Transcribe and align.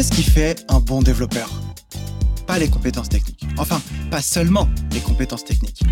qu'est-ce 0.00 0.12
qui 0.12 0.22
fait 0.22 0.64
un 0.70 0.80
bon 0.80 1.02
développeur? 1.02 1.50
Pas 2.46 2.58
les 2.58 2.70
compétences 2.70 3.10
techniques. 3.10 3.44
Enfin, 3.58 3.82
pas 4.10 4.22
seulement 4.22 4.66
les 4.94 5.00
compétences 5.00 5.44
techniques. 5.44 5.82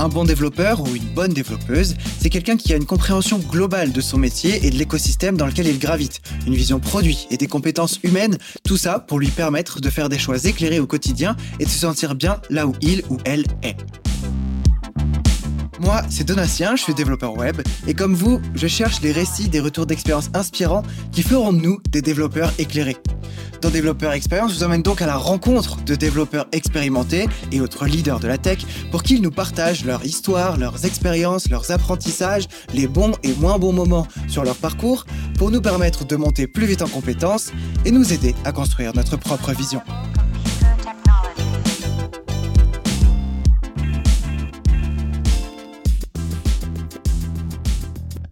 Un 0.00 0.08
bon 0.08 0.24
développeur 0.24 0.80
ou 0.80 0.96
une 0.96 1.14
bonne 1.14 1.32
développeuse, 1.32 1.94
c'est 2.18 2.30
quelqu'un 2.30 2.56
qui 2.56 2.72
a 2.72 2.76
une 2.76 2.86
compréhension 2.86 3.38
globale 3.38 3.92
de 3.92 4.00
son 4.00 4.18
métier 4.18 4.66
et 4.66 4.70
de 4.70 4.76
l'écosystème 4.76 5.36
dans 5.36 5.46
lequel 5.46 5.68
il 5.68 5.78
gravite, 5.78 6.22
une 6.44 6.56
vision 6.56 6.80
produit 6.80 7.28
et 7.30 7.36
des 7.36 7.46
compétences 7.46 8.00
humaines, 8.02 8.36
tout 8.64 8.78
ça 8.78 8.98
pour 8.98 9.20
lui 9.20 9.28
permettre 9.28 9.80
de 9.80 9.88
faire 9.88 10.08
des 10.08 10.18
choix 10.18 10.44
éclairés 10.44 10.80
au 10.80 10.88
quotidien 10.88 11.36
et 11.60 11.64
de 11.66 11.70
se 11.70 11.78
sentir 11.78 12.16
bien 12.16 12.40
là 12.50 12.66
où 12.66 12.72
il 12.80 13.04
ou 13.10 13.18
elle 13.24 13.44
est. 13.62 13.76
Moi, 15.80 16.02
c'est 16.08 16.24
Donatien, 16.24 16.76
je 16.76 16.82
suis 16.82 16.94
développeur 16.94 17.36
web, 17.36 17.60
et 17.86 17.94
comme 17.94 18.14
vous, 18.14 18.40
je 18.54 18.68
cherche 18.68 19.00
les 19.00 19.10
récits 19.10 19.48
des 19.48 19.60
retours 19.60 19.86
d'expérience 19.86 20.30
inspirants 20.32 20.84
qui 21.10 21.22
feront 21.22 21.52
de 21.52 21.58
nous 21.58 21.80
des 21.90 22.00
développeurs 22.00 22.52
éclairés. 22.58 22.96
Dans 23.60 23.70
Développeur 23.70 24.12
Expérience, 24.12 24.52
je 24.52 24.58
vous 24.58 24.64
emmène 24.64 24.82
donc 24.82 25.00
à 25.00 25.06
la 25.06 25.16
rencontre 25.16 25.82
de 25.84 25.94
développeurs 25.94 26.46
expérimentés 26.52 27.28
et 27.50 27.62
autres 27.62 27.86
leaders 27.86 28.20
de 28.20 28.28
la 28.28 28.36
tech 28.36 28.58
pour 28.90 29.02
qu'ils 29.02 29.22
nous 29.22 29.30
partagent 29.30 29.86
leur 29.86 30.04
histoire, 30.04 30.58
leurs 30.58 30.84
expériences, 30.84 31.48
leurs 31.48 31.70
apprentissages, 31.70 32.44
les 32.74 32.86
bons 32.86 33.12
et 33.22 33.32
moins 33.32 33.58
bons 33.58 33.72
moments 33.72 34.06
sur 34.28 34.44
leur 34.44 34.56
parcours 34.56 35.06
pour 35.38 35.50
nous 35.50 35.62
permettre 35.62 36.04
de 36.04 36.14
monter 36.14 36.46
plus 36.46 36.66
vite 36.66 36.82
en 36.82 36.88
compétences 36.88 37.52
et 37.86 37.90
nous 37.90 38.12
aider 38.12 38.34
à 38.44 38.52
construire 38.52 38.92
notre 38.94 39.16
propre 39.16 39.52
vision. 39.52 39.80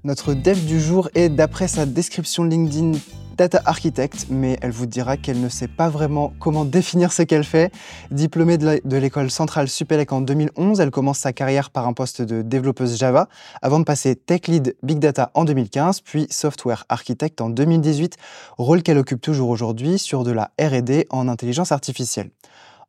Notre 0.05 0.35
dev 0.35 0.65
du 0.65 0.81
jour 0.81 1.09
est, 1.15 1.29
d'après 1.29 1.69
sa 1.69 1.87
description 1.87 2.43
LinkedIn, 2.43 2.99
data 3.37 3.63
architect, 3.67 4.27
mais 4.31 4.59
elle 4.61 4.73
vous 4.73 4.87
dira 4.87 5.17
qu'elle 5.17 5.41
ne 5.41 5.49
sait 5.49 5.69
pas 5.69 5.89
vraiment 5.89 6.33
comment 6.41 6.65
définir 6.65 7.13
ce 7.13 7.23
qu'elle 7.23 7.45
fait. 7.45 7.73
Diplômée 8.11 8.59
de 8.59 8.97
l'école 8.97 9.31
centrale 9.31 9.69
Supélec 9.69 10.11
en 10.11 10.21
2011, 10.21 10.81
elle 10.81 10.91
commence 10.91 11.19
sa 11.19 11.33
carrière 11.33 11.71
par 11.71 11.87
un 11.87 11.93
poste 11.93 12.21
de 12.21 12.43
développeuse 12.43 12.99
Java, 12.99 13.29
avant 13.63 13.79
de 13.79 13.85
passer 13.85 14.17
tech 14.17 14.49
lead 14.49 14.75
Big 14.83 14.99
Data 14.99 15.31
en 15.35 15.45
2015, 15.45 16.01
puis 16.01 16.27
software 16.31 16.85
architect 16.89 17.41
en 17.41 17.49
2018, 17.49 18.17
rôle 18.59 18.83
qu'elle 18.83 18.99
occupe 18.99 19.21
toujours 19.21 19.51
aujourd'hui 19.51 20.01
sur 20.01 20.25
de 20.25 20.33
la 20.33 20.51
R&D 20.61 21.07
en 21.11 21.29
intelligence 21.29 21.71
artificielle. 21.71 22.31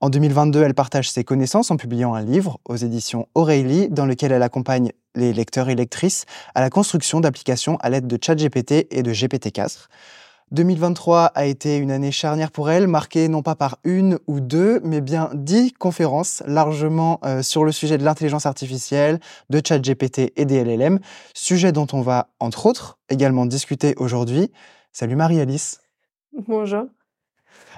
En 0.04 0.10
2022, 0.10 0.62
elle 0.64 0.74
partage 0.74 1.10
ses 1.10 1.24
connaissances 1.24 1.72
en 1.72 1.78
publiant 1.78 2.14
un 2.14 2.22
livre 2.22 2.60
aux 2.66 2.76
éditions 2.76 3.30
O'Reilly 3.36 3.88
dans 3.88 4.06
lequel 4.06 4.34
elle 4.34 4.44
accompagne 4.44 4.92
les 5.16 5.32
lecteurs 5.32 5.70
et 5.70 5.76
lectrices 5.76 6.26
à 6.56 6.60
la 6.60 6.70
construction 6.70 7.22
d'applications 7.22 7.78
à 7.78 7.90
l'aide 7.90 8.06
de 8.06 8.20
ChatGPT 8.22 8.86
et 8.92 9.02
de 9.02 9.14
GPT-4. 9.14 9.88
2023 10.52 11.28
a 11.28 11.46
été 11.46 11.78
une 11.78 11.90
année 11.90 12.12
charnière 12.12 12.52
pour 12.52 12.70
elle, 12.70 12.86
marquée 12.88 13.30
non 13.30 13.44
pas 13.44 13.56
par 13.56 13.78
une 13.86 14.20
ou 14.28 14.42
deux, 14.42 14.82
mais 14.84 15.00
bien 15.00 15.30
dix 15.36 15.72
conférences 15.72 16.44
largement 16.48 17.22
euh, 17.24 17.42
sur 17.42 17.64
le 17.64 17.72
sujet 17.72 17.98
de 17.98 18.04
l'intelligence 18.04 18.46
artificielle, 18.46 19.22
de 19.50 19.62
ChatGPT 19.66 20.34
et 20.36 20.44
des 20.44 20.66
LLM, 20.66 21.00
sujet 21.34 21.72
dont 21.72 21.88
on 21.94 22.02
va, 22.02 22.28
entre 22.42 22.66
autres, 22.66 22.98
également 23.08 23.46
discuter 23.46 23.94
aujourd'hui. 23.96 24.52
Salut 24.92 25.16
Marie-Alice. 25.16 25.80
Bonjour. 26.34 26.88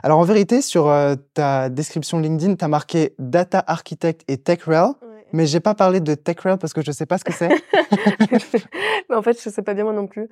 Alors 0.04 0.20
en 0.20 0.24
vérité, 0.24 0.62
sur 0.62 0.90
euh, 0.90 1.16
ta 1.34 1.70
description 1.70 2.20
LinkedIn, 2.20 2.56
tu 2.56 2.66
as 2.66 2.68
marqué 2.68 3.14
Data 3.20 3.64
Architect 3.66 4.24
et 4.28 4.38
TechRel, 4.38 4.90
mais 5.34 5.46
j'ai 5.46 5.60
pas 5.60 5.74
parlé 5.74 6.00
de 6.00 6.16
TechRel 6.16 6.58
parce 6.58 6.74
que 6.74 6.82
je 6.82 6.92
sais 6.92 7.06
pas 7.06 7.18
ce 7.18 7.24
que 7.24 7.34
c'est. 7.34 7.50
en 9.14 9.22
fait, 9.22 9.42
je 9.42 9.50
sais 9.50 9.62
pas 9.62 9.74
bien 9.74 9.84
moi 9.84 9.94
non 9.94 10.08
plus. 10.08 10.28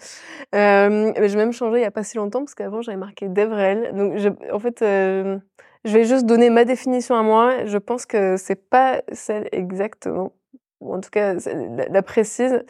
Euh, 0.56 1.12
j'ai 1.16 1.36
même 1.36 1.54
changé 1.54 1.80
il 1.80 1.82
y 1.82 1.86
a 1.86 1.92
pas 1.92 2.04
si 2.04 2.18
longtemps 2.18 2.40
parce 2.40 2.56
qu'avant 2.56 2.82
j'avais 2.82 2.98
marqué 2.98 3.28
DevRel. 3.28 3.94
Donc 3.96 4.14
en 4.52 4.60
fait, 4.60 4.82
euh, 4.82 5.38
je 5.86 5.94
vais 5.94 6.06
juste 6.06 6.26
donner 6.26 6.50
ma 6.50 6.66
définition 6.66 7.16
à 7.16 7.24
moi. 7.24 7.66
Je 7.66 7.78
pense 7.78 8.06
que 8.06 8.38
c'est 8.38 8.70
pas 8.70 9.02
celle 9.12 9.50
exactement. 9.52 10.34
en 10.82 11.00
tout 11.00 11.10
cas, 11.10 11.34
la, 11.34 11.88
la 11.90 12.02
précise. 12.02 12.64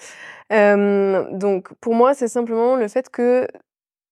Euh, 0.52 1.26
donc, 1.32 1.74
pour 1.80 1.96
moi, 1.96 2.14
c'est 2.14 2.28
simplement 2.28 2.76
le 2.76 2.88
fait 2.88 3.10
que 3.10 3.48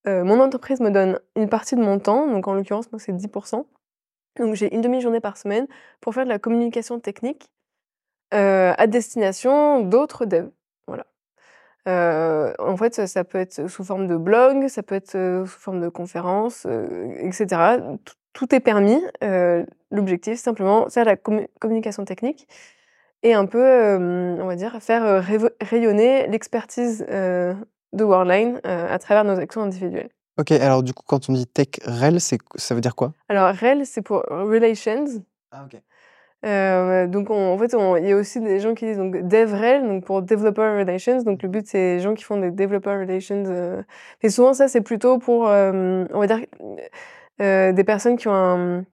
euh, 0.06 0.24
mon 0.24 0.40
entreprise 0.40 0.80
me 0.80 0.90
donne 0.90 1.18
une 1.36 1.48
partie 1.48 1.76
de 1.76 1.80
mon 1.80 1.98
temps, 1.98 2.26
donc 2.26 2.48
en 2.48 2.54
l'occurrence, 2.54 2.90
moi, 2.90 2.98
c'est 2.98 3.12
10% 3.12 3.64
Donc 4.38 4.54
j'ai 4.54 4.74
une 4.74 4.80
demi-journée 4.80 5.20
par 5.20 5.36
semaine 5.36 5.66
pour 6.00 6.14
faire 6.14 6.24
de 6.24 6.28
la 6.28 6.38
communication 6.38 6.98
technique 6.98 7.50
euh, 8.34 8.72
à 8.76 8.86
destination 8.86 9.80
d'autres 9.80 10.24
devs. 10.24 10.50
Voilà. 10.88 11.06
Euh, 11.88 12.52
en 12.58 12.76
fait, 12.76 13.06
ça, 13.06 13.24
peut 13.24 13.38
être 13.38 13.68
sous 13.68 13.84
forme 13.84 14.08
de 14.08 14.16
blog, 14.16 14.68
ça 14.68 14.82
peut 14.82 14.96
être 14.96 15.12
sous 15.12 15.60
forme 15.60 15.80
de 15.80 15.88
conférence, 15.88 16.66
etc. 17.18 17.78
Tout, 18.32 18.54
est 18.54 18.60
permis. 18.60 19.00
L'objectif, 19.90 20.38
simplement, 20.38 20.88
c'est 20.88 21.04
la 21.04 21.16
communication 21.16 22.04
technique 22.04 22.48
et 23.22 23.34
un 23.34 23.46
peu, 23.46 23.64
on 24.40 24.46
va 24.46 24.56
dire, 24.56 24.82
faire 24.82 25.24
rayonner 25.60 26.26
l'expertise 26.28 27.04
de 27.92 28.04
Worldline 28.04 28.60
euh, 28.66 28.92
à 28.92 28.98
travers 28.98 29.24
nos 29.24 29.38
actions 29.38 29.62
individuelles. 29.62 30.10
Ok, 30.38 30.50
alors 30.52 30.82
du 30.82 30.94
coup, 30.94 31.02
quand 31.06 31.28
on 31.28 31.34
dit 31.34 31.46
tech 31.46 31.68
rel, 31.84 32.18
ça 32.20 32.74
veut 32.74 32.80
dire 32.80 32.94
quoi? 32.94 33.12
Alors, 33.28 33.54
rel, 33.54 33.84
c'est 33.84 34.02
pour 34.02 34.22
relations. 34.30 35.04
Ah, 35.50 35.64
ok. 35.66 35.80
Euh, 36.44 37.06
donc, 37.06 37.30
en 37.30 37.56
fait, 37.58 37.72
il 38.00 38.08
y 38.08 38.12
a 38.12 38.16
aussi 38.16 38.40
des 38.40 38.58
gens 38.58 38.74
qui 38.74 38.86
disent 38.86 38.96
donc 38.96 39.16
DevRel, 39.28 39.86
donc 39.86 40.04
pour 40.04 40.22
Developer 40.22 40.78
Relations. 40.80 41.22
Donc, 41.22 41.42
le 41.42 41.48
but, 41.48 41.66
c'est 41.66 41.96
les 41.96 42.00
gens 42.00 42.14
qui 42.14 42.24
font 42.24 42.38
des 42.38 42.50
Developer 42.50 42.90
Relations. 42.90 43.44
Euh. 43.46 43.82
Mais 44.22 44.30
souvent, 44.30 44.54
ça, 44.54 44.68
c'est 44.68 44.80
plutôt 44.80 45.18
pour, 45.18 45.42
on 45.42 46.06
va 46.18 46.26
dire, 46.26 46.40
des 47.38 47.84
personnes 47.84 48.16
qui 48.16 48.28
ont 48.28 48.84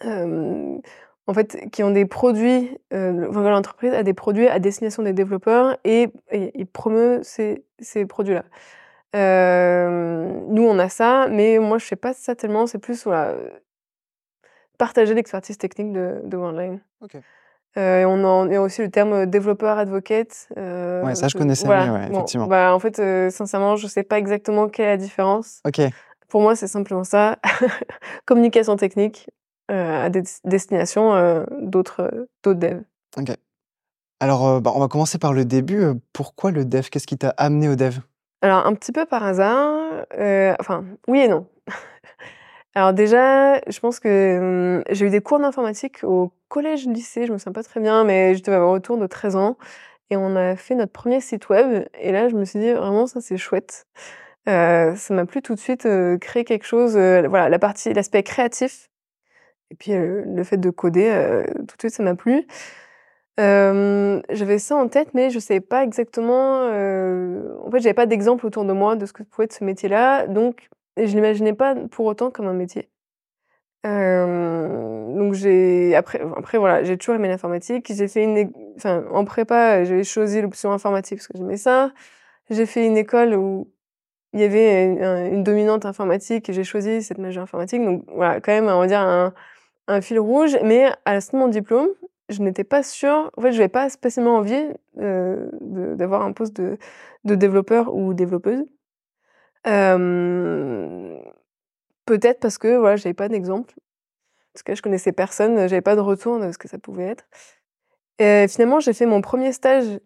un 0.00 0.80
en 1.26 1.34
fait, 1.34 1.70
qui 1.70 1.82
ont 1.82 1.90
des 1.90 2.04
produits, 2.04 2.76
euh, 2.92 3.30
l'entreprise 3.32 3.92
a 3.92 4.02
des 4.02 4.14
produits 4.14 4.48
à 4.48 4.58
destination 4.58 5.02
des 5.02 5.12
développeurs 5.12 5.76
et, 5.84 6.08
il 6.32 6.66
promeut 6.66 7.20
ces, 7.22 7.64
ces 7.78 8.06
produits-là. 8.06 8.44
Euh, 9.14 10.40
nous, 10.48 10.62
on 10.62 10.78
a 10.78 10.88
ça, 10.88 11.28
mais 11.30 11.58
moi, 11.58 11.78
je 11.78 11.84
ne 11.84 11.88
sais 11.88 11.96
pas 11.96 12.12
ça 12.12 12.34
tellement. 12.34 12.66
C'est 12.66 12.78
plus 12.78 13.04
voilà, 13.04 13.34
partager 14.78 15.14
l'expertise 15.14 15.58
technique 15.58 15.92
de, 15.92 16.20
de 16.24 16.36
OneLine. 16.36 16.80
Euh, 17.78 18.04
on 18.04 18.50
a 18.50 18.60
aussi 18.60 18.82
le 18.82 18.90
terme 18.90 19.26
développeur 19.26 19.78
advocate. 19.78 20.48
Euh, 20.58 21.04
ouais, 21.04 21.14
ça, 21.14 21.28
je 21.28 21.38
connaissais 21.38 21.66
bien, 21.66 22.10
effectivement. 22.10 22.46
Bah, 22.46 22.74
en 22.74 22.78
fait, 22.78 22.96
sincèrement, 23.30 23.76
je 23.76 23.84
ne 23.84 23.90
sais 23.90 24.02
pas 24.02 24.18
exactement 24.18 24.68
quelle 24.68 24.86
est 24.86 24.90
la 24.90 24.96
différence. 24.96 25.60
Ok. 25.66 25.80
Pour 26.28 26.40
moi, 26.40 26.56
c'est 26.56 26.66
simplement 26.66 27.04
ça. 27.04 27.36
Communication 28.24 28.76
technique, 28.76 29.28
à 29.68 30.10
des 30.10 30.22
destinations 30.44 31.14
euh, 31.14 31.44
d'autres 31.60 32.28
d'autres 32.42 32.58
devs. 32.58 32.82
Ok. 33.16 33.30
Alors, 34.20 34.46
euh, 34.46 34.60
bah, 34.60 34.72
on 34.74 34.80
va 34.80 34.88
commencer 34.88 35.18
par 35.18 35.32
le 35.32 35.44
début. 35.44 35.84
Pourquoi 36.12 36.50
le 36.50 36.64
dev? 36.64 36.88
Qu'est-ce 36.90 37.06
qui 37.06 37.18
t'a 37.18 37.30
amené 37.30 37.68
au 37.68 37.76
dev? 37.76 37.98
Alors, 38.40 38.66
un 38.66 38.74
petit 38.74 38.92
peu 38.92 39.06
par 39.06 39.24
hasard. 39.24 40.04
enfin, 40.60 40.84
oui 41.08 41.20
et 41.20 41.28
non. 41.28 41.46
Alors 42.74 42.94
déjà, 42.94 43.60
je 43.68 43.80
pense 43.80 44.00
que 44.00 44.78
hum, 44.78 44.84
j'ai 44.90 45.06
eu 45.06 45.10
des 45.10 45.20
cours 45.20 45.38
d'informatique 45.38 46.04
au 46.04 46.32
collège-lycée, 46.48 47.26
je 47.26 47.32
me 47.32 47.38
souviens 47.38 47.52
pas 47.52 47.62
très 47.62 47.80
bien, 47.80 48.04
mais 48.04 48.34
j'étais 48.34 48.50
avoir 48.52 48.72
autour 48.72 48.96
de 48.96 49.06
13 49.06 49.36
ans. 49.36 49.58
Et 50.10 50.16
on 50.16 50.36
a 50.36 50.56
fait 50.56 50.74
notre 50.74 50.92
premier 50.92 51.20
site 51.20 51.48
web. 51.48 51.86
Et 52.00 52.12
là, 52.12 52.28
je 52.28 52.34
me 52.34 52.44
suis 52.44 52.58
dit, 52.58 52.72
vraiment, 52.72 53.06
ça, 53.06 53.20
c'est 53.20 53.36
chouette. 53.38 53.86
ça 54.46 54.94
m'a 55.10 55.26
plu 55.26 55.42
tout 55.42 55.54
de 55.54 55.60
suite 55.60 55.86
créer 56.20 56.44
quelque 56.44 56.64
chose. 56.66 56.92
voilà, 56.92 57.48
la 57.48 57.58
partie, 57.58 57.92
l'aspect 57.92 58.22
créatif 58.22 58.90
et 59.72 59.74
puis 59.74 59.92
le 59.94 60.44
fait 60.44 60.58
de 60.58 60.70
coder, 60.70 61.42
tout 61.66 61.76
de 61.76 61.80
suite, 61.80 61.94
ça 61.94 62.02
m'a 62.02 62.14
plu. 62.14 62.46
j'avais 63.38 64.58
ça 64.58 64.76
en 64.76 64.86
tête, 64.88 65.14
mais 65.14 65.30
je 65.30 65.36
ne 65.36 65.40
savais 65.40 65.60
pas 65.60 65.82
exactement. 65.82 66.66
En 66.66 67.70
fait, 67.70 67.80
j'avais 67.80 67.94
pas 67.94 68.06
d'exemple 68.06 68.46
autour 68.46 68.64
de 68.66 68.72
moi 68.74 68.96
de 68.96 69.06
ce 69.06 69.14
que 69.14 69.22
pouvait 69.22 69.46
être 69.46 69.54
ce 69.54 69.64
métier-là, 69.64 70.26
donc 70.26 70.68
je 70.98 71.04
l'imaginais 71.06 71.54
pas 71.54 71.74
pour 71.90 72.04
autant 72.06 72.30
comme 72.30 72.46
un 72.46 72.52
métier. 72.52 72.90
donc 73.84 75.32
j'ai 75.34 75.94
après 75.96 76.58
voilà 76.58 76.84
j'ai 76.84 76.96
toujours 76.96 77.16
aimé 77.16 77.28
l'informatique 77.28 77.92
j'ai 77.92 78.08
fait 78.08 78.48
en 78.84 79.24
prépa 79.24 79.84
j'ai 79.84 80.04
choisi 80.04 80.40
l'option 80.40 80.70
informatique 80.72 81.18
parce 81.18 81.28
que 81.28 81.38
j'aimais 81.38 81.56
ça 81.56 81.92
j'ai 82.50 82.66
fait 82.66 82.86
une 82.86 82.96
école 82.96 83.34
où 83.34 83.68
il 84.34 84.40
y 84.40 84.44
avait 84.44 84.84
une, 84.84 85.02
une 85.34 85.42
dominante 85.42 85.84
informatique 85.86 86.48
et 86.48 86.52
j'ai 86.52 86.64
choisi 86.64 87.02
cette 87.02 87.18
majeure 87.18 87.42
informatique 87.44 87.82
donc 87.84 88.04
voilà 88.14 88.40
quand 88.40 88.52
même 88.52 88.66
on 88.68 88.80
va 88.80 88.86
dire 88.86 89.00
un, 89.00 89.32
un 89.88 90.00
fil 90.00 90.18
rouge, 90.18 90.56
mais 90.62 90.90
à 91.04 91.20
ce 91.20 91.32
moment 91.32 91.46
mon 91.46 91.50
diplôme, 91.50 91.88
je 92.28 92.42
n'étais 92.42 92.64
pas 92.64 92.82
sûre, 92.82 93.30
en 93.36 93.42
fait, 93.42 93.52
je 93.52 93.58
n'avais 93.58 93.68
pas 93.68 93.90
spécialement 93.90 94.36
envie 94.36 94.68
euh, 94.98 95.48
d'avoir 95.60 96.22
un 96.22 96.32
poste 96.32 96.54
de, 96.54 96.78
de, 97.24 97.34
développeur 97.34 97.94
ou 97.94 98.14
développeuse. 98.14 98.64
Peut-être 102.06 102.40
parce 102.40 102.58
que 102.58 102.76
voilà, 102.76 102.96
je 102.96 103.02
n'avais 103.04 103.14
pas 103.14 103.28
d'exemple. 103.28 103.74
Parce 104.52 104.62
que 104.62 104.74
je 104.74 104.82
connaissais 104.82 105.12
personne, 105.12 105.56
j'avais 105.68 105.80
pas 105.80 105.96
de 105.96 106.00
retour 106.00 106.38
de 106.38 106.52
ce 106.52 106.58
que 106.58 106.68
ça 106.68 106.78
pouvait 106.78 107.04
être. 107.04 107.24
Et 108.18 108.46
finalement, 108.48 108.80
j'ai 108.80 108.92
fait 108.92 109.06
mon 109.06 109.22
premier 109.22 109.52
stage, 109.52 109.98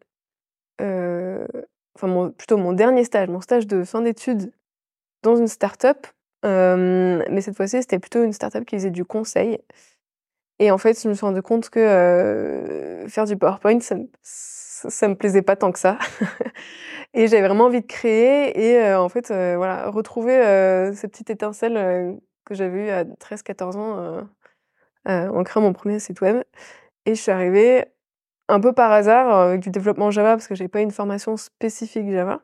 euh, 0.80 1.46
enfin 1.94 2.30
plutôt 2.30 2.56
mon 2.56 2.72
dernier 2.72 3.04
stage, 3.04 3.28
mon 3.28 3.40
stage 3.40 3.66
de 3.66 3.82
fin 3.84 4.02
d'études 4.02 4.52
dans 5.22 5.36
une 5.36 5.48
start-up 5.48 6.06
mais 6.46 7.40
cette 7.40 7.56
fois-ci, 7.56 7.80
c'était 7.82 7.98
plutôt 7.98 8.22
une 8.22 8.32
startup 8.32 8.64
qui 8.64 8.76
faisait 8.76 8.90
du 8.90 9.04
conseil. 9.04 9.58
Et 10.58 10.70
en 10.70 10.78
fait, 10.78 11.00
je 11.00 11.08
me 11.08 11.14
suis 11.14 11.26
rendu 11.26 11.42
compte 11.42 11.68
que 11.70 13.04
faire 13.08 13.24
du 13.26 13.36
PowerPoint, 13.36 13.80
ça, 13.80 13.96
ça, 14.22 15.08
me 15.08 15.14
plaisait 15.14 15.42
pas 15.42 15.56
tant 15.56 15.72
que 15.72 15.78
ça. 15.78 15.98
et 17.14 17.28
j'avais 17.28 17.46
vraiment 17.46 17.64
envie 17.66 17.82
de 17.82 17.86
créer 17.86 18.58
et 18.58 18.94
en 18.94 19.08
fait, 19.08 19.28
voilà, 19.28 19.90
retrouver 19.90 20.92
cette 20.94 21.12
petite 21.12 21.30
étincelle 21.30 22.18
que 22.44 22.54
j'avais 22.54 22.86
eue 22.86 22.90
à 22.90 23.04
13-14 23.04 23.76
ans 23.76 24.28
en 25.06 25.44
créant 25.44 25.62
mon 25.62 25.72
premier 25.72 25.98
site 25.98 26.20
web. 26.20 26.42
Et 27.06 27.14
je 27.14 27.20
suis 27.20 27.32
arrivée 27.32 27.84
un 28.48 28.60
peu 28.60 28.72
par 28.72 28.92
hasard 28.92 29.30
avec 29.30 29.60
du 29.60 29.70
développement 29.70 30.10
Java 30.10 30.30
parce 30.34 30.48
que 30.48 30.54
j'avais 30.54 30.68
pas 30.68 30.80
une 30.80 30.90
formation 30.90 31.36
spécifique 31.36 32.10
Java. 32.10 32.42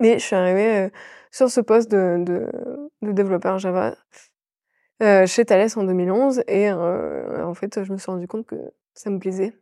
Mais 0.00 0.18
je 0.18 0.24
suis 0.24 0.36
arrivée 0.36 0.90
sur 1.30 1.50
ce 1.50 1.60
poste 1.60 1.90
de, 1.90 2.48
développeur 3.02 3.58
Java 3.58 3.96
chez 5.00 5.44
Thales 5.44 5.70
en 5.76 5.84
2011 5.84 6.42
et 6.48 6.70
en 6.72 7.54
fait 7.54 7.84
je 7.84 7.92
me 7.92 7.98
suis 7.98 8.10
rendu 8.10 8.26
compte 8.26 8.46
que 8.46 8.56
ça 8.94 9.10
me 9.10 9.18
plaisait. 9.18 9.54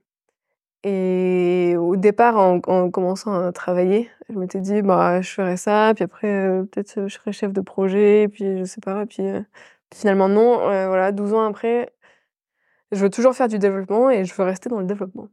Et 0.85 1.75
au 1.79 1.97
départ, 1.97 2.37
en, 2.37 2.61
commençant 2.91 3.35
à 3.35 3.50
travailler, 3.53 4.09
je 4.29 4.38
m'étais 4.38 4.61
dit 4.61 4.83
bah 4.83 5.21
je 5.21 5.31
ferais 5.31 5.56
ça, 5.56 5.93
puis 5.94 6.05
après 6.05 6.62
peut-être 6.71 7.09
je 7.09 7.15
serais 7.15 7.33
chef 7.33 7.53
de 7.53 7.61
projet, 7.61 8.29
puis 8.29 8.59
je 8.59 8.65
sais 8.65 8.81
pas, 8.81 9.05
puis 9.06 9.25
finalement 9.94 10.29
non. 10.29 10.59
voilà, 10.59 11.12
12 11.12 11.35
ans 11.35 11.44
après, 11.44 11.93
je 12.93 12.99
veux 13.00 13.11
toujours 13.11 13.35
faire 13.35 13.49
du 13.49 13.59
développement 13.59 14.11
et 14.11 14.25
je 14.25 14.35
veux 14.35 14.44
rester 14.44 14.69
dans 14.69 14.81
le 14.81 14.87
développement. 14.87 15.29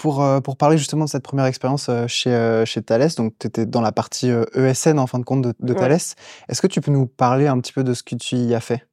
Pour, 0.00 0.24
pour 0.42 0.56
parler 0.56 0.78
justement 0.78 1.04
de 1.04 1.10
cette 1.10 1.22
première 1.22 1.44
expérience 1.44 1.90
chez, 2.06 2.62
chez 2.64 2.82
Thales, 2.82 3.10
donc 3.16 3.34
tu 3.38 3.46
étais 3.46 3.66
dans 3.66 3.82
la 3.82 3.92
partie 3.92 4.30
ESN 4.54 4.98
en 4.98 5.06
fin 5.06 5.18
de 5.18 5.24
compte 5.24 5.42
de, 5.58 5.74
Thales. 5.74 5.92
Est-ce 6.48 6.62
que 6.62 6.66
tu 6.66 6.80
peux 6.80 6.90
nous 6.90 7.06
parler 7.06 7.46
un 7.46 7.60
petit 7.60 7.74
peu 7.74 7.84
de 7.84 7.92
ce 7.92 8.02
que 8.02 8.14
tu 8.14 8.36
y 8.36 8.54
as 8.54 8.60
fait? 8.60 8.86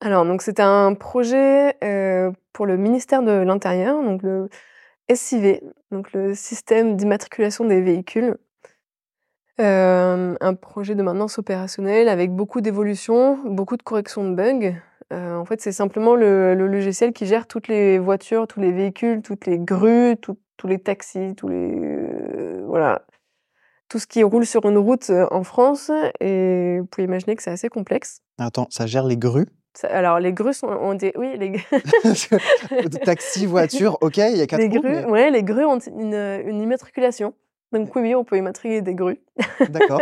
Alors, 0.00 0.24
donc 0.24 0.40
c'était 0.40 0.62
un 0.62 0.94
projet 0.94 1.76
pour 2.54 2.64
le 2.64 2.78
ministère 2.78 3.22
de 3.22 3.32
l'Intérieur, 3.32 4.02
donc 4.02 4.22
le 4.22 4.48
SIV, 5.12 5.60
donc 5.90 6.12
le 6.14 6.34
système 6.34 6.96
d'immatriculation 6.96 7.66
des 7.66 7.82
véhicules. 7.82 8.36
un 9.58 10.54
projet 10.54 10.94
de 10.94 11.02
maintenance 11.02 11.38
opérationnelle 11.38 12.08
avec 12.08 12.32
beaucoup 12.32 12.62
d'évolutions, 12.62 13.38
beaucoup 13.44 13.76
de 13.76 13.82
corrections 13.82 14.24
de 14.24 14.34
bugs. 14.34 14.74
Euh, 15.12 15.36
en 15.36 15.44
fait, 15.44 15.60
c'est 15.60 15.72
simplement 15.72 16.14
le, 16.14 16.54
logiciel 16.54 17.12
qui 17.12 17.26
gère 17.26 17.46
toutes 17.46 17.68
les 17.68 17.98
voitures, 17.98 18.46
tous 18.46 18.60
les 18.60 18.72
véhicules, 18.72 19.22
toutes 19.22 19.46
les 19.46 19.58
grues, 19.58 20.16
tous 20.20 20.66
les 20.66 20.78
taxis, 20.78 21.34
tous 21.36 21.48
les 21.48 21.74
euh, 21.74 22.62
voilà, 22.66 23.02
tout 23.88 23.98
ce 23.98 24.06
qui 24.06 24.22
roule 24.22 24.46
sur 24.46 24.64
une 24.66 24.78
route 24.78 25.10
euh, 25.10 25.26
en 25.30 25.42
France. 25.42 25.90
Et 26.20 26.78
vous 26.78 26.86
pouvez 26.86 27.04
imaginer 27.04 27.34
que 27.34 27.42
c'est 27.42 27.50
assez 27.50 27.68
complexe. 27.68 28.20
Attends, 28.38 28.68
ça 28.70 28.86
gère 28.86 29.04
les 29.04 29.16
grues? 29.16 29.46
Alors, 29.84 30.18
les 30.18 30.32
grues 30.32 30.52
sont, 30.52 30.66
ont 30.66 30.94
des, 30.94 31.12
oui, 31.16 31.36
les 31.38 31.52
taxi, 33.04 33.46
voiture, 33.46 33.98
ok, 34.00 34.16
il 34.16 34.36
y 34.36 34.42
a 34.42 34.46
quatre 34.46 34.60
les 34.60 34.68
grues, 34.68 35.04
ouais, 35.04 35.30
les 35.30 35.44
grues 35.44 35.64
ont 35.64 35.78
une, 35.78 36.14
une 36.14 36.60
immatriculation. 36.60 37.34
Donc 37.72 37.94
oui, 37.94 38.02
oui, 38.02 38.14
on 38.14 38.24
peut 38.24 38.36
immatriculer 38.36 38.82
des 38.82 38.94
grues. 38.94 39.20
D'accord. 39.68 40.00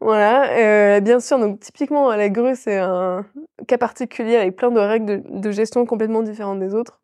Voilà, 0.00 0.96
euh, 0.96 1.00
bien 1.00 1.20
sûr, 1.20 1.38
donc 1.38 1.60
typiquement, 1.60 2.14
la 2.14 2.28
grue, 2.28 2.56
c'est 2.56 2.78
un 2.78 3.24
cas 3.68 3.78
particulier 3.78 4.36
avec 4.36 4.56
plein 4.56 4.70
de 4.70 4.80
règles 4.80 5.22
de, 5.24 5.50
gestion 5.50 5.86
complètement 5.86 6.22
différentes 6.22 6.58
des 6.58 6.74
autres. 6.74 7.00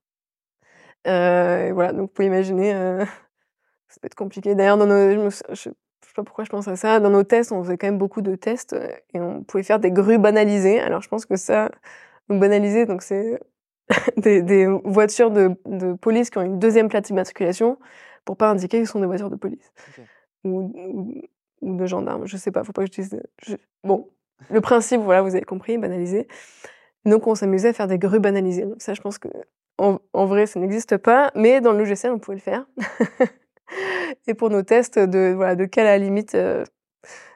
Euh, 1.07 1.71
voilà, 1.73 1.93
donc 1.93 2.03
vous 2.03 2.07
pouvez 2.09 2.27
imaginer, 2.27 2.75
euh, 2.75 3.05
ça 3.89 4.01
peut 4.01 4.07
être 4.07 4.15
compliqué. 4.15 4.55
D'ailleurs, 4.55 4.77
dans 4.77 4.87
nos, 4.87 5.11
je, 5.11 5.49
ne 5.51 5.55
sais 5.55 5.73
pas 6.15 6.25
pourquoi 6.25 6.45
je 6.45 6.51
pense 6.51 6.69
à 6.69 6.77
ça, 6.77 7.01
dans 7.01 7.11
nos 7.11 7.23
tests, 7.23 7.53
on 7.53 7.63
faisait 7.63 7.79
quand 7.79 7.87
même 7.87 7.99
beaucoup 7.99 8.23
de 8.23 8.35
tests 8.35 8.77
et 9.15 9.21
on 9.21 9.43
pouvait 9.45 9.63
faire 9.63 9.79
des 9.79 9.93
grues 9.93 10.19
banalisées. 10.19 10.81
Alors, 10.81 11.01
je 11.01 11.09
pense 11.09 11.27
que 11.27 11.37
ça, 11.37 11.71
donc 12.29 12.41
banalisées, 12.41 12.87
donc 12.87 13.03
c'est 13.03 13.41
des, 14.17 14.67
voitures 14.85 15.31
de, 15.31 15.57
police 15.95 16.31
qui 16.31 16.39
ont 16.39 16.43
une 16.43 16.59
deuxième 16.59 16.89
plaque 16.89 17.05
d'immatriculation 17.05 17.79
pour 18.25 18.37
pas 18.37 18.51
indiquer 18.51 18.79
qu'ils 18.79 18.87
sont 18.87 19.01
des 19.01 19.07
voitures 19.07 19.31
de 19.31 19.37
police 19.37 19.73
ou 20.45 20.73
de 21.63 21.87
gendarmes, 21.87 22.27
je 22.27 22.37
sais 22.37 22.51
pas, 22.51 22.65
faut 22.65 22.73
pas 22.73 22.83
que 22.87 22.93
je 22.93 23.03
dise. 23.03 23.21
Bon, 23.85 24.09
le 24.49 24.61
principe, 24.61 25.01
voilà, 25.01 25.23
vous 25.23 25.35
avez 25.35 25.45
compris, 25.45 25.79
banalisé. 25.79 26.27
Donc 27.05 27.27
on 27.27 27.35
s'amusait 27.35 27.69
à 27.69 27.73
faire 27.73 27.87
des 27.87 27.99
grues 27.99 28.21
banalisées. 28.21 28.65
Donc 28.65 28.81
ça, 28.81 28.95
je 28.95 29.01
pense 29.01 29.19
que 29.19 29.29
en, 29.79 30.27
vrai, 30.27 30.47
ça 30.47 30.61
n'existe 30.61 30.99
pas, 30.99 31.31
mais 31.35 31.63
dans 31.63 31.73
le 31.73 31.79
logiciel, 31.79 32.13
on 32.13 32.19
pouvait 32.19 32.37
le 32.37 32.43
faire. 32.43 32.67
Et 34.27 34.35
pour 34.35 34.51
nos 34.51 34.63
tests 34.63 34.99
de 34.99 35.33
voilà, 35.35 35.55
de 35.55 35.65
quelle 35.65 35.87
à 35.87 35.97
la 35.97 36.05
limite, 36.05 36.35
euh, 36.35 36.65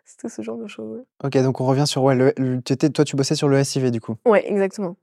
c'était 0.04 0.28
ce 0.28 0.42
genre 0.42 0.58
de 0.58 0.66
choses. 0.66 1.04
Ok, 1.22 1.38
donc 1.38 1.60
on 1.60 1.64
revient 1.64 1.86
sur 1.86 2.02
ouais, 2.02 2.14
le, 2.14 2.58
étais, 2.58 2.90
toi, 2.90 3.04
tu 3.04 3.16
bossais 3.16 3.34
sur 3.34 3.48
le 3.48 3.62
SIV 3.62 3.90
du 3.90 4.00
coup. 4.00 4.16
Ouais, 4.26 4.46
exactement. 4.46 4.96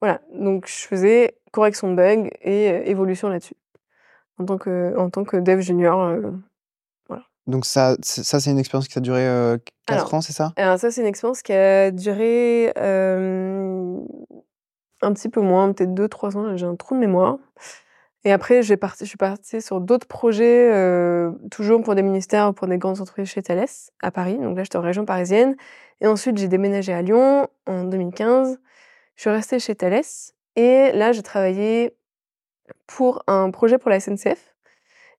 Voilà, 0.00 0.20
donc 0.34 0.66
je 0.66 0.86
faisais 0.86 1.36
correction 1.52 1.90
de 1.90 1.94
bugs 1.94 2.30
et 2.42 2.70
euh, 2.70 2.82
évolution 2.84 3.28
là-dessus 3.28 3.54
en 4.38 4.44
tant 4.44 4.58
que 4.58 4.96
en 4.96 5.10
tant 5.10 5.24
que 5.24 5.36
dev 5.36 5.60
junior. 5.60 6.00
Euh, 6.00 6.30
donc 7.46 7.64
ça, 7.64 7.96
ça 8.02 8.40
c'est 8.40 8.50
une 8.50 8.58
expérience 8.58 8.88
qui 8.88 8.98
a 8.98 9.00
duré 9.00 9.26
4 9.86 10.14
ans, 10.14 10.20
c'est 10.20 10.34
ça? 10.34 10.52
Alors 10.56 10.78
ça, 10.78 10.90
c'est 10.90 11.00
une 11.00 11.06
expérience 11.06 11.40
qui 11.40 11.54
a 11.54 11.90
duré 11.90 12.70
un 15.00 15.12
petit 15.14 15.30
peu 15.30 15.40
moins, 15.40 15.72
peut-être 15.72 15.94
2-3 15.94 16.36
ans, 16.36 16.56
j'ai 16.58 16.66
un 16.66 16.76
trou 16.76 16.94
de 16.94 17.00
mémoire. 17.00 17.38
Et 18.24 18.32
après, 18.32 18.62
je 18.62 18.74
suis 19.04 19.16
partie 19.16 19.62
sur 19.62 19.80
d'autres 19.80 20.06
projets, 20.06 20.70
toujours 21.50 21.82
pour 21.82 21.94
des 21.94 22.02
ministères, 22.02 22.52
pour 22.52 22.66
des 22.66 22.76
grandes 22.76 23.00
entreprises 23.00 23.28
chez 23.28 23.42
Thales, 23.42 23.64
à 24.02 24.10
Paris. 24.10 24.36
Donc 24.36 24.56
là, 24.56 24.64
j'étais 24.64 24.76
en 24.76 24.82
région 24.82 25.06
parisienne. 25.06 25.56
Et 26.00 26.06
ensuite, 26.06 26.36
j'ai 26.36 26.48
déménagé 26.48 26.92
à 26.92 27.00
Lyon 27.00 27.48
en 27.66 27.84
2015. 27.84 28.58
Je 29.16 29.20
suis 29.20 29.30
restée 29.30 29.58
chez 29.58 29.74
Thales. 29.74 30.02
Et 30.56 30.92
là, 30.92 31.12
j'ai 31.12 31.22
travaillé 31.22 31.96
pour 32.86 33.22
un 33.26 33.50
projet 33.50 33.78
pour 33.78 33.90
la 33.90 34.00
SNCF, 34.00 34.54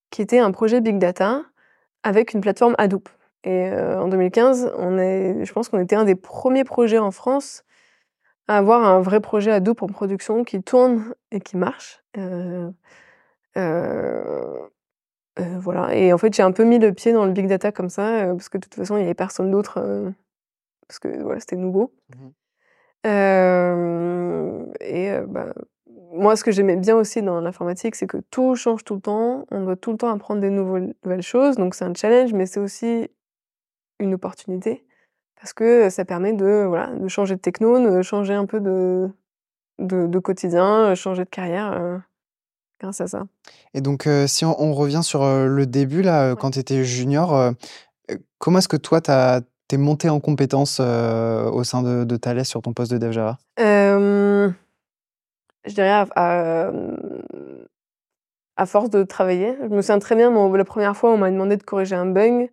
qui 0.10 0.22
était 0.22 0.40
un 0.40 0.51
projet 0.51 0.81
Big 0.81 0.98
Data 0.98 1.44
avec 2.04 2.34
une 2.34 2.42
plateforme 2.42 2.75
Hadoop. 2.78 3.10
Et 3.44 3.72
en 3.72 4.07
2015, 4.10 4.74
on 4.78 4.98
est, 4.98 5.46
je 5.46 5.54
pense 5.54 5.69
qu'on 5.69 5.80
était 5.80 5.96
un 5.96 6.04
des 6.04 6.16
premiers 6.16 6.66
projets 6.66 6.98
en 6.98 7.12
France 7.12 7.63
à 8.48 8.57
avoir 8.57 8.84
un 8.84 9.00
vrai 9.00 9.22
projet 9.22 9.51
Hadoop 9.51 9.81
en 9.81 9.88
production 9.88 10.44
qui 10.44 10.62
tourne 10.62 11.13
et 11.31 11.40
qui 11.40 11.56
marche. 11.56 12.04
Euh, 12.18 12.69
voilà. 15.38 15.96
Et 15.96 16.12
en 16.12 16.18
fait, 16.18 16.34
j'ai 16.34 16.44
un 16.44 16.51
peu 16.51 16.63
mis 16.63 16.79
le 16.79 16.94
pied 16.94 17.13
dans 17.13 17.25
le 17.25 17.32
big 17.32 17.48
data 17.48 17.72
comme 17.72 17.89
ça, 17.89 18.25
parce 18.25 18.50
que 18.50 18.58
de 18.58 18.63
toute 18.63 18.75
façon, 18.75 18.96
il 18.96 19.00
n'y 19.00 19.06
avait 19.06 19.13
personne 19.13 19.51
d'autre, 19.51 19.79
parce 20.88 21.00
que 21.00 21.22
voilà, 21.22 21.39
c'était 21.39 21.56
nouveau. 21.56 21.94
Mmh 22.10 22.29
et 24.82 25.20
bah, 25.27 25.53
moi, 26.12 26.36
ce 26.36 26.44
que 26.44 26.51
j'aimais 26.51 26.75
bien 26.75 26.96
aussi 26.96 27.22
dans 27.22 27.39
l'informatique, 27.42 27.96
c'est 27.96 28.08
que 28.08 28.18
tout 28.32 28.56
change 28.56 28.84
tout 28.84 28.96
le 28.96 29.01
temps. 29.01 29.46
On 29.51 29.63
doit 29.63 29.75
tout 29.75 29.92
le 29.92 29.98
temps 29.98 30.10
apprendre 30.10 30.42
des 30.42 30.50
nouvelles 30.50 31.22
choses. 31.22 31.56
Donc, 31.56 31.75
c'est 31.75 31.86
un 31.86 31.94
challenge, 31.94 32.34
mais 32.34 32.46
c'est 32.46 32.60
aussi 32.60 33.10
une 34.00 34.13
opportunité 34.13 34.86
parce 35.39 35.54
que 35.54 35.89
ça 35.89 36.06
permet 36.06 36.34
de, 36.34 36.66
voilà, 36.68 36.88
de 36.88 37.08
changer 37.08 37.36
de 37.36 37.39
techno, 37.39 37.80
de 37.80 38.01
changer 38.01 38.34
un 38.34 38.46
peu 38.46 38.60
de, 38.60 39.10
de, 39.80 40.20
quotidien, 40.20 40.94
changer 40.96 41.24
de 41.24 41.30
carrière 41.30 41.72
euh, 41.74 41.98
grâce 42.80 43.01
à 43.01 43.08
ça. 43.08 43.24
Et 43.74 43.82
donc, 43.82 44.06
euh, 44.06 44.28
si 44.28 44.44
on, 44.46 44.74
revient 44.74 45.01
sur 45.01 45.24
euh, 45.24 45.48
le 45.48 45.66
début, 45.66 46.01
là, 46.01 46.36
quand 46.36 46.51
tu 46.51 46.60
étais 46.60 46.84
junior, 46.84 47.54
comment 48.38 48.60
est-ce 48.60 48.68
que 48.68 48.78
toi, 48.78 49.00
tu 49.01 49.10
es 49.75 49.78
monté 49.78 50.10
en 50.10 50.20
compétences 50.20 50.80
au 50.80 51.63
sein 51.63 51.84
de, 51.84 52.04
de 52.04 52.18
Thales 52.18 52.46
sur 52.46 52.62
ton 52.62 52.74
poste 52.74 52.92
de 52.92 52.98
dev 52.98 53.12
Java? 53.12 53.38
Je 55.66 55.74
dirais 55.74 56.06
à, 56.16 56.72
force 58.66 58.89
de 58.89 59.04
travailler. 59.04 59.56
Je 59.62 59.68
me 59.68 59.82
souviens 59.82 60.00
très 60.00 60.16
bien, 60.16 60.32
la 60.32 60.66
première 60.66 60.96
fois, 60.98 61.12
on 61.12 61.18
m'a 61.18 61.32
demandé 61.32 61.58
de 61.58 61.63
corriger 61.63 61.96
un 61.96 62.06
bug. 62.06 62.50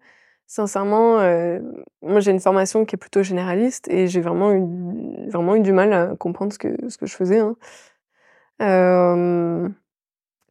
Sincèrement, 0.48 1.18
euh, 1.20 1.58
moi 2.02 2.20
j'ai 2.20 2.30
une 2.30 2.38
formation 2.40 2.84
qui 2.84 2.94
est 2.94 2.98
plutôt 2.98 3.24
généraliste 3.24 3.88
et 3.88 4.06
j'ai 4.06 4.20
vraiment 4.20 4.52
eu, 4.52 5.28
vraiment 5.28 5.56
eu 5.56 5.60
du 5.60 5.72
mal 5.72 5.92
à 5.92 6.14
comprendre 6.16 6.52
ce 6.52 6.58
que, 6.58 6.88
ce 6.88 6.96
que 6.98 7.06
je 7.06 7.16
faisais. 7.16 7.40
Hein. 7.40 7.56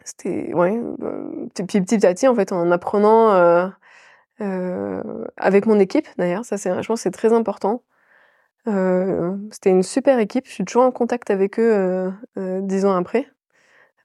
c'était, 0.03 0.53
ouais, 0.53 0.79
bah, 0.99 1.13
petit, 1.53 2.05
à 2.05 2.13
petit, 2.13 2.27
en 2.27 2.35
fait, 2.35 2.51
en 2.51 2.71
apprenant 2.71 3.31
euh, 3.31 3.67
euh, 4.41 5.25
avec 5.37 5.65
mon 5.65 5.79
équipe 5.79 6.07
d'ailleurs, 6.17 6.43
ça 6.43 6.57
je 6.57 6.87
pense 6.87 7.01
c'est 7.01 7.11
très 7.11 7.31
important. 7.33 7.81
Euh, 8.67 9.37
c'était 9.51 9.69
une 9.69 9.83
super 9.83 10.19
équipe. 10.19 10.47
Je 10.47 10.51
suis 10.51 10.65
toujours 10.65 10.83
en 10.83 10.91
contact 10.91 11.29
avec 11.29 11.59
eux 11.59 11.73
euh, 11.73 12.11
euh, 12.37 12.61
dix 12.61 12.85
ans 12.85 12.95
après. 12.95 13.27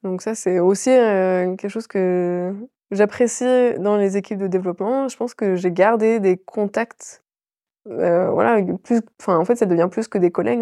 Donc 0.03 0.21
ça, 0.21 0.35
c'est 0.35 0.59
aussi 0.59 0.89
quelque 0.89 1.69
chose 1.69 1.87
que 1.87 2.55
j'apprécie 2.89 3.73
dans 3.79 3.97
les 3.97 4.17
équipes 4.17 4.39
de 4.39 4.47
développement. 4.47 5.07
Je 5.07 5.17
pense 5.17 5.35
que 5.35 5.55
j'ai 5.55 5.71
gardé 5.71 6.19
des 6.19 6.37
contacts. 6.37 7.23
voilà, 7.85 8.61
plus. 8.83 9.01
Enfin, 9.19 9.37
en 9.37 9.45
fait, 9.45 9.55
ça 9.55 9.67
devient 9.67 9.89
plus 9.91 10.07
que 10.07 10.17
des 10.17 10.31
collègues. 10.31 10.61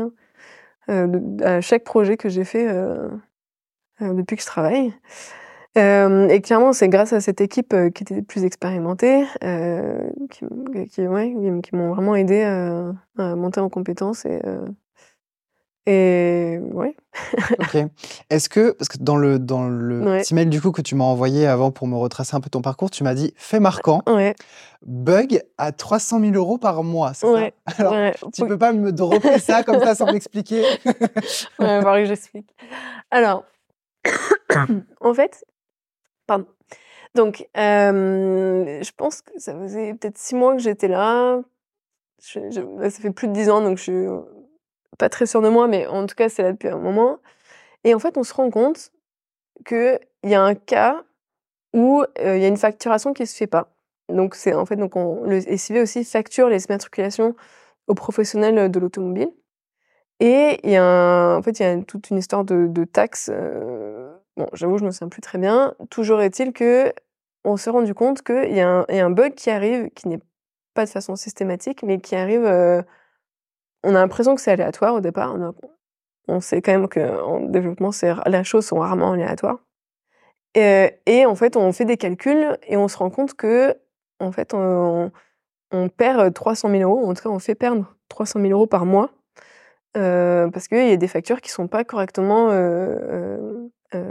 Hein, 0.90 1.12
à 1.42 1.62
chaque 1.62 1.84
projet 1.86 2.18
que 2.18 2.28
j'ai 2.28 2.44
fait 2.44 2.68
depuis 4.02 4.36
que 4.36 4.42
je 4.42 4.48
travaille. 4.48 4.94
Et 5.76 6.42
clairement, 6.42 6.74
c'est 6.74 6.90
grâce 6.90 7.14
à 7.14 7.22
cette 7.22 7.42
équipe 7.42 7.76
qui 7.94 8.04
était 8.04 8.22
plus 8.22 8.44
expérimentée, 8.44 9.26
qui, 10.30 10.46
qui, 10.92 11.08
ouais, 11.08 11.34
qui 11.64 11.76
m'ont 11.76 11.94
vraiment 11.94 12.16
aidé 12.16 12.42
à 12.44 13.36
monter 13.36 13.60
en 13.60 13.70
compétences 13.70 14.26
et 14.26 14.40
et 15.86 16.60
ouais. 16.62 16.96
OK. 17.60 17.78
Est-ce 18.30 18.48
que 18.50 18.72
parce 18.72 18.90
que 18.90 18.98
dans 19.00 19.16
le 19.16 19.40
dans 19.40 19.68
le 19.68 20.02
petit 20.20 20.36
mail 20.36 20.50
du 20.50 20.62
coup 20.62 20.72
que 20.72 20.82
tu 20.82 20.94
m'as 20.96 21.06
envoyé 21.06 21.48
avant 21.48 21.72
pour 21.72 21.88
me 21.88 21.96
retracer 21.96 22.36
un 22.36 22.42
peu 22.42 22.50
ton 22.50 22.62
parcours, 22.62 22.92
tu 22.92 23.04
m'as 23.04 23.16
dit: 23.16 23.34
«Fait 23.38 23.60
marquant, 23.60 24.04
Ouais. 24.08 24.36
bug 24.86 25.42
à 25.58 25.72
300 25.72 26.20
000 26.20 26.34
euros 26.34 26.58
par 26.58 26.84
mois», 26.84 27.14
c'est 27.14 27.28
Ouais, 27.28 27.54
ça? 27.68 27.74
Alors, 27.90 27.94
ouais. 27.94 28.14
tu 28.34 28.46
peux 28.46 28.58
pas 28.58 28.72
me 28.72 28.92
dropper 28.92 29.40
ça 29.40 29.64
comme 29.64 29.80
ça 29.80 29.96
sans 29.96 30.12
m'expliquer? 30.12 30.64
Ouais, 31.60 31.82
que 31.82 32.06
j'explique. 32.06 32.54
Alors, 33.10 33.46
en 35.02 35.14
fait 35.14 35.44
Donc, 37.16 37.48
je 37.56 38.92
pense 38.96 39.22
que 39.22 39.40
ça 39.40 39.54
faisait 39.56 39.94
peut-être 39.94 40.18
6 40.18 40.36
mois 40.36 40.56
que 40.56 40.62
j'étais 40.62 40.88
là. 40.88 41.42
Bah, 42.36 42.90
ça 42.90 43.02
fait 43.02 43.12
plus 43.12 43.28
de 43.28 43.34
10 43.34 43.50
ans, 43.50 43.62
donc 43.62 43.78
je 43.78 43.84
suis, 43.84 44.06
pas 44.98 45.10
très 45.10 45.26
sûre 45.26 45.42
de 45.42 45.50
moi, 45.50 45.68
mais 45.68 45.88
en 45.88 46.06
tout 46.06 46.16
cas, 46.16 46.30
c'est 46.30 46.44
là 46.44 46.52
depuis 46.52 46.68
un 46.68 46.78
moment. 46.78 47.20
Et 47.84 47.94
en 47.94 48.00
fait, 48.00 48.18
on 48.18 48.24
se 48.24 48.34
rend 48.34 48.50
compte 48.50 48.92
qu'il 49.66 50.00
y 50.24 50.36
a 50.36 50.42
un 50.42 50.56
cas 50.56 51.04
où 51.74 52.04
il 52.20 52.40
y 52.40 52.46
a 52.46 52.48
une 52.48 52.58
facturation 52.58 53.14
qui 53.14 53.26
se 53.26 53.36
fait 53.36 53.48
pas. 53.48 53.72
Donc, 54.10 54.36
c'est 54.36 54.54
en 54.54 54.66
fait, 54.66 54.76
donc 54.76 54.96
on, 54.96 55.24
le 55.24 55.40
SIV 55.40 55.82
aussi 55.82 56.04
facture 56.04 56.50
les 56.50 56.66
immatriculations 56.66 57.36
aux 57.88 57.96
professionnels 57.96 58.72
de 58.72 58.80
l'automobile. 58.80 59.32
Et 60.20 60.60
il 60.64 60.72
y 60.72 60.78
a 60.78 61.36
en 61.38 61.42
fait, 61.42 61.60
il 61.60 61.64
y 61.64 61.66
a 61.66 61.82
toute 61.84 62.10
une 62.10 62.18
histoire 62.18 62.44
de 62.44 62.84
taxes. 62.86 63.32
Bon, 64.40 64.48
j'avoue, 64.54 64.80
je 64.80 64.86
me 64.86 64.92
souviens 64.92 65.10
plus 65.10 65.22
très 65.22 65.38
bien. 65.38 65.76
Toujours 65.92 66.22
est-il 66.22 66.54
que 66.54 66.92
on 67.44 67.58
s'est 67.58 67.70
rendu 67.70 67.94
compte 67.94 68.22
qu'il 68.24 68.54
y, 68.54 68.62
a 68.62 68.86
un 68.90 69.10
bug 69.12 69.34
qui 69.36 69.50
arrive, 69.50 69.90
qui 69.92 70.08
n'est 70.08 70.20
pas 70.74 70.86
de 70.86 70.90
façon 70.90 71.16
systématique, 71.16 71.84
mais 71.84 72.00
qui 72.02 72.16
arrive 72.16 72.46
on 73.84 73.96
a 73.96 74.00
l'impression 74.00 74.36
que 74.36 74.42
c'est 74.42 74.52
aléatoire 74.52 74.94
au 74.96 75.02
départ. 75.02 75.36
On, 76.28 76.42
sait 76.42 76.62
quand 76.62 76.72
même 76.72 76.88
qu'en 76.88 77.42
développement, 77.42 77.92
les 78.28 78.44
choses 78.44 78.66
sont 78.66 78.80
rarement 78.80 79.14
aléatoires. 79.14 79.60
Et, 80.56 81.26
en 81.26 81.36
fait, 81.36 81.56
on 81.56 81.72
fait 81.72 81.86
des 81.86 81.98
calculs 81.98 82.58
et 82.68 82.78
on 82.78 82.88
se 82.88 82.98
rend 82.98 83.10
compte 83.10 83.36
que, 83.36 83.76
en 84.20 84.32
fait, 84.32 84.54
on, 84.54 85.12
perd 85.98 86.34
300 86.34 86.70
000 86.70 86.82
euros. 86.84 87.10
En 87.10 87.14
tout 87.14 87.24
cas, 87.24 87.30
on 87.30 87.40
fait 87.40 87.56
perdre 87.56 87.86
300 88.10 88.42
000 88.42 88.52
euros 88.52 88.68
par 88.68 88.86
mois 88.86 89.12
parce 89.94 90.68
qu'il 90.68 90.88
y 90.88 90.92
a 90.92 90.98
des 90.98 91.08
factures 91.08 91.42
qui 91.42 91.50
sont 91.50 91.68
pas 91.68 91.84
correctement 91.84 92.50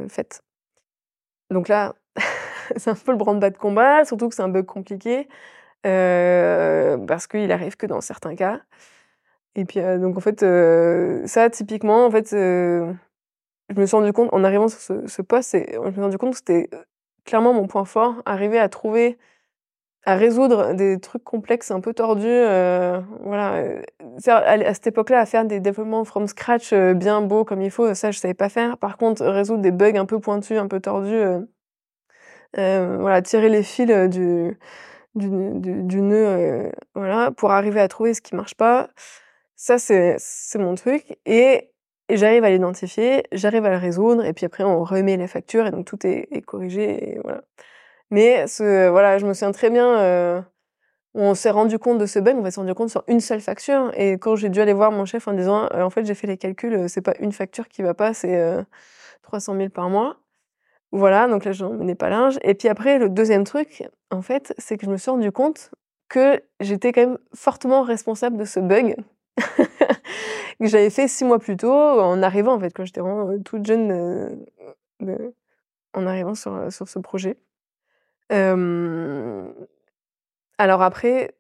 faites. 0.09 0.43
Donc 1.51 1.69
là, 1.69 1.95
c'est 2.77 2.91
un 2.91 2.95
peu 2.95 3.13
le 3.13 3.19
branle-bas 3.19 3.51
de 3.51 3.59
combat, 3.59 4.05
surtout 4.05 4.29
que 4.29 4.35
c'est 4.35 4.43
un 4.43 4.49
bug 4.49 4.67
compliqué 4.67 5.29
parce 5.83 7.27
qu'il 7.27 7.51
arrive 7.53 7.77
que 7.77 7.87
dans 7.87 8.01
certains 8.01 8.35
cas. 8.35 8.61
Et 9.55 9.65
puis, 9.65 9.81
donc 9.81 10.17
en 10.17 10.21
fait, 10.21 10.41
ça 11.27 11.51
typiquement, 11.51 12.07
en 12.07 12.11
fait, 12.11 12.31
je 12.31 12.95
me 13.75 13.87
suis 13.87 13.97
rendu 13.97 14.13
compte 14.13 14.29
en 14.33 14.45
arrivant 14.45 14.69
sur 14.69 14.81
ce 15.09 15.23
poste 15.23 15.57
je 15.73 15.79
me 15.79 15.93
suis 15.93 16.01
rendu 16.01 16.19
compte 16.19 16.33
que 16.33 16.39
c'était, 16.39 16.69
clairement 17.29 17.53
mon 17.53 17.67
point 17.67 17.85
fort, 17.85 18.23
arriver 18.25 18.59
à 18.59 18.69
trouver 18.69 19.19
à 20.09 20.17
résoudre 20.17 20.73
des 20.73 20.99
trucs 20.99 21.23
complexes 21.25 21.71
un 21.71 21.81
peu 21.81 21.93
tordus, 21.93 22.27
voilà, 23.21 23.63
à 24.27 24.75
cette 24.75 24.87
époque-là, 24.87 25.21
à 25.21 25.27
faire 25.27 25.45
des 25.45 25.61
développements 25.61 26.05
from 26.05 26.27
scratch, 26.27 26.73
bien 26.73 27.21
beaux 27.21 27.45
comme 27.45 27.61
il 27.61 27.71
faut, 27.71 27.93
ça 27.95 28.11
je 28.11 28.19
savais 28.19 28.35
pas 28.35 28.49
faire. 28.49 28.79
Par 28.79 28.97
contre, 28.97 29.25
résoudre 29.27 29.61
des 29.61 29.71
bugs 29.71 29.97
un 29.97 30.07
peu 30.07 30.19
pointus, 30.19 30.59
un 30.59 30.67
peu 30.67 30.81
tordus, 30.81 31.21
voilà, 32.55 33.23
tirer 33.23 33.49
les 33.49 33.63
fils, 33.63 33.87
du 34.09 34.57
du 35.15 36.01
nœud, 36.01 36.73
voilà, 36.95 37.31
pour 37.33 37.51
arriver 37.51 37.81
à 37.81 37.89
trouver 37.89 38.15
ce 38.15 38.21
qui 38.23 38.35
marche 38.35 38.55
pas. 38.55 38.89
Ça, 39.57 39.79
c'est 39.79 40.19
mon 40.59 40.75
truc 40.75 41.19
et 41.27 41.71
j'arrive 42.09 42.45
à 42.45 42.51
l'identifier, 42.51 43.25
j'arrive 43.33 43.65
à 43.67 43.71
le 43.71 43.77
résoudre 43.77 44.25
et 44.25 44.33
puis 44.33 44.47
après 44.47 44.65
on 44.65 44.85
remet 44.85 45.17
la 45.17 45.29
facture 45.29 45.67
et 45.67 45.71
donc 45.71 45.85
tout 45.87 45.99
est 46.07 46.43
corrigé 46.47 47.11
et 47.15 47.19
voilà. 47.23 47.43
Mais 48.11 48.45
voilà, 48.59 49.19
je 49.19 49.27
me 49.27 49.35
souviens 49.35 49.53
très 49.53 49.71
bien, 49.71 50.45
on 51.15 51.35
s'est 51.35 51.51
rendu 51.51 51.79
compte 51.79 51.99
de 51.99 52.07
ce 52.07 52.19
bug, 52.19 52.37
on 52.39 52.51
s'est 52.51 52.61
rendu 52.61 52.75
compte 52.75 52.91
sur 52.91 53.05
une 53.09 53.21
seule 53.21 53.41
facture 53.41 53.91
et 53.95 54.13
quand 54.19 54.37
j'ai 54.37 54.49
dû 54.49 54.61
aller 54.61 54.73
voir 54.73 54.93
mon 54.93 55.05
chef 55.05 55.29
en 55.29 55.33
disant: 55.33 55.69
«En 55.73 55.91
fait, 55.91 56.05
j'ai 56.05 56.15
fait 56.15 56.27
les 56.27 56.39
calculs, 56.39 56.89
c'est 56.89 57.03
pas 57.03 57.15
une 57.21 57.33
facture 57.33 57.69
qui 57.69 57.83
va 57.83 57.95
pas, 57.95 58.15
c'est, 58.15 58.65
300 59.23 59.57
000 59.57 59.69
par 59.71 59.91
mois». 59.91 60.17
Voilà, 60.93 61.29
donc 61.29 61.45
là, 61.45 61.53
j'en 61.53 61.73
menais 61.75 61.95
pas 61.95 62.09
linge 62.11 62.39
et 62.43 62.55
puis 62.55 62.69
après 62.69 62.99
le 62.99 63.09
deuxième 63.11 63.45
truc, 63.45 63.85
en 64.11 64.23
fait, 64.23 64.55
c'est 64.59 64.79
que 64.79 64.87
je 64.87 64.91
me 64.91 64.97
suis 64.97 65.11
rendu 65.11 65.33
compte 65.33 65.71
que 66.09 66.43
j'étais 66.61 66.93
quand 66.93 67.03
même 67.03 67.19
fortement 67.35 67.83
responsable 67.83 68.37
de 68.39 68.45
ce 68.45 68.61
bug. 68.61 68.97
que 70.61 70.67
j'avais 70.67 70.91
fait 70.91 71.09
six 71.09 71.25
mois 71.25 71.39
plus 71.39 71.57
tôt, 71.57 71.73
en 71.73 72.23
arrivant, 72.23 72.55
en 72.55 72.61
fait, 72.61 72.71
quand 72.75 72.85
j'étais 72.85 73.01
vraiment 73.01 73.29
euh, 73.31 73.39
toute 73.39 73.67
jeune, 73.67 73.91
euh, 75.03 75.31
en 75.95 76.07
arrivant 76.07 76.35
sur, 76.35 76.55
euh, 76.55 76.71
sur 76.71 76.89
ce 76.89 76.99
projet. 76.99 77.37
Alors 80.59 80.83
après, 80.83 81.35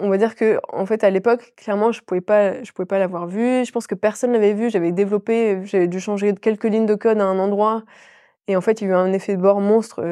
on 0.00 0.08
va 0.08 0.16
dire 0.18 0.34
que, 0.34 0.58
en 0.72 0.86
fait, 0.86 1.04
à 1.04 1.10
l'époque, 1.10 1.52
clairement, 1.56 1.92
je 1.92 2.00
pouvais 2.02 2.20
pas, 2.20 2.62
je 2.62 2.72
pouvais 2.72 2.86
pas 2.86 2.98
l'avoir 2.98 3.26
vu. 3.26 3.64
Je 3.64 3.72
pense 3.72 3.86
que 3.86 3.94
personne 3.94 4.32
l'avait 4.32 4.54
vu. 4.54 4.70
J'avais 4.70 4.92
développé, 4.92 5.60
j'avais 5.64 5.88
dû 5.88 6.00
changer 6.00 6.34
quelques 6.34 6.64
lignes 6.64 6.86
de 6.86 6.94
code 6.94 7.20
à 7.20 7.24
un 7.24 7.38
endroit. 7.38 7.84
Et 8.48 8.56
en 8.56 8.60
fait, 8.60 8.80
il 8.80 8.88
y 8.88 8.88
a 8.88 8.90
eu 8.90 8.94
un 8.94 9.12
effet 9.12 9.36
de 9.36 9.42
bord 9.42 9.60
monstre, 9.60 10.02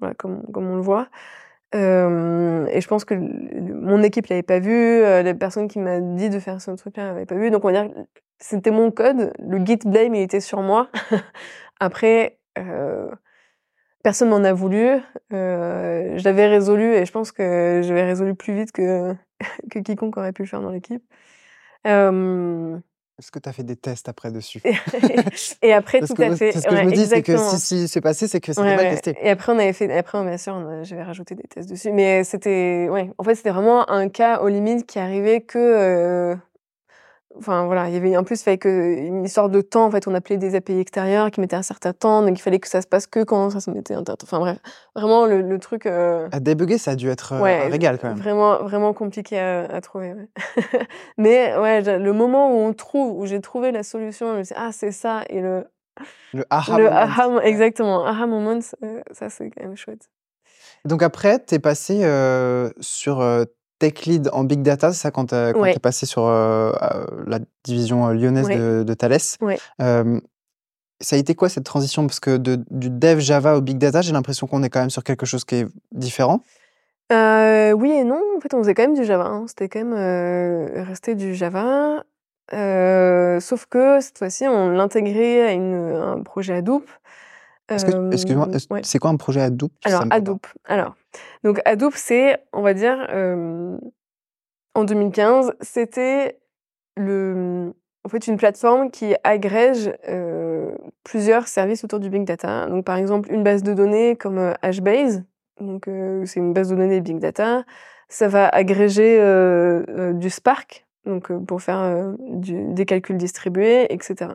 voilà, 0.00 0.14
comme, 0.14 0.42
on 0.54 0.76
le 0.76 0.82
voit 0.82 1.08
et 1.74 2.80
je 2.80 2.86
pense 2.86 3.04
que 3.04 3.14
mon 3.14 4.02
équipe 4.02 4.26
l'avait 4.28 4.42
pas 4.42 4.60
vu, 4.60 5.00
la 5.00 5.34
personne 5.34 5.68
qui 5.68 5.78
m'a 5.78 6.00
dit 6.00 6.30
de 6.30 6.38
faire 6.38 6.60
ce 6.60 6.70
truc-là 6.70 7.06
l'avait 7.08 7.26
pas 7.26 7.34
vu. 7.34 7.50
Donc 7.50 7.64
on 7.64 7.72
va 7.72 7.84
dire 7.84 7.94
c'était 8.38 8.70
mon 8.70 8.90
code, 8.90 9.32
le 9.38 9.64
git 9.64 9.78
blame 9.84 10.14
il 10.14 10.22
était 10.22 10.40
sur 10.40 10.60
moi. 10.62 10.88
Après, 11.80 12.38
personne 14.04 14.28
m'en 14.28 14.44
a 14.44 14.52
voulu. 14.52 15.00
je 15.32 16.24
l'avais 16.24 16.46
résolu 16.46 16.94
et 16.94 17.04
je 17.04 17.10
pense 17.10 17.32
que 17.32 17.80
je 17.82 17.88
l'avais 17.88 18.04
résolu 18.04 18.36
plus 18.36 18.54
vite 18.54 18.70
que, 18.70 19.12
que 19.70 19.80
quiconque 19.80 20.16
aurait 20.16 20.32
pu 20.32 20.42
le 20.42 20.48
faire 20.48 20.60
dans 20.60 20.70
l'équipe. 20.70 21.02
Est-ce 23.18 23.30
que 23.30 23.38
tu 23.38 23.48
as 23.48 23.52
fait 23.52 23.62
des 23.62 23.76
tests 23.76 24.08
après 24.08 24.32
dessus? 24.32 24.60
Et 25.62 25.72
après, 25.72 26.00
tout 26.00 26.20
à 26.20 26.34
fait. 26.34 26.50
Ce 26.50 26.66
que 26.66 26.76
je 26.76 26.82
me 26.82 26.90
dis, 26.90 27.06
c'est 27.06 27.22
que 27.22 27.36
si, 27.36 27.60
si 27.60 27.88
c'est 27.88 28.00
passé, 28.00 28.26
c'est 28.26 28.40
que 28.40 28.52
c'était 28.52 28.66
ouais, 28.66 28.76
pas 28.76 28.90
testé. 28.90 29.16
Et 29.22 29.30
après, 29.30 29.52
on 29.52 29.58
avait 29.58 29.72
fait, 29.72 29.96
après, 29.96 30.20
bien 30.24 30.36
sûr, 30.36 30.82
j'avais 30.82 31.04
rajouté 31.04 31.36
des 31.36 31.44
tests 31.44 31.70
dessus. 31.70 31.92
Mais 31.92 32.24
c'était, 32.24 32.88
ouais, 32.90 33.12
en 33.16 33.22
fait, 33.22 33.36
c'était 33.36 33.50
vraiment 33.50 33.88
un 33.88 34.08
cas 34.08 34.40
aux 34.40 34.48
limites 34.48 34.84
qui 34.86 34.98
arrivait 34.98 35.42
que 35.42 35.58
euh, 35.58 36.34
Enfin 37.36 37.66
voilà, 37.66 37.88
il 37.88 37.94
y 37.94 37.96
avait 37.96 38.16
en 38.16 38.22
plus 38.22 38.40
il 38.40 38.44
fallait 38.44 38.58
que 38.58 38.96
une 38.96 39.24
histoire 39.24 39.48
de 39.48 39.60
temps 39.60 39.86
en 39.86 39.90
fait, 39.90 40.06
on 40.06 40.14
appelait 40.14 40.36
des 40.36 40.54
API 40.54 40.78
extérieurs 40.78 41.30
qui 41.30 41.40
mettaient 41.40 41.56
un 41.56 41.62
certain 41.62 41.92
temps, 41.92 42.22
donc 42.22 42.38
il 42.38 42.42
fallait 42.42 42.60
que 42.60 42.68
ça 42.68 42.80
se 42.80 42.86
passe 42.86 43.06
que 43.06 43.24
quand 43.24 43.50
ça 43.50 43.60
se 43.60 43.70
mettait 43.70 43.94
un 43.94 44.04
Enfin 44.22 44.38
bref, 44.38 44.58
vraiment 44.94 45.26
le, 45.26 45.58
truc. 45.58 45.86
Euh 45.86 46.28
à 46.30 46.40
débugger, 46.40 46.78
ça 46.78 46.92
a 46.92 46.96
dû 46.96 47.08
être 47.08 47.32
euh, 47.32 47.44
un 47.44 47.68
régal 47.68 47.98
quand 47.98 48.08
même. 48.08 48.18
Vraiment 48.18 48.62
vraiment 48.62 48.92
compliqué 48.92 49.38
à, 49.38 49.80
trouver. 49.80 50.14
Mais 51.18 51.56
ouais, 51.56 51.98
le 51.98 52.12
moment 52.12 52.52
où 52.52 52.58
on 52.58 52.72
trouve, 52.72 53.18
où 53.18 53.26
j'ai 53.26 53.40
trouvé 53.40 53.72
la 53.72 53.82
solution, 53.82 54.32
je 54.34 54.38
me 54.38 54.44
suis 54.44 54.54
dit, 54.54 54.60
ah 54.60 54.70
c'est 54.72 54.92
ça 54.92 55.22
et 55.28 55.40
le. 55.40 55.64
Le 56.32 56.44
aha 56.50 56.76
le 56.76 56.90
Aha, 56.90 57.38
exactement, 57.44 58.04
aha 58.04 58.26
moment, 58.26 58.58
euh, 58.82 59.00
ça 59.12 59.30
c'est 59.30 59.50
quand 59.50 59.62
même 59.62 59.76
chouette. 59.76 60.10
Donc 60.84 61.02
après, 61.02 61.38
tu 61.44 61.54
es 61.54 61.58
passé 61.60 62.00
sur 62.80 63.22
tech 63.78 64.06
lead 64.06 64.28
en 64.32 64.44
big 64.44 64.62
data, 64.62 64.92
c'est 64.92 65.02
ça 65.02 65.10
quand 65.10 65.26
tu 65.26 65.34
es 65.34 65.78
passé 65.78 66.06
sur 66.06 66.26
la 66.28 67.38
division 67.64 68.08
lyonnaise 68.08 68.48
de, 68.48 68.94
Thales. 68.94 69.20
ça 71.00 71.16
a 71.16 71.18
été 71.18 71.34
quoi 71.34 71.48
cette 71.48 71.64
transition? 71.64 72.06
Parce 72.06 72.20
que 72.20 72.36
de, 72.36 72.64
du 72.70 72.90
dev 72.90 73.18
Java 73.18 73.56
au 73.56 73.60
big 73.60 73.78
data, 73.78 74.00
j'ai 74.00 74.12
l'impression 74.12 74.46
qu'on 74.46 74.62
est 74.62 74.70
quand 74.70 74.80
même 74.80 74.90
sur 74.90 75.04
quelque 75.04 75.26
chose 75.26 75.44
qui 75.44 75.56
est 75.56 75.66
différent. 75.92 76.40
oui 77.10 77.90
et 77.90 78.04
non, 78.04 78.20
en 78.36 78.40
fait 78.40 78.54
on 78.54 78.58
faisait 78.58 78.74
quand 78.74 78.84
même 78.84 78.94
du 78.94 79.04
Java, 79.04 79.26
hein. 79.26 79.44
c'était 79.48 79.68
quand 79.68 79.84
même 79.84 80.84
resté 80.86 81.14
du 81.14 81.34
Java, 81.34 82.04
sauf 82.50 83.66
que 83.66 84.00
cette 84.00 84.18
fois-ci 84.18 84.46
on 84.46 84.70
l'intégrait 84.70 85.52
à 85.52 85.56
un 85.56 86.22
projet 86.22 86.54
Hadoop. 86.54 86.88
Excuse-moi, 87.68 88.48
c'est 88.82 88.98
quoi 88.98 89.10
un 89.10 89.16
projet 89.16 89.40
Hadoop 89.40 89.72
Alors 89.84 90.04
Hadoop, 90.10 90.46
alors 90.66 90.94
donc 91.44 91.60
Hadoop, 91.64 91.94
c'est, 91.96 92.38
on 92.52 92.62
va 92.62 92.74
dire, 92.74 93.06
en 94.74 94.84
2015, 94.84 95.54
c'était 95.60 96.40
le, 96.96 97.72
en 98.04 98.08
fait, 98.08 98.26
une 98.26 98.36
plateforme 98.36 98.90
qui 98.90 99.14
agrège 99.24 99.92
plusieurs 101.04 101.48
services 101.48 101.84
autour 101.84 102.00
du 102.00 102.10
big 102.10 102.24
data. 102.24 102.66
Donc, 102.66 102.84
par 102.84 102.96
exemple, 102.96 103.32
une 103.32 103.44
base 103.44 103.62
de 103.62 103.72
données 103.72 104.16
comme 104.16 104.52
HBase, 104.62 105.22
donc 105.60 105.84
c'est 106.24 106.40
une 106.40 106.52
base 106.52 106.68
de 106.70 106.76
données 106.76 107.00
big 107.00 107.18
data. 107.18 107.64
Ça 108.08 108.28
va 108.28 108.48
agréger 108.48 109.18
du 110.14 110.28
Spark, 110.30 110.86
donc 111.06 111.32
pour 111.46 111.62
faire 111.62 112.14
des 112.18 112.84
calculs 112.84 113.16
distribués, 113.16 113.86
etc. 113.92 114.32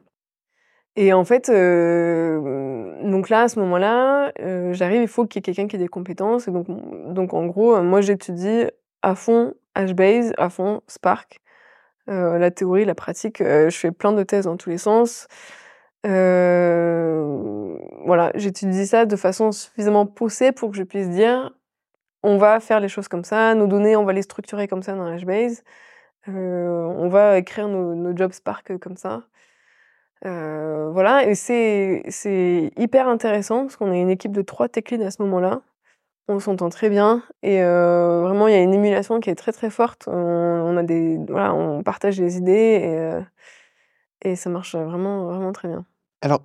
Et 1.01 1.13
en 1.13 1.23
fait, 1.23 1.49
donc 1.49 3.29
là, 3.29 3.43
à 3.43 3.47
ce 3.47 3.57
moment-là, 3.61 4.33
j'arrive, 4.73 5.01
il 5.01 5.07
faut 5.07 5.25
qu'il 5.25 5.37
y 5.37 5.39
ait 5.39 5.43
quelqu'un 5.43 5.69
qui 5.69 5.77
ait 5.77 5.79
des 5.79 5.87
compétences. 5.87 6.49
Et 6.49 6.51
donc, 6.51 6.67
donc 7.13 7.33
en 7.33 7.45
gros, 7.45 7.81
moi, 7.81 8.01
j'étudie 8.01 8.65
à 9.01 9.15
fond 9.15 9.53
HBase, 9.77 10.33
à 10.37 10.49
fond 10.49 10.81
Spark. 10.87 11.39
la 12.07 12.51
théorie, 12.51 12.83
la 12.83 12.95
pratique, 12.95 13.37
je 13.39 13.69
fais 13.71 13.91
plein 13.91 14.11
de 14.11 14.23
thèses 14.23 14.43
dans 14.43 14.57
tous 14.57 14.69
les 14.69 14.77
sens. 14.77 15.27
voilà, 16.03 16.11
j'étudie 18.35 18.85
ça 18.85 19.05
de 19.05 19.15
façon 19.15 19.53
suffisamment 19.53 20.05
poussée 20.05 20.51
pour 20.51 20.71
que 20.71 20.77
je 20.77 20.83
puisse 20.83 21.09
dire 21.09 21.53
on 22.23 22.37
va 22.37 22.59
faire 22.59 22.81
les 22.81 22.89
choses 22.89 23.07
comme 23.07 23.23
ça, 23.23 23.55
nos 23.55 23.67
données, 23.67 23.95
on 23.95 24.03
va 24.03 24.11
les 24.11 24.23
structurer 24.23 24.67
comme 24.67 24.83
ça 24.83 24.95
dans 24.95 25.17
HBase, 25.17 25.63
on 26.27 27.07
va 27.09 27.37
écrire 27.37 27.69
nos 27.69 28.17
jobs 28.17 28.33
Spark 28.33 28.77
comme 28.79 28.97
ça. 28.97 29.23
Euh, 30.25 30.89
voilà, 30.91 31.27
et 31.27 31.35
c'est 31.35 32.71
hyper 32.77 33.07
intéressant 33.07 33.61
parce 33.61 33.77
qu'on 33.77 33.91
est 33.93 34.01
une 34.01 34.09
équipe 34.09 34.31
de 34.31 34.41
trois 34.41 34.67
tech 34.67 34.91
leads 34.91 35.05
à 35.05 35.11
ce 35.11 35.21
moment-là. 35.23 35.61
On 36.27 36.39
s'entend 36.39 36.69
très 36.69 36.89
bien 36.89 37.23
et 37.41 37.63
euh, 37.63 38.21
vraiment 38.21 38.47
il 38.47 38.53
y 38.53 38.57
a 38.57 38.61
une 38.61 38.73
émulation 38.73 39.19
qui 39.19 39.31
est 39.31 39.35
très 39.35 39.51
très 39.51 39.71
forte. 39.71 40.07
On, 40.07 40.77
a 40.77 40.83
des 40.83 41.17
voilà, 41.27 41.55
on 41.55 41.81
partage 41.81 42.17
des 42.17 42.38
idées 42.38 42.51
et, 42.51 42.99
euh, 42.99 43.21
et 44.23 44.35
ça 44.35 44.49
marche 44.51 44.75
vraiment 44.75 45.25
vraiment 45.25 45.51
très 45.53 45.69
bien. 45.69 45.85
Alors 46.21 46.41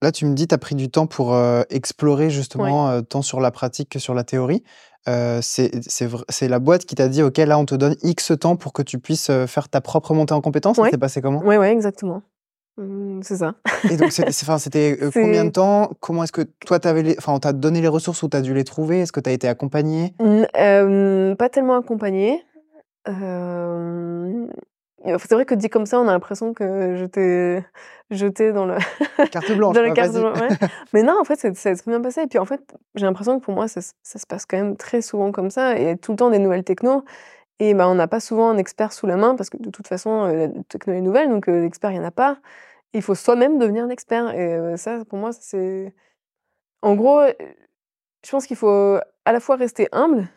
là, 0.00 0.12
tu 0.12 0.26
me 0.26 0.34
dis, 0.34 0.46
tu 0.46 0.54
as 0.54 0.58
pris 0.58 0.76
du 0.76 0.90
temps 0.90 1.08
pour 1.08 1.36
explorer 1.70 2.30
justement 2.30 3.02
tant 3.02 3.22
sur 3.22 3.40
la 3.40 3.50
pratique 3.50 3.88
que 3.88 3.98
sur 3.98 4.14
la 4.14 4.22
théorie. 4.22 4.62
c'est 5.06 6.48
la 6.48 6.58
boîte 6.60 6.84
qui 6.84 6.94
t'a 6.94 7.08
dit, 7.08 7.22
OK, 7.22 7.38
là, 7.38 7.58
on 7.58 7.64
te 7.64 7.74
donne 7.74 7.96
X 8.04 8.32
temps 8.38 8.54
pour 8.54 8.72
que 8.72 8.82
tu 8.82 9.00
puisses 9.00 9.32
faire 9.46 9.68
ta 9.68 9.80
propre 9.80 10.14
montée 10.14 10.34
en 10.34 10.40
compétences. 10.40 10.76
Ça 10.76 10.88
s'est 10.88 10.98
passé 10.98 11.20
comment? 11.20 11.42
Oui, 11.44 11.56
ouais, 11.56 11.72
exactement. 11.72 12.22
Mmh, 12.78 13.20
c'est 13.22 13.36
ça. 13.36 13.54
Et 13.90 13.96
donc, 13.96 14.12
c'était 14.12 14.98
euh, 15.02 15.10
combien 15.12 15.44
de 15.44 15.50
temps? 15.50 15.92
Comment 16.00 16.24
est-ce 16.24 16.32
que 16.32 16.42
toi, 16.42 16.78
avais 16.84 17.16
enfin, 17.18 17.32
on 17.32 17.38
t'a 17.38 17.52
donné 17.52 17.80
les 17.80 17.88
ressources 17.88 18.22
ou 18.22 18.28
tu 18.28 18.36
as 18.36 18.42
dû 18.42 18.52
les 18.54 18.64
trouver? 18.64 19.00
Est-ce 19.00 19.12
que 19.12 19.20
tu 19.20 19.30
as 19.30 19.32
été 19.32 19.48
accompagné 19.48 20.14
Pas 20.18 21.48
tellement 21.48 21.76
accompagné. 21.76 22.44
C'est 25.06 25.34
vrai 25.34 25.44
que 25.44 25.54
dit 25.54 25.68
comme 25.68 25.86
ça, 25.86 26.00
on 26.00 26.08
a 26.08 26.12
l'impression 26.12 26.52
que 26.52 26.96
j'étais 26.96 27.64
jetée 28.10 28.52
dans 28.52 28.66
le. 28.66 28.76
Carte 29.30 29.52
blanche. 29.52 29.76
dans 29.76 29.92
carte 29.92 30.12
blanche. 30.14 30.38
Mais 30.92 31.02
non, 31.02 31.16
en 31.20 31.24
fait, 31.24 31.36
ça 31.36 31.54
s'est 31.54 31.76
très 31.76 31.90
bien 31.90 32.00
passé. 32.00 32.22
Et 32.22 32.26
puis, 32.26 32.38
en 32.38 32.44
fait, 32.44 32.60
j'ai 32.94 33.06
l'impression 33.06 33.38
que 33.38 33.44
pour 33.44 33.54
moi, 33.54 33.68
ça, 33.68 33.80
ça, 33.80 34.18
se 34.18 34.26
passe 34.26 34.46
quand 34.46 34.56
même 34.56 34.76
très 34.76 35.02
souvent 35.02 35.32
comme 35.32 35.50
ça. 35.50 35.78
Et 35.78 35.96
tout 35.96 36.12
le 36.12 36.16
temps 36.16 36.30
des 36.30 36.38
nouvelles 36.38 36.64
techno. 36.64 37.04
Et 37.58 37.74
bah, 37.74 37.88
on 37.88 37.94
n'a 37.94 38.08
pas 38.08 38.20
souvent 38.20 38.50
un 38.50 38.58
expert 38.58 38.92
sous 38.92 39.06
la 39.06 39.16
main 39.16 39.34
parce 39.34 39.50
que 39.50 39.56
de 39.56 39.70
toute 39.70 39.88
façon, 39.88 40.26
la 40.26 40.48
technologie 40.68 41.00
est 41.00 41.06
nouvelle, 41.06 41.28
donc 41.30 41.46
l'expert, 41.46 41.90
il 41.90 41.94
n'y 41.94 42.00
en 42.00 42.04
a 42.04 42.10
pas. 42.10 42.38
Il 42.92 43.02
faut 43.02 43.14
soi-même 43.14 43.58
devenir 43.58 43.84
un 43.84 43.90
expert. 43.90 44.34
Et 44.34 44.76
ça, 44.76 45.04
pour 45.06 45.18
moi, 45.18 45.32
c'est. 45.32 45.94
En 46.82 46.94
gros, 46.94 47.20
je 48.24 48.30
pense 48.30 48.46
qu'il 48.46 48.56
faut 48.56 48.98
à 49.24 49.32
la 49.32 49.40
fois 49.40 49.56
rester 49.56 49.88
humble, 49.92 50.28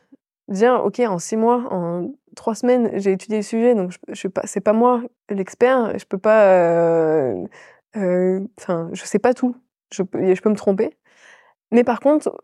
dire 0.47 0.81
OK, 0.85 0.99
en 0.99 1.19
six 1.19 1.37
mois, 1.37 1.65
en 1.71 2.11
trois 2.35 2.55
semaines, 2.55 2.91
j'ai 2.99 3.11
étudié 3.13 3.37
le 3.37 3.43
sujet, 3.43 3.75
donc 3.75 3.91
je, 3.91 3.97
je 4.13 4.27
pas, 4.27 4.41
c'est 4.45 4.61
pas 4.61 4.73
moi 4.73 5.01
l'expert, 5.29 5.97
je 5.97 6.05
peux 6.05 6.17
pas. 6.17 7.33
Enfin, 7.95 8.89
je 8.93 9.03
sais 9.03 9.19
pas 9.19 9.33
tout, 9.33 9.55
je 9.91 10.03
je 10.03 10.41
peux 10.41 10.49
me 10.49 10.55
tromper. 10.55 10.97
Mais 11.71 11.83
par 11.83 11.99
contre, 11.99 12.35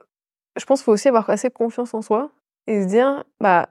je 0.57 0.65
pense 0.65 0.79
qu'il 0.79 0.85
faut 0.85 0.93
aussi 0.93 1.07
avoir 1.09 1.29
assez 1.29 1.49
confiance 1.49 1.93
en 1.93 2.01
soi 2.01 2.31
et 2.67 2.83
se 2.83 2.87
dire, 2.87 3.23
bah, 3.39 3.69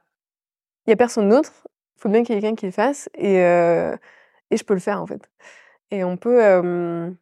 il 0.87 0.91
y 0.91 0.93
a 0.93 0.97
personne 0.97 1.29
d'autre, 1.29 1.53
il 1.97 2.01
faut 2.01 2.09
bien 2.09 2.23
qu'il 2.23 2.35
y 2.35 2.39
ait 2.39 2.41
quelqu'un 2.41 2.57
qui 2.57 2.67
le 2.67 2.73
fasse 2.73 3.09
et, 3.15 3.37
et 3.37 4.57
je 4.57 4.65
peux 4.65 4.75
le 4.75 4.81
faire 4.81 5.01
en 5.01 5.07
fait. 5.07 5.31
Et 5.91 6.05
on 6.05 6.17
peut, 6.17 7.15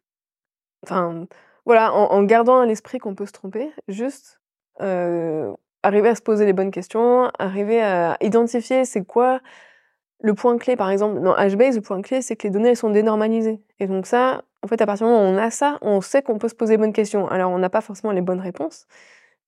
enfin, 0.85 1.27
voilà, 1.65 1.93
en, 1.93 2.23
gardant 2.25 2.61
à 2.61 2.67
l'esprit 2.67 2.99
qu'on 2.99 3.15
peut 3.15 3.27
se 3.27 3.33
tromper, 3.33 3.71
juste 3.89 4.41
arriver 5.83 6.09
à 6.09 6.15
se 6.15 6.23
poser 6.23 6.47
les 6.47 6.53
bonnes 6.53 6.71
questions, 6.71 7.31
arriver 7.39 7.83
à 7.83 8.17
identifier 8.21 8.85
c'est 8.85 9.05
quoi 9.05 9.41
le 10.23 10.35
point 10.35 10.57
clé. 10.57 10.77
Par 10.77 10.91
exemple, 10.91 11.21
dans 11.21 11.35
HBase, 11.35 11.77
le 11.77 11.83
point 11.83 12.01
clé, 12.03 12.23
c'est 12.23 12.37
que 12.37 12.45
les 12.47 12.51
données 12.51 12.71
elles 12.71 12.77
sont 12.77 12.91
dénormalisées. 12.91 13.61
Et 13.81 13.87
donc 13.87 14.07
ça, 14.07 14.43
en 14.63 14.69
fait, 14.69 14.81
à 14.81 14.87
partir 14.87 15.07
du 15.07 15.13
moment 15.13 15.25
où 15.25 15.35
on 15.35 15.39
a 15.39 15.51
ça, 15.51 15.79
on 15.83 16.01
sait 16.01 16.23
qu'on 16.23 16.39
peut 16.39 16.49
se 16.49 16.55
poser 16.55 16.75
les 16.75 16.79
bonnes 16.79 16.93
questions. 16.93 17.29
Alors, 17.29 17.51
on 17.51 17.59
n'a 17.59 17.71
pas 17.71 17.81
forcément 17.81 18.13
les 18.13 18.21
bonnes 18.21 18.41
réponses, 18.41 18.87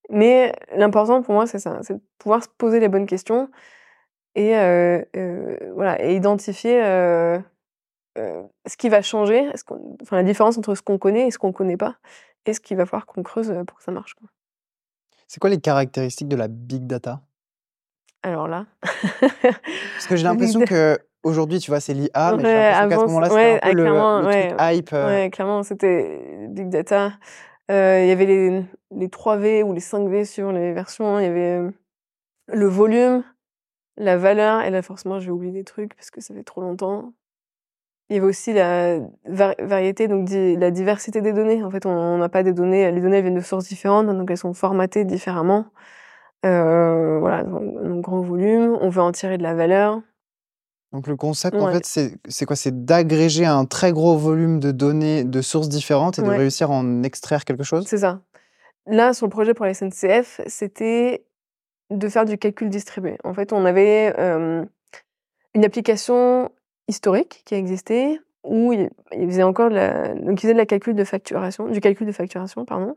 mais 0.09 0.53
l'important 0.75 1.21
pour 1.21 1.33
moi, 1.33 1.47
c'est 1.47 1.59
ça, 1.59 1.79
c'est 1.81 1.95
de 1.95 2.01
pouvoir 2.19 2.43
se 2.43 2.49
poser 2.57 2.79
les 2.79 2.89
bonnes 2.89 3.07
questions 3.07 3.49
et 4.35 4.51
voilà 5.73 6.03
et 6.03 6.15
identifier 6.15 6.81
ce 8.17 8.77
qui 8.77 8.89
va 8.89 9.01
changer, 9.01 9.49
enfin 10.01 10.15
la 10.15 10.23
différence 10.23 10.57
entre 10.57 10.75
ce 10.75 10.81
qu'on 10.81 10.97
connaît 10.97 11.27
et 11.27 11.31
ce 11.31 11.37
qu'on 11.37 11.51
connaît 11.51 11.77
pas, 11.77 11.95
et 12.45 12.53
ce 12.53 12.59
qu'il 12.59 12.77
va 12.77 12.85
falloir 12.85 13.05
qu'on 13.05 13.23
creuse 13.23 13.53
pour 13.67 13.77
que 13.77 13.83
ça 13.83 13.91
marche. 13.91 14.15
C'est 15.27 15.39
quoi 15.39 15.49
les 15.49 15.59
caractéristiques 15.59 16.27
de 16.27 16.35
la 16.35 16.47
big 16.47 16.85
data? 16.85 17.21
Alors 18.23 18.47
là, 18.47 18.65
parce 19.21 20.07
que 20.07 20.15
j'ai 20.15 20.23
l'impression 20.27 20.61
que 20.61 20.97
aujourd'hui, 21.23 21.59
tu 21.59 21.71
vois, 21.71 21.79
c'est 21.79 21.93
l'IA, 21.93 22.35
mais 22.37 22.43
j'ai 22.43 22.53
l'impression 22.53 22.89
qu'à 22.89 22.95
ce 22.95 23.05
moment-là, 23.05 23.29
c'était 23.29 23.59
un 23.61 23.71
peu 23.71 23.77
le, 23.77 24.47
truc 24.47 24.59
hype. 24.59 24.91
Ouais, 24.91 25.29
clairement, 25.31 25.63
c'était 25.63 26.47
big 26.49 26.69
data. 26.69 27.13
Il 27.69 27.73
y 27.75 28.11
avait 28.11 28.25
les, 28.25 28.63
les 28.95 29.07
3V 29.07 29.63
ou 29.63 29.73
les 29.73 29.81
5V 29.81 30.25
sur 30.25 30.51
les 30.51 30.73
versions. 30.73 31.19
Il 31.19 31.23
y 31.23 31.27
avait 31.27 31.61
le 32.47 32.67
volume, 32.67 33.23
la 33.97 34.17
valeur, 34.17 34.61
et 34.61 34.69
là 34.69 34.81
forcément 34.81 35.19
je 35.19 35.25
vais 35.25 35.31
oublier 35.31 35.53
des 35.53 35.63
trucs 35.63 35.95
parce 35.95 36.11
que 36.11 36.21
ça 36.21 36.33
fait 36.33 36.43
trop 36.43 36.61
longtemps. 36.61 37.13
Il 38.09 38.15
y 38.15 38.19
avait 38.19 38.27
aussi 38.27 38.53
la 38.53 38.99
variété, 39.27 40.07
donc 40.07 40.29
la 40.29 40.69
diversité 40.69 41.21
des 41.21 41.33
données. 41.33 41.63
En 41.63 41.71
fait, 41.71 41.87
on 41.87 42.19
n'a 42.19 42.29
pas 42.29 42.43
des 42.43 42.53
données, 42.53 42.91
les 42.91 43.01
données 43.01 43.19
viennent 43.21 43.33
de 43.33 43.41
sources 43.41 43.67
différentes, 43.67 44.05
donc 44.05 44.29
elles 44.29 44.37
sont 44.37 44.53
formatées 44.53 45.05
différemment. 45.05 45.65
Euh, 46.45 47.17
voilà, 47.19 47.39
un 47.39 47.99
grand 48.01 48.21
volume, 48.21 48.77
on 48.79 48.89
veut 48.89 49.01
en 49.01 49.11
tirer 49.11 49.39
de 49.39 49.43
la 49.43 49.55
valeur. 49.55 50.01
Donc 50.93 51.07
le 51.07 51.15
concept, 51.15 51.57
en 51.57 51.71
fait, 51.71 51.83
c'est 51.83 52.45
quoi? 52.45 52.55
C'est 52.55 52.85
d'agréger 52.85 53.45
un 53.45 53.65
très 53.65 53.91
gros 53.91 54.15
volume 54.15 54.59
de 54.59 54.71
données 54.71 55.23
de 55.23 55.41
sources 55.41 55.67
différentes 55.67 56.19
et 56.19 56.21
de 56.21 56.29
réussir 56.29 56.69
à 56.69 56.75
en 56.75 57.01
extraire 57.01 57.43
quelque 57.43 57.63
chose? 57.63 57.85
C'est 57.87 57.97
ça. 57.97 58.21
Là, 58.85 59.13
sur 59.13 59.25
le 59.25 59.31
projet 59.31 59.55
pour 59.55 59.65
la 59.65 59.73
SNCF, 59.73 60.41
c'était 60.45 61.25
de 61.97 62.09
faire 62.09 62.25
du 62.25 62.37
calcul 62.37 62.69
distribué. 62.69 63.17
En 63.23 63.33
fait, 63.33 63.53
on 63.53 63.65
avait 63.65 64.13
une 65.53 65.65
application 65.65 66.51
historique 66.87 67.41
qui 67.45 67.55
existait 67.55 68.19
où 68.43 68.73
il, 68.73 68.89
faisait 69.11 69.43
encore 69.43 69.69
donc 69.69 70.43
il 70.43 70.47
de 70.47 70.57
la 70.57 70.65
calcul 70.65 70.93
de 70.93 71.03
facturation, 71.03 71.67
du 71.67 71.81
calcul 71.81 72.05
de 72.05 72.11
facturation, 72.11 72.63
pardon. 72.63 72.95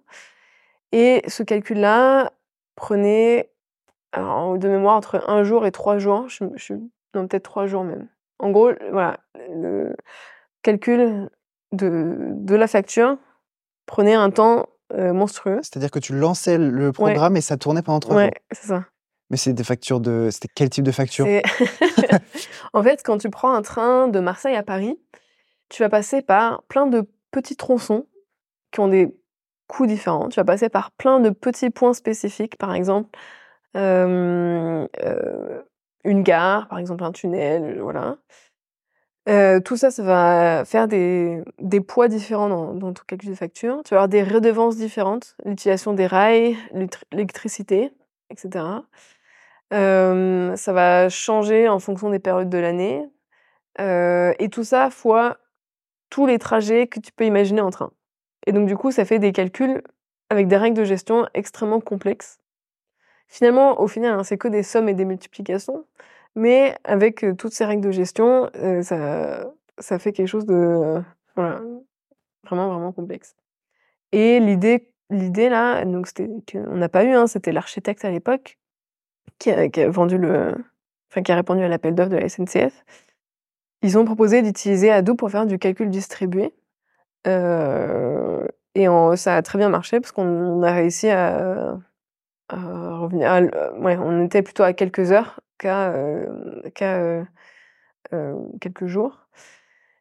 Et 0.92 1.22
ce 1.26 1.42
calcul-là 1.42 2.32
prenait, 2.74 3.50
alors, 4.12 4.58
de 4.58 4.68
mémoire, 4.68 4.96
entre 4.96 5.28
un 5.28 5.42
jour 5.42 5.66
et 5.66 5.72
trois 5.72 5.98
jours. 5.98 6.28
Non, 7.14 7.26
peut-être 7.26 7.44
trois 7.44 7.66
jours 7.66 7.84
même. 7.84 8.08
En 8.38 8.50
gros, 8.50 8.70
voilà, 8.90 9.18
le 9.50 9.96
calcul 10.62 11.30
de, 11.72 12.16
de 12.34 12.54
la 12.54 12.66
facture 12.66 13.16
prenait 13.87 14.14
un 14.14 14.30
temps 14.30 14.66
euh, 14.92 15.12
monstrueux. 15.12 15.61
C'est-à-dire 15.62 15.90
que 15.90 15.98
tu 15.98 16.14
lançais 16.14 16.59
le 16.59 16.92
programme 16.92 17.37
et 17.37 17.40
ça 17.40 17.57
tournait 17.57 17.83
pendant 17.83 18.01
trois 18.01 18.16
ouais, 18.16 18.33
c'est 18.53 18.68
ça. 18.68 18.85
Mais 19.31 19.37
c'est 19.37 19.53
des 19.53 19.64
factures 19.64 20.01
de. 20.01 20.31
C'était 20.33 20.48
quel 20.55 20.70
type 20.70 20.85
de 20.85 20.92
facture? 20.92 21.27
En 22.72 22.83
fait, 22.83 23.03
quand 23.03 23.18
tu 23.18 23.31
prends 23.31 23.55
un 23.55 23.62
train 23.62 24.09
de 24.09 24.20
Marseille 24.20 24.55
à 24.55 24.62
Paris, 24.62 24.98
tu 25.68 25.83
vas 25.83 25.88
passer 25.88 26.22
par 26.22 26.62
plein 26.64 26.87
de 26.87 27.09
petits 27.31 27.57
tronçons 27.57 28.07
qui 28.70 28.81
ont 28.81 28.88
des 28.88 29.14
coûts 29.68 29.87
différents. 29.87 30.29
Tu 30.29 30.38
vas 30.38 30.44
passer 30.44 30.68
par 30.68 30.90
plein 30.92 31.20
de 31.20 31.31
petits 31.31 31.70
points 31.70 31.94
spécifiques, 31.94 32.57
par 32.57 32.74
exemple 32.74 33.11
euh, 33.77 34.87
euh, 35.03 35.62
une 36.05 36.22
gare, 36.22 36.68
par 36.68 36.79
exemple 36.79 37.05
un 37.05 37.12
tunnel, 37.12 37.81
voilà. 37.81 38.16
Euh, 39.28 39.60
tout 39.60 39.76
ça, 39.76 39.90
ça 39.90 40.02
va 40.02 40.64
faire 40.64 40.88
des, 40.88 41.42
poids 41.86 42.08
différents 42.08 42.48
dans, 42.48 42.74
dans, 42.74 42.92
ton 42.94 43.02
calcul 43.06 43.30
de 43.30 43.34
facture. 43.34 43.82
Tu 43.84 43.90
vas 43.90 44.02
avoir 44.02 44.08
des 44.08 44.22
redevances 44.22 44.76
différentes, 44.76 45.36
l'utilisation 45.44 45.92
des 45.92 46.06
rails, 46.06 46.56
l'électricité, 47.12 47.92
etc. 48.30 48.64
Euh, 49.74 50.56
ça 50.56 50.72
va 50.72 51.08
changer 51.10 51.68
en 51.68 51.78
fonction 51.78 52.08
des 52.10 52.18
périodes 52.18 52.48
de 52.48 52.58
l'année. 52.58 53.06
Euh, 53.80 54.32
et 54.38 54.48
tout 54.48 54.64
ça 54.64 54.90
fois 54.90 55.38
tous 56.10 56.26
les 56.26 56.38
trajets 56.38 56.86
que 56.86 57.00
tu 57.00 57.12
peux 57.12 57.24
imaginer 57.24 57.60
en 57.60 57.70
train. 57.70 57.92
Et 58.46 58.52
donc, 58.52 58.66
du 58.66 58.76
coup, 58.76 58.90
ça 58.90 59.04
fait 59.04 59.18
des 59.18 59.32
calculs 59.32 59.82
avec 60.30 60.48
des 60.48 60.56
règles 60.56 60.76
de 60.76 60.84
gestion 60.84 61.26
extrêmement 61.34 61.80
complexes. 61.80 62.38
Finalement, 63.28 63.80
au 63.80 63.88
final, 63.88 64.18
hein, 64.18 64.24
c'est 64.24 64.38
que 64.38 64.48
des 64.48 64.62
sommes 64.62 64.88
et 64.88 64.94
des 64.94 65.04
multiplications. 65.04 65.84
Mais 66.38 66.77
avec 66.85 67.27
toutes 67.37 67.53
ces 67.53 67.64
règles 67.64 67.83
de 67.83 67.90
gestion, 67.90 68.48
ça, 68.83 69.51
ça 69.79 69.98
fait 69.98 70.12
quelque 70.12 70.29
chose 70.29 70.46
de 70.46 71.03
vraiment, 71.35 72.68
vraiment 72.68 72.92
complexe. 72.92 73.35
Et 74.12 74.38
l'idée, 74.38 74.88
là, 75.48 75.85
donc 75.85 76.07
c'était 76.07 76.29
qu'on 76.53 76.77
n'a 76.77 76.88
pas 76.88 77.03
eu, 77.03 77.12
hein, 77.12 77.27
c'était 77.27 77.51
l'architecte 77.51 78.05
à 78.05 78.11
l'époque 78.11 78.57
qui 79.38 79.51
a, 79.51 79.68
qui 79.68 79.81
a, 79.81 79.90
vendu 79.90 80.16
le, 80.16 80.55
enfin 81.11 81.22
qui 81.22 81.33
a 81.33 81.35
répondu 81.35 81.62
à 81.62 81.68
l'appel 81.68 81.96
d'offres 81.96 82.11
de 82.11 82.16
la 82.16 82.29
SNCF. 82.29 82.85
Ils 83.83 83.98
ont 83.98 84.05
proposé 84.05 84.40
d'utiliser 84.40 84.92
Hadoop 84.92 85.18
pour 85.18 85.33
faire 85.33 85.44
du 85.44 85.59
calcul 85.59 85.90
distribué. 85.90 86.55
et 87.24 88.87
ça 89.16 89.37
a 89.37 89.42
très 89.42 89.59
bien 89.59 89.70
marché 89.70 89.98
parce 89.98 90.12
qu'on 90.12 90.62
a 90.62 90.72
réussi 90.72 91.09
à, 91.09 91.81
revenir. 92.48 93.29
ouais, 93.81 93.96
on 93.96 94.24
était 94.24 94.42
plutôt 94.42 94.62
à 94.62 94.72
quelques 94.72 95.11
heures 95.11 95.40
qu'à 95.58 95.94
quelques 98.60 98.86
jours. 98.86 99.28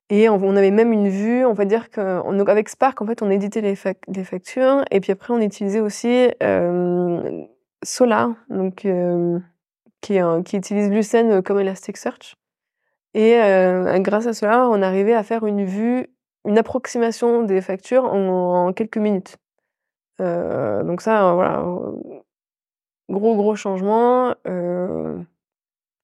Et 0.09 0.29
on, 0.29 0.55
avait 0.55 0.71
même 0.71 0.93
une 0.93 1.09
vue, 1.09 1.45
on 1.45 1.51
va 1.51 1.65
dire 1.65 1.89
qu'avec 1.89 2.69
Spark, 2.69 3.01
en 3.01 3.05
fait, 3.05 3.21
on 3.21 3.29
éditait 3.29 3.59
les, 3.59 3.75
factures 3.75 4.85
et 4.89 5.01
puis 5.01 5.11
après, 5.11 5.33
on 5.33 5.41
utilisait 5.41 5.81
aussi 5.81 6.29
Solar, 7.83 8.29
donc, 8.49 8.87
qui, 10.01 10.17
utilise 10.17 10.89
Lucene 10.89 11.41
comme 11.41 11.59
Elasticsearch. 11.59 12.37
Et 13.15 13.37
grâce 13.99 14.27
à 14.27 14.33
cela, 14.33 14.69
on 14.69 14.81
arrivait 14.81 15.13
à 15.13 15.23
faire 15.23 15.45
une 15.45 15.65
vue, 15.65 16.07
une 16.45 16.57
approximation 16.57 17.43
des 17.43 17.59
factures 17.59 18.05
en, 18.05 18.71
quelques 18.71 18.97
minutes. 18.97 19.37
donc 20.19 21.01
ça, 21.01 21.33
voilà, 21.33 21.65
gros 23.09 23.35
gros 23.35 23.57
changement. 23.57 24.35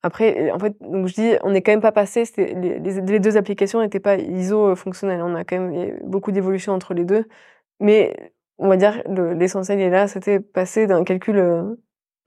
Après, 0.05 0.51
en 0.51 0.59
fait, 0.59 0.75
donc 0.81 1.07
je 1.07 1.13
dis, 1.13 1.31
on 1.43 1.51
n'est 1.51 1.61
quand 1.61 1.71
même 1.71 1.81
pas 1.81 1.93
passé. 1.93 2.25
Les, 2.35 2.79
les, 2.79 3.19
deux 3.19 3.37
applications 3.37 3.79
n'étaient 3.79 4.01
pas 4.01 4.17
ISO 4.17 4.75
fonctionnelles. 4.75 5.21
On 5.21 5.33
a 5.33 5.45
quand 5.45 5.57
même 5.57 5.97
beaucoup 6.03 6.33
d'évolution 6.33 6.73
entre 6.73 6.93
les 6.93 7.05
deux, 7.05 7.25
mais 7.79 8.33
on 8.57 8.67
va 8.67 8.75
dire 8.75 9.01
l'essentiel 9.07 9.79
est 9.79 9.89
là. 9.89 10.09
C'était 10.09 10.41
passer 10.41 10.87
d'un 10.87 11.05
calcul, 11.05 11.37
euh, 11.37 11.73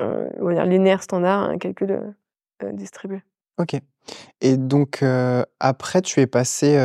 on 0.00 0.46
va 0.46 0.54
dire 0.54 0.64
linéaire 0.64 1.02
standard 1.02 1.42
à 1.42 1.48
un 1.48 1.58
calcul 1.58 2.14
euh, 2.62 2.72
distribué. 2.72 3.22
Ok. 3.58 3.74
Et 4.40 4.56
donc 4.56 5.04
après, 5.60 6.00
tu 6.00 6.20
es 6.20 6.26
passé 6.26 6.78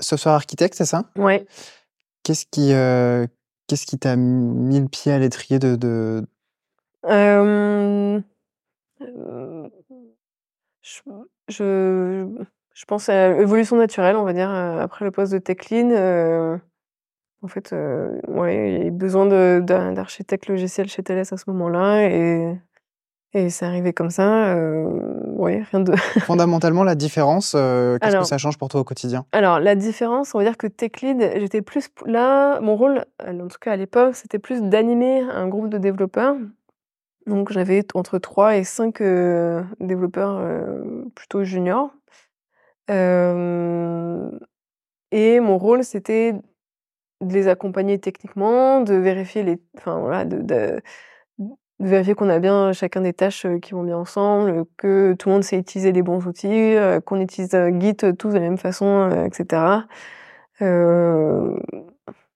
software 0.00 0.34
architecte, 0.34 0.74
c'est 0.74 0.84
ça? 0.84 1.04
Ouais. 1.16 1.46
Qu'est-ce 2.24 2.46
qui, 2.46 2.70
qu'est-ce 3.68 3.86
qui 3.86 3.98
t'a 3.98 4.16
mis 4.16 4.80
le 4.80 4.88
pied 4.88 5.12
à 5.12 5.18
l'étrier 5.20 5.60
de, 5.60 5.76
de... 5.76 6.24
Je, 10.82 11.00
je, 11.48 12.84
pense 12.86 13.08
à 13.08 13.32
l'évolution 13.32 13.76
naturelle, 13.76 14.16
on 14.16 14.24
va 14.24 14.32
dire, 14.32 14.50
après 14.50 15.04
le 15.04 15.10
poste 15.10 15.32
de 15.32 15.38
tech 15.38 15.70
lead. 15.70 15.92
en 17.42 17.48
fait, 17.48 17.74
ouais, 18.28 18.72
il 18.72 18.78
y 18.78 18.82
a 18.82 18.86
eu 18.86 18.90
besoin 18.90 19.60
d'architecte 19.60 20.48
logiciel 20.48 20.88
chez 20.88 21.02
Thales 21.02 21.18
à 21.18 21.24
ce 21.24 21.44
moment-là 21.48 22.08
et, 22.08 22.58
et 23.32 23.50
c'est 23.50 23.64
arrivé 23.64 23.92
comme 23.92 24.10
ça. 24.10 24.54
ouais, 24.56 25.62
rien 25.70 25.80
de. 25.80 25.94
Fondamentalement, 26.20 26.84
la 26.84 26.94
différence, 26.94 27.52
qu'est-ce 27.52 28.18
que 28.18 28.24
ça 28.24 28.38
change 28.38 28.58
pour 28.58 28.68
toi 28.68 28.80
au 28.80 28.84
quotidien? 28.84 29.26
Alors, 29.32 29.60
la 29.60 29.74
différence, 29.74 30.34
on 30.34 30.38
va 30.38 30.44
dire 30.44 30.56
que 30.56 30.66
tech 30.66 31.00
lead, 31.02 31.32
j'étais 31.36 31.62
plus 31.62 31.90
là, 32.06 32.60
mon 32.60 32.76
rôle, 32.76 33.04
en 33.26 33.48
tout 33.48 33.58
cas 33.60 33.72
à 33.72 33.76
l'époque, 33.76 34.14
c'était 34.14 34.38
plus 34.38 34.62
d'animer 34.62 35.20
un 35.20 35.48
groupe 35.48 35.68
de 35.68 35.78
développeurs 35.78 36.36
donc 37.26 37.52
j'avais 37.52 37.84
entre 37.94 38.18
3 38.18 38.56
et 38.56 38.64
5 38.64 39.02
développeurs 39.80 40.42
plutôt 41.14 41.44
juniors. 41.44 41.90
et 42.88 42.94
mon 45.40 45.58
rôle, 45.58 45.84
c'était 45.84 46.34
de 47.20 47.34
les 47.34 47.48
accompagner 47.48 47.98
techniquement, 47.98 48.80
de 48.80 48.94
vérifier 48.94 49.42
les, 49.42 49.58
enfin 49.76 50.24
de, 50.24 50.80
vérifier 51.80 52.14
qu'on 52.14 52.28
a 52.28 52.38
bien 52.38 52.72
chacun 52.72 53.00
des 53.00 53.12
tâches 53.12 53.46
qui 53.62 53.72
vont 53.72 53.84
bien 53.84 53.96
ensemble, 53.96 54.64
que 54.76 55.14
tout 55.14 55.28
le 55.28 55.34
monde 55.34 55.44
sait 55.44 55.58
utiliser 55.58 55.92
les 55.92 56.02
bons 56.02 56.26
outils, 56.26 56.76
qu'on 57.06 57.20
utilise 57.20 57.56
Git 57.80 57.96
tous 58.18 58.30
de 58.30 58.34
la 58.34 58.40
même 58.40 58.58
façon, 58.58 59.10
etc. 59.26 59.86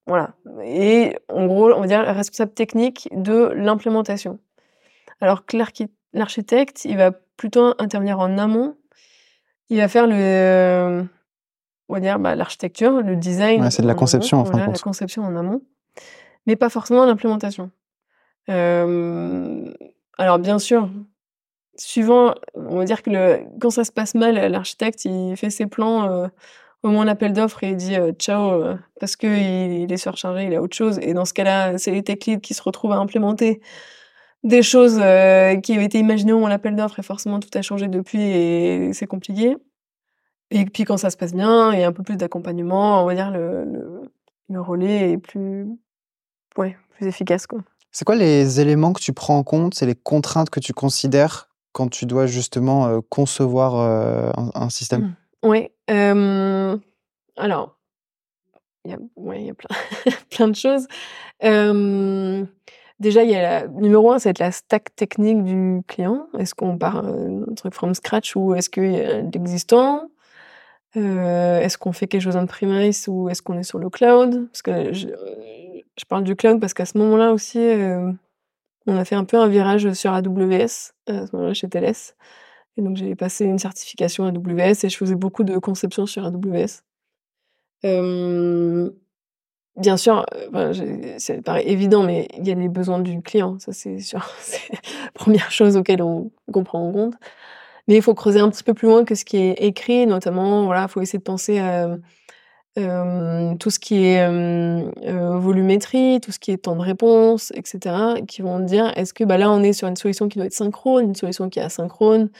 voilà. 0.06 0.34
Et 0.64 1.16
en 1.28 1.46
gros, 1.46 1.72
on 1.72 1.80
va 1.80 1.86
dire 1.86 2.00
responsable 2.00 2.52
technique 2.52 3.08
de 3.12 3.52
l'implémentation. 3.54 4.38
Alors 5.20 5.46
que 5.46 5.56
l'architecte, 6.12 6.84
il 6.84 6.96
va 6.96 7.12
plutôt 7.12 7.74
intervenir 7.78 8.18
en 8.18 8.38
amont. 8.38 8.76
Il 9.70 9.78
va 9.78 9.88
faire 9.88 10.06
le, 10.06 11.04
on 11.88 11.94
va 11.94 12.00
dire, 12.00 12.18
bah, 12.18 12.34
l'architecture, 12.34 13.00
le 13.00 13.16
design. 13.16 13.70
c'est 13.70 13.82
de 13.82 13.86
la 13.86 13.94
conception, 13.94 14.40
en 14.40 14.50
La 14.50 14.72
conception 14.72 15.22
en 15.22 15.36
amont, 15.36 15.62
mais 16.46 16.56
pas 16.56 16.68
forcément 16.68 17.06
l'implémentation. 17.06 17.70
alors, 18.48 20.38
bien 20.38 20.58
sûr, 20.58 20.88
suivant, 21.76 22.34
on 22.54 22.78
va 22.78 22.84
dire 22.84 23.02
que 23.02 23.10
le, 23.10 23.40
quand 23.60 23.70
ça 23.70 23.84
se 23.84 23.92
passe 23.92 24.14
mal, 24.14 24.34
l'architecte, 24.50 25.04
il 25.04 25.36
fait 25.36 25.50
ses 25.50 25.66
plans 25.66 26.10
euh, 26.10 26.28
au 26.82 26.88
moment 26.88 27.02
de 27.02 27.06
l'appel 27.06 27.32
d'offres 27.32 27.64
et 27.64 27.70
il 27.70 27.76
dit 27.76 27.96
euh, 27.96 28.12
ciao 28.12 28.52
euh, 28.52 28.76
parce 29.00 29.16
qu'il 29.16 29.30
il 29.30 29.92
est 29.92 29.96
surchargé, 29.96 30.44
il 30.44 30.54
a 30.54 30.62
autre 30.62 30.76
chose. 30.76 30.98
Et 31.00 31.14
dans 31.14 31.24
ce 31.24 31.34
cas-là, 31.34 31.78
c'est 31.78 31.90
les 31.90 32.02
tech 32.02 32.18
leads 32.26 32.40
qui 32.40 32.54
se 32.54 32.62
retrouvent 32.62 32.92
à 32.92 32.96
implémenter 32.96 33.60
des 34.44 34.62
choses 34.62 34.98
euh, 35.00 35.56
qui 35.56 35.72
avaient 35.72 35.86
été 35.86 35.98
imaginées 35.98 36.32
au 36.32 36.36
moment 36.36 36.48
l'appel 36.48 36.76
d'offres 36.76 37.00
et 37.00 37.02
forcément 37.02 37.40
tout 37.40 37.48
a 37.54 37.62
changé 37.62 37.88
depuis 37.88 38.20
et 38.20 38.92
c'est 38.92 39.06
compliqué. 39.06 39.56
Et 40.50 40.66
puis 40.66 40.84
quand 40.84 40.98
ça 40.98 41.10
se 41.10 41.16
passe 41.16 41.32
bien, 41.32 41.72
il 41.72 41.80
y 41.80 41.82
a 41.82 41.88
un 41.88 41.92
peu 41.92 42.02
plus 42.02 42.16
d'accompagnement, 42.16 43.02
on 43.02 43.06
va 43.06 43.14
dire 43.14 43.30
le, 43.30 44.02
le, 44.50 44.60
relais 44.60 45.12
est 45.12 45.18
plus, 45.18 45.66
ouais, 46.58 46.76
plus 46.90 47.06
efficace. 47.06 47.46
Quoi. 47.46 47.60
C'est 47.90 48.04
quoi 48.04 48.14
les 48.14 48.60
éléments 48.60 48.92
que 48.92 49.00
tu 49.00 49.14
prends 49.14 49.38
en 49.38 49.42
compte, 49.42 49.74
c'est 49.74 49.86
les 49.86 49.94
contraintes 49.94 50.50
que 50.50 50.60
tu 50.60 50.74
considères 50.74 51.48
quand 51.72 51.88
tu 51.88 52.04
dois 52.04 52.26
justement 52.26 52.86
euh, 52.86 53.00
concevoir 53.08 53.76
euh, 53.76 54.30
un, 54.54 54.68
système? 54.68 55.02
Mmh. 55.02 55.48
Oui. 55.48 55.70
alors, 57.36 57.78
il 58.84 58.90
y 58.90 58.94
a, 58.94 58.98
ouais, 59.16 59.42
y 59.42 59.50
a 59.50 59.54
plein, 59.54 59.76
plein 60.30 60.48
de 60.48 60.54
choses. 60.54 60.86
Déjà, 63.00 63.24
il 63.24 63.30
y 63.30 63.34
a 63.34 63.42
la, 63.42 63.68
numéro 63.68 64.12
un, 64.12 64.18
c'est 64.18 64.38
la 64.38 64.52
stack 64.52 64.94
technique 64.94 65.42
du 65.42 65.82
client. 65.88 66.28
Est-ce 66.38 66.54
qu'on 66.54 66.78
part 66.78 67.04
euh, 67.04 67.44
un 67.50 67.54
truc 67.54 67.74
from 67.74 67.94
scratch 67.94 68.36
ou 68.36 68.54
est-ce 68.54 68.70
qu'il 68.70 68.92
y 68.92 69.00
a 69.00 69.20
l'existant? 69.20 70.08
Euh, 70.96 71.60
Est-ce 71.60 71.76
qu'on 71.76 71.92
fait 71.92 72.06
quelque 72.06 72.22
chose 72.22 72.36
en 72.36 72.46
premise 72.46 73.08
ou 73.08 73.28
est-ce 73.28 73.42
qu'on 73.42 73.58
est 73.58 73.64
sur 73.64 73.80
le 73.80 73.90
cloud? 73.90 74.46
Parce 74.46 74.62
que 74.62 74.92
je, 74.92 75.08
euh, 75.08 75.80
parle 76.08 76.22
du 76.22 76.36
cloud 76.36 76.60
parce 76.60 76.72
qu'à 76.72 76.84
ce 76.84 76.96
moment-là 76.98 77.32
aussi, 77.32 77.58
on 78.86 78.96
a 78.96 79.04
fait 79.04 79.14
un 79.14 79.24
peu 79.24 79.38
un 79.38 79.48
virage 79.48 79.92
sur 79.92 80.12
AWS 80.12 80.92
à 81.06 81.26
ce 81.26 81.34
moment-là 81.36 81.54
chez 81.54 81.68
TLS. 81.68 82.14
Et 82.76 82.82
donc 82.82 82.96
j'ai 82.96 83.14
passé 83.14 83.44
une 83.44 83.58
certification 83.58 84.24
AWS 84.26 84.84
et 84.84 84.88
je 84.88 84.96
faisais 84.96 85.14
beaucoup 85.14 85.44
de 85.44 85.58
conception 85.58 86.06
sur 86.06 86.24
AWS. 86.26 86.82
Euh, 89.76 89.80
Bien 89.80 89.96
sûr, 89.96 90.24
euh, 90.54 90.72
ça 91.18 91.34
paraît 91.42 91.68
évident, 91.68 92.02
mais 92.02 92.28
il 92.38 92.46
y 92.46 92.52
a 92.52 92.54
les 92.54 92.68
besoins 92.68 93.00
du 93.00 93.20
client, 93.22 93.58
ça 93.58 93.72
c'est 93.72 94.00
sûr. 94.00 94.20
La 94.72 95.10
première 95.14 95.50
chose 95.50 95.76
auquel 95.76 96.02
on, 96.02 96.30
prend 96.64 96.88
en 96.88 96.92
compte. 96.92 97.14
Mais 97.88 97.96
il 97.96 98.02
faut 98.02 98.14
creuser 98.14 98.40
un 98.40 98.48
petit 98.50 98.64
peu 98.64 98.74
plus 98.74 98.88
loin 98.88 99.04
que 99.04 99.14
ce 99.14 99.24
qui 99.24 99.36
est 99.36 99.62
écrit, 99.62 100.06
notamment, 100.06 100.64
voilà, 100.64 100.82
il 100.82 100.88
faut 100.88 101.00
essayer 101.02 101.18
de 101.18 101.24
penser 101.24 101.58
à 101.58 101.96
tout 102.76 103.70
ce 103.70 103.78
qui 103.78 104.04
est 104.04 104.26
euh, 104.26 105.38
volumétrie, 105.38 106.20
tout 106.20 106.32
ce 106.32 106.38
qui 106.38 106.50
est 106.50 106.56
temps 106.56 106.76
de 106.76 106.80
réponse, 106.82 107.52
etc., 107.54 107.94
qui 108.26 108.42
vont 108.42 108.58
dire, 108.58 108.92
est-ce 108.96 109.14
que 109.14 109.22
bah, 109.24 109.38
là, 109.38 109.50
on 109.50 109.62
est 109.62 109.72
sur 109.72 109.86
une 109.86 109.96
solution 109.96 110.28
qui 110.28 110.38
doit 110.38 110.46
être 110.46 110.54
synchrone, 110.54 111.04
une 111.04 111.14
solution 111.14 111.48
qui 111.50 111.60
est 111.60 111.62
asynchrone? 111.62 112.30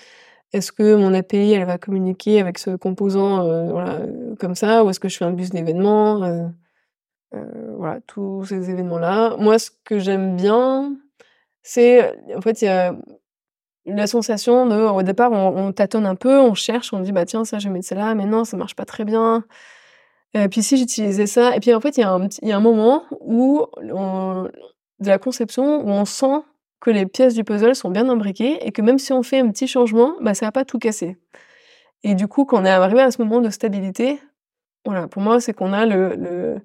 Est-ce 0.53 0.73
que 0.73 0.94
mon 0.94 1.12
API, 1.14 1.53
elle 1.53 1.66
va 1.66 1.79
communiquer 1.79 2.40
avec 2.40 2.59
ce 2.59 2.77
composant 2.77 3.44
voilà, 3.70 4.01
comme 4.38 4.55
ça 4.55 4.85
Ou 4.85 4.90
est-ce 4.90 5.01
que 5.01 5.09
je 5.09 5.16
fais 5.18 5.25
un 5.25 5.33
bus 5.33 5.51
d'événements 5.51 6.23
euh, 6.23 6.47
voilà, 7.77 8.01
tous 8.07 8.44
ces 8.47 8.70
événements-là. 8.70 9.37
Moi, 9.38 9.59
ce 9.59 9.70
que 9.85 9.99
j'aime 9.99 10.37
bien, 10.37 10.97
c'est, 11.62 12.14
en 12.37 12.40
fait, 12.40 12.62
il 12.62 12.66
y 12.66 12.68
a 12.68 12.94
la 13.87 14.07
sensation 14.07 14.66
de, 14.66 14.77
au 14.77 15.03
départ, 15.03 15.33
on, 15.33 15.73
tâtonne 15.73 16.07
un 16.07 16.14
peu, 16.14 16.38
on 16.38 16.55
cherche, 16.55 16.92
on 16.92 17.01
dit, 17.01 17.12
bah 17.12 17.27
tiens, 17.27 17.44
ça, 17.44 17.59
je 17.59 17.68
vais 17.68 17.75
mettre 17.75 17.87
ça 17.87 17.94
là, 17.94 18.14
mais 18.14 18.27
non, 18.27 18.44
ça 18.44 18.57
marche 18.57 18.77
pas 18.77 18.85
très 18.85 19.05
bien. 19.05 19.44
Et 20.35 20.49
puis 20.49 20.62
si 20.62 20.77
j'utilisais 20.77 21.27
ça, 21.27 21.55
et 21.55 21.61
puis 21.61 21.73
en 21.75 21.81
fait, 21.81 21.97
il 21.97 22.01
y, 22.01 22.49
y 22.49 22.53
a 22.53 22.57
un 22.57 22.61
moment 22.61 23.05
où, 23.20 23.66
de 23.81 25.09
la 25.09 25.18
conception, 25.18 25.85
où 25.85 25.90
on 25.90 26.05
sent 26.05 26.42
que 26.81 26.90
les 26.90 27.07
pièces 27.07 27.35
du 27.35 27.44
puzzle 27.44 27.75
sont 27.75 27.90
bien 27.90 28.09
imbriquées 28.09 28.66
et 28.66 28.73
que 28.73 28.83
même 28.83 28.99
si 28.99 29.12
on 29.12 29.23
fait 29.23 29.38
un 29.38 29.51
petit 29.51 29.66
changement, 29.66 30.16
bah, 30.20 30.35
ça 30.35 30.47
va 30.47 30.53
pas 30.53 30.64
tout 30.64 30.79
casser. 30.79 31.16
Et 32.03 32.14
du 32.14 32.29
coup, 32.29 32.44
quand 32.44 32.61
on 32.61 32.64
est 32.64 32.70
arrivé 32.70 33.01
à 33.01 33.11
ce 33.11 33.23
moment 33.23 33.40
de 33.40 33.49
stabilité, 33.49 34.20
voilà, 34.85 35.09
pour 35.09 35.23
moi, 35.23 35.40
c'est 35.40 35.55
qu'on 35.55 35.73
a 35.73 35.87
le 35.87 36.61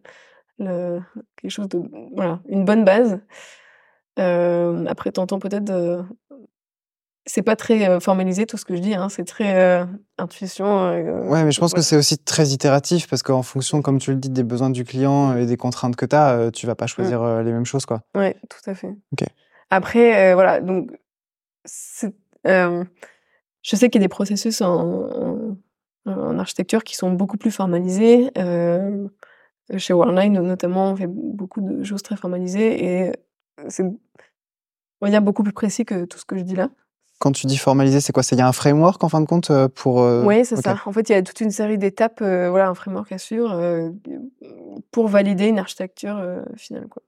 quelque 0.60 1.52
chose 1.52 1.70
de 1.70 1.82
voilà 2.16 2.40
une 2.48 2.66
bonne 2.66 2.84
base. 2.86 3.20
Euh, 4.20 4.86
après, 4.88 5.12
t'entends 5.12 5.40
peut-être 5.40 6.06
c'est 7.26 7.44
pas 7.44 7.56
très 7.56 8.00
formalisé 8.00 8.48
tout 8.48 8.58
ce 8.58 8.66
que 8.66 8.76
je 8.76 8.82
dis, 8.82 8.96
hein, 8.96 9.08
c'est 9.10 9.24
très 9.24 9.86
intuition. 10.18 10.90
ouais, 11.30 11.44
mais 11.44 11.52
je 11.52 11.60
pense 11.60 11.74
que 11.74 11.82
c'est 11.82 11.96
aussi 11.96 12.18
très 12.18 12.48
itératif 12.48 13.08
parce 13.08 13.22
qu'en 13.22 13.44
fonction, 13.44 13.82
comme 13.84 14.00
tu 14.00 14.12
le 14.12 14.18
dis, 14.18 14.30
des 14.30 14.44
besoins 14.44 14.72
du 14.72 14.84
client 14.84 15.38
et 15.38 15.46
des 15.46 15.58
contraintes 15.58 15.96
que 15.96 16.06
tu 16.06 16.16
as, 16.16 16.50
tu 16.52 16.66
vas 16.66 16.76
pas 16.76 16.86
mmh. 16.86 16.90
choisir 16.90 17.44
les 17.44 17.52
mêmes 17.52 17.66
choses, 17.66 17.86
quoi. 17.86 18.02
Ouais, 18.16 18.36
tout 18.50 18.70
à 18.70 18.74
fait. 18.74 18.96
Après, 19.70 20.34
voilà, 20.34 20.60
donc 20.60 20.90
je 22.46 23.76
sais 23.76 23.90
qu'il 23.90 24.02
y 24.02 24.04
a 24.04 24.08
des 24.08 24.10
processus 24.10 24.62
en, 24.62 25.56
en, 26.06 26.40
architecture 26.40 26.84
qui 26.84 26.96
sont 26.96 27.12
beaucoup 27.12 27.38
plus 27.38 27.52
formalisés. 27.52 28.32
Chez 29.78 29.94
Worldline, 29.94 30.34
notamment, 30.42 30.92
on 30.92 30.96
fait 30.96 31.08
beaucoup 31.08 31.62
de 31.62 31.84
choses 31.84 32.04
très 32.04 32.16
formalisées 32.16 32.86
et 32.86 33.12
c'est, 33.68 33.84
on 33.84 33.98
va 35.02 35.10
dire, 35.10 35.22
beaucoup 35.22 35.44
plus 35.44 35.54
précis 35.54 35.86
que 35.86 36.06
tout 36.06 36.18
ce 36.18 36.26
que 36.26 36.38
je 36.38 36.44
dis 36.44 36.56
là. 36.56 36.70
Quand 37.20 37.34
tu 37.34 37.48
dis 37.48 37.58
formalisé, 37.58 38.00
c'est 38.00 38.14
quoi? 38.14 38.24
C'est 38.24 38.36
il 38.36 38.40
y 38.40 38.42
a 38.42 38.48
un 38.48 38.54
framework 38.54 39.04
en 39.04 39.10
fin 39.10 39.20
de 39.20 39.26
compte 39.26 39.52
pour. 39.76 39.98
Oui, 40.26 40.46
c'est 40.46 40.56
ça. 40.56 40.78
En 40.86 40.94
fait, 40.94 41.10
il 41.10 41.12
y 41.12 41.16
a 41.16 41.22
toute 41.22 41.42
une 41.42 41.52
série 41.52 41.78
d'étapes, 41.78 42.22
voilà, 42.22 42.70
un 42.70 42.74
framework 42.74 43.12
à 43.12 43.18
suivre 43.18 43.92
pour 44.92 45.10
valider 45.10 45.48
une 45.48 45.60
architecture 45.60 46.24
finale, 46.56 46.88
quoi. 46.88 47.04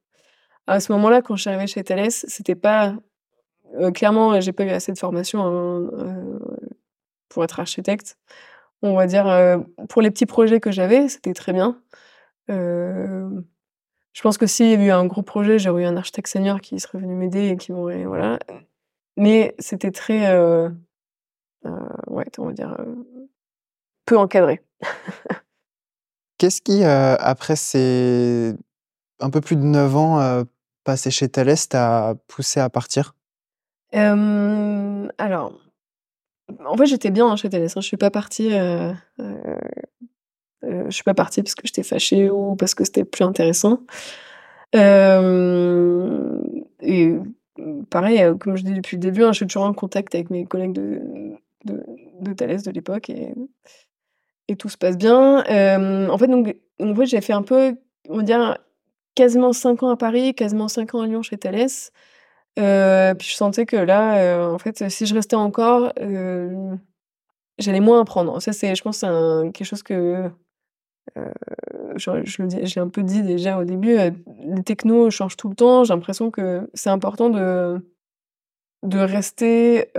À 0.68 0.80
ce 0.80 0.92
moment-là, 0.92 1.22
quand 1.22 1.36
je 1.36 1.42
suis 1.42 1.50
arrivée 1.50 1.66
chez 1.68 1.84
Thales, 1.84 2.12
c'était 2.12 2.56
pas 2.56 2.94
clairement, 3.94 4.40
j'ai 4.42 4.52
pas 4.52 4.66
eu 4.66 4.70
assez 4.70 4.92
de 4.92 5.00
formation 5.00 5.42
hein, 5.44 5.90
pour 7.30 7.44
être 7.44 7.60
architecte. 7.60 8.18
On 8.82 8.96
va 8.96 9.08
dire, 9.08 9.64
pour 9.88 10.02
les 10.02 10.12
petits 10.12 10.26
projets 10.26 10.60
que 10.60 10.72
j'avais, 10.72 11.08
c'était 11.08 11.34
très 11.34 11.54
bien. 11.54 11.80
Je 12.50 14.22
pense 14.22 14.38
que 14.38 14.46
s'il 14.46 14.70
y 14.70 14.74
avait 14.74 14.88
eu 14.88 14.92
un 14.92 15.06
gros 15.06 15.24
projet, 15.24 15.60
j'aurais 15.60 15.84
eu 15.84 15.86
un 15.86 15.98
architecte 15.98 16.28
senior 16.28 16.60
qui 16.62 16.80
serait 16.80 17.00
venu 17.00 17.16
m'aider 17.16 17.50
et 17.50 17.58
qui 17.58 17.72
m'aurait, 17.72 18.06
voilà. 18.06 18.40
Mais 19.18 19.56
c'était 19.60 19.92
très, 19.92 20.36
ouais, 20.38 22.26
on 22.38 22.46
va 22.46 22.54
dire, 22.54 22.78
peu 24.06 24.18
encadré. 24.18 24.62
Qu'est-ce 26.38 26.62
qui, 26.62 26.84
après 26.84 27.56
ces 27.56 28.56
un 29.20 29.30
peu 29.30 29.42
plus 29.42 29.56
de 29.56 29.62
9 29.62 29.96
ans 29.96 30.44
passés 30.84 31.12
chez 31.12 31.30
Thales, 31.30 31.56
t'a 31.70 32.16
poussé 32.28 32.60
à 32.60 32.70
partir? 32.70 33.16
Alors, 33.94 35.54
en 36.66 36.76
fait, 36.76 36.86
j'étais 36.88 37.12
bien, 37.12 37.28
hein, 37.28 37.36
chez 37.36 37.50
Thales, 37.50 37.66
hein. 37.66 37.82
Je 37.82 37.82
suis 37.82 37.98
pas 37.98 38.10
partie, 38.10 38.50
je 40.64 40.90
suis 40.92 41.04
pas 41.04 41.14
partie 41.14 41.42
parce 41.44 41.56
que 41.56 41.64
j'étais 41.66 41.84
fâchée 41.84 42.30
ou 42.30 42.56
parce 42.56 42.76
que 42.76 42.84
c'était 42.84 43.04
plus 43.04 43.24
intéressant. 43.24 43.80
et 44.74 44.80
pareil, 47.90 48.24
comme 48.40 48.56
je 48.56 48.64
dis 48.64 48.74
depuis 48.74 48.98
le 48.98 49.02
début, 49.02 49.24
hein, 49.24 49.32
je 49.32 49.38
suis 49.38 49.48
toujours 49.48 49.64
en 49.64 49.74
contact 49.74 50.16
avec 50.16 50.30
mes 50.30 50.46
collègues 50.46 50.74
de 50.74 51.02
de 51.66 51.84
de 52.22 52.34
Thales 52.34 52.62
de 52.62 52.72
l'époque 52.72 53.10
et 53.10 53.34
et 54.48 54.56
tout 54.56 54.70
se 54.70 54.78
passe 54.78 54.98
bien. 54.98 55.44
en 56.10 56.18
fait, 56.18 56.28
donc 56.28 56.56
en 56.82 56.96
fait, 56.96 57.06
j'ai 57.06 57.22
fait 57.22 57.34
un 57.34 57.44
peu, 57.44 57.76
on 58.10 58.18
va 58.18 58.24
dire, 58.24 58.58
quasiment 59.16 59.54
5 59.54 59.84
ans 59.84 59.90
à 59.90 59.98
Paris, 59.98 60.34
quasiment 60.34 60.68
5 60.68 60.96
ans 60.96 61.02
à 61.02 61.08
Lyon 61.08 61.22
chez 61.22 61.38
Thales. 61.38 61.68
Euh, 62.60 63.14
puis 63.16 63.30
je 63.30 63.36
sentais 63.36 63.66
que 63.66 63.78
là, 63.78 64.18
euh, 64.18 64.54
en 64.54 64.60
fait, 64.60 64.90
si 64.90 65.06
je 65.06 65.14
restais 65.14 65.36
encore, 65.36 65.94
euh, 66.00 66.76
j'allais 67.60 67.80
moins 67.80 68.02
apprendre. 68.02 68.42
Ça, 68.42 68.54
c'est, 68.54 68.76
je 68.76 68.82
pense, 68.82 68.98
c'est 69.00 69.08
quelque 69.54 69.64
chose 69.66 69.84
que 69.84 70.30
je, 71.96 72.22
je, 72.24 72.44
j'ai 72.64 72.80
un 72.80 72.88
peu 72.88 73.04
dit 73.04 73.22
déjà 73.22 73.58
au 73.58 73.64
début. 73.64 73.96
les 73.96 74.64
technos 74.64 75.10
changent 75.12 75.38
tout 75.38 75.50
le 75.50 75.56
temps. 75.56 75.84
J'ai 75.84 75.94
l'impression 75.94 76.32
que 76.32 76.70
c'est 76.74 76.90
important 76.90 77.30
de 77.30 77.80
de 78.84 78.98
rester, 78.98 79.90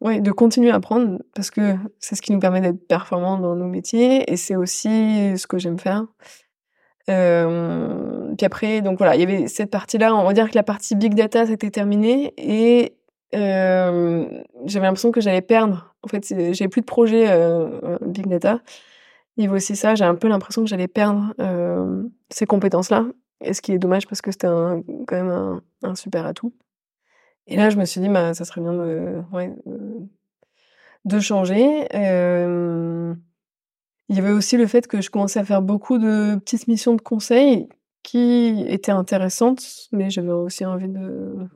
ouais, 0.00 0.20
de 0.20 0.32
continuer 0.32 0.70
à 0.70 0.76
apprendre 0.76 1.18
parce 1.34 1.50
que 1.50 1.76
c'est 1.98 2.14
ce 2.14 2.22
qui 2.22 2.32
nous 2.32 2.38
permet 2.38 2.62
d'être 2.62 2.86
performants 2.88 3.38
dans 3.38 3.54
nos 3.54 3.66
métiers 3.66 4.30
et 4.32 4.36
c'est 4.36 4.56
aussi 4.56 5.36
ce 5.36 5.46
que 5.46 5.58
j'aime 5.58 5.78
faire. 5.78 6.06
Euh, 7.08 8.34
puis 8.36 8.44
après, 8.44 8.80
donc 8.80 8.98
voilà, 8.98 9.14
il 9.14 9.20
y 9.20 9.22
avait 9.22 9.48
cette 9.48 9.70
partie-là. 9.70 10.14
On 10.14 10.24
va 10.24 10.32
dire 10.32 10.50
que 10.50 10.54
la 10.54 10.62
partie 10.62 10.94
big 10.94 11.14
data, 11.14 11.46
c'était 11.46 11.70
terminé 11.70 12.34
et 12.36 12.96
euh, 13.34 14.26
j'avais 14.66 14.86
l'impression 14.86 15.10
que 15.10 15.20
j'allais 15.20 15.42
perdre. 15.42 15.94
En 16.02 16.08
fait, 16.08 16.26
j'avais 16.28 16.68
plus 16.68 16.82
de 16.82 16.86
projet 16.86 17.26
euh, 17.28 17.98
big 18.02 18.26
data. 18.26 18.60
Il 19.38 19.44
y 19.44 19.46
avait 19.46 19.56
aussi 19.56 19.76
ça, 19.76 19.94
j'ai 19.94 20.04
un 20.04 20.16
peu 20.16 20.26
l'impression 20.26 20.62
que 20.62 20.68
j'allais 20.68 20.88
perdre 20.88 21.32
euh, 21.40 22.02
ces 22.28 22.44
compétences-là. 22.44 23.06
Et 23.40 23.54
ce 23.54 23.62
qui 23.62 23.72
est 23.72 23.78
dommage 23.78 24.08
parce 24.08 24.20
que 24.20 24.32
c'était 24.32 24.48
quand 24.48 25.12
même 25.12 25.30
un, 25.30 25.62
un, 25.84 25.94
super 25.94 26.26
atout. 26.26 26.52
Et 27.46 27.56
là, 27.56 27.70
je 27.70 27.76
me 27.76 27.84
suis 27.84 28.00
dit, 28.00 28.08
bah, 28.08 28.34
ça 28.34 28.44
serait 28.44 28.60
bien 28.60 28.72
de, 28.72 29.22
ouais, 29.32 29.54
de 31.04 31.20
changer. 31.20 31.86
Euh, 31.94 33.14
il 34.08 34.16
y 34.16 34.18
avait 34.18 34.32
aussi 34.32 34.56
le 34.56 34.66
fait 34.66 34.88
que 34.88 35.00
je 35.00 35.08
commençais 35.08 35.38
à 35.38 35.44
faire 35.44 35.62
beaucoup 35.62 35.98
de 35.98 36.34
petites 36.40 36.66
missions 36.66 36.96
de 36.96 37.00
conseil 37.00 37.68
qui 38.02 38.64
étaient 38.66 38.90
intéressantes, 38.90 39.88
mais 39.92 40.10
j'avais 40.10 40.32
aussi 40.32 40.66
envie 40.66 40.88
de, 40.88 41.48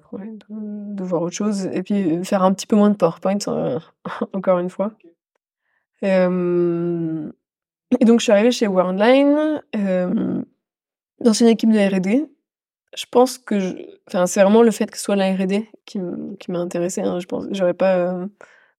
de, 0.51 1.03
voir 1.03 1.23
autre 1.23 1.35
chose 1.35 1.67
et 1.67 1.83
puis 1.83 2.25
faire 2.25 2.45
un 2.45 2.53
petit 2.53 2.69
peu 2.69 2.77
moins 2.77 2.91
de 2.91 2.97
PowerPoint, 2.97 3.39
euh, 3.49 3.81
encore 4.35 4.61
une 4.61 4.71
fois. 4.71 4.93
Et 8.01 8.05
donc, 8.05 8.21
je 8.21 8.25
suis 8.25 8.33
arrivée 8.33 8.53
chez 8.53 8.67
Worldline 8.67 9.63
dans 11.21 11.33
une 11.33 11.47
équipe 11.49 11.71
de 11.71 11.79
R&D. 11.79 12.27
Je 12.95 13.07
pense 13.11 13.39
que, 13.39 13.57
enfin, 14.09 14.27
c'est 14.27 14.43
vraiment 14.43 14.63
le 14.63 14.71
fait 14.71 14.91
que 14.91 14.99
ce 14.99 15.05
soit 15.05 15.17
la 15.17 15.33
R&D 15.33 15.69
qui 15.87 15.99
m'a 15.99 16.59
intéressée. 16.59 17.01
Hein. 17.01 17.21
Je 17.21 17.27
pense, 17.27 17.47
j'aurais 17.53 17.75
pas 17.75 17.97
euh, 17.97 18.27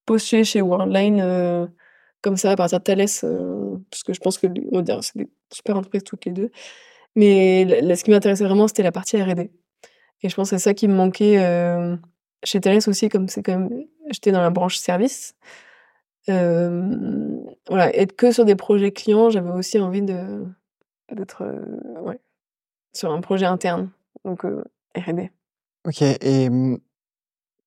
postulé 0.05 0.43
chez 0.43 0.61
Worldline 0.61 1.19
euh, 1.21 1.65
comme 2.21 2.37
ça 2.37 2.51
à 2.51 2.55
partir 2.55 2.79
de 2.79 2.83
Thales, 2.83 3.05
euh, 3.23 3.77
parce 3.89 4.03
que 4.03 4.13
je 4.13 4.19
pense 4.19 4.37
que 4.37 4.47
c'est 5.01 5.17
des 5.17 5.27
super 5.51 5.77
entreprises 5.77 6.03
toutes 6.03 6.25
les 6.25 6.31
deux. 6.31 6.51
Mais 7.15 7.67
ce 7.95 8.03
qui 8.03 8.11
m'intéressait 8.11 8.45
vraiment, 8.45 8.67
c'était 8.67 8.83
la 8.83 8.91
partie 8.91 9.21
R&D. 9.21 9.51
Et 10.21 10.29
je 10.29 10.35
pense 10.35 10.49
que 10.49 10.57
c'est 10.57 10.63
ça 10.63 10.73
qui 10.73 10.87
me 10.87 10.95
manquait 10.95 11.39
euh, 11.39 11.95
chez 12.43 12.61
Thales 12.61 12.79
aussi, 12.87 13.09
comme 13.09 13.27
c'est 13.27 13.43
quand 13.43 13.59
même, 13.59 13.85
j'étais 14.09 14.31
dans 14.31 14.41
la 14.41 14.49
branche 14.49 14.77
service. 14.77 15.35
Euh, 16.29 17.37
voilà, 17.67 17.95
être 17.95 18.15
que 18.15 18.31
sur 18.31 18.45
des 18.45 18.55
projets 18.55 18.91
clients, 18.91 19.29
j'avais 19.29 19.51
aussi 19.51 19.79
envie 19.79 20.01
de 20.01 20.45
d'être 21.11 21.43
ouais, 22.01 22.19
sur 22.93 23.11
un 23.11 23.21
projet 23.21 23.45
interne, 23.45 23.89
donc 24.23 24.45
R&D. 24.95 25.31
Ok, 25.85 26.01
et 26.01 26.49
mmh, 26.49 26.79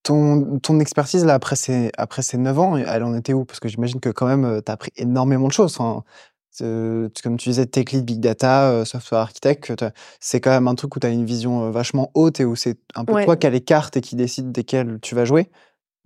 ton, 0.03 0.59
ton 0.59 0.81
expertise, 0.81 1.25
là, 1.25 1.35
après 1.35 1.55
ces, 1.55 1.91
après 1.99 2.23
ces 2.23 2.39
9 2.39 2.59
ans, 2.59 2.77
elle 2.77 3.05
en 3.05 3.15
était 3.15 3.35
où? 3.35 3.45
Parce 3.45 3.61
que 3.61 3.69
j'imagine 3.69 4.01
que 4.01 4.09
quand 4.09 4.27
même, 4.27 4.63
tu 4.65 4.71
as 4.71 4.75
appris 4.75 4.91
énormément 4.97 5.49
de 5.49 5.53
choses. 5.53 5.77
comme 5.77 7.37
tu 7.37 7.51
disais, 7.51 7.67
tech 7.67 7.93
lead, 7.93 8.05
big 8.05 8.21
data, 8.21 8.85
software 8.85 9.21
architect, 9.21 9.75
c'est 10.19 10.41
quand 10.41 10.51
même 10.51 10.67
un 10.67 10.75
truc 10.75 10.97
où 10.97 10.99
tu 10.99 11.07
as 11.07 11.11
une 11.11 11.27
vision 11.27 11.71
vachement 11.71 12.11
haute 12.15 12.41
et 12.41 12.45
où 12.47 12.57
c'est 12.57 12.79
un 12.95 13.05
peu 13.05 13.23
toi 13.23 13.37
qui 13.37 13.47
as 13.47 13.51
les 13.51 13.61
cartes 13.61 13.99
et 13.99 14.01
qui 14.01 14.17
décide 14.17 14.51
desquelles 14.51 14.99
tu 15.03 15.15
vas 15.15 15.27
jouer. 15.27 15.51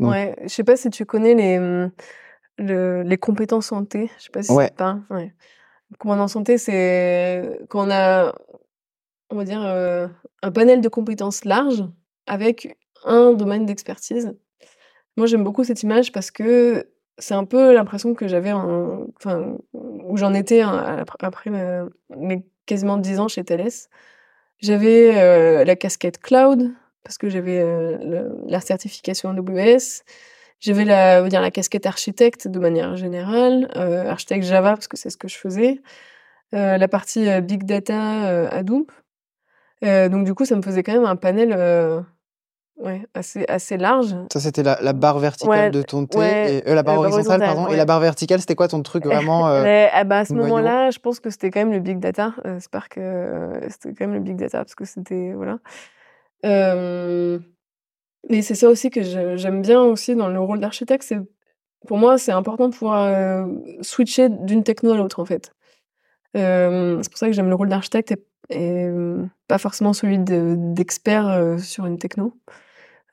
Ouais, 0.01 0.35
je 0.43 0.49
sais 0.49 0.65
pas 0.65 0.77
si 0.77 0.91
tu 0.91 1.07
connais 1.07 1.35
les, 1.35 1.91
les 2.61 3.19
compétences 3.19 3.67
santé. 3.67 4.11
Je 4.19 4.25
sais 4.25 4.31
pas 4.31 4.43
si 4.43 4.53
ouais. 4.53 4.71
c'est 4.77 5.15
Ouais. 5.15 5.35
Compétences 5.99 6.33
santé, 6.33 6.59
c'est 6.59 7.61
quand 7.69 7.87
on 7.87 7.91
a, 7.91 8.35
on 9.31 9.37
va 9.37 9.45
dire, 9.45 9.61
un 9.61 10.53
panel 10.53 10.81
de 10.81 10.89
compétences 10.89 11.45
large 11.45 11.85
avec 12.27 12.79
un 13.05 13.33
domaine 13.33 13.67
d'expertise. 13.67 14.33
Moi, 15.17 15.27
j'aime 15.27 15.43
beaucoup 15.43 15.65
cette 15.65 15.83
image 15.83 16.13
parce 16.13 16.31
que 16.31 16.89
c'est 17.19 17.35
un 17.35 17.45
peu 17.45 17.75
l'impression 17.75 18.15
que 18.15 18.29
j'avais, 18.29 18.53
enfin, 18.53 19.57
où 19.73 20.17
j'en 20.17 20.33
étais 20.33 20.63
après 20.63 21.51
mes 22.17 22.45
quasiment 22.71 22.99
10 22.99 23.19
ans 23.19 23.29
chez 23.29 23.43
Thales. 23.45 23.89
J'avais 24.59 25.19
euh, 25.19 25.65
la 25.65 25.75
casquette 25.75 26.19
cloud 26.19 26.71
parce 27.03 27.19
que 27.19 27.29
j'avais 27.29 27.59
euh, 27.59 28.29
la 28.47 28.61
certification 28.61 29.31
AWS. 29.31 30.05
J'avais 30.61 30.85
la, 30.85 31.23
dire 31.29 31.41
la 31.41 31.51
casquette 31.51 31.87
architecte 31.87 32.49
de 32.49 32.59
manière 32.59 32.97
générale, 32.97 33.69
euh, 33.77 34.09
architecte 34.11 34.45
Java 34.45 34.75
parce 34.75 34.89
que 34.89 34.97
c'est 34.97 35.11
ce 35.11 35.17
que 35.17 35.29
je 35.29 35.37
faisais. 35.37 35.81
la 36.53 36.89
partie 36.89 37.41
big 37.41 37.65
data 37.65 38.49
Hadoop. 38.49 38.93
donc 39.83 40.25
du 40.25 40.35
coup, 40.35 40.45
ça 40.45 40.57
me 40.57 40.63
faisait 40.63 40.83
quand 40.83 40.93
même 40.93 41.05
un 41.05 41.17
panel 41.17 41.55
Ouais, 42.81 43.03
assez, 43.13 43.45
assez 43.47 43.77
large. 43.77 44.17
Ça, 44.33 44.41
c'était 44.41 44.63
la, 44.63 44.79
la, 44.81 44.95
barre 44.95 45.19
verticale 45.19 45.71
de 45.71 45.83
ton 45.83 46.07
T, 46.07 46.19
et, 46.19 46.67
euh, 46.67 46.75
la 46.75 46.83
barre 46.83 46.99
horizontale, 46.99 47.41
pardon. 47.41 47.69
Et 47.69 47.77
la 47.77 47.85
barre 47.85 48.01
verticale, 48.01 48.41
c'était 48.41 48.55
quoi 48.55 48.69
ton 48.69 48.83
truc 48.83 49.05
vraiment 49.05 49.49
euh, 49.49 49.63
bah, 50.05 50.19
À 50.19 50.25
ce 50.25 50.33
moment-là, 50.33 50.91
je 50.91 50.99
pense 50.99 51.21
que 51.21 51.29
c'était 51.29 51.51
quand 51.51 51.61
même 51.61 51.73
le 51.73 51.81
big 51.81 51.99
data. 51.99 52.33
Euh, 52.47 52.59
Spark, 52.59 52.97
euh, 52.97 53.61
c'était 53.69 53.93
quand 53.93 54.07
même 54.07 54.15
le 54.15 54.21
big 54.21 54.37
data, 54.37 54.59
parce 54.59 54.75
que 54.75 54.87
c'était. 54.87 55.35
Voilà. 55.35 55.59
Mais 58.29 58.43
c'est 58.43 58.55
ça 58.55 58.69
aussi 58.69 58.91
que 58.91 59.03
j'aime 59.03 59.63
bien 59.63 59.83
aussi 59.83 60.15
dans 60.15 60.29
le 60.29 60.41
rôle 60.41 60.61
d'architecte. 60.61 61.15
Pour 61.87 61.99
moi, 61.99 62.19
c'est 62.19 62.33
important 62.33 62.69
de 62.69 62.75
pouvoir 62.75 63.47
switcher 63.81 64.29
d'une 64.29 64.65
techno 64.65 64.93
à 64.93 64.97
l'autre, 64.97 65.21
en 65.21 65.25
fait. 65.25 65.53
c'est 66.35 67.11
pour 67.11 67.19
ça 67.19 67.27
que 67.27 67.33
j'aime 67.33 67.49
le 67.49 67.55
rôle 67.55 67.69
d'architecte 67.69 68.13
et, 68.13 68.23
et 68.51 68.91
pas 69.49 69.59
forcément 69.59 69.93
celui 69.93 70.19
d'expert 70.19 71.59
sur 71.59 71.87
une 71.87 71.99
techno. 71.99 72.35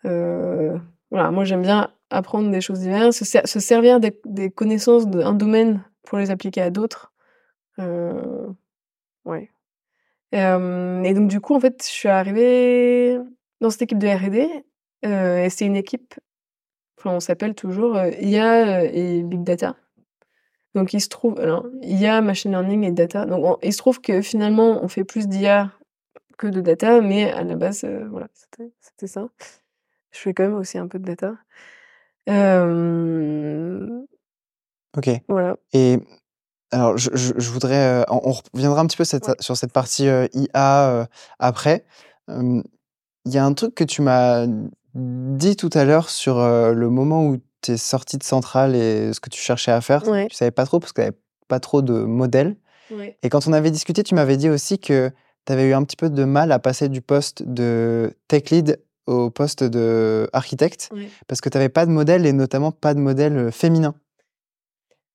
Voilà, 0.03 1.31
moi 1.31 1.45
j'aime 1.45 1.61
bien 1.61 1.89
apprendre 2.09 2.51
des 2.51 2.61
choses 2.61 2.79
diverses, 2.79 3.23
se, 3.23 3.59
servir 3.59 3.99
des, 3.99 4.51
connaissances 4.51 5.07
d'un 5.07 5.33
domaine 5.33 5.83
pour 6.03 6.17
les 6.17 6.31
appliquer 6.31 6.61
à 6.61 6.69
d'autres. 6.69 7.13
Ouais. 9.25 9.49
Et 10.33 11.13
donc 11.13 11.29
du 11.29 11.39
coup, 11.39 11.55
en 11.55 11.59
fait, 11.59 11.81
je 11.83 11.89
suis 11.89 12.09
arrivée 12.09 13.17
dans 13.61 13.69
cette 13.69 13.83
équipe 13.83 13.99
de 13.99 14.07
R&D, 14.07 14.47
et 15.03 15.49
c'est 15.49 15.65
une 15.65 15.75
équipe, 15.75 16.15
enfin 16.97 17.11
on 17.11 17.19
s'appelle 17.19 17.53
toujours 17.55 17.97
IA 17.97 18.83
et 18.85 19.23
Big 19.23 19.43
Data. 19.43 19.75
Donc 20.75 20.93
il 20.93 21.01
se 21.01 21.09
trouve, 21.09 21.39
alors 21.39 21.65
IA, 21.81 22.21
machine 22.21 22.51
learning 22.51 22.83
et 22.83 22.91
data. 22.91 23.25
Donc 23.25 23.57
il 23.63 23.73
se 23.73 23.77
trouve 23.77 23.99
que 23.99 24.21
finalement 24.21 24.83
on 24.83 24.87
fait 24.87 25.03
plus 25.03 25.27
d'IA 25.27 25.71
que 26.37 26.47
de 26.47 26.61
data, 26.61 27.01
mais 27.01 27.31
à 27.31 27.43
la 27.43 27.55
base, 27.55 27.83
euh, 27.83 28.07
voilà, 28.09 28.27
c'était 28.33 29.07
ça. 29.07 29.27
Je 30.11 30.19
fais 30.19 30.33
quand 30.33 30.43
même 30.43 30.55
aussi 30.55 30.77
un 30.77 30.87
peu 30.87 30.99
de 30.99 31.05
data. 31.05 31.33
Ok. 34.95 35.09
Voilà. 35.27 35.57
Et 35.73 35.99
alors, 36.71 36.97
je, 36.97 37.09
je, 37.13 37.49
voudrais, 37.49 38.01
euh, 38.01 38.03
on, 38.09 38.33
reviendra 38.53 38.81
un 38.81 38.87
petit 38.87 38.97
peu 38.97 39.05
sur 39.05 39.57
cette 39.57 39.73
partie 39.73 40.07
euh, 40.07 40.27
IA 40.33 41.07
après. 41.39 41.85
Il 42.27 42.63
y 43.25 43.37
a 43.37 43.45
un 43.45 43.53
truc 43.53 43.75
que 43.75 43.83
tu 43.83 44.01
m'as 44.01 44.45
dit 44.97 45.55
tout 45.55 45.69
à 45.73 45.85
l'heure 45.85 46.09
sur 46.09 46.39
le 46.39 46.89
moment 46.89 47.27
où 47.27 47.37
tu 47.61 47.71
es 47.71 47.77
sorti 47.77 48.17
de 48.17 48.23
Centrale 48.23 48.75
et 48.75 49.13
ce 49.13 49.19
que 49.19 49.29
tu 49.29 49.39
cherchais 49.39 49.71
à 49.71 49.81
faire. 49.81 50.07
Ouais. 50.07 50.27
Tu 50.27 50.35
savais 50.35 50.51
pas 50.51 50.65
trop 50.65 50.79
parce 50.79 50.93
qu'il 50.93 51.03
n'y 51.03 51.09
avait 51.09 51.17
pas 51.47 51.59
trop 51.59 51.81
de 51.81 51.93
modèles. 51.93 52.57
Et 53.23 53.29
quand 53.29 53.47
on 53.47 53.53
avait 53.53 53.71
discuté, 53.71 54.03
tu 54.03 54.15
m'avais 54.15 54.37
dit 54.37 54.49
aussi 54.49 54.79
que 54.79 55.11
tu 55.45 55.53
avais 55.53 55.69
eu 55.69 55.73
un 55.73 55.83
petit 55.83 55.95
peu 55.95 56.09
de 56.09 56.23
mal 56.23 56.51
à 56.51 56.59
passer 56.59 56.89
du 56.89 57.01
poste 57.01 57.43
de 57.43 58.13
tech 58.27 58.49
lead 58.49 58.81
au 59.07 59.29
poste 59.29 59.63
de 59.63 60.29
architecte 60.33 60.89
parce 61.27 61.41
que 61.41 61.49
tu 61.49 61.57
n'avais 61.57 61.69
pas 61.69 61.85
de 61.85 61.91
modèle 61.91 62.25
et 62.25 62.33
notamment 62.33 62.71
pas 62.71 62.93
de 62.93 62.99
modèle 62.99 63.37
euh, 63.37 63.51
féminin. 63.51 63.95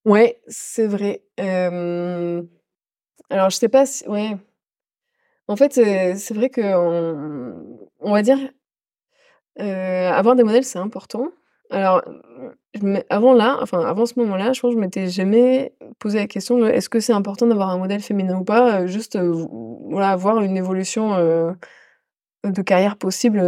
Ouais, 0.05 0.41
c'est 0.49 0.87
vrai. 0.87 1.23
alors, 1.39 3.51
je 3.51 3.57
sais 3.57 3.69
pas 3.69 3.87
si. 3.87 4.07
Ouais. 4.09 4.37
En 5.49 5.57
fait, 5.57 5.73
c'est 5.75 6.33
vrai 6.33 6.51
que, 6.51 6.63
on, 8.01 8.13
va 8.13 8.23
dire, 8.23 8.39
avoir 9.59 10.37
des 10.37 10.45
modèles, 10.45 10.65
c'est 10.65 10.79
important. 10.79 11.29
Alors, 11.71 12.03
avant 13.09 13.33
là, 13.35 13.59
enfin, 13.63 13.81
avant 13.85 14.05
ce 14.07 14.19
moment-là, 14.21 14.53
je 14.53 14.61
pense 14.61 14.73
que 14.73 14.77
je 14.77 14.81
m'étais 14.81 15.09
jamais 15.09 15.75
posé 15.99 16.19
la 16.19 16.27
question 16.27 16.67
est-ce 16.67 16.89
que 16.89 17.01
c'est 17.01 17.13
important 17.15 17.47
d'avoir 17.47 17.71
un 17.71 17.79
modèle 17.79 18.01
féminin 18.01 18.39
ou 18.39 18.45
pas 18.45 18.87
Juste, 18.87 19.19
voilà, 19.19 20.11
avoir 20.11 20.41
une 20.43 20.57
évolution 20.57 21.17
de 22.45 22.63
carrière 22.63 22.97
possible 22.97 23.41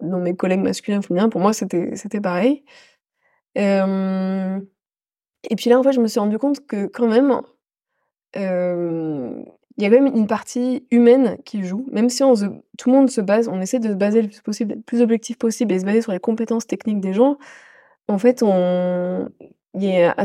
dans 0.00 0.18
mes 0.18 0.34
collègues 0.34 0.62
masculins 0.62 1.00
et 1.00 1.02
féminins. 1.02 1.28
Pour 1.28 1.40
moi, 1.40 1.52
c'était 1.52 1.94
c'était 1.96 2.20
pareil. 2.20 2.64
et 3.56 3.60
puis 5.56 5.70
là, 5.70 5.78
en 5.78 5.82
fait, 5.82 5.92
je 5.92 6.00
me 6.00 6.08
suis 6.08 6.20
rendu 6.20 6.38
compte 6.38 6.66
que 6.66 6.86
quand 6.86 7.06
même, 7.06 7.40
il 9.76 9.82
y 9.82 9.86
a 9.86 9.90
quand 9.90 10.02
même 10.02 10.14
une 10.14 10.26
partie 10.26 10.86
humaine 10.90 11.38
qui 11.44 11.64
joue. 11.64 11.86
Même 11.90 12.08
si 12.08 12.22
tout 12.78 12.90
le 12.90 12.92
monde 12.92 13.10
se 13.10 13.20
base, 13.20 13.48
on 13.48 13.60
essaie 13.60 13.80
de 13.80 13.88
se 13.88 13.94
baser 13.94 14.22
le 14.22 14.28
plus 14.28 14.40
possible, 14.40 14.74
le 14.76 14.82
plus 14.82 15.02
objectif 15.02 15.36
possible 15.38 15.72
et 15.72 15.80
se 15.80 15.84
baser 15.84 16.02
sur 16.02 16.12
les 16.12 16.20
compétences 16.20 16.66
techniques 16.66 17.00
des 17.00 17.12
gens. 17.12 17.38
En 18.08 18.18
fait, 18.18 18.42
à 18.42 18.46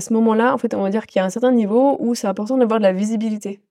ce 0.02 0.14
moment-là, 0.14 0.54
en 0.54 0.58
fait, 0.58 0.74
on 0.74 0.84
va 0.84 0.90
dire 0.90 1.08
qu'il 1.08 1.20
y 1.20 1.22
a 1.22 1.26
un 1.26 1.30
certain 1.30 1.52
niveau 1.52 1.98
où 2.00 2.16
c'est 2.16 2.28
important 2.28 2.58
d'avoir 2.58 2.80
de 2.80 2.84
la 2.84 2.94
visibilité. 2.94 3.62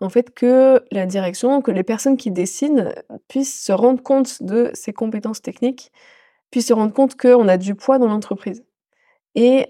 En 0.00 0.08
fait, 0.08 0.30
que 0.34 0.82
la 0.90 1.06
direction, 1.06 1.60
que 1.60 1.70
les 1.70 1.82
personnes 1.82 2.16
qui 2.16 2.30
décident 2.30 2.90
puissent 3.28 3.62
se 3.64 3.72
rendre 3.72 4.02
compte 4.02 4.42
de 4.42 4.70
ces 4.74 4.92
compétences 4.92 5.42
techniques, 5.42 5.92
puissent 6.50 6.68
se 6.68 6.72
rendre 6.72 6.92
compte 6.94 7.16
qu'on 7.16 7.48
a 7.48 7.56
du 7.58 7.74
poids 7.74 7.98
dans 7.98 8.08
l'entreprise. 8.08 8.64
Et 9.34 9.66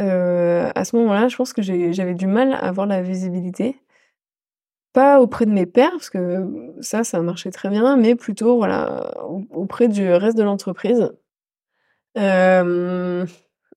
euh, 0.00 0.70
à 0.74 0.84
ce 0.84 0.96
moment-là, 0.96 1.28
je 1.28 1.36
pense 1.36 1.52
que 1.52 1.62
j'avais 1.62 2.14
du 2.14 2.26
mal 2.26 2.54
à 2.54 2.58
avoir 2.68 2.86
la 2.86 3.02
visibilité. 3.02 3.76
Pas 4.92 5.20
auprès 5.20 5.46
de 5.46 5.52
mes 5.52 5.66
pairs, 5.66 5.92
parce 5.92 6.10
que 6.10 6.74
ça, 6.80 7.04
ça 7.04 7.20
marchait 7.20 7.52
très 7.52 7.68
bien, 7.68 7.96
mais 7.96 8.16
plutôt 8.16 8.56
voilà, 8.56 9.12
auprès 9.50 9.88
du 9.88 10.10
reste 10.12 10.36
de 10.36 10.42
l'entreprise. 10.42 11.12
Euh, 12.18 13.24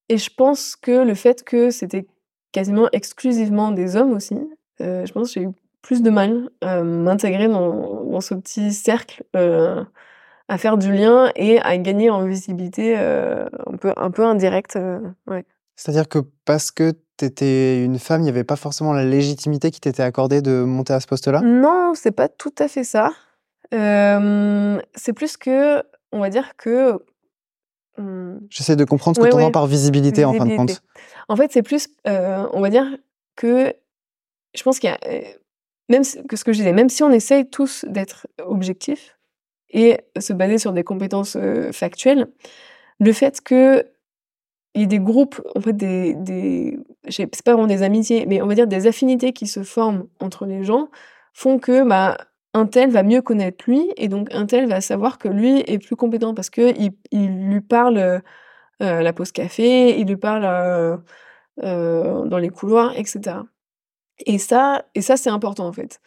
et 0.10 0.18
je 0.18 0.30
pense 0.36 0.76
que 0.76 1.06
le 1.06 1.14
fait 1.14 1.44
que 1.44 1.70
c'était 1.70 2.08
quasiment 2.52 2.90
exclusivement 2.92 3.72
des 3.72 3.96
hommes 3.96 4.14
aussi, 4.14 4.38
euh, 4.82 5.06
je 5.06 5.14
pense 5.14 5.34
que 5.34 5.40
j'ai 5.40 5.46
eu 5.46 5.52
plus 5.82 6.02
de 6.02 6.10
mal 6.10 6.50
à 6.62 6.82
m'intégrer 6.82 7.48
dans, 7.48 8.06
dans, 8.06 8.22
ce 8.22 8.34
petit 8.34 8.72
cercle, 8.72 9.24
euh, 9.36 9.84
à 10.48 10.58
faire 10.58 10.78
du 10.78 10.92
lien 10.92 11.32
et 11.36 11.60
à 11.60 11.78
gagner 11.78 12.10
en 12.10 12.26
visibilité 12.26 12.96
un, 12.96 13.78
peu, 13.80 13.94
un 13.96 14.12
peu 14.12 14.24
indirecte. 14.24 14.80
Ouais. 15.28 15.46
C'est-à-dire 15.76 16.08
que 16.08 16.20
parce 16.46 16.72
que 16.72 16.94
tu 17.18 17.26
étais 17.26 17.84
une 17.84 18.00
femme, 18.00 18.22
il 18.22 18.26
n'y 18.26 18.30
avait 18.30 18.44
pas 18.44 18.56
forcément 18.56 18.94
la 18.94 19.06
légitimité 19.06 19.72
qui 19.72 19.80
t'était 19.80 20.04
accordée 20.04 20.42
de 20.42 20.64
monter 20.64 20.94
à 20.94 21.00
ce 21.00 21.08
poste-là? 21.08 21.42
Non, 21.42 21.94
c'est 21.96 22.12
pas 22.12 22.30
tout 22.30 22.54
à 22.60 22.68
fait 22.68 22.84
ça. 22.84 23.12
c'est 23.72 25.14
plus 25.14 25.38
que, 25.38 25.84
on 26.12 26.20
va 26.20 26.30
dire 26.30 26.56
que 26.58 27.00
Mmh. 27.98 28.38
J'essaie 28.50 28.76
de 28.76 28.86
comprendre 28.86 29.18
ce 29.18 29.22
que 29.22 29.30
tu 29.30 29.36
entends 29.36 29.52
par 29.52 29.68
visibilité, 29.68 30.26
en 30.26 30.34
fin 30.34 30.46
de 30.46 30.56
compte. 30.56 30.82
En 31.28 31.36
fait, 31.36 31.52
c'est 31.52 31.62
plus, 31.62 31.90
euh, 32.08 32.46
on 32.52 32.62
va 32.62 32.70
dire 32.70 32.86
que 33.36 33.74
je 34.56 34.64
pense 34.64 34.80
qu'il 34.80 34.90
y 34.90 34.94
a, 34.94 35.00
euh, 35.08 35.22
même 35.90 36.04
que 36.28 36.36
ce 36.36 36.44
que 36.44 36.54
je 36.54 36.58
disais, 36.58 36.74
même 36.74 36.90
si 36.90 37.04
on 37.04 37.12
essaye 37.12 37.50
tous 37.50 37.86
d'être 37.88 38.28
objectifs 38.44 39.18
et 39.70 39.98
se 40.20 40.34
baser 40.34 40.58
sur 40.58 40.74
des 40.74 40.84
compétences 40.84 41.38
factuelles, 41.72 42.28
le 43.00 43.12
fait 43.12 43.42
que 43.42 43.86
il 44.76 44.82
y 44.82 44.84
ait 44.86 44.88
des 44.88 45.00
groupes, 45.00 45.42
en 45.56 45.62
fait, 45.62 45.74
des, 45.74 46.16
des 46.16 46.80
c'est 47.10 47.28
pas 47.44 47.54
vraiment 47.54 47.68
des 47.68 47.84
amitiés, 47.84 48.26
mais 48.28 48.42
on 48.42 48.48
va 48.48 48.56
dire 48.56 48.68
des 48.68 48.88
affinités 48.88 49.34
qui 49.34 49.48
se 49.48 49.64
forment 49.64 50.08
entre 50.20 50.46
les 50.46 50.64
gens, 50.64 50.90
font 51.34 51.60
que, 51.60 51.88
bah, 51.88 52.18
un 52.54 52.66
tel 52.68 52.92
va 52.92 53.04
mieux 53.04 53.22
connaître 53.22 53.66
lui 53.68 53.92
et 53.98 54.08
donc 54.08 54.34
un 54.34 54.46
tel 54.46 54.68
va 54.68 54.80
savoir 54.82 55.18
que 55.18 55.28
lui 55.28 55.60
est 55.66 55.80
plus 55.80 55.96
compétent 55.96 56.34
parce 56.34 56.50
que 56.50 56.74
il, 57.12 57.50
lui 57.50 57.62
parle 57.62 57.98
euh, 57.98 58.22
la 58.80 59.14
pause 59.14 59.32
café, 59.32 60.00
il 60.00 60.08
lui 60.08 60.18
parle 60.18 60.46
euh, 60.46 60.98
euh, 61.64 62.26
dans 62.26 62.38
les 62.38 62.50
couloirs, 62.50 62.94
etc. 62.96 63.38
Et 64.26 64.38
ça, 64.38 64.86
et 64.96 65.02
ça 65.02 65.18
c'est 65.18 65.30
important 65.30 65.68
en 65.68 65.74
fait. 65.74 66.00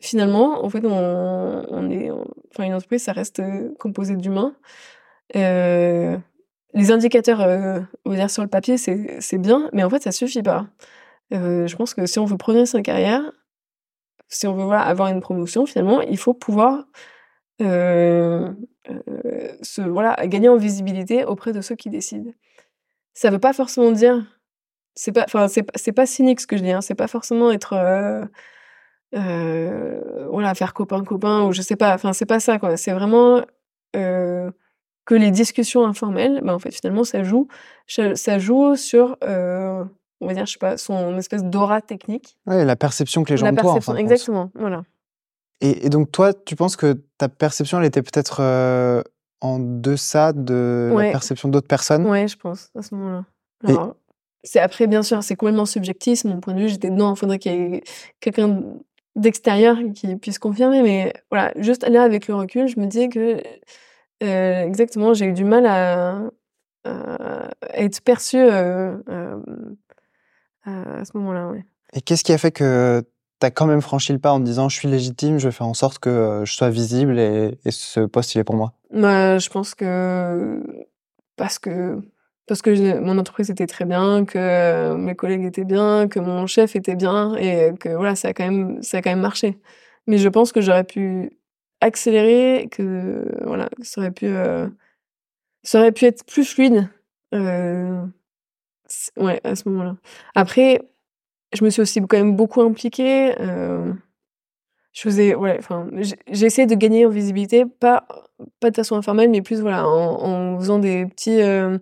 Finalement, 0.00 0.64
en 0.64 0.68
fait, 0.70 0.84
on, 0.84 1.90
est, 1.90 2.10
enfin 2.50 2.64
une 2.64 2.74
entreprise, 2.74 3.04
ça 3.04 3.12
reste 3.12 3.40
composé 3.78 4.16
d'humains. 4.16 4.54
Les 6.74 6.90
indicateurs, 6.92 7.40
on 8.04 8.10
va 8.10 8.16
dire 8.16 8.30
sur 8.30 8.42
le 8.42 8.48
papier, 8.48 8.76
c'est 8.76 9.38
bien, 9.38 9.70
mais 9.72 9.84
en 9.84 9.90
fait, 9.90 10.02
ça 10.02 10.12
suffit 10.12 10.42
pas. 10.42 10.66
je 11.30 11.74
pense 11.76 11.94
que 11.94 12.06
si 12.06 12.18
on 12.18 12.24
veut 12.24 12.36
progresser 12.36 12.72
sa 12.72 12.82
carrière, 12.82 13.22
si 14.28 14.46
on 14.46 14.54
veut 14.54 14.74
avoir 14.74 15.08
une 15.08 15.20
promotion, 15.20 15.66
finalement, 15.66 16.00
il 16.02 16.18
faut 16.18 16.34
pouvoir 16.34 16.86
euh, 17.62 18.52
euh, 18.90 19.52
se, 19.62 19.80
voilà, 19.80 20.16
gagner 20.26 20.48
en 20.48 20.56
visibilité 20.56 21.24
auprès 21.24 21.52
de 21.52 21.60
ceux 21.60 21.76
qui 21.76 21.90
décident. 21.90 22.32
Ça 23.14 23.28
ne 23.28 23.34
veut 23.34 23.40
pas 23.40 23.52
forcément 23.52 23.92
dire, 23.92 24.26
c'est 24.94 25.12
pas, 25.12 25.26
pas 25.26 26.06
cynique 26.06 26.40
ce 26.40 26.46
que 26.46 26.56
je 26.56 26.62
dis, 26.62 26.72
hein, 26.72 26.80
c'est 26.80 26.94
pas 26.94 27.08
forcément 27.08 27.50
être, 27.52 27.74
euh, 29.14 30.26
voilà, 30.30 30.54
faire 30.54 30.74
copain 30.74 31.04
copain 31.04 31.42
ou 31.44 31.52
je 31.52 31.62
sais 31.62 31.76
pas, 31.76 31.94
enfin, 31.94 32.12
c'est 32.12 32.26
pas 32.26 32.40
ça 32.40 32.58
quoi. 32.58 32.76
C'est 32.76 32.92
vraiment 32.92 33.42
que 35.04 35.14
les 35.14 35.30
discussions 35.30 35.84
informelles, 35.84 36.40
bah, 36.42 36.54
en 36.54 36.58
fait, 36.58 36.72
finalement, 36.72 37.04
ça 37.04 37.22
joue, 37.22 37.48
ça 37.86 38.38
joue 38.38 38.76
sur 38.76 39.16
on 40.20 40.26
va 40.26 40.34
dire, 40.34 40.46
je 40.46 40.52
sais 40.52 40.58
pas, 40.58 40.76
son 40.76 41.16
espèce 41.18 41.44
d'aura 41.44 41.80
technique. 41.80 42.38
Oui, 42.46 42.64
la 42.64 42.76
perception 42.76 43.24
que 43.24 43.30
les 43.30 43.36
gens 43.36 43.46
la 43.46 43.52
ont 43.52 43.56
perception, 43.56 43.96
exactement, 43.96 44.50
voilà. 44.54 44.84
Et, 45.60 45.88
donc 45.88 46.10
toi, 46.12 46.34
tu 46.34 46.56
penses 46.56 46.76
que 46.76 47.00
ta 47.16 47.28
perception, 47.28 47.78
elle 47.78 47.86
était 47.86 48.02
peut-être 48.02 48.40
euh, 48.40 49.02
en 49.40 49.58
deçà 49.58 50.32
de 50.32 50.92
la 50.94 51.10
perception 51.10 51.48
d'autres 51.48 51.68
personnes? 51.68 52.06
Oui, 52.06 52.28
je 52.28 52.36
pense, 52.36 52.70
à 52.76 52.82
ce 52.82 52.94
moment-là. 52.94 53.94
C'est 54.42 54.60
après, 54.60 54.86
bien 54.86 55.02
sûr, 55.02 55.22
c'est 55.22 55.36
complètement 55.36 55.64
subjectif. 55.64 56.24
Mon 56.24 56.40
point 56.40 56.52
de 56.52 56.60
vue, 56.60 56.68
j'étais 56.68 56.90
non, 56.90 57.14
il 57.14 57.18
faudrait 57.18 57.38
qu'il 57.38 57.52
y 57.52 57.76
ait 57.76 57.84
quelqu'un 58.20 58.60
d'extérieur 59.16 59.78
qui 59.94 60.16
puisse 60.16 60.38
confirmer. 60.38 60.82
Mais 60.82 61.14
voilà, 61.30 61.52
juste 61.56 61.88
là, 61.88 62.02
avec 62.02 62.28
le 62.28 62.34
recul, 62.34 62.68
je 62.68 62.78
me 62.78 62.84
disais 62.84 63.08
que 63.08 63.42
euh, 64.24 64.66
exactement, 64.66 65.14
j'ai 65.14 65.26
eu 65.26 65.32
du 65.32 65.44
mal 65.44 65.66
à, 65.66 66.30
être 67.72 68.02
perçue 68.02 68.38
euh, 68.38 68.96
à 70.64 71.04
ce 71.04 71.16
moment-là. 71.16 71.52
Et 71.94 72.00
qu'est-ce 72.00 72.24
qui 72.24 72.32
a 72.32 72.38
fait 72.38 72.50
que 72.50 73.02
tu 73.40 73.46
as 73.46 73.50
quand 73.50 73.66
même 73.66 73.80
franchi 73.80 74.12
le 74.12 74.18
pas 74.18 74.32
en 74.32 74.40
te 74.40 74.44
disant 74.44 74.68
je 74.68 74.76
suis 74.76 74.88
légitime, 74.88 75.38
je 75.38 75.48
vais 75.48 75.52
faire 75.52 75.66
en 75.66 75.74
sorte 75.74 75.98
que 75.98 76.10
euh, 76.10 76.44
je 76.44 76.52
sois 76.54 76.70
visible 76.70 77.18
et, 77.18 77.56
ce 77.70 78.00
poste 78.00 78.34
il 78.34 78.38
est 78.38 78.44
pour 78.44 78.56
moi? 78.56 78.74
Bah, 78.92 79.38
Je 79.38 79.48
pense 79.48 79.74
que 79.74 80.62
parce 81.36 81.58
que 81.58 82.00
parce 82.46 82.60
que 82.60 82.98
mon 82.98 83.16
entreprise 83.18 83.48
était 83.48 83.66
très 83.66 83.86
bien, 83.86 84.26
que 84.26 84.94
mes 84.96 85.14
collègues 85.14 85.44
étaient 85.44 85.64
bien, 85.64 86.08
que 86.08 86.20
mon 86.20 86.46
chef 86.46 86.76
était 86.76 86.96
bien 86.96 87.34
et 87.36 87.72
que 87.80 87.88
voilà 87.88 88.14
ça 88.14 88.28
a 88.28 88.32
quand 88.34 88.44
même 88.44 88.82
ça 88.82 88.98
a 88.98 89.02
quand 89.02 89.10
même 89.10 89.20
marché. 89.20 89.58
Mais 90.06 90.18
je 90.18 90.28
pense 90.28 90.52
que 90.52 90.60
j'aurais 90.60 90.84
pu 90.84 91.38
accélérer, 91.80 92.68
que 92.70 93.24
voilà 93.44 93.68
ça 93.82 94.00
aurait 94.00 94.10
pu 94.10 94.26
euh, 94.26 94.68
ça 95.62 95.80
aurait 95.80 95.92
pu 95.92 96.04
être 96.06 96.24
plus 96.24 96.44
fluide. 96.44 96.88
Euh, 97.34 98.06
Ouais, 99.16 99.40
à 99.44 99.56
ce 99.56 99.68
moment-là. 99.68 99.96
Après, 100.34 100.80
je 101.54 101.64
me 101.64 101.70
suis 101.70 101.82
aussi 101.82 102.00
quand 102.02 102.16
même 102.16 102.36
beaucoup 102.36 102.60
impliquée. 102.60 103.34
Euh, 103.40 103.92
je 104.92 105.02
faisais, 105.02 105.34
ouais, 105.34 105.56
enfin, 105.58 105.86
de 105.90 106.74
gagner 106.74 107.06
en 107.06 107.08
visibilité, 107.08 107.64
pas, 107.66 108.06
pas 108.60 108.70
de 108.70 108.76
façon 108.76 108.96
informelle, 108.96 109.30
mais 109.30 109.42
plus 109.42 109.60
voilà, 109.60 109.88
en, 109.88 110.58
faisant 110.58 110.78
des 110.78 111.06
petits, 111.06 111.40
euh, 111.42 111.78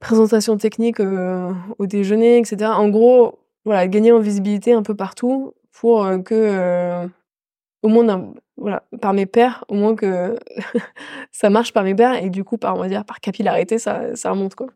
présentation 0.00 0.56
technique 0.56 1.00
au 1.00 1.86
déjeuner, 1.86 2.38
etc. 2.38 2.72
En 2.72 2.88
gros, 2.88 3.38
voilà, 3.64 3.86
gagner 3.88 4.12
en 4.12 4.20
visibilité 4.20 4.72
un 4.72 4.82
peu 4.82 4.94
partout 4.94 5.54
pour 5.72 6.06
que, 6.24 7.06
au 7.82 7.88
moins, 7.88 8.32
voilà, 8.58 8.82
par 9.00 9.14
mes 9.14 9.26
pairs, 9.26 9.64
au 9.68 9.74
moins 9.74 9.94
que 9.94 10.38
ça 11.32 11.48
marche 11.48 11.72
par 11.72 11.84
mes 11.84 11.94
pairs 11.94 12.22
et 12.22 12.28
du 12.28 12.44
coup, 12.44 12.58
par, 12.58 12.76
on 12.76 12.80
va 12.80 12.88
dire, 12.88 13.04
par 13.04 13.20
capillarité, 13.20 13.78
ça, 13.78 14.14
ça 14.14 14.30
remonte. 14.30 14.54
Quoi. 14.54 14.66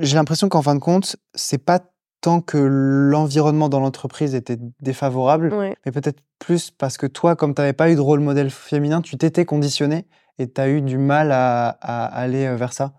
J'ai 0.00 0.16
l'impression 0.16 0.48
qu'en 0.48 0.62
fin 0.62 0.74
de 0.74 0.80
compte, 0.80 1.16
c'est 1.34 1.64
pas 1.64 1.80
tant 2.20 2.40
que 2.40 2.58
l'environnement 2.58 3.68
dans 3.68 3.80
l'entreprise 3.80 4.34
était 4.34 4.58
défavorable, 4.80 5.52
mais 5.84 5.92
peut-être 5.92 6.20
plus 6.38 6.70
parce 6.70 6.96
que 6.96 7.06
toi, 7.06 7.34
comme 7.34 7.54
tu 7.54 7.60
n'avais 7.60 7.72
pas 7.72 7.90
eu 7.90 7.96
de 7.96 8.00
rôle 8.00 8.20
modèle 8.20 8.50
féminin, 8.50 9.00
tu 9.00 9.16
t'étais 9.16 9.44
conditionné 9.44 10.06
et 10.38 10.50
tu 10.50 10.60
as 10.60 10.68
eu 10.68 10.82
du 10.82 10.98
mal 10.98 11.32
à, 11.32 11.68
aller 11.68 12.46
euh, 12.46 12.56
vers 12.56 12.72
ça. 12.72 12.92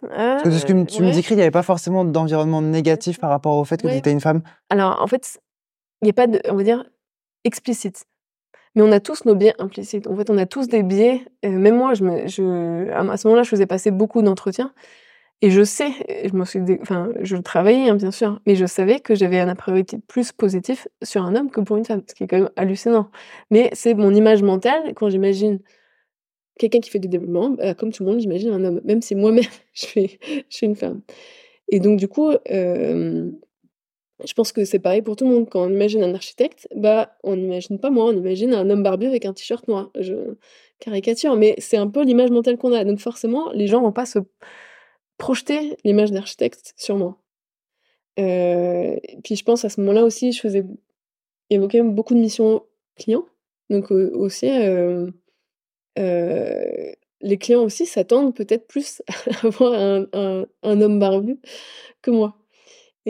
parce 0.00 0.44
que 0.44 0.48
de 0.48 0.58
ce 0.58 0.64
que 0.64 0.72
tu 0.84 1.02
me 1.02 1.12
décris, 1.12 1.34
il 1.34 1.36
n'y 1.36 1.42
avait 1.42 1.50
pas 1.50 1.62
forcément 1.62 2.04
d'environnement 2.04 2.62
négatif 2.62 3.18
par 3.20 3.30
rapport 3.30 3.56
au 3.56 3.64
fait 3.64 3.82
que 3.82 3.88
tu 3.88 3.94
étais 3.94 4.12
une 4.12 4.20
femme. 4.20 4.42
Alors, 4.70 5.00
en 5.02 5.06
fait, 5.06 5.40
il 6.00 6.06
n'y 6.06 6.10
a 6.10 6.14
pas 6.14 6.26
de, 6.26 6.40
on 6.48 6.54
va 6.54 6.62
dire, 6.62 6.84
explicite. 7.44 8.06
Mais 8.78 8.84
on 8.84 8.92
a 8.92 9.00
tous 9.00 9.24
nos 9.24 9.34
biais 9.34 9.54
implicites. 9.58 10.06
En 10.06 10.16
fait, 10.16 10.30
on 10.30 10.38
a 10.38 10.46
tous 10.46 10.68
des 10.68 10.84
biais. 10.84 11.22
Euh, 11.44 11.50
même 11.50 11.76
moi, 11.76 11.90
à 11.90 11.94
ce 11.96 12.40
moment-là, 12.40 13.42
je 13.42 13.48
faisais 13.48 13.66
passer 13.66 13.90
beaucoup 13.90 14.22
d'entretiens. 14.22 14.72
Et 15.42 15.50
je 15.50 15.64
sais, 15.64 15.90
je 16.24 16.32
me 16.36 17.42
travaillais 17.42 17.90
hein, 17.90 17.96
bien 17.96 18.12
sûr, 18.12 18.40
mais 18.46 18.54
je 18.54 18.66
savais 18.66 19.00
que 19.00 19.16
j'avais 19.16 19.40
un 19.40 19.48
a 19.48 19.56
priori 19.56 19.84
plus 20.06 20.30
positif 20.30 20.86
sur 21.02 21.24
un 21.24 21.34
homme 21.34 21.50
que 21.50 21.60
pour 21.60 21.76
une 21.76 21.84
femme, 21.84 22.02
ce 22.08 22.14
qui 22.14 22.22
est 22.22 22.26
quand 22.28 22.38
même 22.38 22.50
hallucinant. 22.54 23.10
Mais 23.50 23.68
c'est 23.72 23.94
mon 23.94 24.14
image 24.14 24.44
mentale 24.44 24.94
quand 24.94 25.08
j'imagine 25.08 25.58
quelqu'un 26.56 26.78
qui 26.78 26.90
fait 26.90 27.00
du 27.00 27.08
développement, 27.08 27.50
bah, 27.50 27.74
comme 27.74 27.90
tout 27.90 28.04
le 28.04 28.10
monde, 28.10 28.20
j'imagine 28.20 28.50
un 28.52 28.64
homme, 28.64 28.80
même 28.84 29.02
si 29.02 29.16
moi-même 29.16 29.42
je 29.72 29.86
suis, 29.86 30.18
je 30.22 30.56
suis 30.56 30.66
une 30.66 30.76
femme. 30.76 31.00
Et 31.68 31.80
donc 31.80 31.98
du 31.98 32.06
coup, 32.06 32.30
je 34.24 34.32
pense 34.34 34.52
que 34.52 34.64
c'est 34.64 34.78
pareil 34.78 35.02
pour 35.02 35.16
tout 35.16 35.26
le 35.26 35.34
monde. 35.34 35.48
Quand 35.48 35.64
on 35.66 35.70
imagine 35.70 36.02
un 36.02 36.14
architecte, 36.14 36.68
bah 36.74 37.16
on 37.22 37.36
n'imagine 37.36 37.78
pas 37.78 37.90
moi, 37.90 38.06
on 38.06 38.12
imagine 38.12 38.52
un 38.54 38.68
homme 38.70 38.82
barbu 38.82 39.06
avec 39.06 39.24
un 39.24 39.32
t-shirt 39.32 39.66
noir. 39.68 39.90
Je 39.98 40.14
caricature, 40.80 41.36
mais 41.36 41.54
c'est 41.58 41.76
un 41.76 41.88
peu 41.88 42.02
l'image 42.04 42.30
mentale 42.30 42.56
qu'on 42.56 42.72
a. 42.72 42.84
Donc 42.84 42.98
forcément, 42.98 43.50
les 43.52 43.66
gens 43.66 43.80
vont 43.82 43.92
pas 43.92 44.06
se 44.06 44.18
projeter 45.18 45.76
l'image 45.84 46.12
d'architecte 46.12 46.74
sur 46.76 46.96
moi. 46.96 47.18
Euh, 48.18 48.96
puis 49.22 49.36
je 49.36 49.44
pense 49.44 49.64
à 49.64 49.68
ce 49.68 49.80
moment-là 49.80 50.04
aussi, 50.04 50.32
je 50.32 50.40
faisais, 50.40 50.64
même 51.50 51.94
beaucoup 51.94 52.14
de 52.14 52.20
missions 52.20 52.64
clients. 52.96 53.26
Donc 53.70 53.90
aussi, 53.90 54.50
euh, 54.50 55.10
euh, 55.98 56.92
les 57.20 57.38
clients 57.38 57.62
aussi 57.62 57.86
s'attendent 57.86 58.34
peut-être 58.34 58.66
plus 58.66 59.02
à 59.42 59.46
avoir 59.46 59.72
un, 59.74 60.46
homme 60.62 60.98
barbu 60.98 61.38
que 62.02 62.10
moi. 62.10 62.36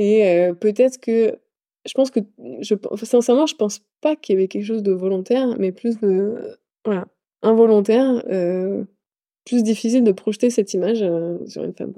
Et 0.01 0.53
peut-être 0.61 1.01
que, 1.01 1.37
je 1.85 1.93
pense 1.93 2.13
que, 2.13 2.21
je, 2.61 2.77
sincèrement, 3.05 3.47
je 3.47 3.57
pense 3.57 3.81
pas 4.01 4.15
qu'il 4.15 4.37
y 4.37 4.39
avait 4.39 4.47
quelque 4.47 4.65
chose 4.65 4.85
de 4.85 4.93
volontaire, 4.93 5.57
mais 5.59 5.73
plus 5.73 5.99
de, 5.99 6.57
voilà, 6.85 7.09
involontaire 7.43 8.23
plus 9.45 9.65
difficile 9.65 10.05
de 10.05 10.13
projeter 10.13 10.51
cette 10.51 10.73
image 10.73 11.05
sur 11.47 11.65
une 11.65 11.75
femme. 11.75 11.95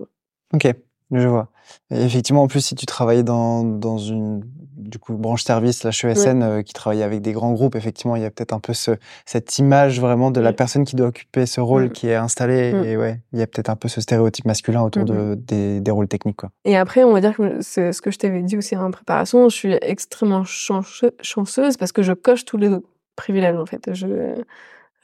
Ok, 0.54 0.72
je 1.12 1.28
vois. 1.28 1.48
effectivement, 1.90 2.42
en 2.42 2.48
plus, 2.48 2.60
si 2.60 2.74
tu 2.74 2.86
travaillais 2.86 3.22
dans, 3.22 3.64
dans 3.64 3.98
une 3.98 4.42
du 4.90 4.98
coup, 4.98 5.14
branche 5.14 5.44
service, 5.44 5.84
la 5.84 5.90
HESN, 5.90 6.42
euh, 6.42 6.62
qui 6.62 6.72
travaillait 6.72 7.04
avec 7.04 7.22
des 7.22 7.32
grands 7.32 7.52
groupes, 7.52 7.76
effectivement, 7.76 8.16
il 8.16 8.22
y 8.22 8.24
a 8.24 8.30
peut-être 8.30 8.52
un 8.52 8.60
peu 8.60 8.74
ce, 8.74 8.92
cette 9.24 9.58
image 9.58 10.00
vraiment 10.00 10.30
de 10.30 10.40
la 10.40 10.52
personne 10.52 10.84
qui 10.84 10.96
doit 10.96 11.08
occuper 11.08 11.46
ce 11.46 11.60
rôle 11.60 11.84
mm. 11.84 11.90
qui 11.90 12.08
est 12.08 12.14
installé. 12.14 12.72
Mm. 12.72 12.84
Et 12.84 12.96
ouais, 12.96 13.20
il 13.32 13.38
y 13.38 13.42
a 13.42 13.46
peut-être 13.46 13.70
un 13.70 13.76
peu 13.76 13.88
ce 13.88 14.00
stéréotype 14.00 14.44
masculin 14.44 14.82
autour 14.82 15.04
de, 15.04 15.34
des, 15.34 15.80
des, 15.80 15.90
rôles 15.90 16.08
techniques. 16.08 16.36
Quoi. 16.36 16.50
Et 16.64 16.76
après, 16.76 17.04
on 17.04 17.12
va 17.12 17.20
dire 17.20 17.36
que 17.36 17.60
c'est 17.60 17.92
ce 17.92 18.02
que 18.02 18.10
je 18.10 18.18
t'avais 18.18 18.42
dit 18.42 18.56
aussi 18.56 18.76
en 18.76 18.90
préparation, 18.90 19.48
je 19.48 19.54
suis 19.54 19.72
extrêmement 19.80 20.44
chanceuse 20.44 21.76
parce 21.76 21.92
que 21.92 22.02
je 22.02 22.12
coche 22.12 22.44
tous 22.44 22.56
les 22.56 22.70
privilèges, 23.16 23.56
en 23.56 23.66
fait. 23.66 23.94
Je, 23.94 24.34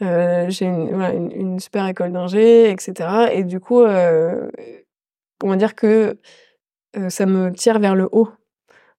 euh, 0.02 0.46
j'ai 0.48 0.66
une, 0.66 1.30
une, 1.34 1.60
super 1.60 1.86
école 1.86 2.12
d'ingé, 2.12 2.70
etc. 2.70 3.28
Et 3.32 3.44
du 3.44 3.60
coup, 3.60 3.82
euh, 3.82 4.48
on 5.42 5.48
va 5.48 5.56
dire 5.56 5.74
que 5.74 6.18
euh, 6.96 7.10
ça 7.10 7.26
me 7.26 7.52
tire 7.52 7.78
vers 7.78 7.94
le 7.94 8.08
haut 8.12 8.28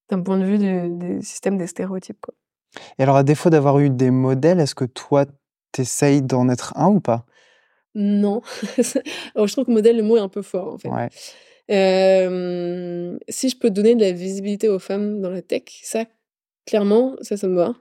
d'un 0.09 0.21
point 0.21 0.37
de 0.37 0.45
vue 0.45 0.57
des 0.57 1.21
systèmes 1.21 1.57
des 1.57 1.67
stéréotypes. 1.67 2.19
Quoi. 2.21 2.33
Et 2.97 3.03
alors, 3.03 3.17
à 3.17 3.23
défaut 3.23 3.49
d'avoir 3.49 3.79
eu 3.79 3.89
des 3.89 4.11
modèles, 4.11 4.59
est-ce 4.59 4.75
que 4.75 4.85
toi, 4.85 5.25
t'essayes 5.71 6.21
d'en 6.21 6.47
être 6.49 6.73
un 6.77 6.87
ou 6.87 6.99
pas? 6.99 7.25
Non. 7.95 8.41
alors, 9.35 9.47
je 9.47 9.53
trouve 9.53 9.65
que 9.65 9.71
modèle, 9.71 9.97
le 9.97 10.03
mot 10.03 10.17
est 10.17 10.21
un 10.21 10.29
peu 10.29 10.41
fort, 10.41 10.73
en 10.73 10.77
fait. 10.77 10.89
si 13.29 13.49
je 13.49 13.57
peux 13.57 13.69
donner 13.69 13.95
de 13.95 14.01
la 14.01 14.11
visibilité 14.11 14.69
aux 14.69 14.79
femmes 14.79 15.21
dans 15.21 15.29
la 15.29 15.41
tech, 15.41 15.63
ça, 15.83 16.05
clairement, 16.65 17.15
ça, 17.21 17.35
ça 17.35 17.47
me 17.47 17.55
va. 17.55 17.75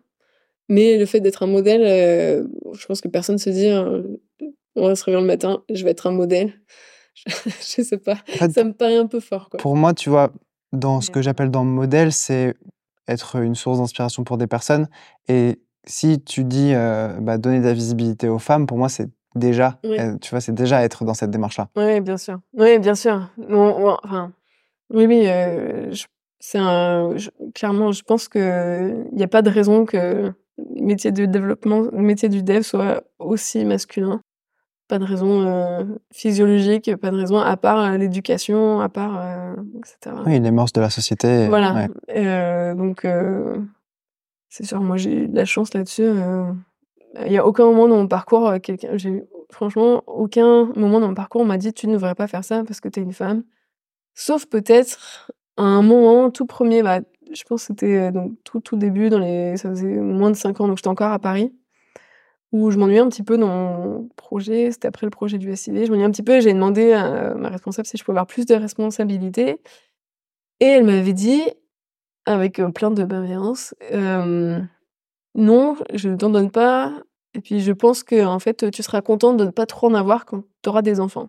Mais 0.69 0.99
le 0.99 1.07
fait 1.07 1.21
d'être 1.21 1.43
un 1.43 1.47
modèle, 1.47 1.83
euh, 1.85 2.47
je 2.73 2.87
pense 2.87 3.01
que 3.01 3.09
personne 3.09 3.39
se 3.39 3.51
dit, 3.51 3.69
hein, 3.69 4.03
on 4.75 4.89
va 4.89 4.97
se 4.97 5.05
réveiller 5.05 5.23
le 5.23 5.27
matin, 5.27 5.63
je 5.73 5.85
vais 5.85 5.91
être 5.91 6.07
un 6.07 6.13
modèle. 6.13 6.53
je, 7.27 7.83
sais 7.83 7.99
pas. 7.99 8.17
ça 8.53 8.65
me 8.65 8.73
paraît 8.73 8.97
un 8.97 9.07
peu 9.07 9.21
fort. 9.21 9.49
Quoi. 9.51 9.59
Pour 9.59 9.77
moi, 9.77 9.95
tu 9.95 10.11
vois, 10.11 10.33
dans 10.73 11.01
ce 11.01 11.11
que 11.11 11.23
j'appelle 11.23 11.51
dans 11.51 11.65
modèle, 11.65 12.13
c'est 12.13 12.55
être 13.09 13.37
une 13.37 13.55
source 13.55 13.79
d'inspiration 13.79 14.25
pour 14.25 14.39
des 14.39 14.47
personnes. 14.47 14.89
Et 15.29 15.61
si 15.85 16.21
tu 16.23 16.45
dis 16.45 16.73
euh, 16.75 17.19
bah, 17.21 17.39
donner 17.39 17.61
de 17.61 17.65
la 17.65 17.73
visibilité 17.73 18.29
aux 18.29 18.39
femmes, 18.39 18.67
pour 18.67 18.79
moi, 18.79 18.89
c'est 18.89 19.09
déjà, 19.35 19.79
euh, 19.85 20.17
tu 20.21 20.31
vois, 20.31 20.41
c'est 20.41 20.55
déjà 20.55 20.83
être 20.83 21.05
dans 21.05 21.15
cette 21.15 21.31
démarche-là. 21.31 21.69
Oui, 21.77 22.01
bien 22.01 22.17
sûr. 22.17 22.41
Oui, 22.55 22.79
bien 22.79 22.95
sûr. 22.95 23.29
enfin, 23.51 24.33
oui, 24.91 25.07
oui, 25.07 25.27
c'est 26.39 26.59
un. 26.59 27.15
clairement, 27.55 27.93
je 27.93 28.03
pense 28.03 28.29
qu'il 28.29 29.09
n'y 29.13 29.23
a 29.23 29.29
pas 29.29 29.43
de 29.43 29.51
raison 29.51 29.85
que 29.85 30.33
métier 30.75 31.13
de 31.13 31.27
développement, 31.27 31.83
le 31.93 32.03
métier 32.03 32.29
du 32.29 32.43
dev 32.43 32.63
soit 32.63 33.03
aussi 33.19 33.65
masculin. 33.65 34.21
Pas 34.89 34.99
de 35.01 35.05
raison 35.05 35.43
euh, 35.43 35.85
physiologique, 36.13 36.95
pas 36.97 37.11
de 37.11 37.17
raison 37.17 37.39
à 37.39 37.57
part 37.57 37.79
euh, 37.79 37.97
l'éducation, 37.97 38.81
à 38.81 38.89
part 38.89 39.19
euh, 39.21 39.55
etc. 39.79 40.17
Oui, 40.25 40.39
les 40.39 40.51
mœurs 40.53 40.73
de 40.73 40.81
la 40.81 40.91
société. 40.91 41.49
Voilà. 41.49 41.89
donc 42.75 43.07
c'est 44.49 44.65
sûr, 44.65 44.81
moi 44.81 44.97
j'ai 44.97 45.25
eu 45.25 45.29
de 45.29 45.35
la 45.35 45.45
chance 45.45 45.75
là-dessus. 45.75 46.09
Il 47.25 47.31
n'y 47.31 47.39
a 47.39 47.47
aucun 47.47 47.65
moment 47.65 47.89
dans 47.89 47.97
mon 47.97 48.09
parcours, 48.09 48.55
quelqu'un, 48.63 48.97
j'ai 48.97 49.25
franchement 49.51 50.05
aucun 50.07 50.67
moment 50.77 51.01
dans 51.01 51.09
mon 51.09 51.15
parcours 51.15 51.41
on 51.41 51.45
m'a 51.45 51.57
dit 51.57 51.73
tu 51.73 51.87
ne 51.87 51.95
devrais 51.95 52.15
pas 52.15 52.27
faire 52.27 52.45
ça 52.45 52.63
parce 52.65 52.81
que 52.81 52.89
tu 52.89 53.01
es 53.01 53.03
une 53.03 53.13
femme. 53.13 53.43
Sauf 54.15 54.47
peut-être 54.47 55.31
à 55.57 55.63
un 55.63 55.83
moment 55.83 56.31
tout 56.31 56.47
premier, 56.47 56.83
bah, 56.83 57.01
je 57.33 57.43
pense 57.45 57.63
que 57.63 57.67
c'était 57.69 58.13
donc 58.13 58.33
tout, 58.45 58.61
tout 58.61 58.77
début, 58.77 59.09
dans 59.09 59.19
les, 59.19 59.57
ça 59.57 59.71
faisait 59.71 59.97
moins 59.97 60.31
de 60.31 60.37
5 60.37 60.61
ans, 60.61 60.69
donc 60.69 60.79
j'étais 60.79 60.89
encore 60.89 61.13
à 61.13 61.19
Paris, 61.19 61.53
où 62.53 62.71
je 62.71 62.79
m'ennuyais 62.79 63.01
un 63.01 63.09
petit 63.09 63.23
peu 63.23 63.37
dans 63.39 63.49
mon 63.49 64.09
projet, 64.17 64.71
c'était 64.71 64.89
après 64.89 65.07
le 65.07 65.11
projet 65.11 65.39
du 65.39 65.55
SIV, 65.55 65.87
je 65.87 65.91
m'ennuyais 65.91 66.07
un 66.07 66.11
petit 66.11 66.23
peu 66.23 66.37
et 66.37 66.41
j'ai 66.41 66.53
demandé 66.53 66.93
à 66.93 67.35
ma 67.35 67.49
responsable 67.49 67.87
si 67.87 67.97
je 67.97 68.05
pouvais 68.05 68.15
avoir 68.17 68.27
plus 68.27 68.47
de 68.47 68.55
responsabilités. 68.55 69.61
Et 70.61 70.67
elle 70.67 70.85
m'avait 70.85 71.13
dit, 71.13 71.43
avec 72.25 72.59
euh, 72.59 72.71
plein 72.71 72.91
de 72.91 73.05
bienveillance, 73.05 73.75
non, 75.35 75.77
je 75.93 76.09
ne 76.09 76.17
t'en 76.17 76.31
donne 76.31 76.51
pas, 76.51 76.93
et 77.35 77.41
puis 77.41 77.61
je 77.61 77.73
pense 77.73 78.03
que 78.03 78.25
en 78.25 78.39
fait, 78.39 78.71
tu 78.71 78.83
seras 78.83 79.03
contente 79.03 79.37
de 79.37 79.45
ne 79.45 79.51
pas 79.51 79.67
trop 79.67 79.89
en 79.89 79.95
avoir 79.95 80.25
quand 80.25 80.43
tu 80.63 80.69
auras 80.71 80.81
des 80.81 80.99
enfants. 80.99 81.29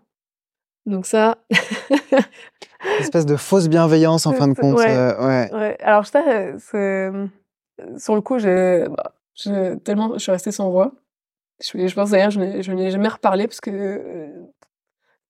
Donc 0.86 1.06
ça, 1.06 1.38
Une 1.50 2.20
espèce 3.02 3.26
de 3.26 3.36
fausse 3.36 3.68
bienveillance 3.68 4.26
en 4.26 4.32
fin 4.32 4.48
de 4.48 4.54
compte. 4.54 4.78
Ouais. 4.78 4.90
Euh, 4.90 5.50
ouais. 5.52 5.78
Alors, 5.82 6.08
ça, 6.08 6.24
euh, 6.26 7.28
sur 7.98 8.16
le 8.16 8.22
coup, 8.22 8.40
j'ai, 8.40 8.86
bah, 8.90 9.14
tellement, 9.84 10.14
je 10.14 10.20
suis 10.20 10.32
restée 10.32 10.54
sans 10.54 10.70
voix. 10.70 10.94
Je, 11.60 11.88
je 11.88 11.96
pense 11.96 12.12
d'ailleurs, 12.12 12.32
je 12.32 12.40
n'ai 12.40 12.92
jamais 12.92 13.08
reparlé 13.08 13.48
parce 13.48 13.62
que 13.62 13.72
euh, 13.72 14.30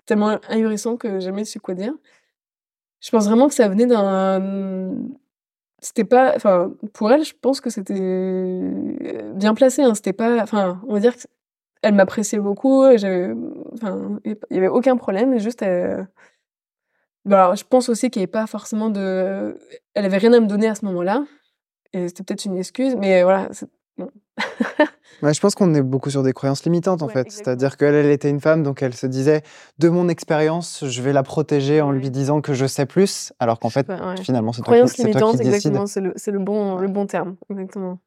tellement 0.05 0.39
ahurissant 0.49 0.97
que 0.97 1.19
jamais 1.19 1.45
su 1.45 1.59
quoi 1.59 1.73
dire. 1.73 1.93
Je 3.01 3.11
pense 3.11 3.27
vraiment 3.27 3.47
que 3.47 3.53
ça 3.53 3.67
venait 3.69 3.85
d'un. 3.85 4.93
C'était 5.79 6.03
pas. 6.03 6.33
Enfin, 6.35 6.73
pour 6.93 7.11
elle, 7.11 7.23
je 7.23 7.33
pense 7.39 7.61
que 7.61 7.69
c'était 7.69 8.59
bien 9.35 9.53
placé. 9.53 9.83
Hein. 9.83 9.93
C'était 9.95 10.13
pas. 10.13 10.41
Enfin, 10.41 10.81
on 10.87 10.93
va 10.93 10.99
dire 10.99 11.13
qu'elle 11.81 11.93
m'appréciait 11.93 12.39
beaucoup. 12.39 12.83
Enfin, 12.83 14.19
il 14.25 14.37
n'y 14.51 14.57
avait 14.57 14.67
aucun 14.67 14.97
problème. 14.97 15.37
Juste, 15.37 15.63
bah, 17.25 17.53
je 17.55 17.63
pense 17.63 17.89
aussi 17.89 18.09
qu'il 18.09 18.21
n'y 18.21 18.23
avait 18.23 18.31
pas 18.31 18.47
forcément 18.47 18.89
de. 18.89 19.57
Elle 19.93 20.05
avait 20.05 20.17
rien 20.17 20.33
à 20.33 20.39
me 20.39 20.47
donner 20.47 20.67
à 20.67 20.75
ce 20.75 20.85
moment-là. 20.85 21.23
Et 21.93 22.07
c'était 22.07 22.23
peut-être 22.23 22.45
une 22.45 22.57
excuse, 22.57 22.95
mais 22.95 23.23
voilà. 23.23 23.49
Bon. 23.97 24.11
je 25.23 25.39
pense 25.39 25.55
qu'on 25.55 25.73
est 25.73 25.81
beaucoup 25.81 26.09
sur 26.09 26.23
des 26.23 26.33
croyances 26.33 26.63
limitantes 26.63 27.01
en 27.01 27.07
fait. 27.07 27.31
C'est-à-dire 27.31 27.77
qu'elle, 27.77 27.95
elle 27.95 28.11
était 28.11 28.29
une 28.29 28.39
femme, 28.39 28.63
donc 28.63 28.81
elle 28.81 28.93
se 28.93 29.07
disait 29.07 29.41
de 29.79 29.89
mon 29.89 30.09
expérience, 30.09 30.85
je 30.85 31.01
vais 31.01 31.13
la 31.13 31.23
protéger 31.23 31.81
en 31.81 31.91
lui 31.91 32.11
disant 32.11 32.41
que 32.41 32.53
je 32.53 32.65
sais 32.65 32.85
plus, 32.85 33.33
alors 33.39 33.59
qu'en 33.59 33.69
fait, 33.69 33.87
finalement, 34.21 34.53
c'est 34.53 34.61
toi, 34.61 34.75
qui, 34.87 35.11
toi 35.11 35.31
qui 35.33 35.41
exactement, 35.41 35.87
c'est 35.87 36.01
le, 36.01 36.13
le, 36.27 36.39
bon, 36.39 36.77
le 36.77 36.87
bon 36.87 37.05
terme. 37.07 37.35
Exactement. 37.49 37.99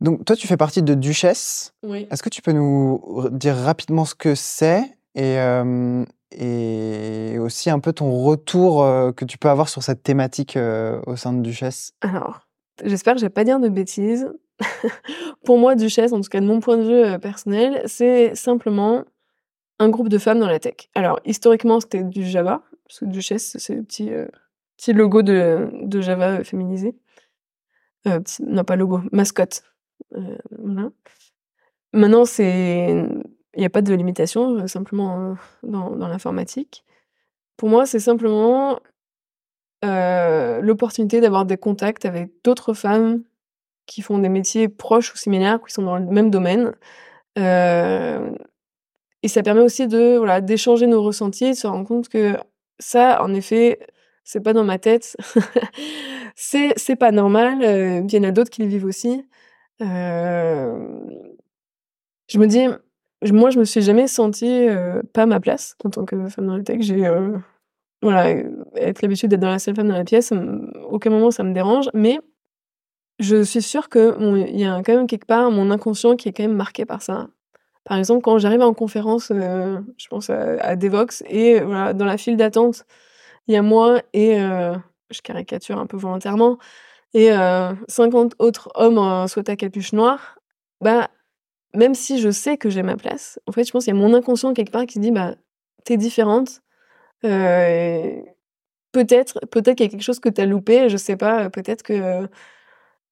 Donc, 0.00 0.24
toi, 0.24 0.34
tu 0.34 0.46
fais 0.46 0.56
partie 0.56 0.82
de 0.82 0.94
Duchesse. 0.94 1.74
Oui. 1.82 2.08
Est-ce 2.10 2.22
que 2.22 2.30
tu 2.30 2.40
peux 2.40 2.52
nous 2.52 3.28
dire 3.30 3.54
rapidement 3.54 4.06
ce 4.06 4.14
que 4.14 4.34
c'est 4.34 4.82
et, 5.14 5.36
et 6.32 7.38
aussi 7.38 7.68
un 7.68 7.80
peu 7.80 7.92
ton 7.92 8.10
retour 8.24 8.78
que 9.14 9.24
tu 9.26 9.36
peux 9.36 9.50
avoir 9.50 9.68
sur 9.68 9.82
cette 9.82 10.02
thématique 10.02 10.58
au 11.06 11.16
sein 11.16 11.34
de 11.34 11.42
Duchesse? 11.42 11.92
Alors, 12.00 12.48
j'espère 12.82 13.14
que 13.14 13.20
je 13.20 13.26
vais 13.26 13.30
pas 13.30 13.44
dire 13.44 13.60
de 13.60 13.68
bêtises. 13.68 14.30
Pour 15.44 15.58
moi, 15.58 15.74
Duchesse, 15.74 16.12
en 16.12 16.20
tout 16.20 16.28
cas 16.28 16.40
de 16.40 16.46
mon 16.46 16.60
point 16.60 16.76
de 16.76 16.82
vue 16.82 17.18
personnel, 17.18 17.82
c'est 17.86 18.34
simplement 18.34 19.04
un 19.78 19.88
groupe 19.88 20.08
de 20.08 20.18
femmes 20.18 20.40
dans 20.40 20.46
la 20.48 20.58
tech. 20.58 20.90
Alors, 20.94 21.20
historiquement, 21.24 21.80
c'était 21.80 22.02
du 22.02 22.24
Java, 22.24 22.62
parce 22.86 23.00
que 23.00 23.04
Duchesse, 23.06 23.56
c'est 23.58 23.74
le 23.74 23.82
petit, 23.82 24.10
petit 24.76 24.92
logo 24.92 25.22
de, 25.22 26.00
Java 26.00 26.44
féminisé. 26.44 26.94
non, 28.04 28.64
pas 28.64 28.76
logo, 28.76 29.00
mascotte. 29.12 29.62
Maintenant, 31.92 32.24
c'est 32.24 33.06
il 33.54 33.60
n'y 33.60 33.66
a 33.66 33.70
pas 33.70 33.82
de 33.82 33.94
limitation, 33.94 34.56
euh, 34.56 34.66
simplement, 34.66 35.32
euh, 35.32 35.34
dans 35.62 36.08
l'informatique. 36.08 36.84
Pour 37.56 37.68
moi, 37.68 37.86
c'est 37.86 37.98
simplement, 37.98 38.80
euh, 39.84 40.60
l'opportunité 40.60 41.20
d'avoir 41.20 41.44
des 41.46 41.56
contacts 41.56 42.04
avec 42.04 42.30
d'autres 42.44 42.74
femmes 42.74 43.22
qui 43.86 44.02
font 44.02 44.18
des 44.18 44.28
métiers 44.28 44.68
proches 44.68 45.12
ou 45.14 45.16
similaires, 45.16 45.60
qui 45.66 45.72
sont 45.72 45.82
dans 45.82 45.98
le 45.98 46.06
même 46.06 46.30
domaine. 46.30 46.74
et 47.36 49.28
ça 49.28 49.42
permet 49.42 49.60
aussi 49.62 49.86
de, 49.86 50.16
voilà, 50.16 50.40
d'échanger 50.40 50.86
nos 50.86 51.02
ressentis, 51.02 51.50
de 51.50 51.56
se 51.56 51.66
rendre 51.66 51.86
compte 51.86 52.08
que 52.08 52.36
ça, 52.78 53.22
en 53.22 53.34
effet, 53.34 53.78
c'est 54.24 54.40
pas 54.40 54.52
dans 54.52 54.64
ma 54.64 54.78
tête. 54.78 55.16
C'est 56.36 56.72
c'est 56.76 56.96
pas 56.96 57.10
normal, 57.12 57.58
il 58.08 58.14
y 58.14 58.18
en 58.18 58.22
a 58.22 58.30
d'autres 58.30 58.50
qui 58.50 58.62
le 58.62 58.68
vivent 58.68 58.86
aussi. 58.86 59.26
je 59.80 59.86
me 62.38 62.46
dis 62.46 62.66
moi, 63.32 63.50
je 63.50 63.58
me 63.58 63.64
suis 63.64 63.82
jamais 63.82 64.06
sentie 64.06 64.68
pas 65.12 65.26
ma 65.26 65.40
place 65.40 65.76
en 65.84 65.90
tant 65.90 66.04
que 66.04 66.28
femme 66.28 66.46
dans 66.46 66.56
la 66.56 66.62
tech. 66.62 66.80
J'ai 66.80 67.10
voilà, 68.02 68.30
être 68.76 69.02
l'habitude 69.02 69.28
d'être 69.30 69.40
dans 69.40 69.50
la 69.50 69.58
seule 69.58 69.74
femme 69.74 69.88
dans 69.88 69.94
la 69.96 70.04
pièce, 70.04 70.32
aucun 70.88 71.10
moment 71.10 71.30
ça 71.30 71.42
me 71.42 71.52
dérange, 71.52 71.90
mais 71.92 72.18
je 73.20 73.42
suis 73.42 73.62
sûre 73.62 73.88
que 73.88 74.16
il 74.50 74.58
y 74.58 74.64
a 74.64 74.82
quand 74.82 74.94
même 74.94 75.06
quelque 75.06 75.26
part 75.26 75.50
mon 75.50 75.70
inconscient 75.70 76.16
qui 76.16 76.28
est 76.28 76.32
quand 76.32 76.42
même 76.42 76.56
marqué 76.56 76.84
par 76.84 77.02
ça. 77.02 77.28
Par 77.84 77.96
exemple, 77.96 78.22
quand 78.22 78.38
j'arrive 78.38 78.62
en 78.62 78.74
conférence, 78.74 79.30
je 79.30 80.08
pense 80.08 80.30
à, 80.30 80.76
Devox 80.76 81.22
et 81.28 81.60
voilà, 81.60 81.92
dans 81.92 82.04
la 82.04 82.16
file 82.18 82.36
d'attente, 82.36 82.84
il 83.46 83.54
y 83.54 83.56
a 83.56 83.62
moi 83.62 84.02
et 84.12 84.38
je 84.38 85.20
caricature 85.22 85.78
un 85.78 85.86
peu 85.86 85.96
volontairement 85.96 86.58
et 87.14 87.30
50 87.88 88.34
autres 88.38 88.70
hommes 88.74 88.98
en 88.98 89.24
à 89.24 89.56
capuche 89.56 89.92
noire, 89.92 90.38
bah 90.80 91.08
même 91.74 91.94
si 91.94 92.20
je 92.20 92.30
sais 92.30 92.56
que 92.56 92.70
j'ai 92.70 92.82
ma 92.82 92.96
place, 92.96 93.38
en 93.46 93.52
fait, 93.52 93.64
je 93.64 93.72
pense 93.72 93.84
qu'il 93.84 93.94
y 93.94 93.96
a 93.96 94.00
mon 94.00 94.14
inconscient 94.14 94.54
quelque 94.54 94.72
part 94.72 94.86
qui 94.86 94.94
se 94.94 95.00
dit, 95.00 95.12
bah, 95.12 95.36
t'es 95.84 95.96
différente. 95.96 96.62
Euh, 97.24 98.20
peut-être, 98.92 99.40
peut-être 99.46 99.76
qu'il 99.76 99.86
y 99.86 99.88
a 99.88 99.90
quelque 99.90 100.02
chose 100.02 100.20
que 100.20 100.28
t'as 100.28 100.46
loupé, 100.46 100.88
je 100.88 100.96
sais 100.96 101.16
pas, 101.16 101.50
peut-être 101.50 101.82
que 101.82 102.28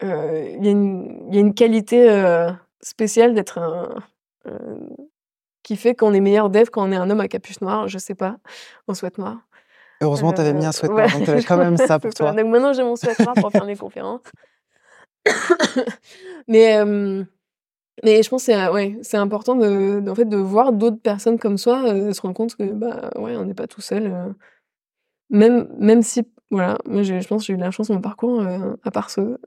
euh, 0.02 0.54
il 0.56 0.64
y, 0.64 0.68
y, 0.68 1.38
a 1.38 1.40
une 1.40 1.54
qualité 1.54 2.10
euh, 2.10 2.50
spéciale 2.80 3.34
d'être 3.34 3.58
un. 3.58 3.94
qui 5.62 5.76
fait 5.76 5.94
qu'on 5.94 6.14
est 6.14 6.20
meilleur 6.20 6.50
dev 6.50 6.68
quand 6.70 6.88
on 6.88 6.92
est 6.92 6.96
un 6.96 7.10
homme 7.10 7.20
à 7.20 7.28
capuche 7.28 7.60
noire, 7.60 7.88
je 7.88 7.98
sais 7.98 8.14
pas, 8.14 8.36
en 8.86 8.94
sweat 8.94 9.18
noir. 9.18 9.38
Heureusement, 10.00 10.32
t'avais 10.32 10.54
mis 10.54 10.64
un 10.64 10.72
sweat 10.72 10.92
noir, 10.92 11.10
donc 11.10 11.24
t'avais 11.26 11.42
quand 11.42 11.56
même 11.56 11.76
ça 11.76 11.98
pour 12.00 12.14
toi. 12.14 12.32
Donc 12.32 12.46
maintenant, 12.46 12.72
j'ai 12.72 12.82
mon 12.82 12.96
sweat 12.96 13.18
noir 13.18 13.34
pour 13.34 13.50
faire 13.50 13.64
mes 13.64 13.76
conférences. 13.76 14.22
Mais 16.48 16.82
mais 18.04 18.22
je 18.22 18.28
pense 18.28 18.46
que 18.46 18.52
c'est 18.52 18.68
ouais, 18.68 18.96
important 19.14 19.56
de, 19.56 20.02
en 20.08 20.14
fait, 20.14 20.24
de 20.24 20.36
voir 20.36 20.72
d'autres 20.72 21.00
personnes 21.00 21.38
comme 21.38 21.58
soi, 21.58 21.82
euh, 21.84 22.12
se 22.12 22.20
rendre 22.20 22.34
compte 22.34 22.54
que 22.54 22.64
bah 22.64 23.10
ouais, 23.16 23.36
on 23.36 23.44
n'est 23.44 23.54
pas 23.54 23.66
tout 23.66 23.80
seul. 23.80 24.06
Euh. 24.06 24.32
même, 25.30 25.68
même 25.78 26.02
si, 26.02 26.22
voilà, 26.50 26.78
moi 26.86 27.02
je 27.02 27.26
pense 27.26 27.42
que 27.42 27.46
j'ai 27.46 27.54
eu 27.54 27.56
la 27.56 27.70
chance 27.70 27.88
dans 27.88 27.94
mon 27.94 28.00
parcours, 28.00 28.40
euh, 28.40 28.74
à 28.84 28.90
part 28.90 29.10
ce, 29.10 29.38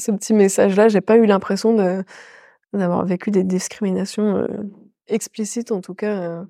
ce 0.00 0.10
petit 0.10 0.34
message-là, 0.34 0.88
j'ai 0.88 1.00
pas 1.00 1.16
eu 1.16 1.26
l'impression 1.26 1.76
d'avoir 2.72 3.04
vécu 3.04 3.30
des 3.30 3.44
discriminations 3.44 4.46
explicites 5.06 5.72
en 5.72 5.80
tout 5.80 5.94
cas. 5.94 6.44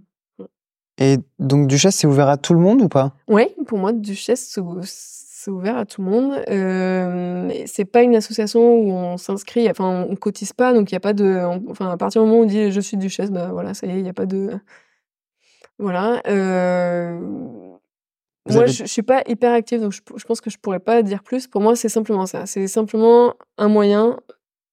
Et 0.98 1.18
donc 1.38 1.66
Duchesse, 1.66 1.96
c'est 1.96 2.06
ouvert 2.06 2.28
à 2.28 2.36
tout 2.36 2.52
le 2.52 2.60
monde 2.60 2.82
ou 2.82 2.88
pas? 2.88 3.14
Oui, 3.26 3.46
pour 3.66 3.78
moi, 3.78 3.92
Duchesse, 3.92 4.58
c'est 4.82 5.50
ouvert 5.50 5.78
à 5.78 5.86
tout 5.86 6.02
le 6.02 6.10
monde. 6.10 6.44
Euh, 6.50 7.50
c'est 7.64 7.86
pas 7.86 8.02
une 8.02 8.14
association 8.14 8.60
où 8.60 8.92
on 8.92 9.16
s'inscrit, 9.16 9.70
enfin 9.70 10.06
on 10.08 10.14
cotise 10.14 10.52
pas, 10.52 10.74
donc 10.74 10.90
il 10.92 10.94
y 10.94 10.96
a 10.96 11.00
pas 11.00 11.14
de, 11.14 11.40
enfin 11.70 11.90
à 11.90 11.96
partir 11.96 12.22
du 12.22 12.28
moment 12.28 12.42
où 12.42 12.44
on 12.44 12.46
dit 12.46 12.70
je 12.70 12.80
suis 12.80 12.98
duchesse, 12.98 13.30
bah 13.30 13.48
voilà, 13.50 13.72
ça 13.72 13.86
y 13.86 13.90
est, 13.90 13.98
il 14.00 14.04
y 14.04 14.10
a 14.10 14.12
pas 14.12 14.26
de, 14.26 14.50
voilà. 15.78 16.20
Euh, 16.28 17.18
moi, 18.52 18.66
je, 18.66 18.84
suis 18.84 19.02
pas 19.02 19.22
hyper 19.26 19.52
active, 19.52 19.80
donc 19.80 19.92
je, 19.92 20.24
pense 20.24 20.40
que 20.40 20.50
je 20.50 20.58
pourrais 20.58 20.80
pas 20.80 21.02
dire 21.02 21.22
plus. 21.22 21.46
Pour 21.46 21.60
moi, 21.60 21.76
c'est 21.76 21.88
simplement 21.88 22.26
ça. 22.26 22.46
C'est 22.46 22.66
simplement 22.68 23.34
un 23.58 23.68
moyen 23.68 24.18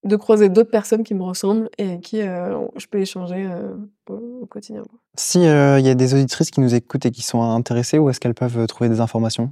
de 0.03 0.15
croiser 0.15 0.49
d'autres 0.49 0.69
personnes 0.69 1.03
qui 1.03 1.13
me 1.13 1.23
ressemblent 1.23 1.69
et 1.77 1.87
avec 1.87 2.01
qui 2.01 2.21
euh, 2.21 2.57
je 2.77 2.85
peux 2.87 2.99
échanger 2.99 3.47
euh, 3.49 3.75
au, 4.09 4.45
quotidien. 4.45 4.83
Si 5.17 5.39
il 5.39 5.45
y 5.45 5.89
a 5.89 5.95
des 5.95 6.13
auditrices 6.13 6.51
qui 6.51 6.61
nous 6.61 6.75
écoutent 6.75 7.05
et 7.05 7.11
qui 7.11 7.23
sont 7.23 7.41
intéressées, 7.41 7.97
où 7.97 8.09
est-ce 8.09 8.19
qu'elles 8.19 8.35
peuvent 8.35 8.67
trouver 8.67 8.89
des 8.89 9.01
informations? 9.01 9.51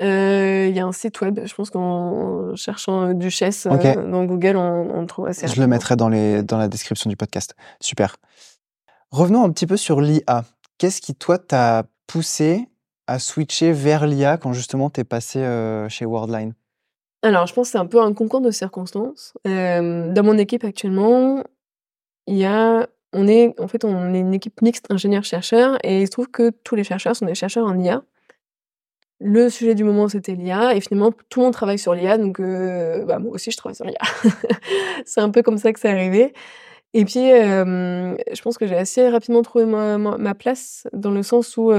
Il 0.00 0.76
y 0.76 0.80
a 0.80 0.86
un 0.86 0.92
site 0.92 1.20
web, 1.20 1.40
je 1.44 1.54
pense 1.54 1.70
qu'en 1.70 2.54
cherchant 2.54 3.12
Duchesse 3.14 3.66
dans 3.66 4.24
Google, 4.24 4.56
on, 4.56 5.00
le 5.00 5.06
trouve 5.06 5.26
assez 5.26 5.46
Je 5.48 5.60
le 5.60 5.66
mettrai 5.66 5.96
dans, 5.96 6.08
les, 6.08 6.42
dans 6.42 6.56
la 6.56 6.68
description 6.68 7.10
du 7.10 7.16
podcast. 7.16 7.54
Super. 7.80 8.16
Revenons 9.10 9.44
un 9.44 9.50
petit 9.50 9.66
peu 9.66 9.76
sur 9.76 10.00
l'IA. 10.00 10.44
Qu'est-ce 10.76 11.00
qui, 11.00 11.14
toi, 11.14 11.38
t'a 11.38 11.84
poussé 12.06 12.68
à 13.08 13.18
switcher 13.18 13.72
vers 13.72 14.06
l'IA 14.06 14.36
quand 14.36 14.52
justement 14.52 14.90
tu 14.90 15.00
es 15.00 15.04
passé 15.04 15.40
chez 15.88 16.04
Worldline? 16.04 16.54
Alors, 17.22 17.46
je 17.48 17.54
pense 17.54 17.68
que 17.68 17.72
c'est 17.72 17.78
un 17.78 17.86
peu 17.86 18.00
un 18.00 18.12
concours 18.12 18.40
de 18.40 18.52
circonstances. 18.52 19.34
dans 19.44 20.22
mon 20.22 20.38
équipe 20.38 20.62
actuellement, 20.62 21.42
il 22.28 22.36
y 22.36 22.44
a, 22.44 22.86
on 23.12 23.26
est, 23.26 23.58
en 23.58 23.66
fait, 23.66 23.84
on 23.84 24.14
est 24.14 24.20
une 24.20 24.34
équipe 24.34 24.62
mixte 24.62 24.86
ingénieur-chercheur 24.90 25.78
et 25.82 26.02
il 26.02 26.06
se 26.06 26.12
trouve 26.12 26.28
que 26.28 26.50
tous 26.50 26.76
les 26.76 26.84
chercheurs 26.84 27.16
sont 27.16 27.26
des 27.26 27.34
chercheurs 27.34 27.66
en 27.66 27.76
IA. 27.76 28.02
Le 29.20 29.50
sujet 29.50 29.74
du 29.74 29.82
moment, 29.82 30.08
c'était 30.08 30.36
l'IA 30.36 30.76
et 30.76 30.80
finalement 30.80 31.10
tout 31.28 31.40
le 31.40 31.46
monde 31.46 31.52
travaille 31.52 31.78
sur 31.80 31.92
l'IA 31.92 32.18
donc 32.18 32.40
bah, 32.40 33.18
moi 33.18 33.32
aussi 33.32 33.50
je 33.50 33.56
travaille 33.56 33.74
sur 33.74 33.84
l'IA. 33.84 33.98
C'est 35.04 35.20
un 35.20 35.30
peu 35.30 35.42
comme 35.42 35.58
ça 35.58 35.72
que 35.72 35.80
c'est 35.80 35.90
arrivé 35.90 36.32
et 36.94 37.04
puis, 37.04 37.20
je 37.20 38.42
pense 38.42 38.56
que 38.56 38.66
j'ai 38.66 38.76
assez 38.76 39.08
rapidement 39.08 39.42
trouvé 39.42 39.66
ma 39.66 40.34
place 40.34 40.86
dans 40.92 41.10
le 41.10 41.22
sens 41.22 41.56
où, 41.56 41.70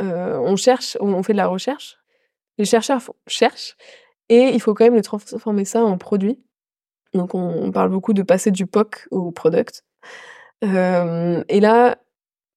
on 0.00 0.56
cherche, 0.56 0.96
on 1.00 1.22
fait 1.22 1.32
de 1.32 1.38
la 1.38 1.46
recherche. 1.46 1.98
Les 2.58 2.64
chercheurs 2.64 3.00
cherchent 3.26 3.76
et 4.28 4.50
il 4.52 4.60
faut 4.60 4.74
quand 4.74 4.84
même 4.84 4.94
le 4.94 5.02
transformer 5.02 5.64
ça 5.64 5.82
en 5.84 5.98
produit. 5.98 6.42
Donc 7.14 7.34
on 7.34 7.70
parle 7.72 7.90
beaucoup 7.90 8.12
de 8.12 8.22
passer 8.22 8.50
du 8.50 8.66
POC 8.66 9.08
au 9.10 9.30
product. 9.30 9.84
et 10.62 11.60
là, 11.60 11.98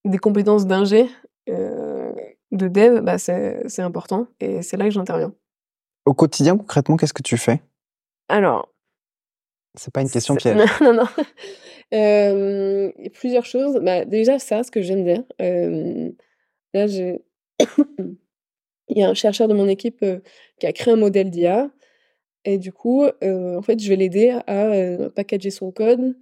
des 0.06 0.18
compétences 0.18 0.66
d'ingé, 0.66 1.10
de 2.52 2.68
dev, 2.68 3.02
bah, 3.02 3.18
c'est 3.18 3.82
important 3.82 4.28
et 4.40 4.62
c'est 4.62 4.78
là 4.78 4.86
que 4.86 4.92
j'interviens. 4.92 5.34
Au 6.06 6.14
quotidien, 6.14 6.58
concrètement, 6.58 6.98
qu'est-ce 6.98 7.14
que 7.14 7.22
tu 7.22 7.38
fais? 7.38 7.62
Alors. 8.28 8.70
C'est 9.76 9.94
pas 9.94 10.02
une 10.02 10.10
question 10.10 10.36
piège. 10.36 10.58
Non, 10.82 10.94
non, 10.94 11.04
non. 11.04 11.24
Euh, 11.94 12.92
plusieurs 13.14 13.46
choses. 13.46 13.80
Bah, 13.82 14.06
déjà, 14.06 14.40
ça, 14.40 14.64
ce 14.64 14.72
que 14.72 14.82
j'aime 14.82 15.04
dire. 15.04 15.24
Euh, 15.42 16.10
là, 16.74 16.88
j'ai. 16.88 17.22
Il 18.88 18.98
y 18.98 19.04
a 19.04 19.10
un 19.10 19.14
chercheur 19.14 19.48
de 19.48 19.54
mon 19.54 19.68
équipe 19.68 20.04
euh, 20.04 20.20
qui 20.60 20.68
a 20.68 20.74
créé 20.74 20.94
un 20.94 20.98
modèle 20.98 21.30
d'IA. 21.30 21.72
Et 22.46 22.58
du 22.58 22.74
coup, 22.74 23.06
en 23.06 23.62
fait, 23.62 23.80
je 23.80 23.88
vais 23.88 23.96
l'aider 23.96 24.30
à 24.48 25.10
packager 25.16 25.52
son 25.52 25.72
code, 25.72 26.18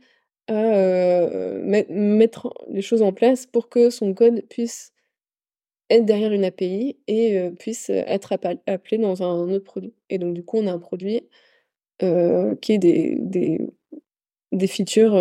à 0.50 0.54
mettre 1.90 2.54
les 2.70 2.82
choses 2.82 3.02
en 3.02 3.14
place 3.14 3.46
pour 3.46 3.70
que 3.70 3.90
son 3.90 4.14
code 4.14 4.46
puisse 4.50 4.92
être 5.90 6.06
derrière 6.06 6.34
une 6.34 6.44
API 6.44 6.98
et 7.08 7.50
puisse 7.58 7.90
être 7.90 8.34
appelé 8.68 8.98
dans 8.98 9.24
un 9.24 9.50
autre 9.50 9.64
produit. 9.64 9.94
Et 10.10 10.18
donc 10.18 10.34
du 10.34 10.44
coup, 10.44 10.58
on 10.58 10.68
a 10.68 10.74
un 10.74 10.80
produit 10.80 11.22
qui 12.00 12.74
est 12.74 12.78
des, 12.78 13.16
des, 13.18 13.62
des 14.52 14.68
features 14.68 15.16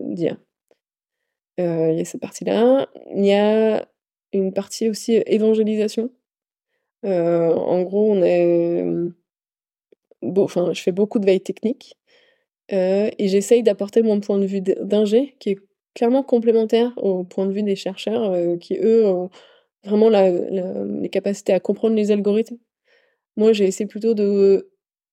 d'IA. 0.00 0.36
Il 1.58 1.94
y 1.96 2.00
a 2.00 2.04
cette 2.04 2.20
partie-là. 2.20 2.88
Il 3.14 3.24
y 3.24 3.32
a 3.32 3.86
une 4.32 4.52
partie 4.52 4.88
aussi 4.88 5.22
évangélisation. 5.26 6.10
en 7.04 7.82
gros, 7.82 8.12
on 8.12 8.22
est... 8.22 8.84
Bon, 10.22 10.44
enfin, 10.44 10.72
je 10.72 10.80
fais 10.80 10.92
beaucoup 10.92 11.18
de 11.18 11.26
veille 11.26 11.40
technique 11.40 11.96
et 12.68 13.28
j'essaye 13.28 13.62
d'apporter 13.62 14.02
mon 14.02 14.20
point 14.20 14.38
de 14.38 14.46
vue 14.46 14.60
d'ingé 14.60 15.34
qui 15.40 15.50
est 15.50 15.58
clairement 15.94 16.22
complémentaire 16.22 16.92
au 16.96 17.24
point 17.24 17.46
de 17.46 17.52
vue 17.52 17.62
des 17.62 17.76
chercheurs 17.76 18.58
qui, 18.60 18.78
eux, 18.80 19.04
vraiment 19.84 20.08
la, 20.08 20.30
les 20.30 21.08
capacités 21.08 21.52
à 21.52 21.60
comprendre 21.60 21.96
les 21.96 22.10
algorithmes. 22.12 22.56
Moi, 23.36 23.52
j'ai 23.52 23.64
essayé 23.66 23.86
plutôt 23.86 24.14
de 24.14 24.70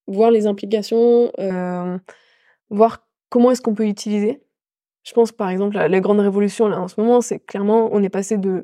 voir 0.07 0.31
les 0.31 0.47
implications, 0.47 1.31
euh, 1.39 1.97
voir 2.69 3.07
comment 3.29 3.51
est-ce 3.51 3.61
qu'on 3.61 3.75
peut 3.75 3.87
utiliser. 3.87 4.41
je 5.03 5.13
pense 5.13 5.31
par 5.31 5.49
exemple 5.49 5.75
la, 5.75 5.87
la 5.87 5.99
grande 5.99 6.19
révolution 6.19 6.67
là 6.67 6.79
en 6.81 6.87
ce 6.87 6.99
moment, 6.99 7.21
c'est 7.21 7.39
clairement 7.39 7.89
on 7.91 8.03
est 8.03 8.09
passé 8.09 8.37
de 8.37 8.63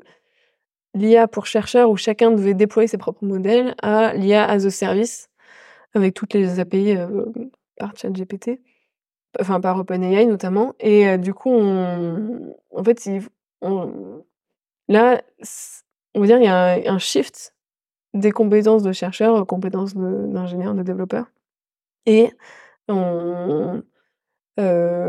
l'IA 0.96 1.28
pour 1.28 1.46
chercheurs 1.46 1.90
où 1.90 1.96
chacun 1.96 2.32
devait 2.32 2.54
déployer 2.54 2.88
ses 2.88 2.98
propres 2.98 3.24
modèles 3.24 3.74
à 3.82 4.14
l'IA 4.14 4.44
as 4.48 4.64
a 4.64 4.70
service 4.70 5.28
avec 5.94 6.14
toutes 6.14 6.34
les 6.34 6.58
API 6.58 6.96
euh, 6.96 7.26
par 7.78 7.96
ChatGPT, 7.96 8.60
enfin 9.40 9.60
par 9.60 9.78
OpenAI 9.78 10.26
notamment. 10.26 10.74
Et 10.80 11.08
euh, 11.08 11.16
du 11.16 11.34
coup, 11.34 11.50
on, 11.50 12.54
en 12.70 12.84
fait, 12.84 13.08
là, 14.88 15.22
on 16.14 16.20
va 16.20 16.26
dire 16.26 16.38
il 16.38 16.44
y 16.44 16.48
a 16.48 16.92
un, 16.92 16.98
shift 16.98 17.54
des 18.14 18.30
compétences 18.32 18.82
de 18.82 18.92
chercheurs 18.92 19.46
compétences 19.46 19.94
d'ingénieurs, 19.94 20.74
de, 20.74 20.82
développeurs. 20.82 21.26
Et 22.06 22.30
euh, 22.90 23.80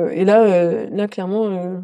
et 0.09 0.25
là, 0.25 0.85
là 0.89 1.07
clairement, 1.07 1.81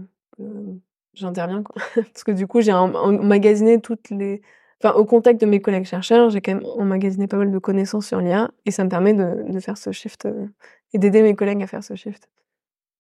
j'interviens 1.14 1.64
parce 1.96 2.24
que 2.24 2.32
du 2.32 2.48
coup, 2.48 2.62
j'ai 2.62 2.74
emmagasiné 2.74 3.80
toutes 3.80 4.10
les 4.10 4.42
enfin, 4.84 4.96
au 4.96 5.06
contact 5.06 5.40
de 5.40 5.46
mes 5.46 5.62
collègues 5.62 5.86
chercheurs, 5.86 6.30
j'ai 6.30 6.42
quand 6.42 6.54
même 6.54 6.66
emmagasiné 6.78 7.28
pas 7.28 7.38
mal 7.38 7.52
de 7.52 7.60
connaissances 7.60 8.08
sur 8.08 8.20
l'IA 8.20 8.52
et 8.66 8.72
ça 8.72 8.84
me 8.84 8.90
permet 8.90 9.14
de, 9.14 9.60
faire 9.60 9.78
ce 9.78 9.92
shift 9.92 10.26
euh, 10.26 10.48
et 10.94 10.98
d'aider 10.98 11.22
mes 11.22 11.36
collègues 11.36 11.64
à 11.64 11.68
faire 11.68 11.84
ce 11.84 11.96
shift. 11.96 12.30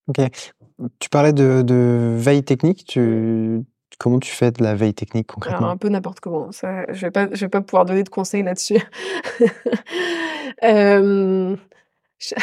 Ok. 0.07 0.19
Tu 0.99 1.09
parlais 1.09 1.33
de, 1.33 2.15
veille 2.17 2.43
technique. 2.43 2.85
Tu, 2.85 3.61
comment 3.99 4.19
tu 4.19 4.31
fais 4.31 4.51
de 4.51 4.63
la 4.63 4.75
veille 4.75 4.93
technique 4.93 5.27
concrètement? 5.27 5.59
Alors, 5.59 5.71
Un 5.71 5.77
peu 5.77 5.89
n'importe 5.89 6.19
comment. 6.19 6.51
Ça, 6.51 6.85
je 6.91 7.05
vais 7.05 7.11
pas, 7.11 7.27
je 7.31 7.45
vais 7.45 7.49
pas 7.49 7.61
pouvoir 7.61 7.85
donner 7.85 8.03
de 8.03 8.09
conseils 8.09 8.43
là-dessus. 8.43 8.81
euh, 10.63 11.55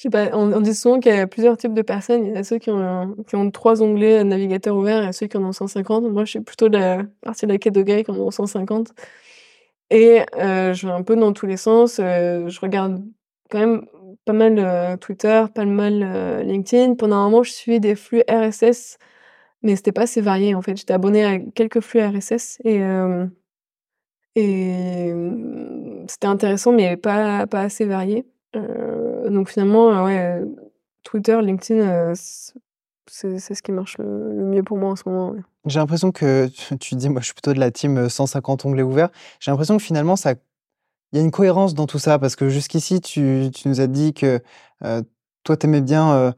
sais 0.00 0.10
pas, 0.10 0.30
on, 0.34 0.60
dit 0.60 0.74
souvent 0.74 1.00
qu'il 1.00 1.14
y 1.14 1.18
a 1.18 1.26
plusieurs 1.26 1.56
types 1.56 1.74
de 1.74 1.82
personnes. 1.82 2.24
Il 2.24 2.34
y 2.34 2.36
a 2.36 2.44
ceux 2.44 2.58
qui 2.58 2.70
ont, 2.70 3.14
qui 3.28 3.36
ont 3.36 3.50
trois 3.50 3.82
onglets 3.82 4.24
navigateur 4.24 4.76
ouverts 4.76 5.06
et 5.08 5.12
ceux 5.12 5.26
qui 5.26 5.36
en 5.36 5.44
ont 5.44 5.52
150. 5.52 6.04
Moi, 6.04 6.24
je 6.24 6.30
suis 6.30 6.40
plutôt 6.40 6.68
de 6.68 6.78
la 6.78 7.02
partie 7.20 7.46
de 7.46 7.52
la 7.52 7.58
catégorie 7.58 8.04
qui 8.04 8.10
en 8.10 8.16
ont 8.16 8.30
150. 8.30 8.92
Et 9.90 10.22
euh, 10.38 10.72
je 10.72 10.86
vais 10.86 10.92
un 10.92 11.02
peu 11.02 11.16
dans 11.16 11.32
tous 11.34 11.46
les 11.46 11.58
sens. 11.58 11.98
Euh, 12.00 12.48
je 12.48 12.60
regarde 12.60 13.04
quand 13.50 13.58
même 13.58 13.86
pas 14.24 14.32
mal 14.32 14.58
euh, 14.58 14.96
Twitter, 14.96 15.44
pas 15.54 15.66
mal 15.66 16.42
LinkedIn. 16.46 16.94
Pendant 16.94 17.16
un 17.16 17.24
moment, 17.24 17.42
je 17.42 17.52
suivais 17.52 17.80
des 17.80 17.94
flux 17.94 18.22
RSS, 18.28 18.98
mais 19.62 19.76
c'était 19.76 19.92
pas 19.92 20.02
assez 20.02 20.22
varié 20.22 20.54
en 20.54 20.62
fait. 20.62 20.76
J'étais 20.76 20.94
abonné 20.94 21.24
à 21.24 21.38
quelques 21.38 21.80
flux 21.80 22.00
RSS 22.00 22.58
et 22.64 22.80
c'était 26.08 26.26
intéressant, 26.26 26.72
mais 26.72 26.96
pas, 26.96 27.46
pas 27.46 27.60
assez 27.60 27.84
varié. 27.84 28.24
Donc 29.32 29.48
finalement, 29.48 29.90
euh, 29.90 30.04
ouais, 30.04 30.44
Twitter, 31.02 31.40
LinkedIn, 31.42 31.80
euh, 31.80 32.14
c'est 33.06 33.54
ce 33.54 33.62
qui 33.62 33.72
marche 33.72 33.98
le, 33.98 34.04
mieux 34.04 34.62
pour 34.62 34.76
moi 34.76 34.90
en 34.90 34.96
ce 34.96 35.02
moment. 35.06 35.34
J'ai 35.66 35.78
l'impression 35.78 36.12
que 36.12 36.48
tu, 36.80 36.94
dis, 36.94 37.08
moi 37.08 37.20
je 37.20 37.26
suis 37.26 37.34
plutôt 37.34 37.52
de 37.52 37.60
la 37.60 37.70
team 37.70 38.08
150 38.08 38.64
onglets 38.66 38.82
ouverts. 38.82 39.10
J'ai 39.40 39.50
l'impression 39.50 39.76
que 39.76 39.82
finalement, 39.82 40.16
ça, 40.16 40.34
il 41.12 41.18
y 41.18 41.20
a 41.20 41.24
une 41.24 41.30
cohérence 41.30 41.74
dans 41.74 41.86
tout 41.86 41.98
ça 41.98 42.18
parce 42.18 42.36
que 42.36 42.48
jusqu'ici, 42.48 43.00
tu, 43.00 43.50
tu, 43.54 43.68
nous 43.68 43.80
as 43.80 43.86
dit 43.86 44.14
que 44.14 44.40
euh, 44.84 45.02
toi, 45.44 45.56
tu 45.56 45.66
aimais 45.66 45.80
bien 45.80 46.34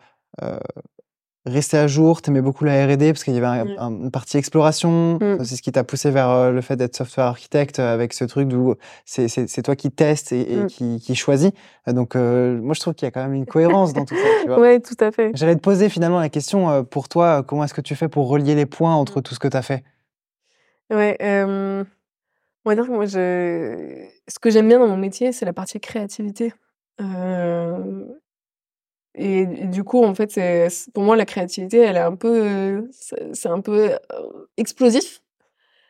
rester 1.47 1.77
à 1.77 1.87
jour, 1.87 2.23
t'aimais 2.23 2.41
beaucoup 2.41 2.65
la 2.65 2.87
R&D 2.87 3.13
parce 3.13 3.25
qu'il 3.25 3.35
y 3.35 3.39
avait 3.39 3.77
une 3.79 4.11
partie 4.11 4.37
exploration. 4.39 5.19
Mmh. 5.21 5.45
C'est 5.45 5.57
ce 5.57 5.63
qui 5.63 5.73
t'a 5.73 5.85
poussé 5.85 6.11
vers 6.11 6.31
euh, 6.31 6.51
le 6.51 6.61
fait 6.61 6.77
d'être 6.77 6.97
software 6.97 7.27
architecte 7.27 7.79
euh, 7.79 7.93
avec 7.93 8.13
ce 8.13 8.25
truc 8.25 8.53
où 8.53 8.75
c'est, 9.05 9.63
toi 9.63 9.77
qui 9.77 9.91
testes 9.91 10.33
et, 10.33 10.57
mmh. 10.57 10.67
qui, 10.67 11.01
qui 11.01 11.15
choisis. 11.15 11.51
Donc 11.87 12.17
euh, 12.17 12.59
moi 12.61 12.75
je 12.75 12.81
trouve 12.81 12.95
qu'il 12.95 13.07
y 13.07 13.09
a 13.09 13.11
quand 13.11 13.23
même 13.23 13.35
une 13.35 13.47
cohérence 13.47 13.93
dans 13.93 14.05
tout 14.05 14.17
ça. 14.17 14.23
Oui, 14.59 14.81
tout 14.81 14.97
à 15.01 15.11
fait. 15.11 15.33
J'allais 15.35 15.57
te 15.57 15.61
poser 15.61 15.89
finalement 15.89 16.21
la 16.21 16.29
question 16.29 16.85
pour 16.85 17.09
toi, 17.09 17.43
comment 17.43 17.65
est-ce 17.65 17.75
que 17.75 17.81
tu 17.81 17.95
fais 17.95 18.09
pour 18.09 18.29
relier 18.29 18.55
les 18.55 18.67
points 18.67 18.95
entre 18.95 19.21
tout 19.21 19.35
ce 19.35 19.39
que 19.39 19.49
tu 19.49 19.57
as 19.57 19.63
fait? 19.63 19.85
Ouais, 20.91 21.17
on 22.65 22.71
va 22.71 22.75
dire 22.75 22.87
que 22.87 22.93
moi 22.93 23.05
je... 23.05 24.07
ce 24.29 24.39
que 24.39 24.51
j'aime 24.51 24.69
bien 24.69 24.79
dans 24.79 24.87
mon 24.87 24.97
métier, 24.97 25.33
c'est 25.33 25.45
la 25.45 25.53
partie 25.53 25.81
créativité. 25.81 26.53
Euh, 27.01 28.05
et 29.15 29.47
du 29.47 29.85
coup, 29.85 30.03
en 30.05 30.15
fait, 30.15 30.31
c'est 30.33 30.69
pour 30.93 31.05
moi, 31.05 31.17
la 31.17 31.25
créativité, 31.25 31.79
elle 31.79 31.97
est 31.97 32.01
un 32.01 32.17
peu, 32.17 32.89
c'est 33.33 33.49
un 33.49 33.61
peu 33.61 33.93
explosif. 34.57 35.23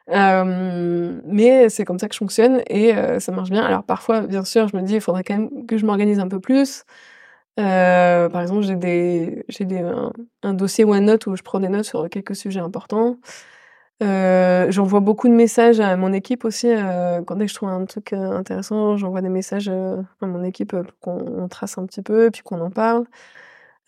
mais 0.09 1.69
c'est 1.71 1.85
comme 1.85 1.99
ça 1.99 2.09
que 2.09 2.15
je 2.15 2.19
fonctionne 2.19 2.63
et 2.69 2.93
ça 3.21 3.33
marche 3.33 3.51
bien. 3.51 3.65
Alors 3.65 3.85
parfois, 3.85 4.23
bien 4.23 4.45
sûr, 4.45 4.69
je 4.69 4.77
me 4.77 4.83
dis, 4.83 4.95
il 4.95 5.01
faudrait 5.01 5.25
quand 5.25 5.37
même 5.39 5.67
que 5.67 5.79
je 5.79 5.87
m'organise 5.87 6.21
un 6.21 6.29
peu 6.29 6.41
plus. 6.41 6.85
par 7.57 8.41
exemple, 8.43 8.63
j'ai 8.63 8.77
des, 8.77 9.45
j'ai 9.49 9.65
des, 9.65 9.83
un, 10.43 10.55
dossier 10.55 10.85
OneNote 10.85 11.27
où 11.27 11.37
je 11.37 11.43
prends 11.43 11.61
des 11.61 11.69
notes 11.69 11.85
sur 11.85 12.09
quelques 12.11 12.37
sujets 12.37 12.61
importants. 12.61 13.19
Euh, 14.03 14.71
j'envoie 14.71 15.01
beaucoup 15.01 15.29
de 15.29 15.33
messages 15.35 15.81
à 15.81 15.97
mon 15.97 16.13
équipe 16.13 16.45
aussi. 16.45 16.69
Euh, 16.69 17.23
quand 17.23 17.37
dès 17.37 17.47
que 17.47 17.51
je 17.51 17.55
trouve 17.55 17.69
un 17.69 17.85
truc 17.85 18.13
euh, 18.13 18.33
intéressant, 18.33 18.97
j'envoie 18.97 19.23
des 19.23 19.29
messages 19.29 19.69
à 19.69 20.27
mon 20.27 20.43
équipe 20.43 20.75
pour 20.75 20.99
qu'on 21.01 21.49
trace 21.49 21.79
un 21.79 21.87
petit 21.87 22.03
peu, 22.03 22.31
puis 22.31 22.43
qu'on 22.43 22.61
en 22.61 22.71
parle. 22.71 23.05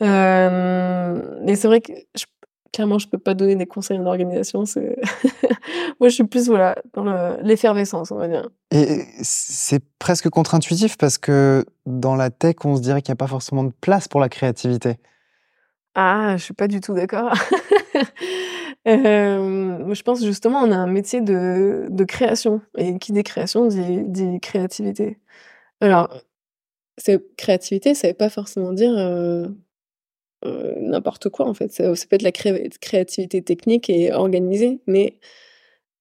mais 0.01 1.57
c'est 1.57 1.67
vrai 1.67 1.81
que 1.81 1.93
je, 2.17 2.25
clairement, 2.73 2.99
je 2.99 3.09
peux 3.09 3.19
pas 3.19 3.35
donner 3.35 3.57
des 3.57 3.67
conseils 3.67 3.99
en 3.99 4.07
organisation. 4.07 4.65
Moi, 6.01 6.09
je 6.09 6.15
suis 6.15 6.25
plus 6.25 6.49
voilà 6.49 6.77
dans 6.95 7.05
l'effervescence, 7.43 8.13
on 8.13 8.17
va 8.17 8.29
dire. 8.29 8.49
Et 8.71 9.05
c'est 9.23 9.83
presque 9.99 10.29
contre-intuitif 10.29 10.97
parce 10.99 11.19
que 11.19 11.65
dans 11.85 12.15
la 12.15 12.31
tech, 12.31 12.57
on 12.65 12.77
se 12.77 12.83
dirait 12.83 13.03
qu'il 13.03 13.13
n'y 13.13 13.17
a 13.17 13.23
pas 13.23 13.27
forcément 13.27 13.65
de 13.65 13.73
place 13.81 14.07
pour 14.07 14.21
la 14.21 14.29
créativité. 14.29 14.99
Ah, 15.99 16.37
je 16.37 16.45
suis 16.45 16.55
pas 16.55 16.69
du 16.69 16.81
tout 16.81 16.93
d'accord. 16.93 17.33
Euh, 18.87 19.95
je 19.95 20.03
pense 20.03 20.25
justement, 20.25 20.61
on 20.61 20.71
a 20.71 20.77
un 20.77 20.87
métier 20.87 21.21
de, 21.21 21.87
de 21.91 22.05
création. 22.05 22.61
Et 22.79 22.99
qui 22.99 23.13
dit 23.13 23.23
création 23.23 23.67
dit, 23.67 24.05
dit 24.05 24.41
créativité. 24.41 25.19
Alors, 25.81 26.23
créativité, 27.37 27.95
ça 27.95 28.09
veut 28.09 28.15
pas 28.15 28.31
forcément 28.31 28.73
dire 28.73 28.97
euh, 28.97 29.49
euh, 30.45 30.75
n'importe 30.81 31.29
quoi, 31.31 31.47
en 31.49 31.55
fait. 31.55 31.73
Ça, 31.73 31.85
peut 32.09 32.17
être 32.17 32.23
la 32.23 32.33
créativité 32.33 33.43
technique 33.43 33.91
et 33.91 34.13
organisée, 34.13 34.81
mais 34.87 35.19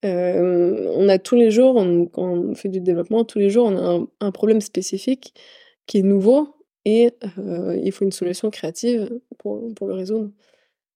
on 0.03 1.09
a 1.09 1.17
tous 1.17 1.35
les 1.35 1.49
jours, 1.49 1.75
quand 2.13 2.27
on 2.27 2.53
fait 2.53 2.69
du 2.69 2.79
développement, 2.79 3.25
tous 3.25 3.39
les 3.39 3.49
jours, 3.49 3.67
on 3.67 3.77
a 3.77 4.05
un, 4.19 4.31
problème 4.31 4.61
spécifique 4.61 5.33
qui 5.87 5.97
est 5.97 6.03
nouveau 6.03 6.55
et 6.85 7.09
il 7.37 7.91
faut 7.91 8.05
une 8.05 8.11
solution 8.11 8.51
créative 8.51 9.09
pour 9.39 9.87
le 9.87 9.93
résoudre. 9.93 10.29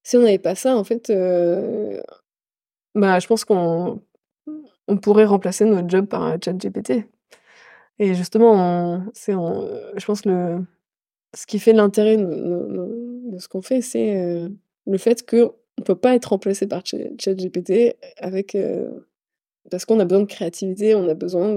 Si 0.10 0.18
on 0.18 0.22
n'avait 0.22 0.40
pas 0.40 0.56
ça, 0.56 0.76
en 0.76 0.84
fait, 0.84 1.12
euh, 1.12 2.02
bah, 2.96 3.20
je 3.20 3.28
pense 3.28 3.46
qu'on 3.46 4.02
on 4.88 4.98
pourrait 4.98 5.26
remplacer 5.26 5.66
notre 5.66 5.88
job 5.88 6.08
par 6.08 6.24
un 6.24 6.40
chat 6.44 6.54
GPT. 6.54 7.06
Et 8.00 8.16
justement, 8.16 9.06
c'est, 9.14 9.34
je 9.34 10.06
pense 10.08 10.26
le, 10.26 10.66
ce 11.36 11.46
qui 11.46 11.60
fait 11.60 11.74
l'intérêt 11.74 12.18
de, 12.18 13.38
ce 13.38 13.48
qu'on 13.48 13.62
fait, 13.62 13.82
c'est 13.82 14.18
euh, 14.18 14.50
le 14.88 14.98
fait 14.98 15.24
qu'on 15.30 15.54
ne 15.78 15.84
peut 15.84 15.94
pas 15.94 16.16
être 16.16 16.30
remplacé 16.30 16.66
par 16.66 16.82
ChatGPT 16.84 17.96
avec, 18.18 18.56
euh, 18.56 18.90
parce 19.70 19.86
qu'on 19.86 20.00
a 20.00 20.06
besoin 20.06 20.24
de 20.24 20.28
créativité, 20.28 20.96
on 20.96 21.08
a 21.08 21.14
besoin 21.14 21.56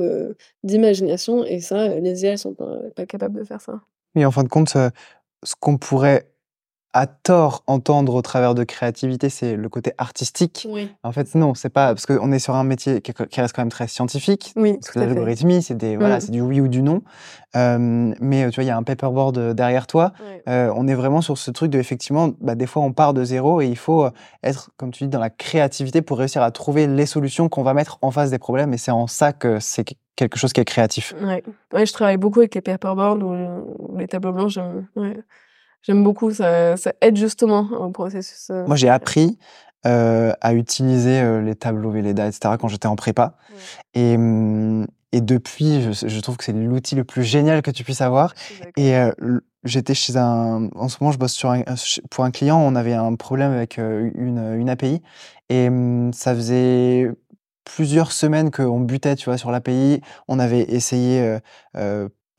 d'imagination, 0.62 1.42
et 1.42 1.60
ça, 1.60 1.88
les 2.00 2.24
IA 2.24 2.32
ne 2.32 2.36
sont 2.36 2.52
pas, 2.52 2.80
pas, 2.94 3.06
capables 3.06 3.38
de 3.38 3.44
faire 3.44 3.62
ça. 3.62 3.80
Mais 4.14 4.26
en 4.26 4.30
fin 4.30 4.44
de 4.44 4.50
compte, 4.50 4.76
ce 5.42 5.54
qu'on 5.58 5.78
pourrait 5.78 6.31
à 6.94 7.06
tort 7.06 7.64
entendre 7.66 8.14
au 8.14 8.22
travers 8.22 8.54
de 8.54 8.64
créativité, 8.64 9.30
c'est 9.30 9.56
le 9.56 9.68
côté 9.68 9.92
artistique. 9.96 10.68
En 11.02 11.12
fait, 11.12 11.34
non, 11.34 11.54
c'est 11.54 11.70
pas 11.70 11.88
parce 11.88 12.06
qu'on 12.06 12.32
est 12.32 12.38
sur 12.38 12.54
un 12.54 12.64
métier 12.64 13.00
qui, 13.00 13.12
reste 13.40 13.54
quand 13.54 13.62
même 13.62 13.70
très 13.70 13.88
scientifique. 13.88 14.52
Oui, 14.56 14.74
parce 14.74 14.90
que 14.90 14.98
l'algorithmie, 14.98 15.62
c'est 15.62 15.74
des 15.74 15.96
voilà, 15.96 16.18
mm. 16.18 16.20
c'est 16.20 16.32
du 16.32 16.40
oui 16.40 16.60
ou 16.60 16.68
du 16.68 16.82
non. 16.82 17.02
Euh, 17.56 18.14
mais 18.20 18.48
tu 18.50 18.56
vois, 18.56 18.64
il 18.64 18.66
y 18.66 18.70
a 18.70 18.76
un 18.76 18.82
paperboard 18.82 19.38
euh, 19.38 19.54
derrière 19.54 19.86
toi. 19.86 20.12
Euh, 20.48 20.72
on 20.74 20.86
est 20.86 20.94
vraiment 20.94 21.20
sur 21.20 21.38
ce 21.38 21.50
truc 21.50 21.70
de 21.70 21.78
effectivement, 21.78 22.30
bah, 22.40 22.54
des 22.54 22.66
fois, 22.66 22.82
on 22.82 22.92
part 22.92 23.14
de 23.14 23.24
zéro 23.24 23.60
et 23.60 23.66
il 23.66 23.76
faut 23.76 24.08
être, 24.42 24.70
comme 24.76 24.90
tu 24.90 25.04
dis, 25.04 25.10
dans 25.10 25.20
la 25.20 25.30
créativité 25.30 26.02
pour 26.02 26.18
réussir 26.18 26.42
à 26.42 26.50
trouver 26.50 26.86
les 26.86 27.06
solutions 27.06 27.48
qu'on 27.48 27.62
va 27.62 27.74
mettre 27.74 27.98
en 28.02 28.10
face 28.10 28.30
des 28.30 28.38
problèmes. 28.38 28.74
Et 28.74 28.78
c'est 28.78 28.90
en 28.90 29.06
ça 29.06 29.32
que 29.32 29.60
c'est 29.60 29.84
quelque 30.16 30.38
chose 30.38 30.52
qui 30.52 30.60
est 30.60 30.64
créatif. 30.64 31.14
Ouais. 31.22 31.42
ouais, 31.72 31.86
je 31.86 31.92
travaille 31.92 32.18
beaucoup 32.18 32.40
avec 32.40 32.54
les 32.54 32.60
paperboards 32.60 33.18
ou 33.18 33.96
les 33.96 34.08
tableaux 34.08 34.32
blancs. 34.32 34.58
Ouais. 34.96 35.16
J'aime 35.82 36.04
beaucoup, 36.04 36.30
ça, 36.32 36.76
ça, 36.76 36.92
aide 37.00 37.16
justement 37.16 37.68
au 37.78 37.90
processus. 37.90 38.48
Euh, 38.50 38.66
Moi, 38.66 38.76
j'ai 38.76 38.88
appris 38.88 39.38
euh, 39.84 40.32
à 40.40 40.54
utiliser 40.54 41.20
euh, 41.20 41.42
les 41.42 41.56
tableaux 41.56 41.90
Velleda, 41.90 42.28
etc. 42.28 42.54
quand 42.60 42.68
j'étais 42.68 42.86
en 42.86 42.94
prépa. 42.94 43.34
Et, 43.94 44.16
mmh, 44.16 44.86
et 45.10 45.20
depuis, 45.20 45.82
je, 45.92 46.06
je 46.06 46.20
trouve 46.20 46.36
que 46.36 46.44
c'est 46.44 46.52
l'outil 46.52 46.94
le 46.94 47.02
plus 47.02 47.24
génial 47.24 47.62
que 47.62 47.72
tu 47.72 47.82
puisses 47.82 48.00
avoir. 48.00 48.32
Et 48.76 48.96
euh, 48.96 49.10
j'étais 49.64 49.94
chez 49.94 50.16
un... 50.16 50.68
En 50.76 50.88
ce 50.88 50.98
moment, 51.00 51.10
je 51.10 51.18
bosse 51.18 51.32
sur 51.32 51.50
un, 51.50 51.64
pour 52.10 52.24
un 52.24 52.30
client, 52.30 52.60
on 52.60 52.76
avait 52.76 52.94
un 52.94 53.16
problème 53.16 53.50
avec 53.50 53.76
une, 53.78 54.54
une 54.56 54.70
API. 54.70 55.02
Et 55.48 55.68
mmh, 55.68 56.12
ça 56.12 56.32
faisait 56.32 57.10
plusieurs 57.64 58.12
semaines 58.12 58.52
qu'on 58.52 58.80
butait, 58.80 59.16
tu 59.16 59.24
vois, 59.24 59.36
sur 59.36 59.50
l'API. 59.50 60.00
On 60.28 60.38
avait 60.38 60.62
essayé 60.62 61.38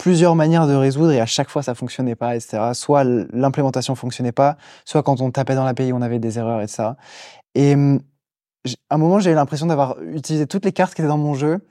plusieurs 0.04 0.36
manières 0.36 0.68
de 0.68 0.74
résoudre 0.74 1.14
et 1.14 1.22
à 1.22 1.26
chaque 1.26 1.50
fois 1.50 1.64
ça 1.64 1.76
fonctionnait 1.76 2.16
pas, 2.16 2.36
etc. 2.36 2.72
Soit 2.74 3.06
l'implémentation 3.06 3.96
fonctionnait 3.96 4.34
pas, 4.34 4.58
soit 4.84 5.02
quand 5.02 5.22
on 5.22 5.32
tapait 5.32 5.56
dans 5.56 5.64
l'API 5.64 5.94
on 5.94 6.02
avait 6.02 6.20
des 6.20 6.38
erreurs, 6.38 6.60
etc. 6.60 6.90
Et 7.56 7.74
hum, 7.74 8.02
à 8.90 8.96
un 8.96 8.98
moment 8.98 9.20
j'ai 9.20 9.32
eu 9.32 9.34
l'impression 9.34 9.66
d'avoir 9.66 9.96
utilisé 10.02 10.46
toutes 10.46 10.66
les 10.66 10.74
cartes 10.74 10.94
qui 10.94 11.02
étaient 11.02 11.08
dans 11.08 11.18
mon 11.18 11.36
jeu. 11.36 11.66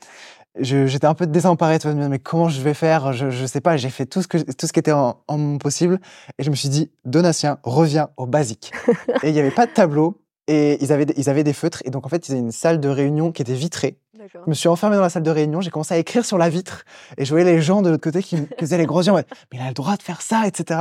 J'étais 0.58 1.06
un 1.06 1.12
peu 1.12 1.26
désemparé, 1.26 1.78
tu 1.78 1.90
vois, 1.90 2.08
mais 2.08 2.18
comment 2.18 2.48
je 2.48 2.62
vais 2.62 2.72
faire? 2.72 3.12
Je 3.12 3.26
ne 3.26 3.46
sais 3.46 3.60
pas, 3.60 3.76
j'ai 3.76 3.90
fait 3.90 4.06
tout 4.06 4.22
ce, 4.22 4.28
que, 4.28 4.38
tout 4.38 4.66
ce 4.66 4.72
qui 4.72 4.80
était 4.80 4.92
en, 4.92 5.18
en 5.28 5.36
mon 5.36 5.58
possible. 5.58 6.00
Et 6.38 6.42
je 6.42 6.48
me 6.48 6.54
suis 6.54 6.70
dit, 6.70 6.90
Donatien, 7.04 7.58
reviens 7.62 8.08
au 8.16 8.26
basique. 8.26 8.72
et 9.22 9.28
il 9.28 9.32
n'y 9.32 9.40
avait 9.40 9.50
pas 9.50 9.66
de 9.66 9.72
tableau, 9.72 10.22
et 10.48 10.76
ils 10.82 10.92
avaient, 10.92 11.06
ils 11.16 11.30
avaient 11.30 11.44
des 11.44 11.54
feutres. 11.54 11.82
Et 11.86 11.90
donc, 11.90 12.04
en 12.04 12.08
fait, 12.08 12.28
ils 12.28 12.32
avaient 12.32 12.40
une 12.40 12.52
salle 12.52 12.80
de 12.80 12.88
réunion 12.88 13.32
qui 13.32 13.40
était 13.40 13.54
vitrée. 13.54 13.96
Je 14.28 14.38
me 14.46 14.54
suis 14.54 14.68
enfermé 14.68 14.96
dans 14.96 15.02
la 15.02 15.08
salle 15.08 15.22
de 15.22 15.30
réunion, 15.30 15.60
j'ai 15.60 15.70
commencé 15.70 15.94
à 15.94 15.98
écrire 15.98 16.24
sur 16.24 16.38
la 16.38 16.48
vitre 16.48 16.84
et 17.18 17.24
je 17.24 17.30
voyais 17.30 17.44
les 17.44 17.60
gens 17.60 17.82
de 17.82 17.90
l'autre 17.90 18.02
côté 18.02 18.22
qui, 18.22 18.36
faisaient 18.58 18.78
les 18.78 18.86
gros 18.86 19.02
yeux. 19.02 19.12
Mais 19.12 19.24
il 19.52 19.60
a 19.60 19.68
le 19.68 19.74
droit 19.74 19.96
de 19.96 20.02
faire 20.02 20.22
ça, 20.22 20.46
etc. 20.46 20.80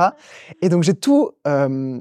Et 0.60 0.68
donc 0.68 0.82
j'ai 0.82 0.94
tout 0.94 1.32
euh, 1.46 2.00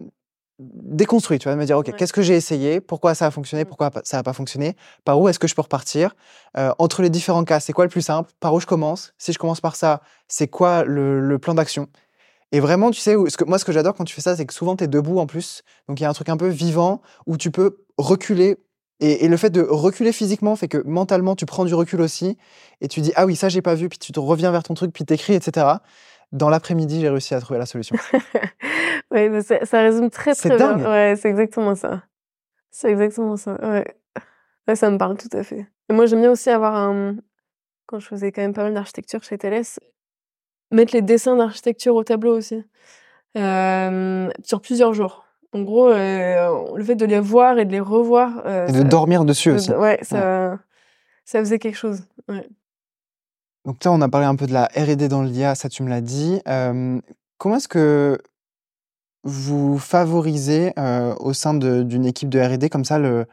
déconstruit. 0.59 1.39
Tu 1.39 1.47
vas 1.47 1.55
me 1.55 1.65
dire, 1.65 1.77
OK, 1.77 1.95
qu'est-ce 1.95 2.13
que 2.13 2.21
j'ai 2.21 2.35
essayé? 2.35 2.79
Pourquoi 2.79 3.15
ça 3.15 3.27
a 3.27 3.31
fonctionné? 3.31 3.63
Mmh. 3.63 3.67
Pourquoi 3.67 3.91
ça 4.03 4.17
n'a 4.17 4.23
pas 4.23 4.33
fonctionné? 4.33 4.75
Par 5.03 5.19
où 5.19 5.27
est-ce 5.27 5.39
que 5.39 5.47
je 5.47 5.55
peux 5.55 5.61
repartir? 5.61 6.15
Euh, 6.57 6.71
Entre 6.77 7.01
les 7.01 7.09
différents 7.09 7.43
cas, 7.43 7.59
c'est 7.59 7.73
quoi 7.73 7.85
le 7.85 7.89
plus 7.89 8.01
simple? 8.01 8.31
Par 8.39 8.53
où 8.53 8.59
je 8.59 8.67
commence? 8.67 9.13
Si 9.17 9.33
je 9.33 9.39
commence 9.39 9.61
par 9.61 9.75
ça, 9.75 10.01
c'est 10.27 10.47
quoi 10.47 10.83
le, 10.83 11.37
plan 11.39 11.53
d'action? 11.53 11.87
Et 12.51 12.59
vraiment, 12.59 12.91
tu 12.91 12.99
sais, 12.99 13.15
ce 13.27 13.37
que, 13.37 13.45
moi, 13.45 13.57
ce 13.57 13.65
que 13.65 13.71
j'adore 13.71 13.95
quand 13.95 14.03
tu 14.03 14.13
fais 14.13 14.21
ça, 14.21 14.35
c'est 14.35 14.45
que 14.45 14.53
souvent, 14.53 14.75
tu 14.75 14.83
es 14.83 14.87
debout 14.87 15.19
en 15.19 15.25
plus. 15.25 15.63
Donc, 15.87 15.99
il 15.99 16.03
y 16.03 16.05
a 16.05 16.09
un 16.09 16.13
truc 16.13 16.29
un 16.29 16.37
peu 16.37 16.49
vivant 16.49 17.01
où 17.25 17.37
tu 17.37 17.49
peux 17.49 17.77
reculer 17.97 18.57
et, 19.03 19.27
le 19.27 19.35
fait 19.35 19.49
de 19.49 19.61
reculer 19.61 20.11
physiquement 20.11 20.55
fait 20.55 20.67
que 20.67 20.77
mentalement, 20.85 21.35
tu 21.35 21.47
prends 21.47 21.65
du 21.65 21.73
recul 21.73 22.01
aussi 22.01 22.37
et 22.81 22.87
tu 22.87 23.01
dis 23.01 23.11
Ah 23.15 23.25
oui, 23.25 23.35
ça, 23.35 23.49
j'ai 23.49 23.63
pas 23.63 23.73
vu, 23.73 23.89
puis 23.89 23.97
tu 23.97 24.11
te 24.11 24.19
reviens 24.19 24.51
vers 24.51 24.61
ton 24.61 24.75
truc, 24.75 24.93
puis 24.93 25.05
t'écris, 25.05 25.33
etc. 25.33 25.65
Dans 26.31 26.49
l'après-midi, 26.49 27.01
j'ai 27.01 27.09
réussi 27.09 27.33
à 27.33 27.41
trouver 27.41 27.57
la 27.57 27.65
solution. 27.65 27.95
oui, 29.11 29.27
ça, 29.41 29.81
résume 29.81 30.11
très, 30.11 30.35
très 30.35 30.55
bien. 30.55 30.77
Ouais, 30.79 31.15
c'est 31.19 31.29
exactement 31.29 31.73
ça. 31.73 32.03
C'est 32.69 32.91
exactement 32.91 33.37
ça. 33.37 33.57
Ouais. 33.61 34.75
ça 34.75 34.91
me 34.91 34.99
parle 34.99 35.17
tout 35.17 35.35
à 35.35 35.41
fait. 35.41 35.65
Et 35.89 35.93
moi, 35.93 36.05
j'aime 36.05 36.21
bien 36.21 36.31
aussi 36.31 36.51
avoir 36.51 36.75
un. 36.75 37.15
Quand 37.87 37.99
je 37.99 38.07
faisais 38.07 38.31
quand 38.31 38.41
même 38.41 38.53
pas 38.53 38.63
mal 38.63 38.75
d'architecture 38.75 39.23
chez 39.23 39.39
Thales, 39.39 39.65
mettre 40.71 40.93
les 40.93 41.01
dessins 41.01 41.35
d'architecture 41.35 41.95
au 41.95 42.03
tableau 42.03 42.37
aussi. 42.37 42.63
Euh, 43.35 44.29
sur 44.43 44.61
plusieurs 44.61 44.93
jours. 44.93 45.25
En 45.53 45.63
gros, 45.63 45.89
euh, 45.89 46.75
le 46.75 46.83
fait 46.83 46.95
de 46.95 47.05
les 47.05 47.19
voir 47.19 47.59
et 47.59 47.65
de 47.65 47.71
les 47.71 47.81
revoir. 47.81 48.41
Euh, 48.45 48.67
et 48.67 48.71
de 48.71 48.83
dormir 48.83 49.25
dessus 49.25 49.51
aussi. 49.51 49.71
Ouais, 49.71 49.99
ça, 50.01 50.57
ça 51.25 51.39
faisait 51.39 51.59
quelque 51.59 51.77
chose. 51.77 52.03
Donc 53.65 53.83
là, 53.83 53.91
on 53.91 54.01
a 54.01 54.07
parlé 54.07 54.27
un 54.27 54.35
peu 54.35 54.47
de 54.47 54.53
la 54.53 54.69
R&D 54.75 55.09
dans 55.09 55.21
l'IA, 55.23 55.55
ça 55.55 55.67
tu 55.67 55.83
me 55.83 55.89
l'as 55.89 56.01
dit. 56.01 56.41
comment 57.37 57.57
est-ce 57.57 57.67
que 57.67 58.17
vous 59.23 59.77
favorisez 59.77 60.73
au 61.19 61.33
sein 61.33 61.53
d'une 61.53 62.05
équipe 62.05 62.29
de 62.29 62.39
R&D 62.39 62.69
comme 62.69 62.85
ça 62.85 62.97
le, 62.97 63.27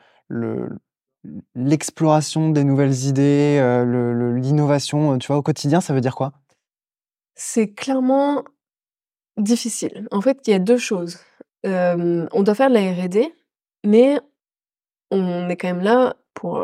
l'exploration 1.55 2.51
des 2.51 2.65
nouvelles 2.65 3.05
idées, 3.05 3.61
l'innovation, 4.37 5.19
tu 5.19 5.29
vois, 5.29 5.37
au 5.37 5.43
quotidien, 5.43 5.81
ça 5.81 5.95
veut 5.95 6.01
dire 6.01 6.17
quoi? 6.17 6.33
C'est 7.37 7.73
clairement 7.73 8.43
difficile. 9.37 10.09
En 10.11 10.21
fait, 10.21 10.41
il 10.49 10.51
y 10.51 10.55
a 10.55 10.59
deux 10.59 10.79
choses 10.79 11.21
on 11.65 12.43
doit 12.43 12.55
faire 12.55 12.69
de 12.69 12.75
la 12.75 12.93
R&D, 12.93 13.33
mais 13.85 14.19
on 15.11 15.49
est 15.49 15.57
quand 15.57 15.69
même 15.69 15.83
là 15.83 16.17
pour, 16.35 16.63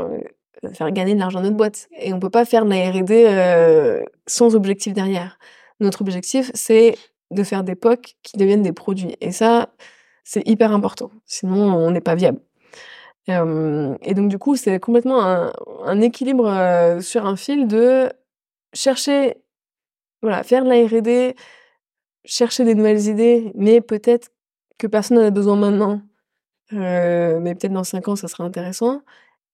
faire 0.72 0.90
gagner 0.92 1.14
de 1.14 1.20
l'argent 1.20 1.40
à 1.40 1.42
notre 1.42 1.56
boîte 1.56 1.88
et 1.98 2.12
on 2.12 2.20
peut 2.20 2.30
pas 2.30 2.44
faire 2.44 2.64
de 2.64 2.70
la 2.70 2.90
R&D, 2.90 4.04
sans 4.26 4.54
objectif 4.54 4.92
derrière. 4.92 5.38
Notre 5.80 6.02
objectif, 6.02 6.50
c'est 6.54 6.96
de 7.30 7.42
faire 7.42 7.64
des 7.64 7.74
POC 7.74 8.16
qui 8.22 8.36
deviennent 8.36 8.62
des 8.62 8.72
produits 8.72 9.16
et 9.20 9.32
ça, 9.32 9.70
c'est 10.22 10.46
hyper 10.48 10.72
important, 10.72 11.10
sinon 11.26 11.74
on 11.74 11.90
n'est 11.90 12.00
pas 12.00 12.14
viable. 12.14 12.40
et 13.28 14.14
donc 14.14 14.28
du 14.28 14.38
coup, 14.38 14.56
c'est 14.56 14.78
complètement 14.80 15.50
un 15.84 16.00
équilibre, 16.00 16.98
sur 17.00 17.26
un 17.26 17.36
fil 17.36 17.66
de 17.66 18.08
chercher 18.72 19.36
voilà, 20.24 20.42
faire 20.42 20.64
de 20.64 20.70
la 20.70 20.86
R&D, 20.86 21.36
chercher 22.24 22.64
des 22.64 22.74
nouvelles 22.74 23.08
idées, 23.08 23.52
mais 23.54 23.82
peut-être 23.82 24.30
que 24.78 24.86
personne 24.86 25.18
n'en 25.18 25.24
a 25.24 25.30
besoin 25.30 25.56
maintenant, 25.56 26.02
euh, 26.72 27.40
mais 27.40 27.54
peut-être 27.54 27.72
dans 27.72 27.84
5 27.84 28.08
ans, 28.08 28.16
ça 28.16 28.28
sera 28.28 28.44
intéressant. 28.44 29.02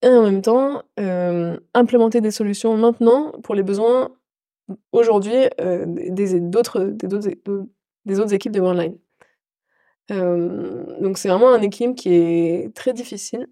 Et 0.02 0.08
en 0.08 0.22
même 0.22 0.42
temps, 0.42 0.82
euh, 0.98 1.58
implémenter 1.74 2.20
des 2.20 2.30
solutions 2.30 2.76
maintenant 2.76 3.32
pour 3.42 3.54
les 3.54 3.62
besoins 3.62 4.10
aujourd'hui 4.92 5.34
euh, 5.60 5.84
des, 5.86 6.40
d'autres, 6.40 6.80
des, 6.84 7.12
autres, 8.20 8.32
équipes 8.32 8.52
de 8.52 8.60
Worldline. 8.60 8.96
donc 10.08 11.18
c'est 11.18 11.28
vraiment 11.28 11.52
un 11.52 11.60
équilibre 11.60 11.94
qui 11.96 12.14
est 12.14 12.74
très 12.74 12.92
difficile. 12.92 13.48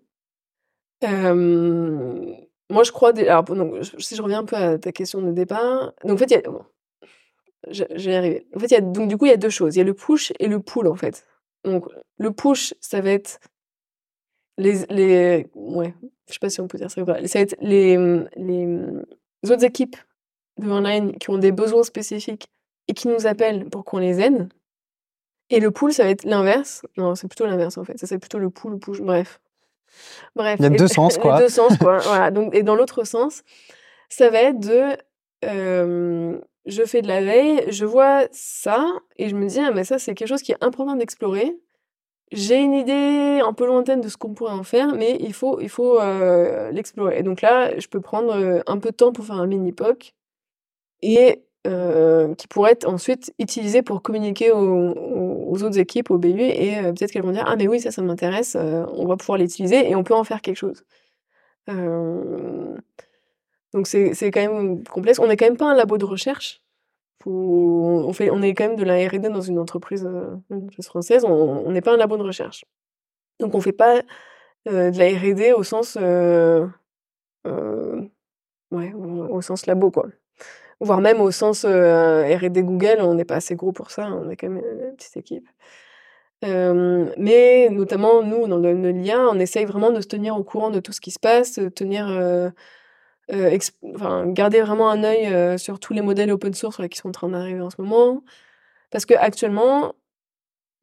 moi, 1.03 2.83
je 2.85 2.93
crois. 2.93 3.11
alors, 3.19 3.45
donc, 3.45 3.75
si 3.99 4.17
je 4.17 4.23
reviens 4.23 4.41
un 4.41 4.45
peu 4.45 4.57
à 4.57 4.79
ta 4.79 4.93
question 4.93 5.21
de 5.21 5.33
départ, 5.33 5.93
donc 6.05 6.15
en 6.15 6.17
fait, 6.17 6.31
il 6.31 6.35
y 6.35 6.37
a, 6.37 6.43
vais 7.95 8.13
y 8.13 8.15
arriver. 8.15 8.47
En 8.55 8.59
fait, 8.59 8.71
y 8.71 8.77
a, 8.77 8.81
donc 8.81 9.09
du 9.09 9.17
coup, 9.19 9.27
il 9.27 9.31
y 9.31 9.35
a 9.35 9.37
deux 9.37 9.51
choses. 9.51 9.77
Il 9.77 9.79
y 9.79 9.83
a 9.83 9.85
le 9.85 9.95
push 9.95 10.33
et 10.39 10.47
le 10.49 10.61
pull 10.61 10.87
en 10.89 10.95
fait. 10.95 11.27
Donc, 11.65 11.87
le 12.19 12.31
push, 12.33 12.75
ça 12.81 13.01
va 13.01 13.11
être 13.11 13.41
les, 14.57 14.87
les 14.91 15.47
ouais, 15.55 15.95
je 16.27 16.33
sais 16.33 16.39
pas 16.41 16.51
si 16.51 16.61
on 16.61 16.69
peut 16.69 16.79
dire 16.79 16.91
ça 16.91 17.05
Ça 17.05 17.05
va 17.05 17.21
être 17.21 17.57
les, 17.61 17.97
les 18.37 19.51
autres 19.51 19.65
équipes 19.65 19.97
de 20.59 20.69
online 20.69 21.17
qui 21.19 21.31
ont 21.31 21.39
des 21.39 21.53
besoins 21.53 21.85
spécifiques 21.85 22.49
et 22.89 22.95
qui 22.95 23.09
nous 23.09 23.27
appellent 23.27 23.69
pour 23.69 23.85
qu'on 23.85 23.99
les 23.99 24.21
aide. 24.21 24.49
Et 25.51 25.61
le 25.61 25.71
pull, 25.71 25.93
ça 25.93 26.05
va 26.05 26.11
être 26.11 26.25
l'inverse. 26.25 26.83
Non, 26.97 27.15
c'est 27.15 27.29
plutôt 27.29 27.47
l'inverse 27.47 27.79
en 27.79 27.85
fait. 27.85 27.99
Ça, 27.99 28.07
c'est 28.07 28.19
plutôt 28.19 28.39
le 28.39 28.51
pull, 28.51 28.73
le 28.73 28.79
push. 28.79 29.01
Bref. 29.01 29.41
Bref. 30.37 30.57
Il 30.59 30.65
y 30.65 30.67
a 30.67 30.71
deux 30.71 30.89
sens, 30.89 31.17
quoi. 31.23 31.39
deux 31.39 31.49
sens, 31.49 31.77
quoi. 31.79 31.99
voilà. 31.99 32.31
Donc, 32.31 32.55
et 32.55 32.63
dans 32.63 32.75
l'autre 32.75 33.05
sens, 33.05 33.43
ça 34.09 34.29
va 34.31 34.43
être 34.43 34.61
de 34.61 34.97
euh, 35.45 36.39
je 36.69 36.85
fais 36.85 37.03
de 37.03 37.09
la 37.09 37.23
veille, 37.23 37.65
je 37.71 37.85
vois 37.85 38.29
ça 38.31 38.87
et 39.17 39.29
je 39.29 39.35
me 39.35 39.49
dis, 39.49 39.59
ah, 39.59 39.71
mais 39.73 39.85
ça, 39.85 39.99
c'est 39.99 40.15
quelque 40.15 40.29
chose 40.29 40.43
qui 40.43 40.53
est 40.53 40.63
important 40.63 40.95
d'explorer. 40.97 41.59
J'ai 42.31 42.57
une 42.57 42.75
idée 42.75 43.41
un 43.43 43.55
peu 43.55 43.67
lointaine 43.67 44.03
de 44.03 44.09
ce 44.09 44.19
qu'on 44.19 44.35
pourrait 44.35 44.53
en 44.53 44.63
faire, 44.63 44.95
mais 44.95 45.17
il 45.21 45.33
faut, 45.33 45.61
il 45.61 45.71
faut 45.71 45.99
euh, 45.99 46.71
l'explorer. 46.73 47.23
Donc 47.23 47.41
là, 47.41 47.79
je 47.79 47.87
peux 47.89 48.01
prendre 48.01 48.35
euh, 48.35 48.61
un 48.67 48.79
peu 48.79 48.91
de 48.91 48.97
temps 48.97 49.13
pour 49.13 49.25
faire 49.25 49.37
un 49.37 49.47
mini-POC 49.47 50.13
et 51.01 51.43
euh, 51.67 52.35
qui 52.35 52.47
pourrait 52.49 52.73
être 52.73 52.87
ensuite 52.87 53.33
utilisé 53.39 53.83
pour 53.83 54.03
communiquer 54.03 54.53
aux, 54.53 55.63
autres 55.63 55.79
équipes, 55.79 56.11
au 56.11 56.19
BU, 56.19 56.41
et 56.41 56.77
peut-être 56.83 57.13
qu'elles 57.13 57.23
vont 57.23 57.33
dire 57.33 57.45
Ah, 57.47 57.57
mais 57.57 57.67
oui, 57.67 57.81
ça, 57.81 57.91
ça 57.91 58.03
m'intéresse, 58.03 58.57
on 58.57 59.07
va 59.07 59.17
pouvoir 59.17 59.39
l'utiliser 59.39 59.91
et 59.91 59.97
on 59.97 60.05
peut 60.05 60.15
en 60.15 60.25
faire 60.25 60.43
quelque 60.43 60.57
chose. 60.57 60.85
Donc 63.75 63.87
c'est 63.87 64.31
quand 64.31 64.41
même 64.41 64.85
complexe. 64.85 65.19
On 65.19 65.27
n'est 65.27 65.37
quand 65.37 65.47
même 65.47 65.57
pas 65.57 65.71
un 65.71 65.75
labo 65.75 65.99
de 65.99 66.05
recherche. 66.05 66.63
on, 67.27 68.13
fait, 68.13 68.31
on 68.31 68.43
est 68.43 68.55
quand 68.55 68.69
même 68.69 68.77
de 68.77 68.85
la 68.85 68.97
R&D 69.07 69.29
dans 69.29 69.41
une 69.41 69.59
entreprise, 69.59 70.07
euh, 70.07 70.37
française. 70.83 71.25
On 71.25 71.71
n'est 71.71 71.83
pas 71.83 71.93
un 71.93 71.97
labo 71.97 72.17
de 72.17 72.23
recherche. 72.23 72.65
Donc 73.41 73.55
on 73.55 73.61
fait 73.61 73.73
pas 73.73 74.03
euh, 74.69 74.91
de 74.91 74.99
la 74.99 75.09
R&D 75.09 75.53
au 75.53 75.63
sens, 75.63 75.97
euh, 76.01 76.67
ouais, 78.71 78.93
au, 78.95 79.41
sens 79.43 79.67
labo 79.67 79.91
quoi. 79.91 80.07
Voire 80.81 81.01
même 81.01 81.21
au 81.21 81.31
sens 81.31 81.65
R&D 81.65 82.63
Google, 82.63 82.99
on 83.01 83.15
n'est 83.15 83.25
pas 83.25 83.37
assez 83.37 83.57
gros 83.57 83.73
pour 83.73 83.91
ça. 83.91 84.09
On 84.11 84.31
est 84.31 84.37
quand 84.37 84.49
même 84.49 84.65
une 84.65 84.97
petite 84.97 85.17
équipe. 85.17 85.49
mais 86.43 87.69
notamment 87.71 88.23
nous 88.23 88.47
dans 88.49 88.59
le, 88.59 88.73
le, 88.73 88.93
lien, 88.93 89.29
on 89.29 89.39
essaye 89.39 89.65
vraiment 89.67 89.91
de 89.91 90.01
se 90.01 90.07
tenir 90.07 90.37
au 90.37 90.45
courant 90.45 90.71
de 90.71 90.81
tout 90.81 90.93
ce 90.93 91.01
qui 91.01 91.11
se 91.11 91.19
passe, 91.19 91.61
tenir 91.75 92.09
euh, 92.09 92.51
enfin, 93.95 94.27
garder 94.29 94.61
vraiment 94.61 94.91
un 94.91 95.05
œil 95.05 95.27
euh, 95.27 95.59
sur 95.59 95.81
tous 95.81 95.93
les 95.93 96.03
modèles 96.03 96.31
open 96.31 96.55
source 96.55 96.81
qui 96.89 96.99
sont 96.99 97.09
en 97.09 97.13
train 97.13 97.29
d'arriver 97.29 97.61
en 97.61 97.71
ce 97.71 97.81
moment. 97.81 98.23
Parce 98.91 99.07
qu'actuellement, 99.07 99.95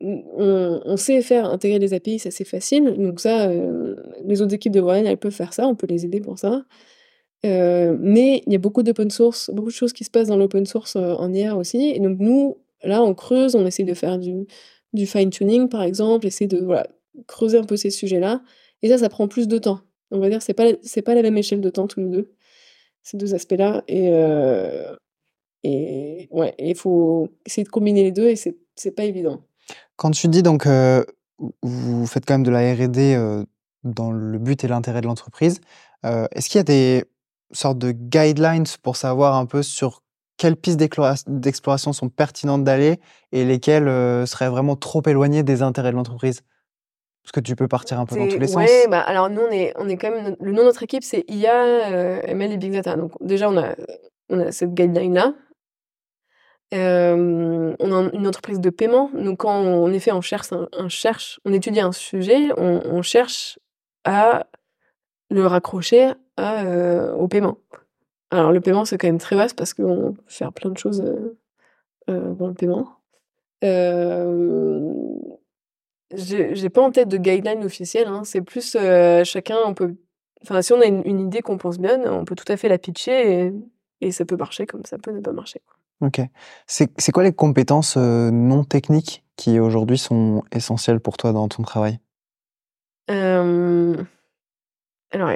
on, 0.01 0.81
on, 0.85 0.97
sait 0.97 1.21
faire 1.21 1.45
intégrer 1.45 1.79
les 1.79 1.93
API, 1.93 2.19
ça 2.19 2.31
c'est 2.31 2.45
facile. 2.45 2.95
Donc 2.97 3.19
ça, 3.19 3.49
euh, 3.49 3.95
les 4.25 4.41
autres 4.41 4.53
équipes 4.53 4.73
de 4.73 4.81
Warren, 4.81 5.05
elles 5.05 5.17
peuvent 5.17 5.31
faire 5.31 5.53
ça, 5.53 5.67
on 5.67 5.75
peut 5.75 5.87
les 5.87 6.05
aider 6.05 6.21
pour 6.21 6.37
ça. 6.39 6.63
mais 7.43 8.43
il 8.45 8.53
y 8.53 8.55
a 8.55 8.59
beaucoup 8.59 8.83
d'open 8.83 9.09
source, 9.11 9.51
beaucoup 9.53 9.69
de 9.69 9.73
choses 9.73 9.93
qui 9.93 10.03
se 10.03 10.11
passent 10.11 10.29
dans 10.29 10.37
l'open 10.37 10.65
source 10.65 10.95
en 10.95 11.33
IA 11.33 11.55
aussi. 11.55 11.91
Et 11.95 11.99
donc 11.99 12.17
nous, 12.19 12.57
là, 12.83 13.01
on 13.03 13.13
creuse, 13.13 13.55
on 13.55 13.65
essaie 13.65 13.83
de 13.83 13.93
faire 13.93 14.19
du, 14.19 14.47
fine-tuning 15.05 15.69
par 15.69 15.83
exemple, 15.83 16.27
essayer 16.27 16.47
de 16.47 16.67
creuser 17.27 17.57
un 17.57 17.63
peu 17.63 17.77
ces 17.77 17.89
sujets-là. 17.89 18.41
Et 18.81 18.89
ça, 18.89 18.97
ça 18.97 19.09
prend 19.09 19.27
plus 19.27 19.47
de 19.47 19.57
temps. 19.57 19.81
On 20.11 20.19
va 20.19 20.29
dire 20.29 20.41
c'est 20.41 20.53
pas 20.53 20.65
c'est 20.83 21.01
pas 21.01 21.15
la 21.15 21.21
même 21.21 21.37
échelle 21.37 21.61
de 21.61 21.69
temps 21.69 21.87
tous 21.87 21.99
les 21.99 22.09
deux 22.09 22.31
ces 23.05 23.17
deux 23.17 23.35
aspects-là 23.35 23.83
et 23.87 24.09
euh, 24.11 24.95
et 25.63 26.27
ouais 26.31 26.53
il 26.57 26.75
faut 26.75 27.29
essayer 27.45 27.63
de 27.63 27.69
combiner 27.69 28.03
les 28.03 28.11
deux 28.11 28.27
et 28.27 28.35
c'est 28.35 28.57
c'est 28.75 28.91
pas 28.91 29.05
évident. 29.05 29.43
Quand 29.95 30.11
tu 30.11 30.27
dis 30.27 30.43
donc 30.43 30.65
euh, 30.65 31.03
vous 31.61 32.05
faites 32.07 32.25
quand 32.25 32.33
même 32.33 32.43
de 32.43 32.51
la 32.51 32.73
R&D 32.73 33.15
euh, 33.15 33.45
dans 33.83 34.11
le 34.11 34.39
but 34.39 34.63
et 34.63 34.67
l'intérêt 34.67 35.01
de 35.01 35.05
l'entreprise, 35.05 35.61
est-ce 36.03 36.49
qu'il 36.49 36.59
y 36.59 36.61
a 36.61 36.63
des 36.63 37.05
sortes 37.51 37.79
de 37.79 37.91
guidelines 37.91 38.65
pour 38.83 38.95
savoir 38.95 39.35
un 39.35 39.47
peu 39.47 39.63
sur 39.63 40.03
quelles 40.37 40.55
pistes 40.55 40.79
d'exploration 41.27 41.93
sont 41.93 42.09
pertinentes 42.09 42.63
d'aller 42.63 42.99
et 43.31 43.43
lesquelles 43.43 43.87
seraient 44.27 44.49
vraiment 44.49 44.75
trop 44.75 45.01
éloignées 45.07 45.41
des 45.41 45.63
intérêts 45.63 45.91
de 45.91 45.95
l'entreprise? 45.95 46.41
Parce 47.25 47.31
que 47.31 47.39
tu 47.39 47.55
peux 47.55 47.67
partir 47.67 47.99
un 47.99 48.05
peu 48.05 48.15
dans 48.17 48.27
tous 48.27 48.37
les 48.37 48.45
sens. 48.45 48.69
Bah, 48.87 48.99
alors 48.99 49.31
nous, 49.31 49.41
on 49.41 49.49
est, 49.49 49.73
on 49.77 49.89
est 49.89 49.97
quand 49.97 50.11
même. 50.11 50.35
Le 50.39 50.51
nom 50.51 50.59
de 50.59 50.67
notre 50.67 50.83
équipe, 50.83 51.03
c'est 51.03 51.25
IA, 51.27 52.21
ML 52.27 52.51
et 52.51 52.57
Big 52.57 52.71
Data. 52.71 52.95
Donc 52.95 53.13
déjà, 53.19 53.49
on 53.49 53.57
a, 53.57 53.73
on 54.29 54.39
a 54.41 54.51
cette 54.51 54.75
guideline-là. 54.75 55.33
on 56.71 57.75
a 57.79 58.09
une 58.13 58.27
entreprise 58.27 58.59
de 58.59 58.69
paiement. 58.69 59.09
Donc, 59.15 59.39
quand 59.39 59.59
on, 59.59 59.85
en 59.85 59.91
effet, 59.91 60.11
on 60.11 60.21
cherche, 60.21 60.49
un, 60.53 60.87
cherche, 60.87 61.39
on 61.45 61.53
étudie 61.53 61.79
un 61.79 61.91
sujet, 61.91 62.49
on, 62.57 63.01
cherche 63.01 63.57
à 64.03 64.45
le 65.31 65.47
raccrocher 65.47 66.11
à, 66.37 67.11
au 67.15 67.27
paiement. 67.27 67.57
Alors, 68.29 68.51
le 68.51 68.61
paiement, 68.61 68.85
c'est 68.85 68.99
quand 68.99 69.07
même 69.07 69.17
très 69.17 69.35
vaste 69.35 69.57
parce 69.57 69.73
qu'on 69.73 70.13
peut 70.13 70.21
faire 70.27 70.53
plein 70.53 70.69
de 70.69 70.77
choses 70.77 71.03
dans 72.07 72.47
le 72.47 72.53
paiement. 72.53 72.99
J'ai 76.13 76.69
pas 76.69 76.81
en 76.81 76.91
tête 76.91 77.07
de 77.07 77.17
guideline 77.17 77.63
officielle. 77.63 78.07
Hein. 78.07 78.23
C'est 78.23 78.41
plus 78.41 78.77
chacun, 79.23 79.57
on 79.65 79.73
peut. 79.73 79.95
Enfin, 80.43 80.61
si 80.61 80.73
on 80.73 80.81
a 80.81 80.85
une, 80.85 81.19
idée 81.19 81.41
qu'on 81.41 81.57
pense 81.57 81.79
bien, 81.79 81.99
on 82.11 82.25
peut 82.25 82.35
tout 82.35 82.51
à 82.51 82.57
fait 82.57 82.69
la 82.69 82.77
pitcher 82.77 83.51
et, 84.01 84.11
ça 84.11 84.25
peut 84.25 84.35
marcher 84.35 84.67
comme 84.67 84.85
ça 84.85 84.99
peut 84.99 85.11
ne 85.11 85.21
pas 85.21 85.31
marcher. 85.31 85.61
Ok. 86.01 86.21
C'est 86.67 87.11
quoi 87.11 87.23
les 87.23 87.33
compétences 87.33 87.97
non 87.97 88.63
techniques 88.63 89.23
qui 89.35 89.59
aujourd'hui 89.59 89.97
sont 89.97 90.43
essentielles 90.51 90.99
pour 90.99 91.17
toi 91.17 91.33
dans 91.33 91.47
ton 91.47 91.63
travail? 91.63 91.99
Alors, 93.07 93.95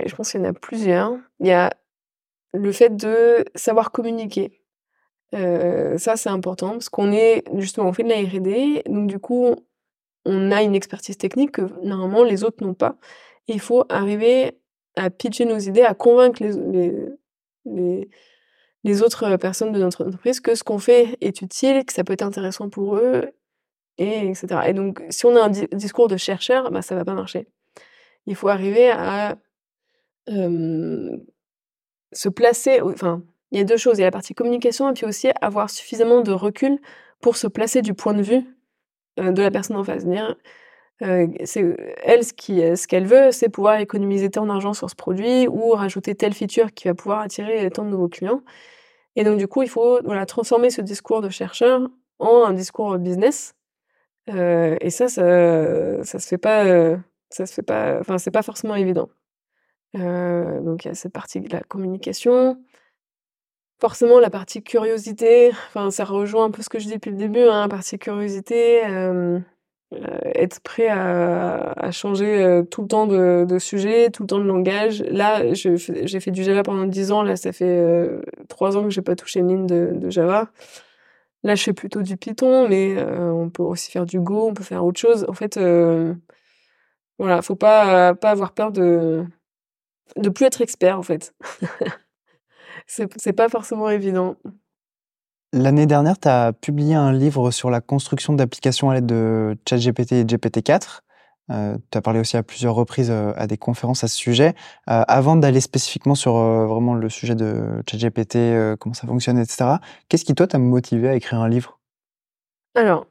je 0.06 0.16
pense 0.16 0.32
qu'il 0.32 0.42
y 0.42 0.44
en 0.44 0.50
a 0.50 0.54
plusieurs. 0.54 1.18
Il 1.40 1.48
y 1.48 1.52
a 1.52 1.74
le 2.54 2.72
fait 2.72 2.96
de 2.96 3.46
savoir 3.56 3.92
communiquer. 3.92 4.62
ça, 5.32 6.16
c'est 6.16 6.30
important 6.30 6.74
parce 6.74 6.90
qu'on 6.90 7.12
est 7.12 7.44
justement, 7.58 7.88
on 7.88 7.94
fait 7.94 8.04
de 8.04 8.10
la 8.10 8.18
R&D, 8.18 8.84
donc 8.88 9.08
du 9.08 9.18
coup, 9.18 9.56
on 10.26 10.52
a 10.52 10.64
une 10.64 10.76
expertise 10.76 11.18
technique 11.18 11.54
que 11.54 11.62
normalement 11.84 12.24
les 12.24 12.44
autres 12.44 12.64
n'ont 12.64 12.74
pas. 12.74 12.98
il 13.48 13.60
faut 13.60 13.86
arriver 13.90 14.60
à 14.96 15.10
pitcher 15.10 15.46
nos 15.46 15.58
idées, 15.58 15.84
à 15.84 15.94
convaincre 15.94 16.44
les, 16.44 16.52
les, 17.66 18.10
les, 18.84 19.02
autres 19.02 19.38
personnes 19.38 19.72
de 19.72 19.80
notre 19.80 20.06
entreprise 20.06 20.40
que 20.40 20.56
ce 20.56 20.64
qu'on 20.64 20.80
fait 20.80 21.18
est 21.22 21.42
utile, 21.42 21.86
que 21.86 21.94
ça 21.94 22.04
peut 22.04 22.14
être 22.14 22.24
intéressant 22.24 22.70
pour 22.70 22.98
eux, 22.98 23.32
et 23.98 24.30
etc. 24.30 24.62
Et 24.68 24.74
donc, 24.74 25.04
si 25.10 25.26
on 25.26 25.36
a 25.36 25.46
un 25.46 25.50
discours 25.50 26.08
de 26.08 26.18
chercheur, 26.18 26.72
bah, 26.72 26.82
ça 26.82 26.96
va 26.96 27.06
pas 27.06 27.14
marcher. 27.14 27.48
Il 28.26 28.36
faut 28.36 28.50
arriver 28.50 28.90
à 28.92 29.38
se 32.12 32.30
placer, 32.30 32.82
enfin, 32.82 33.24
il 33.52 33.58
y 33.58 33.62
a 33.62 33.64
deux 33.64 33.78
choses, 33.78 33.98
il 33.98 34.02
y 34.02 34.04
a 34.04 34.08
la 34.08 34.12
partie 34.12 34.34
communication 34.34 34.90
et 34.90 34.94
puis 34.94 35.06
aussi 35.06 35.30
avoir 35.42 35.70
suffisamment 35.70 36.22
de 36.22 36.32
recul 36.32 36.80
pour 37.20 37.36
se 37.36 37.48
placer 37.48 37.82
du 37.82 37.94
point 37.94 38.14
de 38.14 38.22
vue 38.22 38.46
de 39.20 39.42
la 39.42 39.52
personne 39.52 39.78
en 39.78 39.84
face. 39.84 40.06
Dire, 40.06 40.36
c'est 41.02 41.76
elle 42.04 42.24
ce 42.26 42.34
qui, 42.34 42.60
ce 42.78 42.88
qu'elle 42.88 43.06
veut, 43.06 43.32
c'est 43.32 43.50
pouvoir 43.50 43.80
économiser 43.80 44.30
tant 44.30 44.46
d'argent 44.46 44.74
sur 44.74 44.90
ce 44.90 44.96
produit 44.96 45.48
ou 45.48 45.72
rajouter 45.72 46.16
telle 46.16 46.34
feature 46.34 46.74
qui 46.74 46.88
va 46.88 46.94
pouvoir 46.94 47.20
attirer 47.22 47.70
tant 47.72 47.86
de 47.86 47.90
nouveaux 47.90 48.10
clients. 48.10 48.42
Et 49.16 49.24
donc 49.24 49.38
du 49.40 49.48
coup, 49.48 49.64
il 49.64 49.70
faut 49.70 50.02
voilà 50.04 50.26
transformer 50.26 50.70
ce 50.72 50.82
discours 50.82 51.22
de 51.22 51.30
chercheur 51.30 51.90
en 52.20 52.46
un 52.46 52.54
discours 52.54 52.98
business. 53.00 53.56
et 54.28 54.90
ça, 54.90 55.10
ça, 55.10 56.04
ça 56.04 56.20
se 56.20 56.28
fait 56.28 56.38
pas, 56.38 56.66
ça 57.30 57.46
se 57.46 57.54
fait 57.54 57.64
pas, 57.64 58.00
enfin 58.00 58.18
c'est 58.18 58.32
pas 58.32 58.44
forcément 58.44 58.76
évident. 58.76 59.10
donc 59.96 60.86
il 60.86 60.90
y 60.90 60.92
a 60.92 60.96
cette 60.96 61.14
partie 61.14 61.42
de 61.42 61.52
la 61.54 61.62
communication. 61.62 62.58
Forcément, 63.80 64.20
la 64.20 64.30
partie 64.30 64.62
curiosité, 64.62 65.52
enfin, 65.68 65.90
ça 65.90 66.04
rejoint 66.04 66.46
un 66.46 66.52
peu 66.52 66.62
ce 66.62 66.70
que 66.70 66.80
je 66.80 66.88
dis 66.88 66.96
depuis 66.96 67.12
le 67.12 67.18
début, 67.18 67.42
hein, 67.44 67.62
la 67.62 67.70
partie 67.70 67.98
curiosité, 67.98 68.82
être 70.36 70.60
prêt 70.60 70.90
à, 70.90 71.90
changer 71.92 72.62
tout 72.70 72.82
le 72.82 72.88
temps 72.88 73.08
de, 73.08 73.58
sujet, 73.60 74.10
tout 74.10 74.24
le 74.24 74.28
temps 74.28 74.40
de 74.40 74.44
langage. 74.44 75.02
Là, 75.04 75.54
j'ai 75.54 76.20
fait 76.20 76.32
du 76.32 76.44
Java 76.44 76.64
pendant 76.64 76.86
10 76.86 77.12
ans, 77.12 77.24
là, 77.24 77.38
ça 77.38 77.54
fait 77.54 78.06
3 78.50 78.76
ans 78.78 78.84
que 78.84 78.90
j'ai 78.90 79.02
pas 79.02 79.16
touché 79.16 79.40
une 79.40 79.48
ligne 79.48 79.68
de, 79.68 80.10
Java. 80.10 80.52
Là, 81.44 81.56
je 81.56 81.64
fais 81.64 81.74
plutôt 81.74 82.02
du 82.02 82.18
Python, 82.18 82.68
mais 82.68 83.02
on 83.02 83.50
peut 83.50 83.64
aussi 83.64 83.92
faire 83.92 84.06
du 84.06 84.20
Go, 84.20 84.50
on 84.50 84.54
peut 84.54 84.64
faire 84.64 84.84
autre 84.86 85.00
chose. 85.00 85.26
En 85.30 85.34
fait, 85.34 85.58
voilà, 87.18 87.42
faut 87.42 87.56
pas, 87.56 88.14
pas 88.14 88.32
avoir 88.32 88.52
peur 88.54 88.72
de 88.72 89.26
de 90.16 90.30
plus 90.30 90.46
être 90.46 90.62
expert, 90.62 90.98
en 90.98 91.04
fait. 91.04 91.34
c'est 92.90 93.34
pas 93.34 93.50
forcément 93.50 93.90
évident. 93.90 94.36
L'année 95.54 95.86
dernière, 95.86 96.20
tu 96.20 96.28
as 96.28 96.54
publié 96.54 96.96
un 96.96 97.12
livre 97.12 97.52
sur 97.52 97.70
la 97.70 97.82
construction 97.82 98.34
d'applications 98.34 98.90
à 98.90 98.96
l'aide 98.96 99.06
de 99.06 99.58
ChatGPT 99.68 100.12
et 100.14 100.24
GPT-4. 100.24 101.02
Euh, 101.52 101.78
tu 101.92 101.98
as 101.98 102.02
parlé 102.02 102.20
aussi 102.20 102.38
à 102.38 102.44
plusieurs 102.44 102.76
reprises 102.76 103.10
euh, 103.10 103.34
à 103.36 103.48
des 103.48 103.58
conférences 103.58 104.04
à 104.04 104.08
ce 104.08 104.16
sujet. 104.16 104.54
Euh, 104.90 105.04
avant 105.08 105.36
d'aller 105.36 105.62
spécifiquement 105.62 106.14
sur 106.14 106.34
vraiment 106.34 106.94
le 106.94 107.10
sujet 107.10 107.36
de 107.36 107.82
ChatGPT, 107.90 108.78
comment 108.80 108.94
ça 108.94 109.08
fonctionne, 109.08 109.40
etc., 109.40 109.78
qu'est-ce 110.08 110.26
qui, 110.26 110.36
toi, 110.36 110.46
t'a 110.48 110.60
motivé 110.60 111.10
à 111.10 111.16
écrire 111.16 111.40
un 111.40 111.50
livre? 111.50 111.80
Alors, 112.76 113.08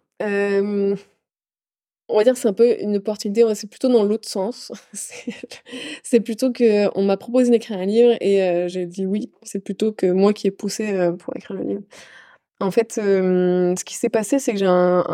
on 2.09 2.17
va 2.17 2.25
dire 2.25 2.33
que 2.35 2.39
c'est 2.39 2.49
un 2.49 2.53
peu 2.53 2.81
une 2.81 2.97
opportunité, 2.97 3.45
c'est 3.55 3.69
plutôt 3.69 3.89
dans 3.89 4.03
l'autre 4.03 4.29
sens. 4.29 4.73
c'est 6.03 6.21
plutôt 6.21 6.53
que 6.53 6.89
on 6.99 7.05
m'a 7.05 7.17
proposé 7.17 7.51
d'écrire 7.51 7.79
un 7.79 7.87
livre 7.87 8.17
et 8.21 8.43
euh, 8.43 8.69
j'ai 8.69 8.87
dit 8.87 9.07
oui. 9.07 9.31
C'est 9.43 9.61
plutôt 9.61 9.93
que 9.93 10.07
moi 10.07 10.33
qui 10.33 10.47
ai 10.47 10.51
poussé 10.51 10.93
euh, 10.93 11.13
pour 11.13 11.37
écrire 11.37 11.57
le 11.57 11.65
livre. 11.65 11.83
En 12.61 12.73
fait, 12.73 12.95
ce 12.95 13.85
qui 13.85 13.95
s'est 13.95 14.09
passé, 14.09 14.41
c'est 14.41 14.53
que 14.53 14.59
j'ai 14.59 14.67
un, 14.67 15.05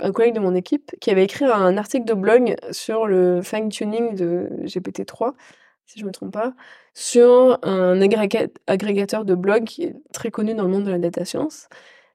un, 0.00 0.12
collègue 0.12 0.34
de 0.34 0.40
mon 0.40 0.54
équipe 0.54 0.92
qui 1.00 1.10
avait 1.10 1.24
écrit 1.24 1.44
un 1.44 1.76
article 1.76 2.06
de 2.06 2.14
blog 2.14 2.56
sur 2.70 3.06
le 3.06 3.42
fine-tuning 3.42 4.14
de 4.14 4.48
GPT-3, 4.64 5.34
si 5.84 5.98
je 5.98 6.04
ne 6.04 6.08
me 6.08 6.12
trompe 6.12 6.32
pas, 6.32 6.54
sur 6.94 7.58
un 7.64 8.00
agrégateur 8.00 9.26
de 9.26 9.34
blog 9.34 9.64
qui 9.64 9.84
est 9.84 9.96
très 10.14 10.30
connu 10.30 10.54
dans 10.54 10.64
le 10.64 10.70
monde 10.70 10.84
de 10.84 10.90
la 10.90 10.98
data 10.98 11.26
science. 11.26 11.68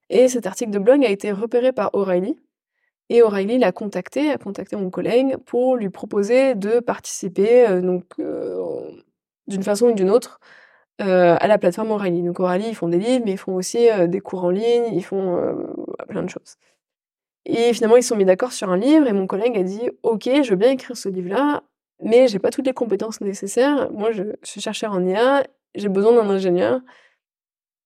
Et 0.10 0.28
cet 0.30 0.48
article 0.48 0.72
de 0.72 0.80
blog 0.80 1.06
a 1.06 1.10
été 1.10 1.32
repéré 1.32 1.72
par 1.72 1.94
O'Reilly, 1.94 2.36
et 3.10 3.22
O'Reilly 3.22 3.58
l'a 3.60 3.72
contacté, 3.72 4.32
a 4.32 4.38
contacté 4.38 4.76
mon 4.76 4.90
collègue 4.90 5.38
pour 5.46 5.76
lui 5.78 5.90
proposer 5.90 6.56
de 6.56 6.80
participer, 6.80 7.68
euh, 7.68 7.82
donc 7.82 8.06
euh, 8.20 8.90
d'une 9.48 9.64
façon 9.64 9.88
ou 9.88 9.94
d'une 9.94 10.10
autre, 10.10 10.40
euh, 11.02 11.38
à 11.40 11.48
la 11.48 11.58
plateforme 11.58 11.92
O'Reilly. 11.92 12.24
Donc 12.24 12.40
O'Reilly, 12.40 12.70
ils 12.70 12.76
font 12.76 12.88
des 12.88 12.98
livres, 12.98 13.24
mais 13.26 13.34
ils 13.34 13.38
font 13.38 13.56
aussi 13.56 13.88
des 14.08 14.22
cours 14.22 14.44
en 14.46 14.50
ligne, 14.50 14.86
ils 14.94 15.04
font 15.04 15.40
plein 16.10 16.24
de 16.24 16.30
choses. 16.30 16.58
Et 17.46 17.74
finalement, 17.74 17.98
ils 17.98 18.04
se 18.04 18.10
sont 18.10 18.16
mis 18.16 18.26
d'accord 18.26 18.54
sur 18.54 18.72
un 18.72 18.78
livre, 18.78 19.08
et 19.08 19.14
mon 19.14 19.28
collègue 19.28 19.58
a 19.58 19.64
dit 19.64 19.90
Ok, 20.04 20.24
je 20.26 20.50
veux 20.50 20.56
bien 20.56 20.72
écrire 20.72 20.98
ce 20.98 21.10
livre-là, 21.10 21.64
mais 22.02 22.28
j'ai 22.28 22.40
pas 22.40 22.50
toutes 22.50 22.66
les 22.66 22.74
compétences 22.74 23.22
nécessaires. 23.22 23.92
Moi, 23.92 24.12
je 24.12 24.24
suis 24.44 24.62
chercheur 24.62 24.94
en 24.94 25.06
IA, 25.06 25.44
j'ai 25.76 25.90
besoin 25.90 26.14
d'un 26.14 26.30
ingénieur. 26.30 26.82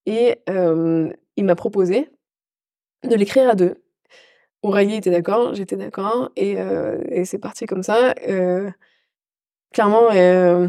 Et 0.05 0.39
il 0.47 1.45
m'a 1.45 1.55
proposé 1.55 2.09
de 3.03 3.15
l'écrire 3.15 3.49
à 3.49 3.55
deux. 3.55 3.75
Aurélie 4.61 4.95
était 4.95 5.11
d'accord, 5.11 5.53
j'étais 5.53 5.77
d'accord, 5.77 6.31
et, 6.35 6.55
euh, 6.57 7.01
et 7.09 7.23
c'est 7.25 7.37
parti 7.37 7.65
comme 7.65 7.83
ça. 7.83 8.13
Euh, 8.27 8.69
clairement, 9.71 10.09
euh, 10.13 10.67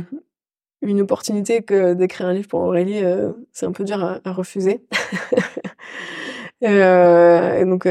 une 0.82 1.01
opportunité 1.01 1.62
que 1.62 1.95
d'écrire 1.95 2.28
un 2.28 2.32
livre 2.32 2.49
pour 2.49 2.61
Aurélie, 2.61 3.03
c'est 3.53 3.66
un 3.66 3.72
peu 3.72 3.84
dur 3.84 4.03
à, 4.03 4.32
refuser. 4.32 4.84
et 6.62 7.64
donc, 7.64 7.86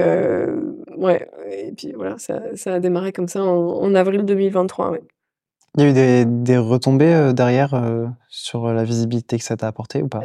ouais, 0.97 1.30
et 1.52 1.72
puis 1.74 1.91
voilà, 1.93 2.18
ça, 2.18 2.41
ça, 2.56 2.76
a 2.76 2.80
démarré 2.80 3.12
comme 3.12 3.28
ça 3.28 3.43
en, 3.43 3.93
avril 3.93 4.24
2023. 4.24 4.97
Il 5.78 5.84
y 5.84 5.86
a 5.86 5.89
eu 5.89 5.93
des, 5.93 6.26
des 6.26 6.58
retombées 6.58 7.32
derrière 7.34 7.80
sur 8.30 8.72
la 8.74 8.84
visibilité 8.86 9.38
que 9.38 9.43
ça 9.43 9.58
t'a 9.58 9.68
apporté 9.68 10.02
ou 10.02 10.08
pas? 10.08 10.22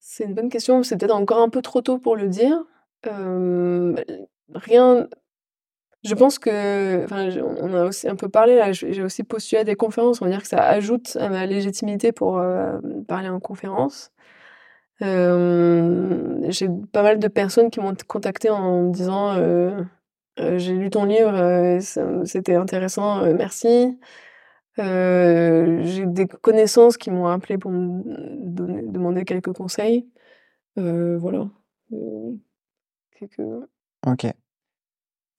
C'est 0.00 0.24
une 0.24 0.34
bonne 0.34 0.48
question, 0.48 0.82
c'est 0.82 0.96
peut-être 0.96 1.14
encore 1.14 1.40
un 1.40 1.48
peu 1.48 1.60
trop 1.60 1.82
tôt 1.82 1.98
pour 1.98 2.16
le 2.16 2.28
dire 2.28 2.64
rien 4.54 5.08
je 6.04 6.14
pense 6.14 6.38
que 6.38 7.04
enfin, 7.04 7.30
on 7.40 7.72
a 7.74 7.84
aussi 7.86 8.08
un 8.08 8.16
peu 8.16 8.28
parlé 8.28 8.56
là, 8.56 8.72
j'ai 8.72 9.02
aussi 9.02 9.24
postulé 9.24 9.62
à 9.62 9.64
des 9.64 9.74
conférences, 9.74 10.20
on 10.20 10.26
va 10.26 10.30
dire 10.30 10.42
que 10.42 10.48
ça 10.48 10.62
ajoute 10.62 11.16
à 11.18 11.30
ma 11.30 11.46
légitimité 11.46 12.12
pour, 12.12 12.42
parler 13.08 13.28
en 13.30 13.40
conférence. 13.40 14.12
j'ai 15.00 16.68
pas 16.92 17.02
mal 17.02 17.18
de 17.18 17.28
personnes 17.28 17.70
qui 17.70 17.80
m'ont 17.80 17.94
contacté 18.06 18.50
en 18.50 18.82
me 18.82 18.92
disant, 18.92 19.34
«J'ai 20.36 20.74
lu 20.74 20.90
ton 20.90 21.04
livre, 21.04 21.78
c'était 21.80 22.54
intéressant, 22.54 23.24
merci». 23.32 23.98
j'ai 24.76 26.04
des 26.06 26.26
connaissances 26.26 26.98
qui 26.98 27.10
m'ont 27.10 27.26
appelé 27.28 27.56
pour 27.56 27.70
me 27.70 28.02
demander 28.92 29.24
quelques 29.24 29.54
conseils. 29.54 30.06
voilà, 30.76 31.48
Ok. 34.06 34.26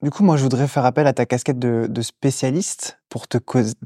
Du 0.01 0.11
coup, 0.11 0.23
moi, 0.23 0.37
je 0.37 0.43
voudrais 0.43 0.67
faire 0.67 0.85
appel 0.85 1.07
à 1.07 1.13
ta 1.13 1.25
casquette 1.25 1.57
de, 1.57 2.01
spécialiste 2.01 2.99
pour 3.09 3.27
te, 3.27 3.37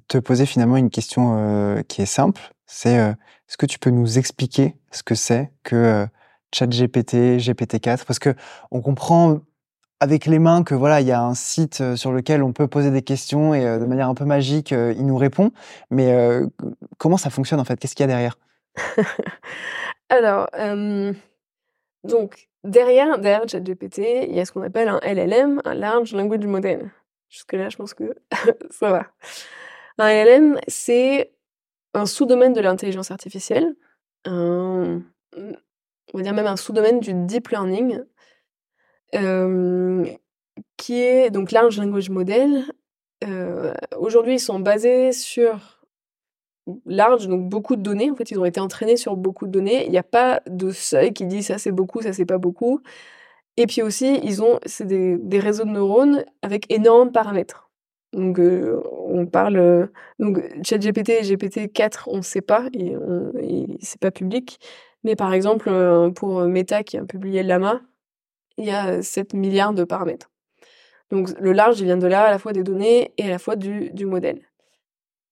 te, 0.08 0.18
poser 0.18 0.46
finalement 0.46 0.78
une 0.78 0.90
question 0.90 1.36
euh, 1.38 1.82
qui 1.84 2.02
est 2.02 2.08
simple. 2.08 2.42
C'est 2.66 2.96
est-ce 2.96 3.58
que 3.58 3.66
tu 3.66 3.80
peux 3.80 3.90
nous 3.90 4.18
expliquer 4.18 4.76
ce 4.92 5.02
que 5.04 5.16
c'est 5.16 5.52
que 5.64 6.06
ChatGPT, 6.54 7.38
GPT-4 7.38 8.06
Parce 8.06 8.20
que 8.20 8.36
on 8.72 8.82
comprend 8.82 9.40
avec 10.00 10.26
les 10.26 10.40
mains 10.40 10.64
que 10.64 10.76
voilà, 10.76 11.02
il 11.02 11.08
y 11.08 11.12
a 11.12 11.22
un 11.22 11.36
site 11.36 11.96
sur 11.96 12.12
lequel 12.12 12.44
on 12.44 12.54
peut 12.54 12.68
poser 12.68 12.92
des 12.92 13.02
questions 13.02 13.54
et 13.54 13.64
de 13.64 13.86
manière 13.86 14.10
un 14.10 14.14
peu 14.14 14.26
magique, 14.26 14.72
il 14.72 15.06
nous 15.06 15.18
répond. 15.18 15.52
Mais 15.90 16.42
comment 16.98 17.18
ça 17.18 17.30
fonctionne 17.30 17.60
en 17.60 17.66
fait? 17.66 17.80
Qu'est-ce 17.80 17.96
qu'il 17.96 18.04
y 18.04 18.06
a 18.06 18.08
derrière? 18.08 18.38
Alors, 20.10 20.48
donc 22.04 22.49
derrière, 22.64 23.20
derrière 23.20 23.48
ChatGPT, 23.48 24.26
il 24.28 24.36
y 24.36 24.40
a 24.40 24.46
ce 24.46 24.52
qu'on 24.52 24.62
appelle 24.62 24.88
un 24.88 25.00
LLM, 25.04 25.62
un 25.66 25.74
Large 25.74 26.14
Language 26.14 26.46
Model. 26.46 26.92
Jusque-là, 27.30 27.70
je 27.70 27.78
pense 27.78 27.94
que 27.94 28.16
ça 28.72 28.92
va. 28.92 29.08
Un 29.98 30.10
LLM, 30.10 30.60
c'est 30.68 31.32
un 31.94 32.06
sous-domaine 32.06 32.54
de 32.54 32.62
l'intelligence 32.62 33.12
artificielle, 33.12 33.76
on 34.26 35.02
va 36.14 36.22
dire 36.22 36.34
même 36.34 36.48
un 36.48 36.58
sous-domaine 36.58 37.00
du 37.00 37.14
deep 37.14 37.50
learning, 37.50 38.00
qui 40.78 41.02
est 41.02 41.30
donc 41.30 41.52
Large 41.52 41.80
Language 41.80 42.10
Model. 42.10 42.64
Aujourd'hui, 43.98 44.36
ils 44.36 44.40
sont 44.40 44.60
basés 44.60 45.12
sur 45.12 45.79
large, 46.86 47.28
donc 47.28 47.50
beaucoup 47.50 47.76
de 47.76 47.82
données. 47.82 48.12
En 48.12 48.16
fait, 48.16 48.32
ils 48.32 48.40
ont 48.40 48.46
été 48.46 48.60
entraînés 48.60 48.98
sur 48.98 49.16
beaucoup 49.18 49.48
de 49.48 49.52
données. 49.52 49.86
Il 49.86 49.92
n'y 49.92 49.98
a 49.98 50.04
pas 50.04 50.42
de 50.48 50.72
seuil 50.72 51.14
qui 51.14 51.26
dit 51.26 51.44
ça 51.44 51.58
c'est 51.58 51.72
beaucoup, 51.72 52.02
ça 52.02 52.14
c'est 52.14 52.26
pas 52.26 52.38
beaucoup. 52.38 52.82
Et 53.58 53.68
puis 53.68 53.82
aussi, 53.82 54.20
ils 54.24 54.42
ont 54.44 54.60
c'est 54.66 54.86
des, 54.86 55.18
des, 55.18 55.40
réseaux 55.40 55.66
de 55.66 55.72
neurones 55.72 56.24
avec 56.42 56.72
énormément 56.72 57.06
de 57.08 57.12
paramètres. 57.12 57.70
Donc, 58.14 58.40
on 58.40 59.26
parle. 59.28 59.90
donc, 60.20 60.42
ChatGPT 60.64 61.10
et 61.10 61.22
GPT-4, 61.22 62.04
on 62.08 62.18
ne 62.18 62.22
sait 62.22 62.42
pas, 62.42 62.66
et, 62.74 62.96
c'est 63.82 64.00
pas 64.00 64.12
public. 64.12 64.60
Mais 65.04 65.16
par 65.16 65.34
exemple, 65.34 65.70
pour 66.16 66.42
Meta 66.46 66.84
qui 66.84 66.98
a 66.98 67.04
publié 67.06 67.44
Lama, 67.44 67.82
il 68.58 68.66
y 68.66 68.72
a 68.72 69.02
7 69.02 69.34
milliards 69.34 69.74
de 69.74 69.84
paramètres. 69.84 70.30
Donc, 71.12 71.30
le 71.40 71.54
large, 71.54 71.80
il 71.80 71.86
vient 71.86 71.98
de 71.98 72.08
là, 72.08 72.26
à 72.26 72.32
la 72.32 72.40
fois 72.40 72.54
des 72.54 72.64
données 72.64 73.14
et 73.18 73.26
à 73.26 73.30
la 73.30 73.40
fois 73.40 73.56
du, 73.56 73.90
du 73.92 74.06
modèle. 74.06 74.49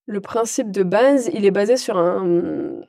Le 0.07 0.21
principe 0.21 0.71
de 0.71 0.83
base, 0.83 1.29
il 1.33 1.45
est 1.45 1.51
basé 1.51 1.77
sur 1.77 1.97
un. 1.97 2.81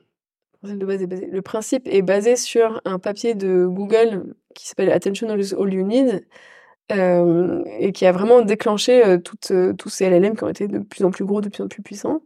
Le 0.63 1.39
principe 1.41 1.87
est 1.87 2.01
basé 2.01 2.35
sur 2.35 2.81
un 2.85 2.99
papier 2.99 3.35
de 3.35 3.65
Google 3.65 4.35
qui 4.55 4.67
s'appelle 4.67 4.91
Attention 4.91 5.29
All 5.29 5.73
You 5.73 5.85
Need, 5.85 6.25
et 6.89 7.91
qui 7.93 8.05
a 8.05 8.11
vraiment 8.11 8.41
déclenché 8.41 9.19
toutes, 9.23 9.53
tous 9.77 9.89
ces 9.89 10.09
LLM 10.09 10.35
qui 10.35 10.43
ont 10.43 10.49
été 10.49 10.67
de 10.67 10.79
plus 10.79 11.05
en 11.05 11.11
plus 11.11 11.23
gros, 11.23 11.39
de 11.41 11.49
plus 11.49 11.63
en 11.63 11.67
plus 11.67 11.81
puissants. 11.83 12.21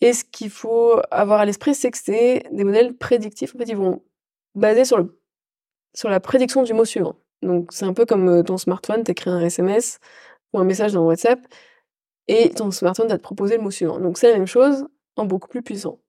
Et 0.00 0.12
ce 0.12 0.24
qu'il 0.24 0.50
faut 0.50 1.00
avoir 1.10 1.40
à 1.40 1.44
l'esprit, 1.46 1.74
c'est 1.74 1.90
que 1.90 1.98
c'est 1.98 2.44
des 2.52 2.64
modèles 2.64 2.94
prédictifs. 2.94 3.54
En 3.54 3.58
fait, 3.58 3.64
ils 3.68 3.76
vont 3.76 4.02
baser 4.54 4.84
sur, 4.84 4.98
le, 4.98 5.18
sur 5.94 6.10
la 6.10 6.20
prédiction 6.20 6.62
du 6.62 6.74
mot 6.74 6.84
suivant. 6.84 7.16
Donc, 7.42 7.72
c'est 7.72 7.84
un 7.84 7.94
peu 7.94 8.04
comme 8.06 8.44
ton 8.44 8.58
smartphone, 8.58 9.04
tu 9.04 9.12
écris 9.12 9.30
un 9.30 9.40
SMS 9.40 9.98
ou 10.52 10.58
un 10.58 10.64
message 10.64 10.92
dans 10.92 11.04
WhatsApp, 11.06 11.40
et 12.28 12.50
ton 12.50 12.70
smartphone 12.70 13.08
va 13.08 13.18
te 13.18 13.22
proposer 13.22 13.56
le 13.56 13.62
mot 13.62 13.70
suivant. 13.70 13.98
Donc, 13.98 14.18
c'est 14.18 14.30
la 14.30 14.38
même 14.38 14.46
chose 14.46 14.86
en 15.16 15.24
beaucoup 15.26 15.48
plus 15.48 15.62
puissant. 15.62 16.00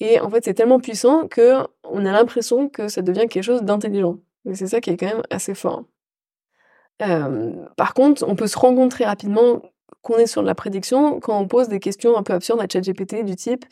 Et 0.00 0.20
en 0.20 0.28
fait, 0.30 0.44
c'est 0.44 0.54
tellement 0.54 0.80
puissant 0.80 1.26
que 1.28 1.58
on 1.84 2.04
a 2.04 2.12
l'impression 2.12 2.68
que 2.68 2.88
ça 2.88 3.02
devient 3.02 3.26
quelque 3.28 3.42
chose 3.42 3.62
d'intelligent. 3.62 4.18
Mais 4.44 4.54
c'est 4.54 4.66
ça 4.66 4.80
qui 4.80 4.90
est 4.90 4.96
quand 4.96 5.06
même 5.06 5.22
assez 5.30 5.54
fort 5.54 5.84
par 7.76 7.94
contre, 7.94 8.24
on 8.26 8.36
peut 8.36 8.46
se 8.46 8.88
très 8.88 9.04
rapidement 9.04 9.62
qu'on 10.02 10.16
est 10.18 10.26
sur 10.26 10.42
de 10.42 10.46
la 10.46 10.54
prédiction 10.54 11.20
quand 11.20 11.38
on 11.38 11.48
pose 11.48 11.68
des 11.68 11.80
questions 11.80 12.16
un 12.16 12.22
peu 12.22 12.32
absurdes 12.32 12.60
à 12.60 12.66
ChatGPT 12.70 13.24
du 13.24 13.36
type 13.36 13.64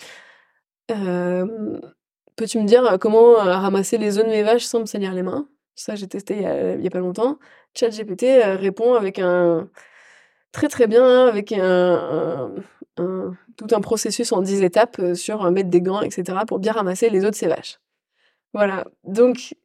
Peux-tu 2.37 2.59
me 2.59 2.65
dire 2.65 2.99
comment 3.01 3.35
ramasser 3.35 3.97
les 3.97 4.19
œufs 4.19 4.25
de 4.25 4.31
mes 4.31 4.43
vaches 4.43 4.65
sans 4.65 4.81
me 4.81 4.87
salir 4.87 5.13
les 5.15 5.23
mains? 5.23 5.49
Ça, 5.77 5.95
j'ai 5.95 6.07
testé 6.07 6.37
il 6.37 6.83
y, 6.83 6.87
a, 6.87 6.91
pas 6.91 6.99
longtemps. 6.99 7.39
ChatGPT 7.75 8.25
répond 8.59 8.95
avec 8.95 9.19
un. 9.19 9.69
Très 10.55 10.69
très 10.69 10.87
bien, 10.87 11.27
avec 11.27 11.49
tout 12.97 13.67
un 13.73 13.81
processus 13.81 14.31
en 14.31 14.41
10 14.41 14.63
étapes 14.63 15.01
sur 15.15 15.51
mettre 15.51 15.69
des 15.69 15.81
gants, 15.81 16.01
etc., 16.01 16.39
pour 16.47 16.61
bien 16.61 16.73
ramasser 16.73 17.11
les 17.11 17.25
œufs 17.25 17.33
de 17.33 17.37
ses 17.37 17.49
vaches. 17.49 17.81
Voilà. 18.53 18.85
Donc, 19.03 19.57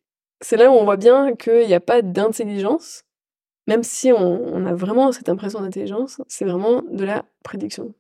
c'est 0.42 0.58
là 0.58 0.72
où 0.72 0.74
on 0.74 0.86
voit 0.86 0.98
bien 0.98 1.36
qu'il 1.36 1.68
n'y 1.68 1.76
a 1.76 1.80
pas 1.80 2.02
d'intelligence, 2.02 3.04
même 3.68 3.84
si 3.84 4.12
on, 4.12 4.66
a 4.66 4.74
vraiment 4.74 5.12
cette 5.12 5.30
impression 5.30 5.62
d'intelligence, 5.62 6.22
c'est 6.28 6.46
vraiment 6.46 6.82
de 6.82 7.06
la 7.06 7.24
prédiction. 7.44 7.94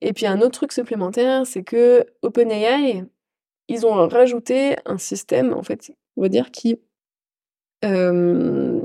Et 0.00 0.12
puis 0.12 0.26
un 0.26 0.40
autre 0.40 0.52
truc 0.52 0.70
supplémentaire, 0.72 1.44
c'est 1.44 1.64
que 1.64 2.06
OpenAI, 2.22 3.04
ils 3.66 3.84
ont 3.84 4.06
rajouté 4.06 4.76
un 4.84 4.96
système, 4.96 5.52
en 5.52 5.64
fait, 5.64 5.90
on 6.16 6.22
va 6.22 6.28
dire, 6.28 6.52
qui. 6.52 6.80
Euh, 7.84 8.80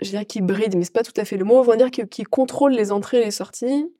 je 0.00 0.06
veux 0.06 0.18
dire 0.18 0.26
qui 0.26 0.40
bride, 0.40 0.76
mais 0.76 0.84
c'est 0.84 0.92
pas 0.92 1.02
tout 1.02 1.18
à 1.18 1.24
fait 1.24 1.36
le 1.36 1.44
mot, 1.44 1.58
on 1.58 1.62
va 1.62 1.76
dire 1.76 1.90
qui, 1.90 2.24
contrôle 2.24 2.72
les 2.72 2.92
entrées 2.92 3.20
et 3.20 3.24
les 3.26 3.30
sorties 3.30 3.92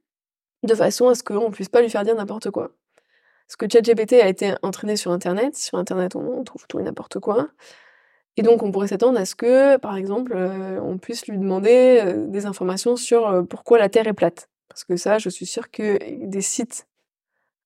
de 0.63 0.75
façon 0.75 1.09
à 1.09 1.15
ce 1.15 1.23
qu'on 1.23 1.51
puisse 1.51 1.69
pas 1.69 1.83
lui 1.83 1.91
faire 1.91 2.05
dire 2.05 2.15
n'importe 2.15 2.51
quoi. 2.51 2.71
Parce 3.47 3.57
que 3.57 3.67
ChatGPT 3.71 4.15
a 4.15 4.29
été 4.29 4.55
entraîné 4.63 4.97
sur 4.97 5.11
Internet. 5.11 5.57
Sur 5.57 5.79
Internet, 5.79 6.17
on 6.17 6.43
trouve 6.45 6.67
tout 6.67 6.81
et 6.81 6.83
n'importe 6.83 7.21
quoi. 7.21 7.49
Et 8.37 8.43
donc, 8.43 8.63
on 8.63 8.73
pourrait 8.73 8.89
s'attendre 8.89 9.19
à 9.19 9.27
ce 9.27 9.35
que, 9.35 9.77
par 9.77 9.97
exemple, 9.97 10.33
euh, 10.35 10.81
on 10.81 10.99
puisse 10.99 11.27
lui 11.29 11.39
demander 11.39 12.01
euh, 12.03 12.27
des 12.27 12.47
informations 12.47 12.97
sur 12.97 13.29
euh, 13.29 13.43
pourquoi 13.43 13.79
la 13.79 13.89
Terre 13.89 14.09
est 14.09 14.15
plate. 14.15 14.49
Parce 14.69 14.85
que 14.85 14.97
ça, 14.97 15.19
je 15.19 15.29
suis 15.29 15.47
sûre 15.47 15.71
que 15.71 15.99
des 16.27 16.41
sites 16.41 16.89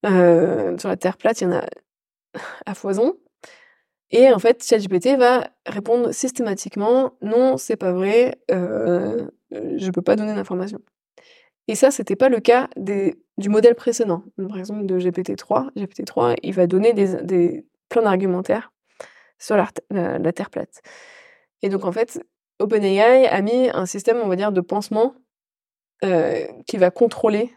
sur 0.05 0.89
la 0.89 0.97
Terre 0.97 1.16
plate, 1.16 1.41
il 1.41 1.45
y 1.45 1.47
en 1.47 1.53
a 1.53 1.64
à 2.66 2.74
foison. 2.74 3.16
Et 4.11 4.32
en 4.32 4.38
fait, 4.38 4.64
ChatGPT 4.64 5.16
va 5.18 5.50
répondre 5.66 6.12
systématiquement 6.12 7.12
non, 7.20 7.56
c'est 7.56 7.76
pas 7.76 7.92
vrai, 7.92 8.38
je 8.48 9.26
ne 9.50 9.90
peux 9.90 10.02
pas 10.02 10.16
donner 10.16 10.34
d'informations. 10.34 10.80
Et 11.68 11.74
ça, 11.74 11.90
c'était 11.90 12.16
pas 12.16 12.30
le 12.30 12.40
cas 12.40 12.68
du 12.76 13.48
modèle 13.48 13.74
précédent. 13.74 14.24
Par 14.36 14.59
exemple, 14.59 14.86
de 14.86 14.98
GPT-3. 14.98 15.70
GPT-3, 15.76 16.36
il 16.42 16.54
va 16.54 16.66
donner 16.66 16.94
plein 17.90 18.02
d'argumentaires 18.02 18.72
sur 19.38 19.56
la, 19.56 20.32
Terre 20.32 20.50
plate. 20.50 20.80
Et 21.62 21.68
donc, 21.68 21.84
en 21.84 21.92
fait, 21.92 22.24
OpenAI 22.59 23.28
a 23.28 23.42
mis 23.42 23.68
un 23.70 23.86
système, 23.86 24.18
on 24.18 24.28
va 24.28 24.36
dire, 24.36 24.50
de 24.50 24.62
pansement 24.62 25.14
euh, 26.04 26.46
qui 26.66 26.78
va 26.78 26.90
contrôler 26.90 27.52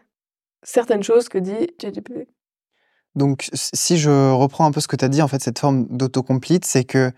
certaines 0.62 1.02
choses 1.02 1.28
que 1.28 1.38
dit 1.38 1.68
ChatGPT. 1.80 2.28
Donc, 3.14 3.48
si 3.52 3.98
je 3.98 4.32
reprends 4.32 4.64
un 4.66 4.72
peu 4.72 4.80
ce 4.80 4.88
que 4.88 4.96
tu 4.96 5.04
as 5.04 5.08
dit, 5.08 5.22
en 5.22 5.28
fait, 5.28 5.42
cette 5.42 5.58
forme 5.58 5.86
d'autocomplete, 5.90 6.64
c'est 6.64 6.84
que 6.84 7.12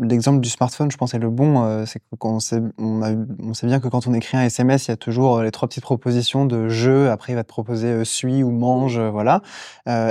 L'exemple 0.00 0.40
du 0.40 0.48
smartphone, 0.48 0.90
je 0.90 0.96
pense, 0.96 1.14
est 1.14 1.18
le 1.18 1.28
bon. 1.30 1.84
c'est 1.84 2.00
qu'on 2.18 2.38
sait, 2.38 2.60
on, 2.78 3.26
on, 3.42 3.52
sait 3.52 3.66
bien 3.66 3.80
que 3.80 3.88
quand 3.88 4.06
on 4.06 4.14
écrit 4.14 4.36
un 4.36 4.44
SMS, 4.44 4.86
il 4.86 4.90
y 4.90 4.94
a 4.94 4.96
toujours 4.96 5.42
les 5.42 5.50
trois 5.50 5.68
petites 5.68 5.82
propositions 5.82 6.44
de 6.44 6.68
jeu. 6.68 7.10
Après, 7.10 7.32
il 7.32 7.36
va 7.36 7.42
te 7.42 7.48
proposer 7.48 8.04
suis 8.04 8.44
ou 8.44 8.50
mange, 8.50 9.00
voilà. 9.00 9.42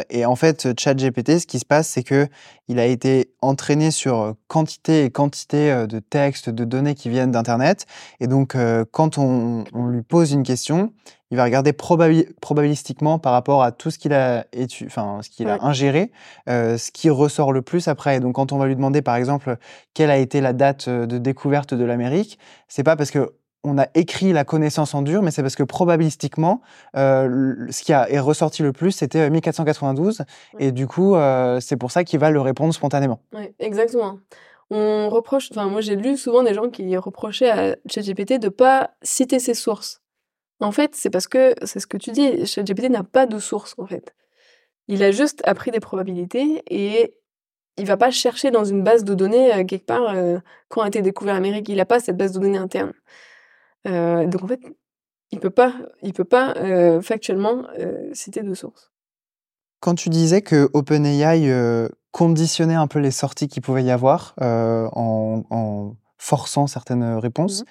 et 0.09 0.25
en 0.25 0.35
fait, 0.35 0.77
ChatGPT, 0.77 1.39
ce 1.39 1.47
qui 1.47 1.59
se 1.59 1.65
passe, 1.65 1.87
c'est 1.87 2.03
que 2.03 2.27
il 2.67 2.79
a 2.79 2.85
été 2.85 3.31
entraîné 3.41 3.91
sur 3.91 4.35
quantité 4.49 5.05
et 5.05 5.09
quantité 5.09 5.87
de 5.87 5.99
textes, 5.99 6.49
de 6.49 6.65
données 6.65 6.93
qui 6.93 7.07
viennent 7.07 7.31
d'Internet. 7.31 7.85
Et 8.19 8.27
donc, 8.27 8.57
quand 8.91 9.17
on, 9.17 9.63
on, 9.73 9.87
lui 9.87 10.01
pose 10.01 10.33
une 10.33 10.43
question, 10.43 10.91
il 11.29 11.37
va 11.37 11.43
regarder 11.43 11.73
probabilistiquement 11.73 13.19
par 13.19 13.33
rapport 13.33 13.61
à 13.61 13.71
tout 13.71 13.91
ce 13.91 13.99
qu'il 13.99 14.13
a, 14.13 14.45
enfin, 14.85 15.19
ce 15.21 15.29
qu'il 15.29 15.49
a 15.49 15.63
ingéré, 15.63 16.11
euh, 16.47 16.77
ce 16.77 16.91
qui 16.91 17.09
ressort 17.09 17.51
le 17.51 17.61
plus 17.61 17.87
après. 17.89 18.19
donc, 18.19 18.35
quand 18.35 18.53
on 18.53 18.57
va 18.57 18.67
lui 18.67 18.75
demander, 18.75 19.01
par 19.01 19.15
exemple, 19.15 19.57
quelle 19.93 20.11
a 20.11 20.17
été 20.17 20.41
la 20.41 20.53
date 20.53 20.87
euh, 20.87 21.05
de 21.05 21.17
découverte 21.17 21.73
de 21.73 21.83
l'Amérique, 21.83 22.39
c'est 22.67 22.83
pas 22.83 22.95
parce 22.95 23.11
que 23.11 23.33
on 23.63 23.77
a 23.77 23.87
écrit 23.95 24.31
la 24.31 24.45
connaissance 24.45 24.93
en 24.93 25.01
dur, 25.01 25.21
mais 25.21 25.31
c'est 25.31 25.41
parce 25.41 25.55
que 25.55 25.63
probabilistiquement, 25.63 26.61
euh, 26.95 27.67
ce 27.69 27.83
qui 27.83 27.91
a, 27.91 28.09
est 28.09 28.19
ressorti 28.19 28.61
le 28.61 28.71
plus, 28.71 28.91
c'était 28.91 29.29
1492. 29.29 30.21
Et 30.59 30.71
du 30.71 30.87
coup, 30.87 31.15
c'est 31.59 31.75
pour 31.75 31.91
ça 31.91 32.05
qu'il 32.05 32.19
va 32.19 32.29
le 32.29 32.39
répondre 32.39 32.73
spontanément. 32.73 33.19
Oui, 33.33 33.49
exactement. 33.59 34.19
On 34.69 35.09
reproche, 35.09 35.49
enfin, 35.51 35.67
moi 35.67 35.81
j'ai 35.81 35.95
lu 35.95 36.17
souvent 36.17 36.43
des 36.43 36.53
gens 36.53 36.69
qui 36.69 36.95
reprochaient 36.97 37.49
à 37.49 37.75
ChatGPT 37.89 38.39
de 38.39 38.49
pas 38.49 38.91
citer 39.01 39.39
ses 39.39 39.53
sources. 39.53 40.01
En 40.59 40.71
fait, 40.71 40.95
c'est 40.95 41.09
parce 41.09 41.27
que, 41.27 41.53
c'est 41.63 41.79
ce 41.79 41.87
que 41.87 41.97
tu 41.97 42.11
dis, 42.11 42.45
ChatGPT 42.45 42.89
n'a 42.89 43.03
pas 43.03 43.25
de 43.27 43.39
source, 43.39 43.75
en 43.77 43.85
fait. 43.85 44.15
Il 44.87 45.03
a 45.03 45.11
juste 45.11 45.41
appris 45.45 45.71
des 45.71 45.79
probabilités 45.79 46.63
et 46.69 47.16
il 47.77 47.85
va 47.85 47.97
pas 47.97 48.11
chercher 48.11 48.51
dans 48.51 48.65
une 48.65 48.83
base 48.83 49.03
de 49.03 49.13
données 49.13 49.53
euh, 49.53 49.63
quelque 49.63 49.85
part 49.85 50.09
euh, 50.09 50.39
quand 50.67 50.81
a 50.81 50.87
été 50.87 51.01
découvert 51.01 51.35
l'Amérique. 51.35 51.69
Il 51.69 51.77
n'a 51.77 51.85
pas 51.85 51.99
cette 51.99 52.17
base 52.17 52.31
de 52.33 52.39
données 52.39 52.57
interne. 52.57 52.93
Euh, 53.87 54.25
donc 54.25 54.43
en 54.43 54.47
fait, 54.47 54.61
il 55.31 55.39
peut 55.39 55.49
pas, 55.49 55.73
il 56.01 56.13
peut 56.13 56.23
pas 56.23 56.53
factuellement 57.01 57.67
citer 58.13 58.43
de 58.43 58.53
source. 58.53 58.91
Quand 59.81 59.93
tu 59.93 60.09
disais 60.09 60.41
que 60.41 60.69
OpenAI 60.73 61.89
conditionnait 62.11 62.75
un 62.75 62.87
peu 62.87 62.99
les 62.99 63.11
sorties 63.11 63.49
qu'il 63.49 63.61
pouvait 63.61 63.83
y 63.83 63.91
avoir 63.91 64.33
en, 64.39 65.95
forçant 66.17 66.65
certaines 66.65 67.17
réponses, 67.17 67.63
mmh 67.63 67.65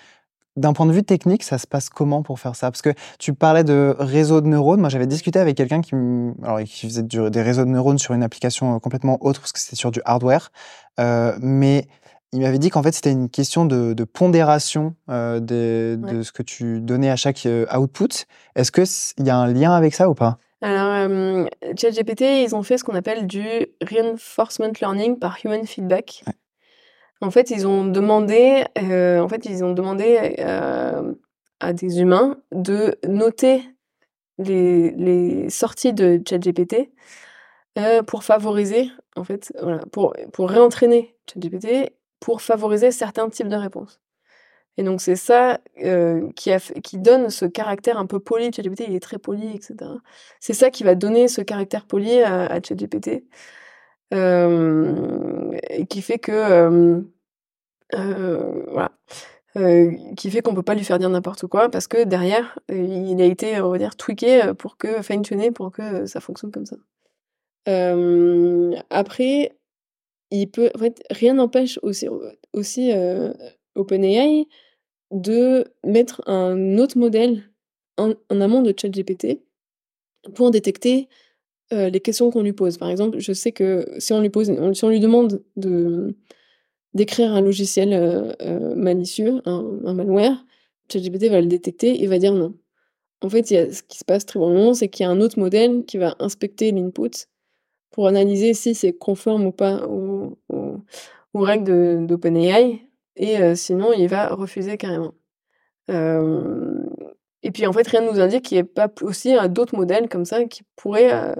d'un 0.56 0.72
point 0.72 0.86
de 0.86 0.92
vue 0.92 1.02
technique, 1.02 1.42
ça 1.42 1.58
se 1.58 1.66
passe 1.66 1.88
comment 1.88 2.22
pour 2.22 2.40
faire 2.40 2.56
ça? 2.56 2.70
Parce 2.70 2.82
que 2.82 2.94
tu 3.18 3.32
parlais 3.34 3.64
de 3.64 3.94
réseau 3.98 4.40
de 4.40 4.46
neurones. 4.46 4.80
Moi, 4.80 4.88
j'avais 4.88 5.06
discuté 5.06 5.38
avec 5.38 5.56
quelqu'un 5.56 5.80
qui, 5.80 5.94
alors, 6.42 6.60
qui 6.60 6.86
faisait 6.86 7.02
des 7.02 7.42
réseaux 7.42 7.64
de 7.64 7.70
neurones 7.70 7.98
sur 7.98 8.14
une 8.14 8.22
application 8.22 8.78
complètement 8.80 9.18
autre, 9.20 9.40
parce 9.40 9.52
que 9.52 9.60
c'était 9.60 9.76
sur 9.76 9.90
du 9.90 10.00
hardware. 10.04 10.50
mais 10.98 11.86
il 12.32 12.40
m'avait 12.40 12.58
dit 12.58 12.70
qu'en 12.70 12.82
fait, 12.82 12.92
c'était 12.92 13.12
une 13.12 13.30
question 13.30 13.64
de, 13.64 14.04
pondération 14.04 14.94
de, 15.08 16.20
ce 16.22 16.32
que 16.32 16.42
tu 16.42 16.80
donnais 16.80 17.10
à 17.10 17.16
chaque 17.16 17.46
output. 17.76 18.26
Est-ce 18.54 18.72
qu'il 18.72 19.26
y 19.26 19.30
a 19.30 19.36
un 19.36 19.52
lien 19.52 19.72
avec 19.72 19.94
ça 19.94 20.08
ou 20.08 20.14
pas? 20.14 20.38
Alors, 20.62 21.08
ChatGPT, 21.78 22.42
ils 22.44 22.54
ont 22.54 22.62
fait 22.62 22.78
ce 22.78 22.84
qu'on 22.84 22.94
appelle 22.94 23.26
du 23.26 23.46
reinforcement 23.82 24.72
learning 24.80 25.18
par 25.18 25.38
human 25.44 25.66
feedback. 25.66 26.24
En 27.20 27.30
fait, 27.30 27.50
ils 27.50 27.66
ont 27.66 27.84
demandé, 27.84 28.64
en 28.76 29.28
fait, 29.28 29.46
ils 29.46 29.64
ont 29.64 29.72
demandé 29.72 30.36
à 31.60 31.72
des 31.72 32.00
humains 32.00 32.36
de 32.52 32.96
noter 33.06 33.62
les, 34.38 35.48
sorties 35.48 35.92
de 35.92 36.20
ChatGPT 36.28 36.90
pour 38.06 38.24
favoriser, 38.24 38.90
en 39.16 39.24
fait, 39.24 39.52
pour, 39.92 40.14
pour 40.32 40.50
réentraîner 40.50 41.16
ChatGPT 41.26 41.92
pour 42.20 42.42
favoriser 42.42 42.90
certains 42.90 43.28
types 43.28 43.48
de 43.48 43.56
réponses. 43.56 44.00
Et 44.78 44.82
donc 44.82 45.00
c'est 45.00 45.16
ça 45.16 45.58
qui, 46.34 46.50
qui 46.82 46.98
donne 46.98 47.30
ce 47.30 47.46
caractère 47.46 47.98
un 47.98 48.06
peu 48.06 48.20
poli. 48.20 48.52
ChatGPT, 48.52 48.84
il 48.88 48.94
est 48.94 49.00
très 49.00 49.18
poli, 49.18 49.54
etc. 49.54 49.76
C'est 50.40 50.52
ça 50.52 50.70
qui 50.70 50.84
va 50.84 50.94
donner 50.94 51.28
ce 51.28 51.40
caractère 51.40 51.86
poli 51.86 52.20
à 52.22 52.60
ChatGPT. 52.62 53.24
Qui 54.10 56.02
fait 56.02 56.18
que... 56.18 57.02
voilà. 58.70 58.92
qui 60.16 60.30
fait 60.30 60.42
qu'on 60.42 60.54
peut 60.54 60.62
pas 60.62 60.74
lui 60.74 60.84
faire 60.84 60.98
dire 60.98 61.10
n'importe 61.10 61.46
quoi 61.46 61.68
parce 61.70 61.88
que 61.88 62.04
derrière, 62.04 62.58
il 62.68 63.20
a 63.20 63.24
été, 63.24 63.60
on 63.60 63.70
va 63.70 63.78
dire, 63.78 63.96
tweaké 63.96 64.52
pour 64.58 64.76
que, 64.76 65.02
fine-tuné 65.02 65.50
pour 65.50 65.72
que 65.72 66.06
ça 66.06 66.20
fonctionne 66.20 66.52
comme 66.52 66.66
ça. 66.66 66.76
après, 68.90 69.56
il 70.30 70.50
peut, 70.50 70.70
en 70.74 70.78
fait, 70.78 71.02
rien 71.10 71.34
n'empêche 71.34 71.78
aussi, 71.82 72.08
aussi 72.52 72.92
OpenAI 73.74 74.46
de 75.10 75.64
mettre 75.84 76.22
un 76.28 76.78
autre 76.78 76.98
modèle 76.98 77.50
en, 77.96 78.12
amont 78.30 78.62
de 78.62 78.74
ChatGPT 78.76 79.40
pour 80.34 80.50
détecter 80.50 81.08
les 81.70 82.00
questions 82.00 82.30
qu'on 82.30 82.42
lui 82.42 82.52
pose. 82.52 82.78
Par 82.78 82.88
exemple, 82.88 83.18
je 83.18 83.32
sais 83.32 83.52
que 83.52 83.86
si 83.98 84.12
on 84.12 84.20
lui 84.20 84.30
pose, 84.30 84.52
si 84.74 84.84
on 84.84 84.88
lui 84.88 85.00
demande 85.00 85.42
de 85.56 86.14
d'écrire 86.94 87.32
un 87.32 87.42
logiciel 87.42 88.34
malicieux, 88.74 89.42
un, 89.44 89.92
malware, 89.92 90.44
ChatGPT 90.90 91.28
va 91.28 91.40
le 91.40 91.46
détecter 91.46 92.02
et 92.02 92.06
va 92.06 92.18
dire 92.18 92.32
non. 92.32 92.54
En 93.22 93.28
fait, 93.28 93.50
il 93.50 93.54
y 93.54 93.56
a, 93.58 93.72
ce 93.72 93.82
qui 93.82 93.98
se 93.98 94.04
passe 94.04 94.26
très 94.26 94.38
probablement, 94.38 94.74
c'est 94.74 94.88
qu'il 94.88 95.04
y 95.04 95.06
a 95.06 95.10
un 95.10 95.20
autre 95.20 95.38
modèle 95.38 95.84
qui 95.84 95.98
va 95.98 96.16
inspecter 96.18 96.70
l'input 96.72 97.28
pour 97.90 98.08
analyser 98.08 98.54
si 98.54 98.74
c'est 98.74 98.92
conforme 98.92 99.46
ou 99.46 99.52
pas 99.52 99.86
aux, 99.86 100.38
règles 101.34 102.06
d'OpenAI. 102.06 102.82
Et 103.16 103.54
sinon, 103.56 103.92
il 103.92 104.08
va 104.08 104.28
refuser 104.28 104.76
carrément. 104.76 105.14
et 105.88 107.50
puis 107.52 107.66
en 107.66 107.72
fait, 107.72 107.86
rien 107.86 108.02
ne 108.02 108.10
nous 108.10 108.20
indique 108.20 108.44
qu'il 108.44 108.56
n'y 108.56 108.60
ait 108.60 108.64
pas 108.64 108.90
aussi 109.02 109.34
d'autres 109.48 109.76
modèles 109.76 110.08
comme 110.08 110.24
ça 110.24 110.44
qui 110.44 110.62
pourraient 110.76 111.34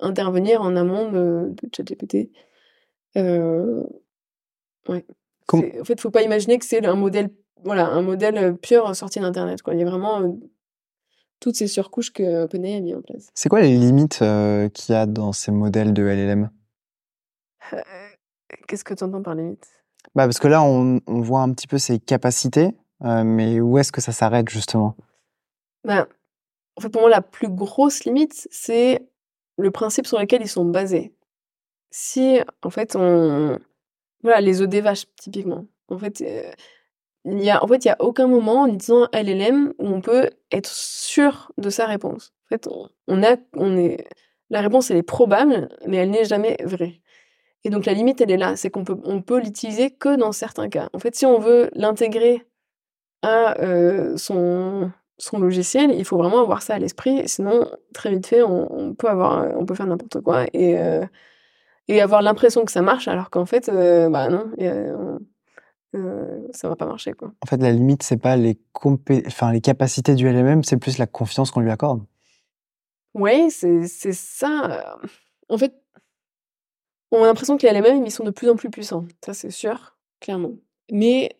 intervenir 0.00 0.62
en 0.62 0.76
amont 0.76 1.10
de, 1.10 1.50
de 1.50 1.68
ChatGPT. 1.74 2.30
ouais. 3.14 5.04
En 5.52 5.58
fait, 5.60 5.92
il 5.92 5.96
ne 5.96 6.00
faut 6.00 6.10
pas 6.10 6.22
imaginer 6.22 6.58
que 6.58 6.64
c'est 6.64 6.84
un 6.84 6.96
modèle, 6.96 7.30
voilà, 7.62 7.86
un 7.88 8.02
modèle 8.02 8.56
pur 8.56 8.94
sorti 8.96 9.20
d'Internet. 9.20 9.60
Il 9.68 9.78
y 9.78 9.82
a 9.82 9.86
vraiment 9.86 10.36
toutes 11.40 11.56
ces 11.56 11.66
surcouches 11.66 12.12
que 12.12 12.44
OpenAI 12.44 12.76
a 12.76 12.80
mis 12.80 12.94
en 12.94 13.02
place. 13.02 13.28
C'est 13.34 13.48
quoi 13.48 13.60
les 13.60 13.76
limites 13.76 14.20
euh, 14.22 14.68
qu'il 14.68 14.94
y 14.94 14.98
a 14.98 15.06
dans 15.06 15.32
ces 15.32 15.52
modèles 15.52 15.92
de 15.92 16.02
LLM 16.02 16.50
euh, 17.72 17.78
Qu'est-ce 18.66 18.84
que 18.84 18.94
tu 18.94 19.04
entends 19.04 19.22
par 19.22 19.34
limite 19.34 19.66
bah 20.14 20.24
Parce 20.24 20.38
que 20.38 20.48
là, 20.48 20.62
on, 20.62 21.00
voit 21.06 21.40
un 21.40 21.52
petit 21.52 21.66
peu 21.66 21.78
ses 21.78 21.98
capacités, 21.98 22.74
euh, 23.04 23.24
mais 23.24 23.60
où 23.60 23.78
est-ce 23.78 23.92
que 23.92 24.00
ça 24.00 24.12
s'arrête 24.12 24.48
justement? 24.48 24.96
Bah, 25.84 26.08
En 26.76 26.80
fait, 26.80 26.88
pour 26.88 27.02
moi, 27.02 27.10
la 27.10 27.22
plus 27.22 27.48
grosse 27.48 28.04
limite, 28.04 28.48
c'est 28.50 29.06
le 29.56 29.70
principe 29.70 30.06
sur 30.06 30.18
lequel 30.18 30.42
ils 30.42 30.48
sont 30.48 30.64
basés. 30.64 31.12
Si, 31.90 32.40
en 32.62 32.70
fait, 32.70 32.96
on... 32.96 33.58
Voilà, 34.22 34.40
les 34.40 34.60
œufs 34.60 34.68
des 34.68 34.80
vaches, 34.80 35.06
typiquement. 35.16 35.66
En 35.88 35.98
fait, 35.98 36.22
il 37.26 37.42
y 37.42 37.50
a, 37.50 37.62
en 37.62 37.66
fait, 37.66 37.84
il 37.84 37.88
y 37.88 37.90
a 37.90 37.96
aucun 38.00 38.28
moment 38.28 38.62
en 38.62 38.66
utilisant 38.66 39.08
LLM 39.12 39.74
où 39.78 39.86
on 39.88 40.00
peut 40.00 40.30
être 40.52 40.70
sûr 40.70 41.52
de 41.58 41.70
sa 41.70 41.86
réponse. 41.86 42.32
En 42.46 42.48
fait, 42.48 42.68
on 43.08 43.22
a, 43.22 43.36
on 43.54 43.76
est, 43.76 44.06
la 44.50 44.60
réponse 44.60 44.90
elle 44.90 44.98
est 44.98 45.02
probable, 45.02 45.68
mais 45.86 45.96
elle 45.98 46.10
n'est 46.10 46.24
jamais 46.24 46.56
vraie. 46.62 47.00
Et 47.64 47.70
donc 47.70 47.84
la 47.84 47.94
limite 47.94 48.20
elle 48.20 48.30
est 48.30 48.36
là, 48.36 48.54
c'est 48.54 48.70
qu'on 48.70 48.84
peut, 48.84 48.98
on 49.02 49.22
peut 49.22 49.40
l'utiliser 49.40 49.90
que 49.90 50.16
dans 50.16 50.30
certains 50.30 50.68
cas. 50.68 50.88
En 50.92 51.00
fait, 51.00 51.16
si 51.16 51.26
on 51.26 51.40
veut 51.40 51.68
l'intégrer 51.74 52.46
à 53.22 53.60
euh, 53.60 54.16
son, 54.16 54.92
son 55.18 55.38
logiciel, 55.38 55.92
il 55.92 56.04
faut 56.04 56.18
vraiment 56.18 56.40
avoir 56.40 56.62
ça 56.62 56.74
à 56.74 56.78
l'esprit. 56.78 57.28
Sinon, 57.28 57.70
très 57.94 58.10
vite 58.10 58.26
fait, 58.26 58.42
on, 58.42 58.94
peut 58.94 59.08
avoir, 59.08 59.56
on 59.56 59.64
peut 59.64 59.74
faire 59.74 59.86
n'importe 59.86 60.20
quoi 60.20 60.44
et 60.52 60.78
euh, 60.78 61.04
et 61.88 62.00
avoir 62.00 62.22
l'impression 62.22 62.64
que 62.64 62.72
ça 62.72 62.82
marche, 62.82 63.08
alors 63.08 63.30
qu'en 63.30 63.46
fait, 63.46 63.68
euh, 63.68 64.08
bah 64.08 64.28
non. 64.28 64.50
Euh, 65.94 66.40
ça 66.52 66.68
va 66.68 66.76
pas 66.76 66.86
marcher. 66.86 67.12
Quoi. 67.12 67.32
En 67.42 67.46
fait, 67.46 67.56
la 67.58 67.72
limite, 67.72 68.02
c'est 68.02 68.16
pas 68.16 68.36
les, 68.36 68.58
enfin, 69.26 69.52
les 69.52 69.60
capacités 69.60 70.14
du 70.14 70.28
LMM, 70.28 70.62
c'est 70.64 70.76
plus 70.76 70.98
la 70.98 71.06
confiance 71.06 71.50
qu'on 71.50 71.60
lui 71.60 71.70
accorde. 71.70 72.04
Oui, 73.14 73.50
c'est 73.50 74.12
ça. 74.12 74.98
En 75.48 75.56
fait, 75.56 75.72
on 77.12 77.22
a 77.22 77.26
l'impression 77.26 77.56
que 77.56 77.66
les 77.66 77.72
LMM, 77.72 78.04
ils 78.04 78.10
sont 78.10 78.24
de 78.24 78.30
plus 78.30 78.50
en 78.50 78.56
plus 78.56 78.68
puissants. 78.68 79.06
Ça, 79.24 79.32
c'est 79.32 79.50
sûr, 79.50 79.96
clairement. 80.20 80.52
Mais 80.90 81.30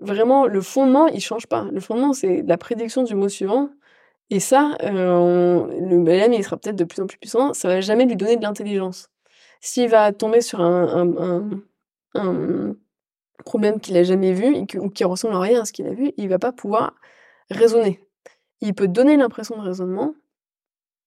vraiment, 0.00 0.46
le 0.46 0.60
fondement, 0.60 1.06
il 1.08 1.20
change 1.20 1.46
pas. 1.46 1.68
Le 1.72 1.80
fondement, 1.80 2.12
c'est 2.12 2.42
la 2.42 2.58
prédiction 2.58 3.02
du 3.02 3.14
mot 3.14 3.28
suivant. 3.28 3.70
Et 4.30 4.40
ça, 4.40 4.76
euh, 4.82 5.66
le 5.80 6.04
LM, 6.04 6.32
il 6.32 6.44
sera 6.44 6.56
peut-être 6.56 6.76
de 6.76 6.84
plus 6.84 7.00
en 7.02 7.06
plus 7.06 7.18
puissant. 7.18 7.52
Ça 7.54 7.68
va 7.68 7.80
jamais 7.80 8.06
lui 8.06 8.16
donner 8.16 8.36
de 8.36 8.42
l'intelligence. 8.42 9.08
S'il 9.60 9.88
va 9.88 10.12
tomber 10.12 10.40
sur 10.40 10.60
un, 10.60 11.52
un 12.14 12.74
problème 13.44 13.80
qu'il 13.80 13.96
a 13.96 14.02
jamais 14.02 14.32
vu 14.32 14.66
ou 14.78 14.90
qui 14.90 15.04
ressemble 15.04 15.34
à 15.34 15.40
rien 15.40 15.62
à 15.62 15.64
ce 15.64 15.72
qu'il 15.72 15.86
a 15.86 15.92
vu, 15.92 16.12
il 16.16 16.28
va 16.28 16.38
pas 16.38 16.52
pouvoir 16.52 16.94
raisonner. 17.50 18.00
Il 18.60 18.74
peut 18.74 18.88
donner 18.88 19.16
l'impression 19.16 19.56
de 19.56 19.62
raisonnement, 19.62 20.14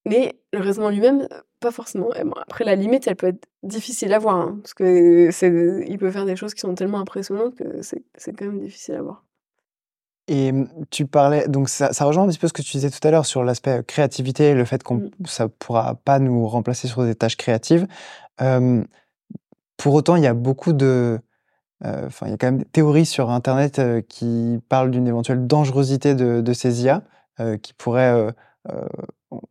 mais 0.05 0.39
le 0.51 0.59
raisonnement 0.59 0.89
lui-même, 0.89 1.27
pas 1.59 1.71
forcément. 1.71 2.09
après, 2.41 2.65
la 2.65 2.75
limite, 2.75 3.07
elle 3.07 3.15
peut 3.15 3.27
être 3.27 3.47
difficile 3.63 4.13
à 4.13 4.19
voir, 4.19 4.35
hein, 4.35 4.59
parce 4.61 4.73
que 4.73 5.29
c'est, 5.31 5.85
il 5.87 5.97
peut 5.97 6.11
faire 6.11 6.25
des 6.25 6.35
choses 6.35 6.53
qui 6.53 6.61
sont 6.61 6.75
tellement 6.75 6.99
impressionnantes 6.99 7.55
que 7.55 7.81
c'est, 7.81 8.03
quand 8.37 8.45
même 8.45 8.59
difficile 8.59 8.95
à 8.95 9.01
voir. 9.01 9.23
Et 10.27 10.51
mmh, 10.51 10.67
tu 10.89 11.05
parlais, 11.05 11.47
donc 11.47 11.69
ça, 11.69 11.89
rejoint 12.01 12.23
un 12.23 12.27
petit 12.27 12.39
peu 12.39 12.47
ce 12.47 12.53
que 12.53 12.61
tu 12.61 12.71
disais 12.71 12.89
tout 12.89 13.05
à 13.05 13.11
l'heure 13.11 13.25
sur 13.25 13.43
l'aspect 13.43 13.83
créativité, 13.85 14.53
le 14.53 14.65
fait 14.65 14.83
qu'on 14.83 14.95
mmh. 14.95 15.11
ça 15.25 15.47
pourra 15.47 15.95
pas 15.95 16.19
nous 16.19 16.47
remplacer 16.47 16.87
sur 16.87 17.03
des 17.03 17.15
tâches 17.15 17.37
créatives. 17.37 17.87
pour 19.77 19.93
autant, 19.93 20.15
il 20.15 20.23
y 20.23 20.27
a 20.27 20.33
beaucoup 20.33 20.73
de, 20.73 21.19
euh, 21.85 22.07
enfin, 22.07 22.27
il 22.27 22.31
y 22.31 22.33
a 22.33 22.37
quand 22.37 22.47
même 22.47 22.59
des 22.59 22.65
théories 22.65 23.05
sur 23.05 23.29
Internet 23.29 23.79
euh, 23.79 24.01
qui 24.01 24.59
parlent 24.69 24.91
d'une 24.91 25.07
éventuelle 25.07 25.45
dangerosité 25.47 26.15
de, 26.15 26.53
ces 26.53 26.83
IA, 26.83 27.03
euh, 27.39 27.57
qui 27.57 27.73
pourrait, 27.73 28.33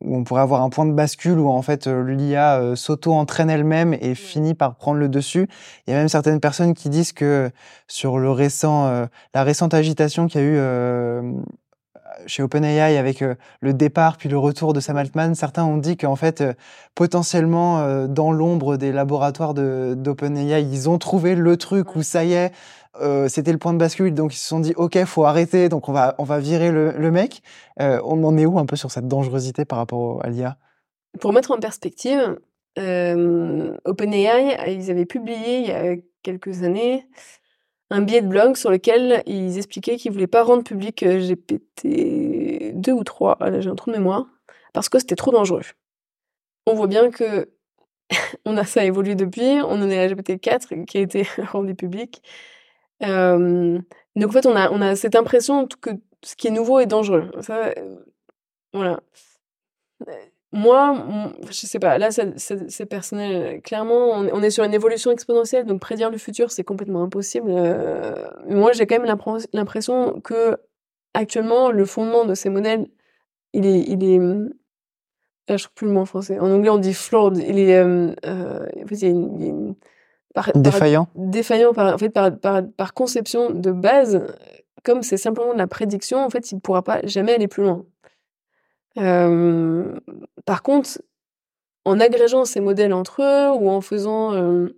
où 0.01 0.17
on 0.17 0.25
pourrait 0.25 0.43
avoir 0.43 0.63
un 0.63 0.71
point 0.71 0.87
de 0.87 0.93
bascule 0.93 1.39
où 1.39 1.49
en 1.49 1.63
fait 1.63 1.87
l'IA 1.87 2.75
s'auto-entraîne 2.75 3.51
elle-même 3.51 3.95
et 3.95 4.15
finit 4.15 4.55
par 4.55 4.77
prendre 4.77 4.99
le 4.99 5.09
dessus. 5.09 5.49
Il 5.87 5.91
y 5.91 5.95
a 5.95 5.99
même 5.99 6.09
certaines 6.09 6.41
personnes 6.41 6.75
qui 6.75 6.89
disent 6.89 7.13
que 7.13 7.51
sur 7.89 8.19
le 8.19 8.31
récent, 8.31 9.07
la 9.35 9.43
récente 9.43 9.75
agitation 9.75 10.27
qu'il 10.27 10.41
y 10.41 10.45
a 10.45 10.47
eu 10.47 11.33
chez 12.27 12.43
OpenAI 12.43 12.97
avec 12.97 13.23
euh, 13.23 13.35
le 13.61 13.73
départ 13.73 14.17
puis 14.17 14.29
le 14.29 14.39
retour 14.39 14.73
de 14.73 14.81
Sam 14.81 14.97
Altman, 14.97 15.35
certains 15.35 15.65
ont 15.65 15.77
dit 15.77 15.97
qu'en 15.97 16.17
fait, 16.17 16.41
euh, 16.41 16.53
potentiellement, 16.95 17.81
euh, 17.81 18.07
dans 18.07 18.33
l'ombre 18.33 18.77
des 18.77 18.93
laboratoires 18.93 19.55
d'OpenAI, 19.55 20.63
ils 20.63 20.89
ont 20.89 20.99
trouvé 20.99 21.35
le 21.35 21.57
truc 21.57 21.97
où 21.97 22.03
ça 22.03 22.25
y 22.25 22.33
est, 22.33 22.53
c'était 23.29 23.53
le 23.53 23.59
point 23.59 23.73
de 23.73 23.79
bascule, 23.79 24.15
donc 24.15 24.35
ils 24.35 24.39
se 24.39 24.47
sont 24.47 24.61
dit, 24.61 24.75
OK, 24.77 25.03
faut 25.05 25.25
arrêter, 25.25 25.69
donc 25.69 25.89
on 25.89 25.93
va, 25.93 26.15
on 26.19 26.25
va 26.25 26.39
virer 26.39 26.71
le, 26.71 27.11
mec. 27.11 27.43
on 27.79 28.23
en 28.25 28.37
est 28.37 28.47
où 28.47 28.59
un 28.59 28.67
peu 28.67 28.77
sur 28.77 28.91
cette 28.91 29.09
dangerosité 29.09 29.65
par 29.65 29.79
rapport 29.79 30.25
à 30.25 30.29
l'IA 30.29 30.57
Pour 31.21 31.33
mettre 31.33 31.51
en 31.53 31.59
perspective, 31.59 32.39
OpenAI, 32.77 34.73
ils 34.73 34.91
avaient 34.91 35.07
publié 35.07 35.59
il 35.59 35.67
y 35.67 35.73
a 35.73 35.97
quelques 36.23 36.63
années 36.63 37.07
un 37.93 38.01
billet 38.01 38.23
de 38.23 38.27
blog 38.27 38.57
sur 38.57 38.71
lequel 38.71 39.23
ils 39.27 39.59
expliquaient 39.59 39.97
qu'ils 39.97 40.13
voulaient 40.13 40.27
pas 40.27 40.43
rendre 40.43 40.65
public 40.65 41.03
euh, 41.03 41.21
GPT 41.21 42.73
2 42.75 42.93
ou 42.93 43.05
3, 43.05 43.37
ah, 43.39 43.61
j'ai 43.61 43.69
un 43.69 43.75
trou 43.75 43.91
de 43.91 43.97
mémoire, 43.97 44.27
parce 44.73 44.89
que 44.89 44.99
c'était 44.99 45.15
trop 45.15 45.31
dangereux. 45.31 45.63
On 46.67 46.75
voit 46.75 46.87
bien 46.87 47.11
que 47.11 47.51
on 48.47 48.57
a 48.57 48.65
ça 48.65 48.85
évolué 48.85 49.15
depuis, 49.15 49.61
on 49.63 49.83
en 49.83 49.91
est 49.91 49.99
à 49.99 50.09
GPT 50.09 50.41
4 50.41 50.85
qui 50.87 50.99
a 50.99 51.01
été 51.03 51.27
rendu 51.53 51.75
public. 51.75 52.23
Donc 53.03 54.29
en 54.29 54.33
fait, 54.33 54.47
on 54.47 54.57
a, 54.57 54.71
on 54.71 54.81
a 54.81 54.97
cette 54.97 55.17
impression 55.17 55.67
que 55.81 55.91
ce 56.23 56.37
qui 56.37 56.49
est 56.49 56.51
nouveau 56.51 56.79
est 56.79 56.87
dangereux. 56.87 57.31
Euh, 57.51 57.97
voilà. 58.73 59.01
Moi, 60.53 61.07
je 61.49 61.67
sais 61.67 61.79
pas, 61.79 61.97
là 61.97 62.11
c'est 62.11 62.87
personnel. 62.87 63.63
Clairement, 63.63 64.11
on, 64.11 64.43
est 64.43 64.51
sur 64.51 64.65
une 64.65 64.75
évolution 64.75 65.11
exponentielle, 65.11 65.65
donc 65.65 65.81
prédire 65.81 66.11
le 66.11 66.19
futur, 66.19 66.51
c'est 66.51 66.65
complètement 66.65 67.03
impossible. 67.03 67.51
Euh, 67.51 68.15
moi, 68.49 68.73
j'ai 68.73 68.87
quand 68.87 68.99
même 68.99 69.17
l'impression 69.55 70.21
que 70.21 70.59
actuellement, 71.15 71.71
le 71.71 71.85
fondement 71.87 72.27
de 72.27 72.35
ces 72.35 72.51
modèles, 72.51 72.87
il 73.55 73.65
est, 73.65 73.81
il 73.89 74.05
est, 74.05 74.21
ah, 75.49 75.57
je 75.57 75.65
trouve 75.65 75.75
plus 75.75 75.87
le 75.87 75.93
mot 75.95 76.01
en 76.01 76.05
français. 76.07 76.39
En 76.39 76.51
anglais, 76.51 76.71
on 76.71 76.79
dit 76.79 76.95
flawed. 76.95 77.39
Il 77.39 77.59
est, 77.59 77.77
euh, 77.77 78.15
euh 78.27 78.67
il 78.91 79.05
y 79.05 79.75
défaillant. 80.55 81.09
défaillant 81.15 81.73
par, 81.73 81.95
en 81.95 81.99
fait, 81.99 82.11
par, 82.11 82.37
par, 82.37 82.63
par 82.77 82.95
conception 82.95 83.51
de 83.51 83.71
base. 83.71 84.27
Comme 84.85 85.03
c'est 85.03 85.17
simplement 85.17 85.53
de 85.53 85.59
la 85.59 85.69
prédiction, 85.69 86.19
en 86.19 86.31
fait, 86.31 86.51
il 86.51 86.57
ne 86.57 86.61
pourra 86.61 86.83
pas 86.83 87.01
jamais 87.05 87.35
aller 87.35 87.49
plus 87.49 87.63
loin. 87.63 87.85
Euh, 88.99 89.95
par 90.45 90.63
contre, 90.63 91.01
en 91.85 92.01
agrégeant 92.01 92.45
ces 92.45 92.61
modèles 92.61 92.93
entre 92.93 93.23
eux 93.23 93.51
ou 93.53 93.71
en 93.71 93.81
faisant, 93.81 94.35
euh, 94.35 94.69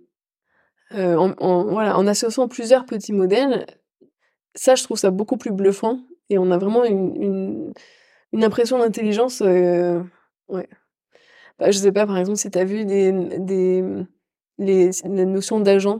euh, 0.93 1.15
en, 1.15 1.63
voilà, 1.65 1.97
en 1.97 2.07
associant 2.07 2.47
plusieurs 2.47 2.85
petits 2.85 3.13
modèles, 3.13 3.65
ça, 4.53 4.75
je 4.75 4.83
trouve 4.83 4.97
ça 4.97 5.11
beaucoup 5.11 5.37
plus 5.37 5.51
bluffant 5.51 5.99
et 6.29 6.37
on 6.37 6.51
a 6.51 6.57
vraiment 6.57 6.85
une, 6.85 7.73
une, 8.31 8.43
impression 8.43 8.79
d'intelligence. 8.79 9.41
ouais. 9.41 10.69
Bah, 11.57 11.71
je 11.71 11.77
sais 11.77 11.91
pas, 11.91 12.05
par 12.05 12.17
exemple, 12.17 12.37
si 12.37 12.51
tu 12.51 12.57
as 12.57 12.65
vu 12.65 12.85
des, 12.85 13.11
des, 13.39 13.83
les, 14.57 14.91
notions 15.05 15.59
d'agent. 15.59 15.99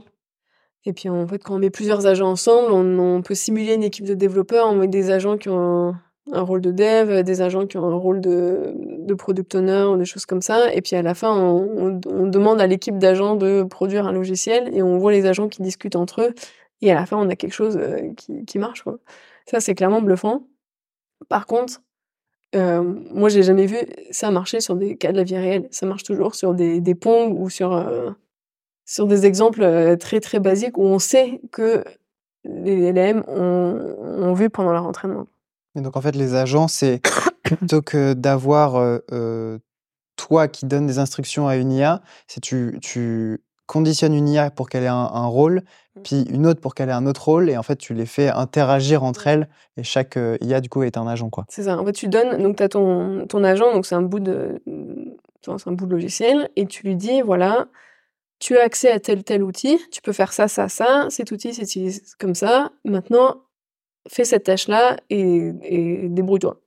Et 0.84 0.92
puis, 0.92 1.08
en 1.08 1.26
fait, 1.26 1.42
quand 1.42 1.56
on 1.56 1.58
met 1.58 1.70
plusieurs 1.70 2.06
agents 2.06 2.30
ensemble, 2.30 2.72
on, 2.72 3.22
peut 3.22 3.34
simuler 3.34 3.74
une 3.74 3.82
équipe 3.82 4.04
de 4.04 4.14
développeurs, 4.14 4.68
on 4.68 4.76
met 4.76 4.88
des 4.88 5.10
agents 5.10 5.36
qui 5.36 5.48
ont 5.48 5.94
un 6.32 6.40
rôle 6.42 6.60
de 6.60 6.70
dev, 6.70 7.22
des 7.22 7.40
agents 7.40 7.66
qui 7.66 7.76
ont 7.76 7.84
un 7.84 7.94
rôle 7.94 8.20
de, 8.20 8.72
de 8.76 9.14
product 9.14 9.54
owner, 9.54 9.86
des 9.98 10.04
choses 10.04 10.26
comme 10.26 10.42
ça. 10.42 10.72
Et 10.74 10.82
puis 10.82 10.96
à 10.96 11.02
la 11.02 11.14
fin, 11.14 11.36
on, 11.36 12.00
demande 12.26 12.60
à 12.60 12.66
l'équipe 12.66 12.98
d'agents 12.98 13.36
de 13.36 13.62
produire 13.62 14.06
un 14.06 14.12
logiciel 14.12 14.74
et 14.74 14.82
on 14.82 14.98
voit 14.98 15.12
les 15.12 15.26
agents 15.26 15.48
qui 15.48 15.62
discutent 15.62 15.96
entre 15.96 16.22
eux. 16.22 16.34
Et 16.82 16.90
à 16.90 16.94
la 16.94 17.06
fin, 17.06 17.16
on 17.16 17.28
a 17.30 17.36
quelque 17.36 17.54
chose 17.54 17.78
euh, 17.80 18.12
qui, 18.16 18.44
qui 18.44 18.58
marche. 18.58 18.84
Ça, 19.46 19.60
c'est 19.60 19.74
clairement 19.74 20.02
bluffant. 20.02 20.46
Par 21.28 21.46
contre, 21.46 21.80
euh, 22.54 22.82
moi, 23.12 23.28
j'ai 23.28 23.42
jamais 23.42 23.66
vu 23.66 23.76
ça 24.10 24.30
marcher 24.30 24.60
sur 24.60 24.76
des 24.76 24.96
cas 24.96 25.12
de 25.12 25.16
la 25.16 25.24
vie 25.24 25.36
réelle. 25.36 25.68
Ça 25.70 25.86
marche 25.86 26.02
toujours 26.02 26.34
sur 26.34 26.54
des, 26.54 26.80
des 26.80 26.94
ponts 26.94 27.30
ou 27.30 27.50
sur, 27.50 27.72
euh, 27.72 28.10
sur 28.86 29.06
des 29.06 29.26
exemples 29.26 29.62
euh, 29.62 29.96
très 29.96 30.20
très 30.20 30.40
basiques 30.40 30.78
où 30.78 30.84
on 30.84 30.98
sait 30.98 31.42
que 31.52 31.84
les 32.44 32.92
LM 32.92 33.24
ont, 33.28 33.96
ont 34.00 34.32
vu 34.32 34.48
pendant 34.48 34.72
leur 34.72 34.86
entraînement 34.86 35.26
donc 35.80 35.96
en 35.96 36.00
fait, 36.00 36.16
les 36.16 36.34
agents, 36.34 36.68
c'est 36.68 37.00
plutôt 37.42 37.82
que 37.82 38.14
d'avoir 38.14 38.76
euh, 38.76 38.98
euh, 39.12 39.58
toi 40.16 40.48
qui 40.48 40.66
donne 40.66 40.86
des 40.86 40.98
instructions 40.98 41.48
à 41.48 41.56
une 41.56 41.72
IA, 41.72 42.00
c'est 42.26 42.40
tu, 42.40 42.78
tu 42.82 43.42
conditionnes 43.66 44.14
une 44.14 44.28
IA 44.28 44.50
pour 44.50 44.68
qu'elle 44.68 44.84
ait 44.84 44.88
un, 44.88 45.26
rôle, 45.26 45.62
mmh. 45.96 46.00
puis 46.02 46.22
une 46.30 46.46
autre 46.46 46.60
pour 46.60 46.74
qu'elle 46.74 46.88
ait 46.88 46.92
un 46.92 47.06
autre 47.06 47.24
rôle, 47.24 47.50
et 47.50 47.56
en 47.56 47.62
fait, 47.62 47.76
tu 47.76 47.94
les 47.94 48.06
fais 48.06 48.28
interagir 48.28 49.02
entre 49.02 49.26
elles, 49.26 49.48
et 49.76 49.82
chaque 49.82 50.16
euh, 50.16 50.38
IA, 50.40 50.60
du 50.60 50.68
coup, 50.68 50.82
est 50.82 50.96
un 50.96 51.06
agent. 51.06 51.30
quoi. 51.30 51.44
C'est 51.48 51.64
ça. 51.64 51.76
En 51.76 51.84
fait, 51.84 51.92
tu 51.92 52.08
donnes, 52.08 52.42
donc 52.42 52.56
tu 52.56 52.62
as 52.62 52.68
ton, 52.68 53.26
ton 53.26 53.44
agent, 53.44 53.72
donc 53.72 53.84
c'est 53.84 53.96
un, 53.96 54.02
bout 54.02 54.20
de, 54.20 54.62
un 55.46 55.72
bout 55.72 55.86
de 55.86 55.92
logiciel, 55.92 56.48
et 56.56 56.66
tu 56.66 56.86
lui 56.86 56.96
dis, 56.96 57.22
voilà, 57.22 57.66
tu 58.38 58.58
as 58.58 58.62
accès 58.62 58.90
à 58.90 59.00
tel 59.00 59.24
tel 59.24 59.42
outil, 59.42 59.80
tu 59.90 60.02
peux 60.02 60.12
faire 60.12 60.32
ça, 60.32 60.48
ça, 60.48 60.68
ça, 60.68 61.06
cet 61.10 61.30
outil 61.32 61.54
s'utilise 61.54 62.14
comme 62.18 62.34
ça, 62.34 62.72
maintenant, 62.84 63.42
fais 64.08 64.24
cette 64.24 64.44
tâche-là 64.44 64.96
et, 65.10 65.52
débrouille-toi. 66.08 66.60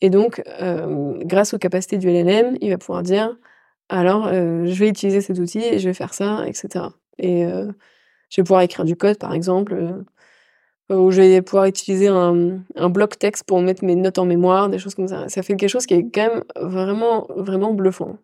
Et 0.00 0.10
donc, 0.10 0.42
euh, 0.60 1.14
grâce 1.24 1.54
aux 1.54 1.58
capacités 1.58 1.98
du 1.98 2.08
LLM, 2.08 2.58
il 2.60 2.70
va 2.70 2.78
pouvoir 2.78 3.02
dire, 3.02 3.36
alors, 3.88 4.26
euh, 4.26 4.66
je 4.66 4.74
vais 4.74 4.88
utiliser 4.88 5.20
cet 5.20 5.38
outil 5.38 5.60
et 5.60 5.78
je 5.78 5.88
vais 5.88 5.94
faire 5.94 6.14
ça, 6.14 6.46
etc. 6.46 6.86
Et 7.18 7.46
euh, 7.46 7.70
je 8.30 8.40
vais 8.40 8.44
pouvoir 8.44 8.62
écrire 8.62 8.84
du 8.84 8.96
code, 8.96 9.18
par 9.18 9.34
exemple, 9.34 10.04
ou 10.90 11.10
je 11.10 11.20
vais 11.22 11.42
pouvoir 11.42 11.66
utiliser 11.66 12.08
un, 12.08 12.60
un, 12.76 12.90
bloc 12.90 13.18
texte 13.18 13.44
pour 13.44 13.60
mettre 13.60 13.84
mes 13.84 13.94
notes 13.94 14.18
en 14.18 14.26
mémoire, 14.26 14.68
des 14.68 14.78
choses 14.78 14.94
comme 14.94 15.08
ça. 15.08 15.28
Ça 15.28 15.42
fait 15.42 15.56
quelque 15.56 15.70
chose 15.70 15.86
qui 15.86 15.94
est 15.94 16.10
quand 16.10 16.28
même 16.28 16.44
vraiment, 16.56 17.26
vraiment 17.36 17.72
bluffant. 17.72 18.18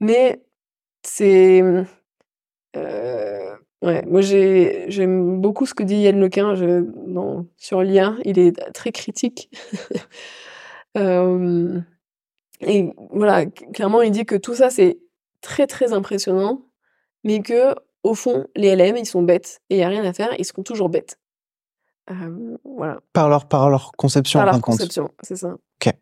Mais 0.00 0.42
c'est... 1.02 1.62
Ouais, 3.80 4.04
moi 4.06 4.20
j'aime 4.22 5.40
beaucoup 5.40 5.64
ce 5.64 5.72
que 5.72 5.84
dit 5.84 5.96
Yann 5.96 6.18
Lequin 6.18 6.56
je, 6.56 6.84
sur 7.56 7.82
l'IA. 7.82 8.16
Il 8.24 8.38
est 8.38 8.72
très 8.72 8.90
critique. 8.90 9.50
euh, 10.96 11.80
et 12.60 12.92
voilà, 13.10 13.46
clairement, 13.46 14.02
il 14.02 14.10
dit 14.10 14.26
que 14.26 14.34
tout 14.34 14.54
ça 14.54 14.70
c'est 14.70 14.98
très 15.42 15.68
très 15.68 15.92
impressionnant, 15.92 16.66
mais 17.22 17.40
que 17.40 17.74
au 18.02 18.14
fond, 18.14 18.46
les 18.56 18.74
LM 18.74 18.96
ils 18.96 19.06
sont 19.06 19.22
bêtes 19.22 19.60
et 19.70 19.76
il 19.76 19.78
n'y 19.78 19.84
a 19.84 19.88
rien 19.88 20.04
à 20.04 20.12
faire, 20.12 20.34
ils 20.38 20.44
seront 20.44 20.64
toujours 20.64 20.88
bêtes. 20.88 21.20
Euh, 22.10 22.56
voilà. 22.64 22.98
Par 23.12 23.28
leur, 23.28 23.46
par 23.46 23.70
leur 23.70 23.92
conception, 23.92 24.40
par 24.40 24.46
leur 24.46 24.60
conception, 24.60 25.10
c'est 25.22 25.36
ça. 25.36 25.52
Ok. 25.52 25.94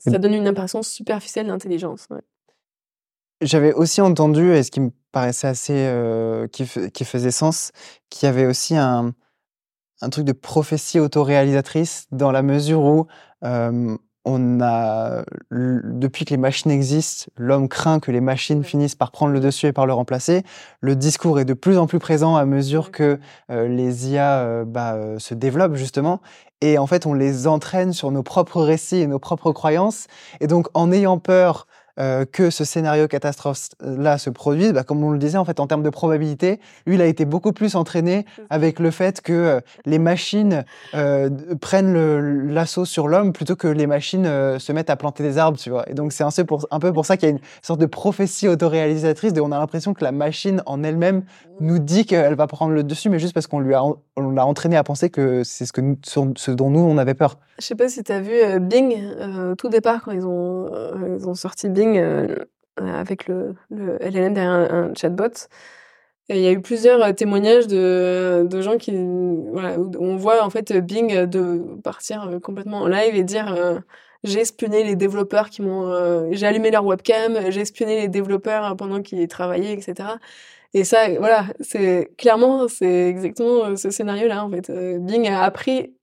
Ça 0.00 0.18
donne 0.18 0.34
une 0.34 0.48
impression 0.48 0.82
superficielle 0.82 1.46
d'intelligence. 1.46 2.08
Ouais. 2.10 2.20
J'avais 3.42 3.74
aussi 3.74 4.00
entendu, 4.00 4.54
et 4.54 4.62
ce 4.62 4.70
qui 4.70 4.80
me 4.80 4.90
paraissait 5.12 5.46
assez. 5.46 5.74
Euh, 5.76 6.46
qui, 6.48 6.66
qui, 6.92 7.04
faisait 7.04 7.30
sens, 7.30 7.70
qu'il 8.08 8.26
y 8.26 8.30
avait 8.30 8.46
aussi 8.46 8.76
un, 8.76 9.12
un, 10.00 10.08
truc 10.08 10.24
de 10.24 10.32
prophétie 10.32 11.00
autoréalisatrice, 11.00 12.06
dans 12.12 12.32
la 12.32 12.42
mesure 12.42 12.80
où 12.80 13.06
euh, 13.44 13.94
on 14.24 14.60
a. 14.62 15.22
Depuis 15.50 16.24
que 16.24 16.30
les 16.30 16.38
machines 16.38 16.70
existent, 16.70 17.30
l'homme 17.36 17.68
craint 17.68 18.00
que 18.00 18.10
les 18.10 18.22
machines 18.22 18.64
finissent 18.64 18.94
par 18.94 19.10
prendre 19.10 19.32
le 19.34 19.40
dessus 19.40 19.66
et 19.66 19.72
par 19.74 19.84
le 19.84 19.92
remplacer. 19.92 20.42
Le 20.80 20.96
discours 20.96 21.38
est 21.38 21.44
de 21.44 21.54
plus 21.54 21.76
en 21.76 21.86
plus 21.86 21.98
présent 21.98 22.36
à 22.36 22.46
mesure 22.46 22.90
que 22.90 23.20
euh, 23.50 23.68
les 23.68 24.08
IA 24.08 24.64
bah, 24.64 24.98
se 25.18 25.34
développent, 25.34 25.76
justement. 25.76 26.22
Et 26.62 26.78
en 26.78 26.86
fait, 26.86 27.04
on 27.04 27.12
les 27.12 27.46
entraîne 27.46 27.92
sur 27.92 28.10
nos 28.10 28.22
propres 28.22 28.62
récits 28.62 28.96
et 28.96 29.06
nos 29.06 29.18
propres 29.18 29.52
croyances. 29.52 30.06
Et 30.40 30.46
donc, 30.46 30.68
en 30.72 30.90
ayant 30.90 31.18
peur 31.18 31.66
euh, 31.98 32.24
que 32.30 32.50
ce 32.50 32.64
scénario 32.64 33.08
catastrophe-là 33.08 34.18
se 34.18 34.30
produise, 34.30 34.72
bah, 34.72 34.84
comme 34.84 35.02
on 35.02 35.10
le 35.10 35.18
disait, 35.18 35.38
en 35.38 35.44
fait, 35.44 35.60
en 35.60 35.66
termes 35.66 35.82
de 35.82 35.90
probabilité, 35.90 36.60
lui, 36.86 36.96
il 36.96 37.02
a 37.02 37.06
été 37.06 37.24
beaucoup 37.24 37.52
plus 37.52 37.74
entraîné 37.74 38.26
avec 38.50 38.78
le 38.78 38.90
fait 38.90 39.20
que 39.20 39.32
euh, 39.32 39.60
les 39.84 39.98
machines 39.98 40.64
euh, 40.94 41.30
prennent 41.60 42.52
l'assaut 42.52 42.84
sur 42.84 43.08
l'homme 43.08 43.32
plutôt 43.32 43.56
que 43.56 43.68
les 43.68 43.86
machines 43.86 44.26
euh, 44.26 44.58
se 44.58 44.72
mettent 44.72 44.90
à 44.90 44.96
planter 44.96 45.22
des 45.22 45.38
arbres, 45.38 45.58
tu 45.58 45.70
vois. 45.70 45.88
Et 45.88 45.94
donc, 45.94 46.12
c'est 46.12 46.24
un, 46.24 46.30
un 46.70 46.78
peu 46.80 46.92
pour 46.92 47.06
ça 47.06 47.16
qu'il 47.16 47.28
y 47.28 47.32
a 47.32 47.34
une 47.34 47.42
sorte 47.62 47.80
de 47.80 47.86
prophétie 47.86 48.48
autoréalisatrice, 48.48 49.32
de 49.32 49.40
on 49.40 49.52
a 49.52 49.58
l'impression 49.58 49.94
que 49.94 50.04
la 50.04 50.12
machine 50.12 50.62
en 50.66 50.82
elle-même 50.82 51.22
nous 51.60 51.78
dit 51.78 52.04
qu'elle 52.06 52.34
va 52.34 52.46
prendre 52.46 52.72
le 52.72 52.82
dessus, 52.82 53.08
mais 53.10 53.18
juste 53.18 53.34
parce 53.34 53.46
qu'on 53.46 53.60
lui 53.60 53.74
a, 53.74 53.82
on 53.82 54.30
l'a 54.30 54.46
entraîné 54.46 54.76
à 54.76 54.84
penser 54.84 55.10
que 55.10 55.42
c'est 55.44 55.64
ce, 55.64 55.72
ce 56.36 56.50
dont 56.50 56.70
nous, 56.70 56.80
on 56.80 56.98
avait 56.98 57.14
peur. 57.14 57.38
Je 57.58 57.64
sais 57.64 57.74
pas 57.74 57.88
si 57.88 58.02
tu 58.04 58.12
as 58.12 58.20
vu 58.20 58.34
Bing, 58.60 58.96
tout 59.56 59.68
départ, 59.68 60.02
quand 60.04 60.12
ils 60.12 60.26
ont, 60.26 60.70
ils 61.18 61.28
ont 61.28 61.34
sorti 61.34 61.68
Bing, 61.68 61.98
euh, 62.80 63.00
avec 63.00 63.26
le, 63.26 63.54
le, 63.70 63.96
LLM 64.00 64.34
derrière 64.34 64.52
un, 64.52 64.94
chatbot. 64.94 65.48
Il 66.28 66.38
y 66.38 66.46
a 66.46 66.52
eu 66.52 66.60
plusieurs 66.60 67.02
euh, 67.02 67.12
témoignages 67.12 67.66
de, 67.68 68.46
de 68.46 68.60
gens 68.60 68.76
qui, 68.76 68.92
où 68.92 69.58
on 69.98 70.16
voit 70.16 70.44
en 70.44 70.50
fait 70.50 70.72
Bing 70.74 71.24
de 71.24 71.62
partir 71.82 72.38
complètement 72.42 72.80
en 72.82 72.86
live 72.86 73.14
et 73.14 73.24
dire 73.24 73.54
euh, 73.54 73.78
j'ai 74.24 74.40
espionné 74.40 74.84
les 74.84 74.96
développeurs 74.96 75.48
qui 75.48 75.62
m'ont, 75.62 76.30
j'ai 76.32 76.46
allumé 76.46 76.70
leur 76.70 76.84
webcam, 76.84 77.50
j'ai 77.50 77.60
espionné 77.60 78.00
les 78.00 78.08
développeurs 78.08 78.76
pendant 78.76 79.00
qu'ils 79.00 79.28
travaillaient, 79.28 79.72
etc. 79.72 80.08
Et 80.76 80.84
ça, 80.84 81.08
voilà, 81.18 81.46
c'est 81.60 82.10
clairement, 82.18 82.68
c'est 82.68 83.08
exactement 83.08 83.76
ce 83.76 83.90
scénario-là 83.90 84.44
en 84.44 84.50
fait. 84.50 84.70
Bing 85.00 85.26
a 85.26 85.42
appris 85.42 85.96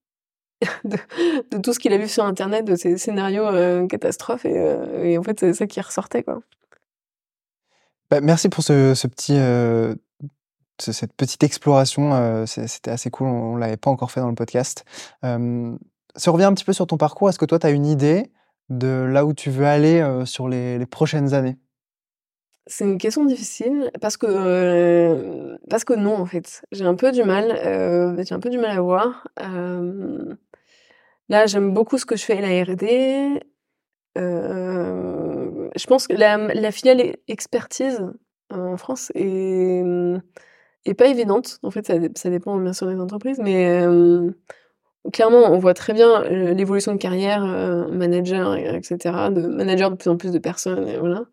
de, 0.85 1.57
tout 1.57 1.73
ce 1.73 1.79
qu'il 1.79 1.93
a 1.93 1.97
vu 1.97 2.07
sur 2.07 2.25
Internet, 2.25 2.65
de 2.65 2.75
ces 2.75 2.97
scénarios 2.97 3.45
euh, 3.45 3.87
catastrophes. 3.87 4.45
Euh, 4.45 5.03
et, 5.03 5.17
en 5.17 5.23
fait, 5.23 5.39
c'est 5.39 5.53
ça 5.53 5.67
qui 5.67 5.81
ressortait. 5.81 6.23
Quoi. 6.23 6.41
Bah, 8.09 8.21
merci 8.21 8.49
pour 8.49 8.63
ce, 8.63 9.07
petit, 9.07 9.35
euh, 9.37 9.95
cette 10.79 11.13
petite 11.13 11.43
exploration. 11.43 12.45
C'était 12.45 12.91
assez 12.91 13.09
cool. 13.09 13.27
On 13.27 13.55
ne 13.55 13.59
l'avait 13.59 13.77
pas 13.77 13.89
encore 13.89 14.11
fait 14.11 14.21
dans 14.21 14.29
le 14.29 14.35
podcast. 14.35 14.85
on 15.23 15.77
revient 16.27 16.45
un 16.45 16.53
petit 16.53 16.65
peu 16.65 16.73
sur 16.73 16.87
ton 16.87 16.97
parcours, 16.97 17.29
est-ce 17.29 17.39
que 17.39 17.45
toi, 17.45 17.59
tu 17.59 17.67
as 17.67 17.71
une 17.71 17.85
idée 17.85 18.31
de 18.69 18.87
là 18.87 19.25
où 19.25 19.33
tu 19.33 19.49
veux 19.49 19.65
aller 19.65 20.03
sur 20.25 20.47
les, 20.47 20.85
prochaines 20.85 21.33
années? 21.33 21.57
C'est 22.65 22.85
une 22.85 22.97
question 22.97 23.25
difficile 23.25 23.91
parce 24.01 24.17
que 24.17 25.57
parce 25.69 25.83
que 25.83 25.93
non 25.93 26.15
en 26.15 26.25
fait 26.25 26.63
j'ai 26.71 26.85
un 26.85 26.95
peu 26.95 27.11
du 27.11 27.23
mal 27.23 27.51
j'ai 28.25 28.33
un 28.33 28.39
peu 28.39 28.49
du 28.49 28.57
mal 28.57 28.77
à 28.77 28.81
voir 28.81 29.27
Là, 31.29 31.45
j'aime 31.45 31.73
beaucoup 31.73 31.97
ce 31.97 32.05
que 32.05 32.15
je 32.15 32.23
fais 32.23 32.37
à 32.37 32.41
la 32.41 32.63
R&D. 32.63 33.39
Euh, 34.17 35.69
je 35.75 35.85
pense 35.87 36.07
que 36.07 36.13
la, 36.13 36.71
filiale 36.71 37.15
expertise 37.27 38.05
en 38.49 38.77
France 38.77 39.11
est, 39.15 39.83
est 40.85 40.93
pas 40.93 41.07
évidente. 41.07 41.59
En 41.63 41.71
fait, 41.71 41.87
ça, 41.87 41.95
ça 42.15 42.29
dépend 42.29 42.57
bien 42.57 42.73
sûr 42.73 42.87
des 42.87 42.99
entreprises, 42.99 43.39
mais 43.39 43.83
clairement, 45.11 45.51
on 45.51 45.57
voit 45.57 45.73
très 45.73 45.93
bien 45.93 46.23
l'évolution 46.23 46.91
de 46.91 46.97
carrière, 46.97 47.43
manager, 47.89 48.55
etc., 48.55 48.97
de 49.31 49.47
manager 49.47 49.91
de 49.91 49.95
plus 49.95 50.09
en 50.09 50.17
plus 50.17 50.31
de 50.31 50.39
personnes, 50.39 50.85
voilà. 50.99 51.25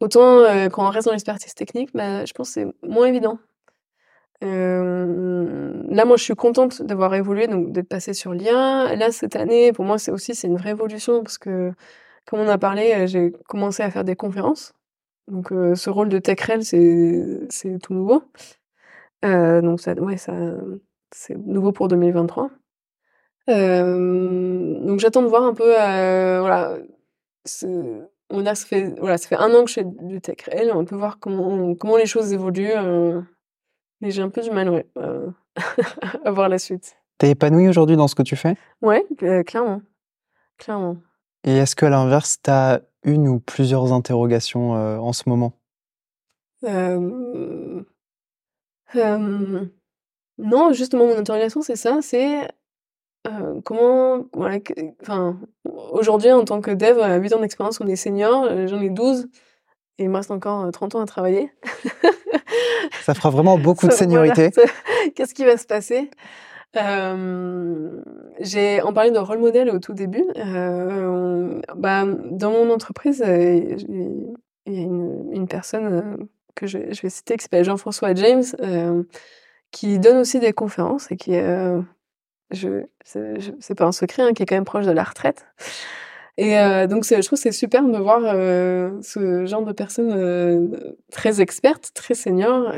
Autant 0.00 0.44
quand 0.70 0.86
on 0.86 0.90
reste 0.90 1.06
dans 1.06 1.12
l'expertise 1.12 1.54
technique, 1.54 1.90
bah, 1.94 2.24
je 2.24 2.32
pense 2.32 2.48
que 2.48 2.54
c'est 2.54 2.66
moins 2.88 3.06
évident. 3.06 3.38
là, 4.42 6.04
moi, 6.06 6.16
je 6.16 6.22
suis 6.24 6.34
contente 6.34 6.82
d'avoir 6.82 7.14
évolué, 7.14 7.46
donc 7.46 7.72
d'être 7.72 7.88
passée 7.88 8.14
sur 8.14 8.32
l'IA. 8.32 8.96
Là, 8.96 9.12
cette 9.12 9.36
année, 9.36 9.72
pour 9.72 9.84
moi, 9.84 9.98
c'est 9.98 10.10
aussi 10.10 10.34
c'est 10.34 10.46
une 10.48 10.56
vraie 10.56 10.70
évolution 10.70 11.22
parce 11.22 11.38
que, 11.38 11.72
comme 12.26 12.40
on 12.40 12.48
a 12.48 12.58
parlé, 12.58 13.06
j'ai 13.08 13.32
commencé 13.48 13.82
à 13.82 13.90
faire 13.90 14.04
des 14.04 14.16
conférences. 14.16 14.72
Donc, 15.28 15.48
ce 15.50 15.90
rôle 15.90 16.08
de 16.08 16.18
TechRel, 16.18 16.64
c'est 16.64 17.40
c'est 17.50 17.78
tout 17.78 17.94
nouveau. 17.94 18.22
donc 19.22 19.80
ça, 19.80 19.94
ouais, 19.94 20.16
ça, 20.16 20.32
c'est 21.12 21.36
nouveau 21.36 21.72
pour 21.72 21.88
2023. 21.88 22.50
donc 23.48 24.98
j'attends 25.00 25.22
de 25.22 25.28
voir 25.28 25.42
un 25.44 25.54
peu, 25.54 25.70
voilà, 26.40 26.78
on 28.30 28.46
a, 28.46 28.54
ça 28.54 28.66
fait, 28.66 28.94
voilà, 28.98 29.18
ça 29.18 29.28
fait 29.28 29.36
un 29.36 29.54
an 29.54 29.64
que 29.64 29.68
je 29.68 29.74
fais 29.74 29.84
du 29.84 30.20
TechRel, 30.20 30.72
on 30.72 30.84
peut 30.84 30.96
voir 30.96 31.18
comment, 31.18 31.74
comment 31.74 31.96
les 31.96 32.06
choses 32.06 32.32
évoluent. 32.32 32.74
mais 34.00 34.10
j'ai 34.10 34.22
un 34.22 34.30
peu 34.30 34.40
du 34.40 34.50
mal, 34.50 34.70
ouais, 34.70 34.86
à 36.24 36.30
voir 36.30 36.48
la 36.48 36.58
suite. 36.58 36.96
T'es 37.18 37.30
épanouie 37.30 37.68
aujourd'hui 37.68 37.96
dans 37.96 38.08
ce 38.08 38.14
que 38.14 38.22
tu 38.22 38.36
fais? 38.36 38.56
Ouais, 38.80 39.04
clairement, 39.44 39.82
clairement. 40.58 40.96
Et 41.44 41.56
est-ce 41.56 41.76
qu'à 41.76 41.90
l'inverse, 41.90 42.38
t'as 42.42 42.80
une 43.02 43.28
ou 43.28 43.40
plusieurs 43.40 43.92
interrogations 43.92 44.72
en 44.72 45.12
ce 45.12 45.28
moment? 45.28 45.52
Non, 50.40 50.72
justement, 50.72 51.06
mon 51.06 51.18
interrogation, 51.18 51.60
c'est 51.60 51.76
ça, 51.76 51.98
c'est 52.00 52.48
comment, 53.64 54.24
voilà, 54.32 54.58
enfin, 55.02 55.38
aujourd'hui, 55.66 56.32
en 56.32 56.44
tant 56.44 56.60
que 56.60 56.70
dev, 56.70 56.98
à 57.00 57.16
8 57.16 57.34
ans 57.34 57.40
d'expérience, 57.40 57.80
on 57.80 57.86
est 57.86 57.96
senior, 57.96 58.48
j'en 58.66 58.80
ai 58.80 58.90
12, 58.90 59.28
et 59.98 60.04
il 60.04 60.10
me 60.10 60.16
reste 60.16 60.30
encore 60.30 60.70
30 60.70 60.94
ans 60.94 61.00
à 61.00 61.06
travailler. 61.06 61.52
ça 63.02 63.14
fera 63.14 63.30
vraiment 63.30 63.58
beaucoup 63.58 63.86
de 63.86 63.92
seniorité. 63.92 64.50
Qu'est-ce 65.14 65.34
qui 65.34 65.44
va 65.44 65.56
se 65.56 65.66
passer? 65.66 66.10
J'ai 68.40 68.80
en 68.82 68.92
parlant 68.92 69.12
de 69.12 69.18
rôle 69.18 69.38
modèle 69.38 69.70
au 69.70 69.78
tout 69.78 69.92
début. 69.92 70.24
bah, 71.76 72.04
dans 72.30 72.50
mon 72.50 72.70
entreprise, 72.70 73.22
il 73.26 74.34
y 74.66 74.78
a 74.78 74.82
une, 74.82 75.46
personne 75.48 76.28
que 76.54 76.66
je, 76.66 76.78
vais 76.78 77.10
citer 77.10 77.36
qui 77.36 77.42
s'appelle 77.42 77.64
Jean-François 77.64 78.14
James, 78.14 78.44
qui 79.70 79.98
donne 79.98 80.18
aussi 80.18 80.38
des 80.40 80.52
conférences 80.52 81.10
et 81.10 81.16
qui, 81.16 81.34
je, 82.50 82.84
c'est 83.04 83.74
pas 83.74 83.86
un 83.86 83.92
secret, 83.92 84.22
hein, 84.22 84.32
qui 84.32 84.42
est 84.42 84.46
quand 84.46 84.56
même 84.56 84.64
proche 84.64 84.86
de 84.86 84.92
la 84.92 85.04
retraite. 85.04 85.46
Et 86.36 86.58
euh, 86.58 86.86
donc, 86.86 87.04
je 87.04 87.20
trouve 87.20 87.36
que 87.38 87.42
c'est 87.42 87.52
super 87.52 87.84
de 87.84 87.98
voir 87.98 88.20
euh, 88.24 88.98
ce 89.02 89.44
genre 89.44 89.62
de 89.62 89.72
personnes 89.72 90.12
euh, 90.12 90.94
très 91.10 91.42
expertes, 91.42 91.90
très 91.92 92.14
seniors, 92.14 92.72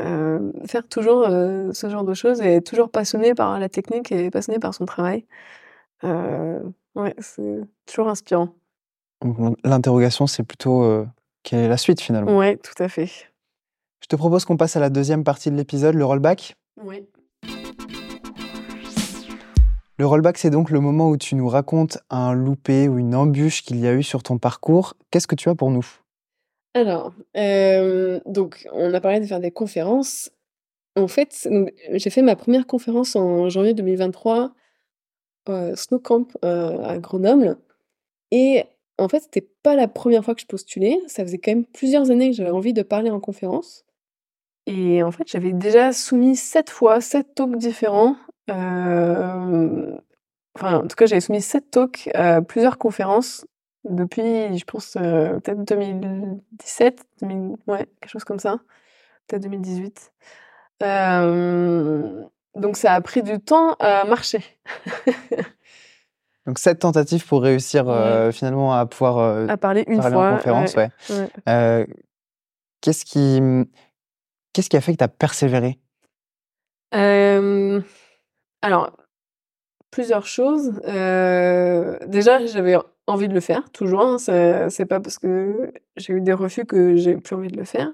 faire 0.65 0.85
toujours 0.87 1.25
ce 1.27 1.89
genre 1.89 2.03
de 2.03 2.13
choses 2.13 2.41
et 2.41 2.55
être 2.55 2.65
toujours 2.65 2.89
passionné 2.89 3.33
par 3.33 3.59
la 3.59 3.69
technique 3.69 4.11
et 4.11 4.29
passionné 4.31 4.59
par 4.59 4.73
son 4.73 4.85
travail. 4.85 5.25
ouais, 6.03 7.15
c'est 7.19 7.61
toujours 7.85 8.09
inspirant. 8.09 8.49
L'interrogation, 9.63 10.27
c'est 10.27 10.43
plutôt 10.43 11.05
quelle 11.43 11.59
est 11.59 11.69
la 11.69 11.77
suite 11.77 12.01
finalement? 12.01 12.37
Ouais, 12.37 12.57
tout 12.57 12.83
à 12.83 12.89
fait. 12.89 13.09
Je 14.01 14.07
te 14.09 14.17
propose 14.17 14.43
qu'on 14.43 14.57
passe 14.57 14.75
à 14.75 14.81
la 14.81 14.89
deuxième 14.89 15.23
partie 15.23 15.49
de 15.49 15.55
l'épisode, 15.55 15.95
le 15.95 16.03
rollback. 16.03 16.57
Oui. 16.83 17.05
Le 20.03 20.07
rollback, 20.07 20.37
c'est 20.37 20.49
donc 20.49 20.69
le 20.69 20.81
moment 20.81 21.07
où 21.07 21.15
tu 21.15 21.33
nous 21.33 21.47
racontes 21.47 21.97
un 22.09 22.33
loupé 22.33 22.89
ou 22.89 22.99
une 22.99 23.15
embûche 23.15 23.63
qu'il 23.63 23.79
y 23.79 23.87
a 23.87 23.93
eu 23.93 24.03
sur 24.03 24.21
ton 24.21 24.37
parcours. 24.37 24.95
Qu'est-ce 25.09 25.27
que 25.27 25.35
tu 25.35 25.47
as 25.47 25.55
pour 25.55 25.71
nous? 25.71 25.85
Alors, 26.73 27.13
euh, 27.37 28.19
donc, 28.25 28.67
on 28.73 28.93
a 28.93 28.99
parlé 28.99 29.21
de 29.21 29.25
faire 29.25 29.39
des 29.39 29.51
conférences. 29.51 30.29
En 30.97 31.07
fait, 31.07 31.47
j'ai 31.93 32.09
fait 32.09 32.21
ma 32.21 32.35
première 32.35 32.67
conférence 32.67 33.15
en 33.15 33.47
janvier 33.47 33.73
2023, 33.73 34.53
euh, 35.47 35.73
Snowcamp 35.77 36.27
euh, 36.43 36.83
à 36.83 36.97
Grenoble. 36.97 37.55
Et 38.31 38.65
en 38.97 39.07
fait, 39.07 39.21
c'était 39.21 39.47
pas 39.63 39.77
la 39.77 39.87
première 39.87 40.25
fois 40.25 40.35
que 40.35 40.41
je 40.41 40.47
postulais. 40.47 40.99
Ça 41.07 41.23
faisait 41.23 41.37
quand 41.37 41.51
même 41.51 41.65
plusieurs 41.65 42.11
années 42.11 42.31
que 42.31 42.35
j'avais 42.35 42.49
envie 42.49 42.73
de 42.73 42.81
parler 42.81 43.09
en 43.09 43.21
conférence. 43.21 43.85
Et 44.65 45.01
en 45.01 45.13
fait, 45.13 45.23
j'avais 45.27 45.53
déjà 45.53 45.93
soumis 45.93 46.35
sept 46.35 46.69
fois, 46.69 46.99
sept 46.99 47.35
talks 47.35 47.55
différents 47.55 48.17
enfin, 48.49 49.97
en 50.77 50.87
tout 50.87 50.95
cas, 50.95 51.05
j'avais 51.05 51.21
soumis 51.21 51.41
sept 51.41 51.71
talks 51.71 52.09
à 52.13 52.41
plusieurs 52.41 52.77
conférences 52.77 53.45
depuis, 53.83 54.57
je 54.57 54.63
pense, 54.65 54.93
peut-être 54.93 55.63
2017, 55.65 57.05
ouais, 57.67 57.87
quelque 57.99 58.09
chose 58.09 58.23
comme 58.23 58.39
ça, 58.39 58.59
peut-être 59.27 59.43
2018. 59.43 60.13
donc 62.55 62.77
ça 62.77 62.93
a 62.93 63.01
pris 63.01 63.23
du 63.23 63.39
temps 63.39 63.73
à 63.79 64.05
marcher. 64.05 64.43
donc 66.45 66.59
sept 66.59 66.79
tentatives 66.79 67.25
pour 67.25 67.41
réussir 67.41 67.85
finalement 68.31 68.73
à 68.73 68.85
pouvoir 68.85 69.49
à 69.49 69.57
parler 69.57 69.83
une 69.87 70.01
fois 70.01 70.31
en 70.31 70.35
conférence, 70.37 70.75
ouais. 70.75 70.89
qu'est-ce 72.81 73.05
qui 73.05 73.41
qu'est-ce 74.53 74.69
qui 74.69 74.77
a 74.77 74.81
fait 74.81 74.93
que 74.93 74.97
tu 74.97 75.03
as 75.03 75.09
persévéré 75.09 75.79
alors, 78.63 78.91
plusieurs 79.91 80.25
choses. 80.25 80.71
Euh, 80.87 81.97
déjà, 82.07 82.43
j'avais 82.45 82.77
envie 83.07 83.27
de 83.27 83.33
le 83.33 83.41
faire, 83.41 83.69
toujours. 83.71 84.01
Hein, 84.01 84.17
c'est 84.17 84.85
pas 84.85 85.01
parce 85.01 85.19
que 85.19 85.73
j'ai 85.97 86.13
eu 86.13 86.21
des 86.21 86.31
refus 86.31 86.65
que 86.65 86.95
j'ai 86.95 87.17
plus 87.17 87.35
envie 87.35 87.49
de 87.49 87.57
le 87.57 87.65
faire. 87.65 87.91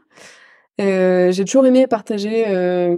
Euh, 0.80 1.32
j'ai 1.32 1.44
toujours 1.44 1.66
aimé 1.66 1.88
partager 1.88 2.46
euh, 2.48 2.98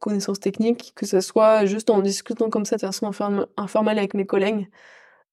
connaissances 0.00 0.40
techniques, 0.40 0.92
que 0.96 1.06
ce 1.06 1.20
soit 1.20 1.64
juste 1.64 1.90
en 1.90 2.00
discutant 2.00 2.50
comme 2.50 2.64
ça 2.64 2.74
de 2.74 2.80
façon 2.80 3.08
informelle 3.56 3.98
avec 3.98 4.14
mes 4.14 4.26
collègues. 4.26 4.68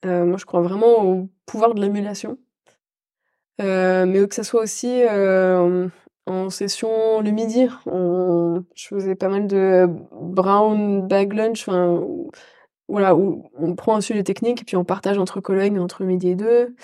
moi, 0.06 0.38
je 0.38 0.46
crois 0.46 0.62
vraiment 0.62 1.04
au 1.04 1.28
pouvoir 1.48 1.74
de 1.74 1.82
l'émulation. 1.82 2.38
mais 3.58 4.28
que 4.30 4.36
ce 4.36 4.44
soit 4.44 4.62
aussi 4.62 5.02
en 6.30 6.50
session 6.50 7.22
le 7.22 7.32
midi, 7.32 7.68
on, 7.86 8.64
je 8.76 8.88
faisais 8.88 9.16
pas 9.16 9.30
mal 9.30 9.48
de 9.48 9.88
brown 10.12 11.08
bag 11.08 11.34
lunch, 11.34 11.68
enfin, 11.68 12.04
voilà, 12.88 13.16
où 13.16 13.50
on 13.56 13.76
prend 13.76 13.96
un 13.96 14.02
sujet 14.02 14.24
technique 14.24 14.62
et 14.62 14.66
puis 14.66 14.78
on 14.78 14.84
partage 14.84 15.18
entre 15.18 15.42
collègues 15.42 15.78
entre 15.78 16.04
midi 16.04 16.30
et 16.30 16.36
deux. 16.36 16.76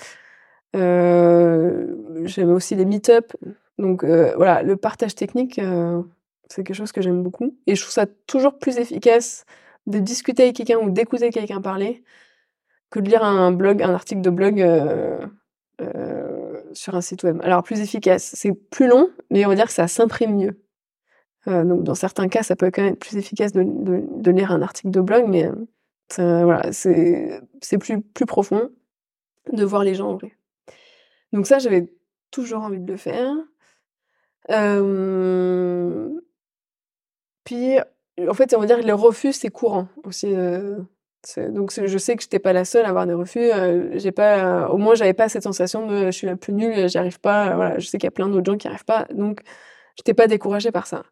Euh, 0.74 1.94
j'aime 2.24 2.50
aussi 2.50 2.74
les 2.74 2.84
meet-up. 2.84 3.32
Donc 3.78 4.04
euh, 4.04 4.32
voilà, 4.36 4.62
le 4.62 4.76
partage 4.76 5.14
technique, 5.14 5.58
euh, 5.58 6.02
c'est 6.48 6.64
quelque 6.64 6.76
chose 6.76 6.92
que 6.92 7.02
j'aime 7.02 7.22
beaucoup. 7.22 7.56
Et 7.66 7.74
je 7.76 7.82
trouve 7.82 7.92
ça 7.92 8.06
toujours 8.26 8.58
plus 8.58 8.78
efficace 8.78 9.44
de 9.86 9.98
discuter 9.98 10.44
avec 10.44 10.56
quelqu'un 10.56 10.78
ou 10.78 10.90
d'écouter 10.90 11.30
quelqu'un 11.30 11.60
parler 11.60 12.02
que 12.90 13.00
de 13.00 13.08
lire 13.08 13.24
un 13.24 13.52
blog, 13.52 13.82
un 13.82 13.94
article 13.94 14.20
de 14.22 14.30
blog 14.30 14.60
sur 16.76 16.94
un 16.94 17.00
site 17.00 17.24
web. 17.24 17.40
Alors 17.42 17.62
plus 17.62 17.80
efficace, 17.80 18.32
c'est 18.34 18.52
plus 18.52 18.86
long, 18.86 19.10
mais 19.30 19.44
on 19.44 19.48
va 19.48 19.54
dire 19.54 19.66
que 19.66 19.72
ça 19.72 19.88
s'imprime 19.88 20.36
mieux. 20.36 20.60
Euh, 21.48 21.64
donc 21.64 21.84
dans 21.84 21.94
certains 21.94 22.28
cas, 22.28 22.42
ça 22.42 22.56
peut 22.56 22.70
quand 22.70 22.82
même 22.82 22.94
être 22.94 22.98
plus 22.98 23.16
efficace 23.16 23.52
de, 23.52 24.30
lire 24.30 24.50
un 24.50 24.62
article 24.62 24.90
de 24.90 25.00
blog, 25.00 25.26
mais 25.28 25.48
euh, 26.18 26.70
c'est 26.72 27.78
plus, 27.78 28.00
profond 28.26 28.70
de 29.52 29.64
voir 29.64 29.84
les 29.84 29.94
gens 29.94 30.10
en 30.10 30.16
vrai. 30.16 30.36
Donc 31.32 31.46
ça, 31.46 31.58
j'avais 31.58 31.92
toujours 32.30 32.62
envie 32.62 32.80
de 32.80 32.90
le 32.90 32.96
faire. 32.96 33.32
Euh, 34.50 36.08
puis, 37.44 37.76
en 38.28 38.34
fait, 38.34 38.54
on 38.54 38.60
va 38.60 38.66
dire 38.66 38.80
que 38.80 38.86
les 38.86 38.92
refus, 38.92 39.32
c'est 39.32 39.50
courant 39.50 39.88
aussi 40.04 40.34
donc 41.50 41.72
je 41.72 41.98
sais 41.98 42.16
que 42.16 42.22
je 42.22 42.26
n'étais 42.26 42.38
pas 42.38 42.52
la 42.52 42.64
seule 42.64 42.84
à 42.84 42.88
avoir 42.88 43.06
des 43.06 43.14
refus. 43.14 43.50
j'ai 43.94 44.12
pas, 44.12 44.68
au 44.68 44.78
moins 44.78 44.94
j'avais 44.94 45.14
pas 45.14 45.28
cette 45.28 45.42
sensation 45.42 45.86
de 45.86 46.06
je 46.06 46.10
suis 46.10 46.26
la 46.26 46.36
plus 46.36 46.52
nulle, 46.52 46.88
j'y 46.88 46.98
arrive 46.98 47.20
pas. 47.20 47.54
Voilà, 47.56 47.78
je 47.78 47.86
sais 47.86 47.98
qu'il 47.98 48.06
y 48.06 48.08
a 48.08 48.12
plein 48.12 48.28
d'autres 48.28 48.50
gens 48.50 48.58
qui 48.58 48.68
arrivent 48.68 48.84
pas, 48.84 49.06
donc 49.12 49.42
je 49.96 50.02
n'étais 50.02 50.14
pas 50.14 50.26
découragée 50.28 50.72
par 50.72 50.86
ça. 50.86 51.04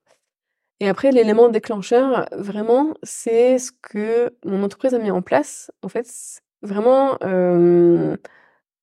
Et 0.81 0.89
après 0.89 1.13
l'élément 1.13 1.49
déclencheur, 1.49 2.27
vraiment, 2.33 2.95
c'est 3.03 3.59
ce 3.59 3.73
que 3.83 4.35
mon 4.45 4.63
entreprise 4.63 4.95
a 4.95 4.99
mis 4.99 5.11
en 5.11 5.23
place. 5.23 5.71
En 5.83 5.89
fait, 5.89 6.07
vraiment 6.63 7.19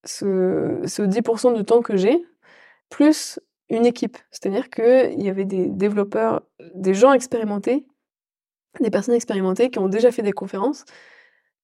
ce, 0.06 0.82
ce 0.86 1.02
10% 1.02 1.56
de 1.58 1.62
temps 1.62 1.82
que 1.82 1.98
j'ai, 1.98 2.26
plus 2.90 3.40
une 3.70 3.86
équipe. 3.86 4.18
C'est-à-dire 4.32 4.70
qu'il 4.70 5.22
y 5.22 5.30
avait 5.30 5.46
des 5.46 5.68
développeurs, 5.68 6.44
des 6.76 6.94
gens 6.94 7.14
expérimentés, 7.14 7.86
des 8.80 8.92
personnes 8.92 9.16
expérimentées 9.16 9.70
qui 9.70 9.80
ont 9.80 9.88
déjà 9.88 10.12
fait 10.12 10.22
des 10.22 10.34
conférences 10.34 10.86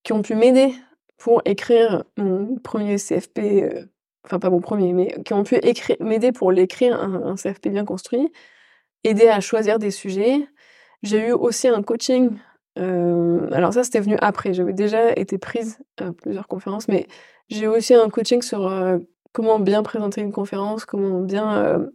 qui 0.08 0.14
ont 0.14 0.22
pu 0.22 0.36
m'aider 0.36 0.74
pour 1.18 1.42
écrire 1.44 2.06
mon 2.16 2.56
premier 2.60 2.96
CFP, 2.96 3.40
euh, 3.40 3.86
enfin 4.24 4.40
pas 4.40 4.50
mon 4.50 4.62
premier, 4.62 4.94
mais 4.94 5.14
qui 5.26 5.34
ont 5.34 5.44
pu 5.44 5.60
m'aider 6.00 6.32
pour 6.32 6.54
l'écrire 6.54 6.98
un, 6.98 7.36
CFP 7.36 7.68
bien 7.68 7.84
construit, 7.84 8.32
aider 9.04 9.28
à 9.28 9.42
choisir 9.42 9.80
des 9.80 9.92
sujets, 9.92 10.48
J'ai 11.04 11.28
eu 11.28 11.32
aussi 11.34 11.68
un 11.68 11.84
coaching. 11.84 12.38
euh, 12.80 13.50
alors 13.52 13.74
ça, 13.74 13.84
c'était 13.84 14.00
venu 14.00 14.16
après. 14.22 14.54
J'avais 14.54 14.72
déjà 14.72 15.12
été 15.12 15.38
prise 15.38 15.80
à 15.98 16.14
plusieurs 16.14 16.48
conférences, 16.48 16.88
mais 16.88 17.08
j'ai 17.50 17.66
eu 17.66 17.68
aussi 17.68 17.94
un 17.94 18.10
coaching 18.10 18.42
sur 18.42 18.66
euh, 18.66 19.00
comment 19.34 19.60
bien 19.60 19.84
présenter 19.84 20.22
une 20.22 20.32
conférence, 20.32 20.86
comment 20.86 21.20
bien 21.20 21.86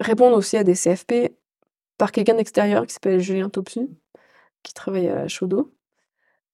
répondre 0.00 0.36
aussi 0.36 0.56
à 0.56 0.64
des 0.64 0.74
CFP 0.74 1.36
par 1.98 2.10
quelqu'un 2.10 2.34
d'extérieur 2.34 2.84
qui 2.84 2.94
s'appelle 2.94 3.20
Julien 3.20 3.48
Topsu, 3.48 3.88
qui 4.64 4.74
travaille 4.74 5.08
à 5.08 5.28
Chaudot. 5.28 5.72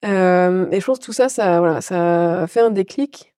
Euh, 0.04 0.66
et 0.70 0.80
je 0.80 0.86
pense 0.86 0.98
que 0.98 1.04
tout 1.04 1.12
ça, 1.12 1.28
ça, 1.28 1.58
voilà, 1.58 1.80
ça 1.80 2.42
a 2.42 2.46
fait 2.46 2.60
un 2.60 2.70
déclic. 2.70 3.32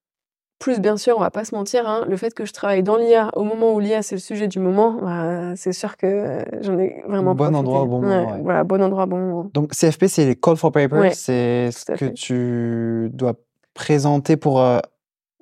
Plus, 0.59 0.81
bien 0.81 0.97
sûr, 0.97 1.15
on 1.15 1.21
va 1.21 1.31
pas 1.31 1.45
se 1.45 1.55
mentir, 1.55 1.87
hein, 1.87 2.03
le 2.09 2.17
fait 2.17 2.33
que 2.33 2.43
je 2.45 2.51
travaille 2.51 2.83
dans 2.83 2.97
l'IA 2.97 3.29
au 3.37 3.45
moment 3.45 3.71
où 3.73 3.79
l'IA 3.79 4.01
c'est 4.01 4.15
le 4.15 4.19
sujet 4.19 4.49
du 4.49 4.59
moment, 4.59 4.97
bah, 5.01 5.55
c'est 5.55 5.71
sûr 5.71 5.95
que 5.95 6.43
j'en 6.59 6.77
ai 6.77 7.01
vraiment 7.07 7.33
Bon 7.33 7.45
profité. 7.45 7.57
endroit 7.59 7.81
au 7.83 7.85
bon 7.87 8.01
moment, 8.01 8.25
Ouais, 8.25 8.31
ouais. 8.33 8.41
Voilà, 8.43 8.63
bon 8.65 8.81
endroit, 8.83 9.05
bon 9.05 9.17
moment. 9.19 9.51
Donc 9.53 9.71
CFP, 9.73 10.07
c'est 10.07 10.25
les 10.25 10.35
call 10.35 10.57
for 10.57 10.73
papers, 10.73 10.99
Ouais, 10.99 11.11
c'est 11.11 11.69
ce 11.71 11.85
que 11.93 12.05
tu 12.07 13.09
dois 13.13 13.35
présenter 13.73 14.35
pour 14.35 14.59
euh, 14.59 14.79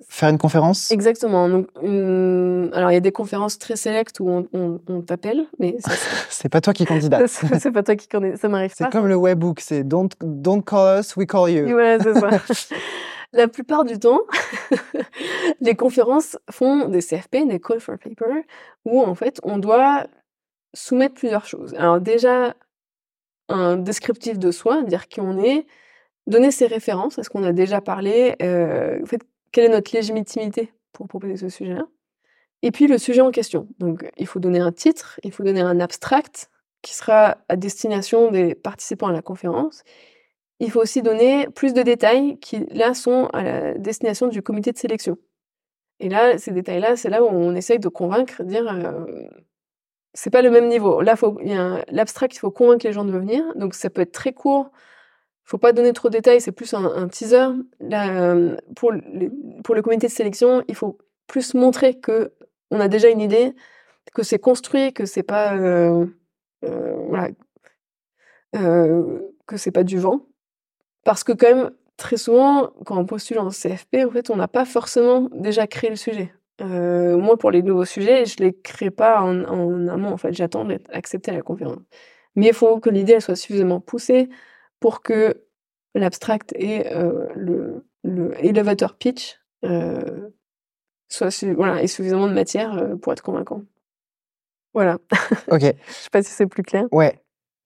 faire 0.10 0.30
une 0.30 0.38
conférence? 0.38 0.91
Exactement. 0.91 1.49
Donc, 1.49 1.68
une- 1.82 2.69
alors 2.74 2.91
il 2.91 2.94
y 2.94 2.98
a 2.98 3.02
des 3.02 3.11
conférences 3.11 3.57
très 3.57 3.76
sélectes 3.76 4.19
où 4.19 4.30
on, 4.30 4.48
on- 4.53 4.80
on 4.88 5.02
t'appelle, 5.02 5.45
mais 5.60 5.76
c'est- 5.80 5.91
C'est 6.30 6.49
pas 6.49 6.61
toi 6.61 6.74
qui 6.74 6.86
candidate. 6.86 7.28
c'est 7.60 7.72
pas 7.72 7.84
toi 7.84 7.95
qui 7.95 8.07
connais, 8.07 8.36
ça 8.38 8.48
m'arrive 8.49 8.74
C'est 8.76 8.86
pas. 8.86 8.91
comme 8.91 9.07
le 9.07 9.15
webbook, 9.15 9.60
c'est 9.60 9.84
don't, 9.84 10.10
don't 10.22 10.61
call 10.64 10.99
us, 10.99 11.15
we 11.15 11.26
call 11.26 11.49
you. 11.52 11.65
Ouais, 11.76 11.98
c'est 12.02 12.14
ça. 12.14 12.30
La 13.34 13.49
plupart 13.49 13.84
du 13.84 13.99
temps, 13.99 14.22
les 15.60 15.76
conférences 15.76 16.38
font 16.49 16.88
des 16.88 17.02
CFP, 17.02 17.45
des 17.48 17.60
call 17.60 17.80
for 17.82 17.95
paper, 17.98 18.45
où 18.86 19.02
en 19.02 19.15
fait 19.15 19.40
on 19.44 19.57
doit 19.57 20.06
soumettre 20.74 21.15
plusieurs 21.15 21.45
choses. 21.45 21.74
Alors 21.78 21.99
déjà, 21.99 22.56
un 23.49 23.76
descriptif 23.78 24.40
de 24.40 24.52
soi, 24.52 24.82
dire 24.84 25.07
qui 25.10 25.19
on 25.19 25.38
est, 25.44 25.65
donner 26.26 26.52
ses 26.52 26.68
références, 26.68 27.18
est-ce 27.18 27.30
qu'on 27.30 27.44
a 27.44 27.52
déjà 27.52 27.82
parlé, 27.82 28.36
euh, 28.41 28.98
en 29.02 29.06
fait, 29.06 29.22
quelle 29.58 29.72
est 29.72 29.76
notre 29.76 29.92
légitimité 29.96 30.72
pour 30.94 31.08
proposer 31.08 31.36
ce 31.36 31.50
sujet-là. 31.50 31.88
Et 32.62 32.70
puis 32.70 32.86
le 32.86 33.00
sujet 33.00 33.22
en 33.22 33.32
question. 33.32 33.68
Donc 33.80 34.08
il 34.16 34.28
faut 34.28 34.40
donner 34.40 34.60
un 34.60 34.72
titre, 34.72 35.20
il 35.24 35.32
faut 35.32 35.42
donner 35.42 35.62
un 35.62 35.80
abstract 35.80 36.52
qui 36.84 36.94
sera 36.94 37.40
à 37.50 37.56
destination 37.56 38.30
des 38.30 38.54
participants 38.54 39.08
à 39.08 39.12
la 39.12 39.24
conférence. 39.24 39.84
Il 40.60 40.70
faut 40.70 40.80
aussi 40.80 41.02
donner 41.02 41.48
plus 41.48 41.74
de 41.74 41.82
détails 41.82 42.38
qui, 42.38 42.68
là, 42.70 42.94
sont 42.94 43.30
à 43.34 43.42
la 43.42 43.74
destination 43.74 44.28
du 44.28 44.44
comité 44.44 44.72
de 44.72 44.78
sélection. 44.78 45.18
Et 46.00 46.10
là, 46.10 46.38
ces 46.38 46.52
détails-là, 46.52 46.96
c'est 46.96 47.10
là 47.10 47.24
où 47.24 47.28
on 47.28 47.56
essaye 47.56 47.80
de 47.80 47.90
convaincre, 47.90 48.44
dire, 48.44 48.72
euh, 48.72 49.08
c'est 50.14 50.30
pas 50.30 50.44
le 50.44 50.52
même 50.52 50.68
niveau. 50.68 51.02
Là, 51.02 51.16
il 51.42 51.52
y 51.52 51.56
a 51.56 51.84
l'abstract, 51.88 52.36
il 52.36 52.40
faut 52.40 52.52
convaincre 52.52 52.86
les 52.86 52.94
gens 52.94 53.06
de 53.06 53.12
venir. 53.12 53.44
Donc, 53.56 53.74
ça 53.74 53.90
peut 53.90 54.02
être 54.02 54.12
très 54.12 54.34
court. 54.34 54.70
Faut 55.48 55.57
pas 55.57 55.72
donner 55.72 55.94
trop 55.94 56.10
de 56.10 56.14
détails, 56.14 56.41
c'est 56.41 56.52
plus 56.52 56.74
un, 56.74 57.07
teaser. 57.07 57.48
Euh, 57.82 58.57
pour, 58.76 58.91
les- 58.91 59.32
pour 59.64 59.76
le 59.76 59.82
comité 59.82 60.07
de 60.07 60.11
sélection, 60.11 60.61
il 60.68 60.76
faut 60.76 60.98
plus 61.26 61.53
montrer 61.53 61.98
que 61.99 62.34
on 62.69 62.82
a 62.82 62.90
déjà 62.90 63.07
une 63.10 63.22
idée, 63.22 63.56
que 64.14 64.24
c'est 64.24 64.40
construit, 64.40 64.91
que 64.94 65.06
c'est 65.06 65.24
pas, 65.24 65.56
euh, 65.56 66.06
euh, 68.56 69.19
que 69.45 69.56
c'est 69.56 69.72
pas 69.72 69.84
du 69.84 69.98
vent. 69.98 70.26
Parce 71.06 71.24
que 71.24 71.32
quand 71.32 71.56
même, 71.56 71.72
très 71.98 72.18
souvent, 72.18 72.72
quand 72.86 72.98
on 72.98 73.06
postule 73.06 73.40
en 73.40 73.49
CFP, 73.49 74.06
en 74.06 74.11
fait, 74.11 74.30
on 74.30 74.36
n'a 74.36 74.49
pas 74.49 74.65
forcément 74.65 75.30
déjà 75.32 75.65
créé 75.68 75.90
le 75.90 75.95
sujet. 75.95 76.34
Moi, 76.60 77.38
pour 77.38 77.52
les 77.52 77.61
nouveaux 77.64 77.86
sujets, 77.86 78.26
je 78.26 78.38
les 78.44 78.53
crée 78.53 78.91
pas 78.91 79.22
en, 79.22 79.45
en 79.45 79.88
amont. 79.88 80.11
En 80.11 80.18
fait, 80.18 80.34
j'attends 80.34 80.65
d'être 80.65 80.90
accepté 80.94 81.32
à 81.32 81.36
la 81.36 81.41
conférence. 81.41 81.80
Mais 82.36 82.48
il 82.48 82.53
faut 82.53 82.80
que 82.80 82.90
l'idée 82.90 83.19
soit 83.22 83.36
suffisamment 83.36 83.80
poussée 83.80 84.30
pour 84.80 85.02
que 85.02 85.44
l'abstract 85.95 86.54
et 86.56 86.94
euh, 86.94 87.28
le, 87.36 87.86
le 88.04 88.34
elevator 88.45 88.95
pitch 88.95 89.40
euh, 89.66 90.30
soient 91.10 91.30
voilà, 91.56 91.82
aient 91.82 91.88
suffisamment 91.88 92.28
de 92.28 92.34
matière 92.34 92.78
euh, 92.78 92.95
pour 92.95 93.14
être 93.14 93.22
convaincant. 93.24 93.64
Voilà. 94.74 94.98
Ok, 95.52 95.62
Je 95.62 95.94
sais 95.94 96.10
pas 96.12 96.22
si 96.22 96.32
c'est 96.32 96.48
plus 96.48 96.64
clair. 96.64 96.86
ouais. 96.91 97.22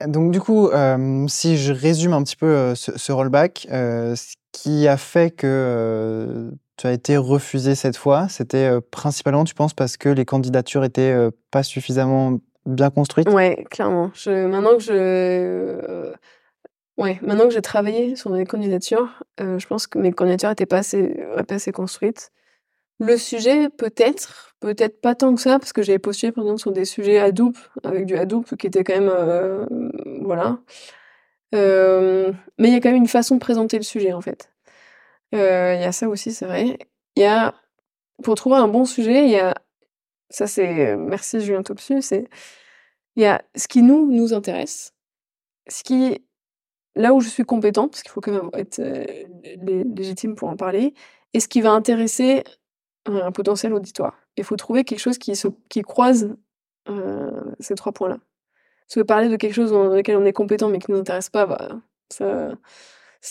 Donc 0.07 0.31
du 0.31 0.39
coup, 0.39 0.67
euh, 0.69 1.27
si 1.27 1.57
je 1.57 1.71
résume 1.73 2.13
un 2.13 2.23
petit 2.23 2.35
peu 2.35 2.47
euh, 2.47 2.73
ce, 2.73 2.97
ce 2.97 3.11
rollback, 3.11 3.67
ce 3.69 4.33
qui 4.51 4.87
a 4.87 4.97
fait 4.97 5.29
que 5.29 6.51
tu 6.77 6.87
as 6.87 6.91
été 6.93 7.17
refusé 7.17 7.75
cette 7.75 7.97
fois, 7.97 8.27
c'était 8.27 8.71
principalement, 8.89 9.43
tu 9.43 9.53
penses, 9.53 9.75
parce 9.75 9.97
que 9.97 10.09
les 10.09 10.25
candidatures 10.25 10.83
étaient 10.83 11.15
pas 11.51 11.61
suffisamment 11.61 12.39
bien 12.65 12.89
construites? 12.89 13.29
Ouais, 13.29 13.63
clairement. 13.69 14.09
Je, 14.15 14.47
maintenant 14.47 14.77
que 14.77 14.81
je, 14.83 16.13
euh, 16.99 17.03
ouais, 17.03 17.19
maintenant 17.21 17.45
que 17.45 17.53
j'ai 17.53 17.61
travaillé 17.61 18.15
sur 18.15 18.29
mes 18.31 18.45
candidatures, 18.45 19.23
euh, 19.39 19.59
je 19.59 19.67
pense 19.67 19.87
que 19.87 19.99
mes 19.99 20.11
candidatures 20.11 20.51
étaient 20.51 20.65
pas 20.65 20.79
assez, 20.79 21.01
ouais, 21.01 21.43
pas 21.43 21.55
assez 21.55 21.71
construites. 21.71 22.31
Le 22.99 23.17
sujet, 23.17 23.69
peut-être, 23.69 24.55
peut-être 24.59 25.01
pas 25.01 25.15
tant 25.15 25.33
que 25.33 25.41
ça, 25.41 25.57
parce 25.57 25.73
que 25.73 25.81
j'avais 25.81 25.97
postulé 25.99 26.31
par 26.31 26.43
exemple 26.43 26.61
sur 26.61 26.71
des 26.71 26.85
sujets 26.85 27.17
Hadoop, 27.19 27.57
avec 27.83 28.05
du 28.05 28.15
Hadoop 28.15 28.55
qui 28.55 28.67
était 28.67 28.83
quand 28.83 28.93
même, 28.93 29.09
euh, 29.11 29.65
voilà. 30.21 30.59
Euh, 31.55 32.31
mais 32.59 32.69
il 32.69 32.73
y 32.73 32.77
a 32.77 32.79
quand 32.79 32.89
même 32.89 32.97
une 33.01 33.07
façon 33.07 33.35
de 33.35 33.39
présenter 33.39 33.77
le 33.77 33.83
sujet 33.83 34.13
en 34.13 34.21
fait. 34.21 34.51
Euh, 35.33 35.75
Il 35.75 35.81
y 35.81 35.85
a 35.85 35.91
ça 35.91 36.07
aussi, 36.09 36.31
c'est 36.31 36.45
vrai. 36.45 36.77
Il 37.15 37.23
y 37.23 37.25
a, 37.25 37.55
pour 38.23 38.35
trouver 38.35 38.57
un 38.57 38.67
bon 38.67 38.85
sujet, 38.85 39.25
il 39.25 39.31
y 39.31 39.39
a, 39.39 39.55
ça 40.29 40.47
c'est, 40.47 40.95
merci 40.97 41.41
Julien 41.41 41.63
Topsu, 41.63 42.01
c'est, 42.01 42.29
il 43.15 43.23
y 43.23 43.25
a 43.25 43.41
ce 43.55 43.67
qui 43.67 43.81
nous, 43.81 44.11
nous 44.11 44.33
intéresse, 44.33 44.93
ce 45.67 45.83
qui, 45.83 46.23
là 46.95 47.13
où 47.13 47.21
je 47.21 47.29
suis 47.29 47.43
compétente, 47.43 47.91
parce 47.91 48.03
qu'il 48.03 48.11
faut 48.11 48.21
quand 48.21 48.31
même 48.31 48.49
être 48.53 48.79
euh, 48.79 49.05
lé- 49.61 49.83
légitime 49.83 50.35
pour 50.35 50.49
en 50.49 50.55
parler, 50.55 50.93
et 51.33 51.39
ce 51.39 51.47
qui 51.47 51.61
va 51.61 51.71
intéresser 51.71 52.43
un 53.05 53.31
potentiel 53.31 53.73
auditoire. 53.73 54.15
Il 54.37 54.43
faut 54.43 54.55
trouver 54.55 54.83
quelque 54.83 54.99
chose 54.99 55.17
qui, 55.17 55.35
se, 55.35 55.47
qui 55.69 55.81
croise 55.81 56.35
euh, 56.89 57.31
ces 57.59 57.75
trois 57.75 57.91
points-là. 57.91 58.17
Parce 58.87 58.95
que 58.95 59.01
parler 59.01 59.29
de 59.29 59.37
quelque 59.37 59.53
chose 59.53 59.71
dans 59.71 59.87
lequel 59.87 60.17
on 60.17 60.25
est 60.25 60.33
compétent 60.33 60.69
mais 60.69 60.79
qui 60.79 60.91
ne 60.91 60.95
nous 60.97 61.01
intéresse 61.01 61.29
pas, 61.29 61.45
bah, 61.45 61.81
ça, 62.09 62.55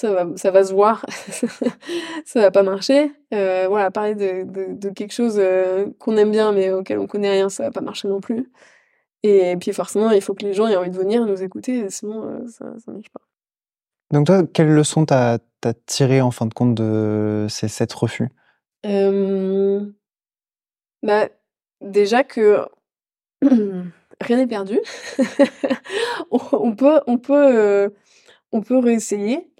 va, 0.03 0.27
ça 0.37 0.51
va 0.51 0.65
se 0.65 0.73
voir, 0.73 1.05
ça 2.25 2.41
va 2.41 2.51
pas 2.51 2.63
marcher. 2.63 3.13
Euh, 3.35 3.67
voilà, 3.69 3.91
parler 3.91 4.15
de, 4.15 4.45
de, 4.75 4.91
quelque 4.91 5.13
chose 5.13 5.37
euh, 5.39 5.87
qu'on 5.99 6.17
aime 6.17 6.31
bien 6.31 6.53
mais 6.53 6.71
auquel 6.73 6.99
on 6.99 7.07
connaît 7.07 7.31
rien, 7.31 7.49
ça 7.49 7.65
va 7.65 7.71
pas 7.71 7.81
marcher 7.83 8.09
non 8.09 8.21
plus. 8.21 8.51
Et 9.23 9.57
puis 9.61 9.73
forcément, 9.73 10.11
il 10.11 10.23
faut 10.23 10.35
que 10.35 10.45
les 10.45 10.55
gens 10.55 10.67
aient 10.67 10.77
envie 10.77 10.91
de 10.91 10.97
venir 10.97 11.27
nous 11.27 11.43
écouter, 11.43 11.91
sinon 11.91 12.25
euh, 12.25 12.49
ça 12.49 12.65
ne 12.67 12.95
marche 12.95 13.11
pas. 13.11 13.21
Donc 14.11 14.27
toi, 14.27 14.43
quelle 14.47 14.69
leçon 14.69 15.05
t'as 15.05 15.39
as 15.65 15.75
tiré 15.87 16.21
en 16.21 16.31
fin 16.31 16.47
de 16.47 16.55
compte 16.55 16.75
de 16.75 17.47
ces 17.49 17.69
sept 17.69 17.93
refus? 17.93 18.29
Bah, 21.03 21.29
déjà 21.81 22.25
que 22.25 22.67
rien 23.43 24.37
n'est 24.37 24.47
perdu. 24.47 24.81
on, 26.31 26.75
peut, 26.75 27.01
on 27.07 27.21
euh, 27.31 27.89
réessayer. 28.81 29.51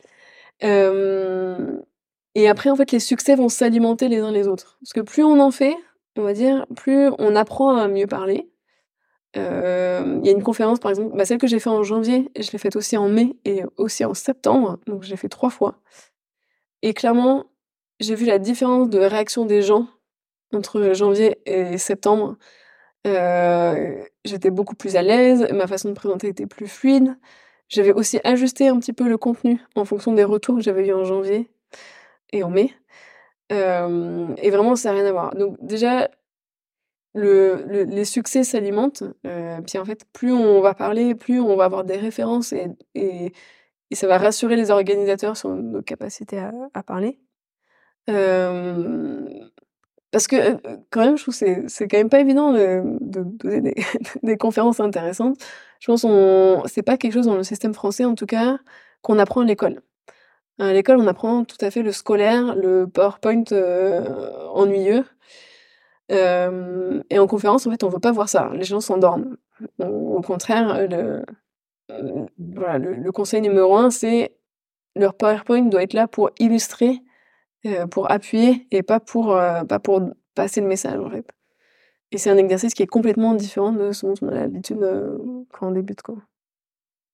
Et 2.35 2.49
après, 2.49 2.71
en 2.71 2.77
fait, 2.77 2.93
les 2.93 3.01
succès 3.01 3.35
vont 3.35 3.49
s'alimenter 3.49 4.09
les 4.09 4.21
uns 4.21 4.31
les 4.31 4.49
autres. 4.49 4.79
Parce 4.81 4.93
que 4.93 5.01
plus 5.01 5.25
on 5.25 5.41
en 5.41 5.51
fait, 5.51 5.75
on 6.17 6.23
va 6.23 6.33
dire, 6.33 6.67
plus 6.77 7.11
on 7.19 7.35
apprend 7.37 7.77
à 7.77 7.89
mieux 7.89 8.07
parler. 8.07 8.49
Euh, 9.37 10.19
Il 10.23 10.27
y 10.27 10.29
a 10.29 10.33
une 10.33 10.43
conférence, 10.43 10.81
par 10.81 10.91
exemple, 10.91 11.17
bah, 11.17 11.25
celle 11.25 11.39
que 11.39 11.47
j'ai 11.47 11.59
faite 11.61 11.73
en 11.73 11.83
janvier, 11.83 12.31
je 12.39 12.51
l'ai 12.51 12.59
faite 12.59 12.77
aussi 12.77 12.97
en 12.97 13.09
mai 13.09 13.37
et 13.45 13.63
aussi 13.77 14.05
en 14.05 14.15
septembre. 14.15 14.79
Donc, 14.87 15.05
je 15.05 15.11
l'ai 15.11 15.17
fait 15.17 15.29
trois 15.29 15.51
fois. 15.51 15.77
Et 16.83 16.95
clairement, 16.95 17.47
j'ai 18.01 18.15
vu 18.15 18.27
la 18.27 18.39
différence 18.39 18.89
de 18.89 18.99
réaction 18.99 19.45
des 19.45 19.63
gens 19.63 19.87
entre 20.53 20.95
janvier 20.95 21.39
et 21.47 21.79
septembre. 21.79 22.37
Euh, 23.07 24.03
j'étais 24.25 24.51
beaucoup 24.51 24.75
plus 24.75 24.97
à 24.97 25.03
l'aise, 25.03 25.47
ma 25.53 25.67
façon 25.67 25.91
de 25.91 25.95
présenter 25.95 26.29
était 26.29 26.47
plus 26.47 26.69
fluide. 26.69 27.17
J'avais 27.69 27.93
aussi 27.93 28.19
ajusté 28.25 28.69
un 28.69 28.79
petit 28.79 28.93
peu 28.93 29.09
le 29.09 29.17
contenu 29.17 29.61
en 29.77 29.85
fonction 29.85 30.13
des 30.13 30.25
retours 30.25 30.57
que 30.57 30.63
j'avais 30.63 30.89
eu 30.89 30.93
en 30.93 31.05
janvier 31.05 31.51
et 32.33 32.43
en 32.43 32.51
mai. 32.51 32.73
Euh, 33.53 34.29
et 34.39 34.51
vraiment, 34.51 34.77
ça 34.77 34.91
n'a 34.91 35.01
rien 35.01 35.07
à 35.07 35.13
voir. 35.13 35.35
Donc 35.37 35.57
déjà, 35.61 36.11
le, 37.15 37.65
le- 37.67 37.85
les 37.85 38.05
succès 38.05 38.45
s'alimentent. 38.45 39.03
euh, 39.27 39.61
puis 39.63 39.79
en 39.79 39.85
fait, 39.85 40.05
plus 40.13 40.33
on 40.33 40.61
va 40.61 40.75
parler, 40.75 41.15
plus 41.15 41.41
on 41.41 41.57
va 41.57 41.65
avoir 41.65 41.85
des 41.85 41.97
références 41.97 42.53
et, 42.53 43.33
ça 43.93 44.07
va 44.07 44.19
rassurer 44.19 44.55
les 44.57 44.71
organisateurs 44.71 45.37
sur 45.37 45.51
nos 45.51 45.83
capacités 45.83 46.39
à, 46.39 46.83
parler. 46.85 47.19
Euh, 48.09 49.29
parce 50.13 50.27
que 50.29 50.37
euh, 50.37 50.77
quand 50.91 51.05
même, 51.05 51.17
je 51.19 51.23
trouve 51.23 51.39
que 51.39 51.69
c'est 51.69 51.89
quand 51.89 51.97
même 51.99 52.09
pas 52.09 52.21
évident 52.21 52.53
de, 52.53 52.83
donner 53.01 53.75
des, 54.23 54.37
conférences 54.37 54.81
intéressantes. 54.81 55.39
Je 55.81 55.87
pense 55.87 56.03
qu'on 56.03 56.63
c'est 56.67 56.83
pas 56.83 56.97
quelque 56.97 57.15
chose 57.15 57.27
dans 57.27 57.37
le 57.37 57.43
système 57.45 57.75
français 57.75 58.05
en 58.05 58.15
tout 58.15 58.27
cas 58.27 58.59
qu'on 59.03 59.19
apprend 59.19 59.41
à 59.43 59.45
l'école. 59.45 59.83
À 60.61 60.73
l'école, 60.73 60.99
on 60.99 61.07
apprend 61.09 61.45
tout 61.45 61.57
à 61.61 61.71
fait 61.71 61.83
le 61.83 61.93
scolaire, 61.93 62.55
le 62.55 62.87
PowerPoint 62.87 63.45
ennuyeux. 64.55 65.05
Euh, 66.11 67.03
et 67.11 67.19
en 67.19 67.27
conférence, 67.27 67.67
en 67.67 67.71
fait, 67.71 67.83
on 67.85 67.89
veut 67.89 68.01
pas 68.01 68.13
voir 68.13 68.29
ça. 68.29 68.51
Les 68.55 68.65
gens 68.65 68.81
s'endorment. 68.81 69.37
Au 69.79 70.21
contraire, 70.23 70.89
le, 70.89 71.23
voilà, 72.39 72.79
le 72.79 73.13
conseil 73.13 73.43
numéro 73.43 73.77
un, 73.77 73.91
c'est 73.91 74.35
leur 74.97 75.15
PowerPoint 75.15 75.63
doit 75.63 75.83
être 75.83 75.93
là 75.93 76.09
pour 76.09 76.31
illustrer, 76.39 77.01
pour 77.91 78.11
appuyer 78.11 78.67
et 78.71 78.83
pas 78.83 79.01
pour, 79.01 79.37
pas 79.69 79.79
pour 79.79 80.03
passer 80.35 80.61
le 80.61 80.67
message, 80.67 80.99
en 80.99 81.11
fait. 81.11 81.27
Et 82.13 82.19
c'est 82.19 82.31
un 82.31 82.39
exercice 82.39 82.75
qui 82.75 82.83
est 82.83 82.89
complètement 82.89 83.35
différent 83.35 83.73
de 83.73 83.93
ce 83.93 84.07
dont 84.07 84.15
on 84.23 84.29
a 84.29 84.35
l'habitude, 84.35 84.81
quand 85.53 85.69
on 85.69 85.71
débute, 85.73 86.03
quoi. 86.03 86.17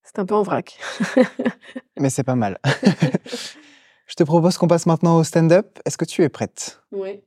C'est 0.07 0.21
un 0.21 0.25
peu 0.25 0.37
en 0.37 0.43
vrac. 0.43 0.79
Mais 1.99 2.11
c'est 2.11 2.23
pas 2.23 2.37
mal. 2.37 2.59
Je 4.07 4.15
te 4.15 4.23
propose 4.23 4.57
qu'on 4.57 4.69
passe 4.69 4.87
maintenant 4.87 5.19
au 5.19 5.25
stand-up. 5.25 5.81
Est-ce 5.85 5.99
que 5.99 6.05
tu 6.05 6.23
es 6.23 6.29
prête? 6.29 6.81
Oui. 6.93 7.25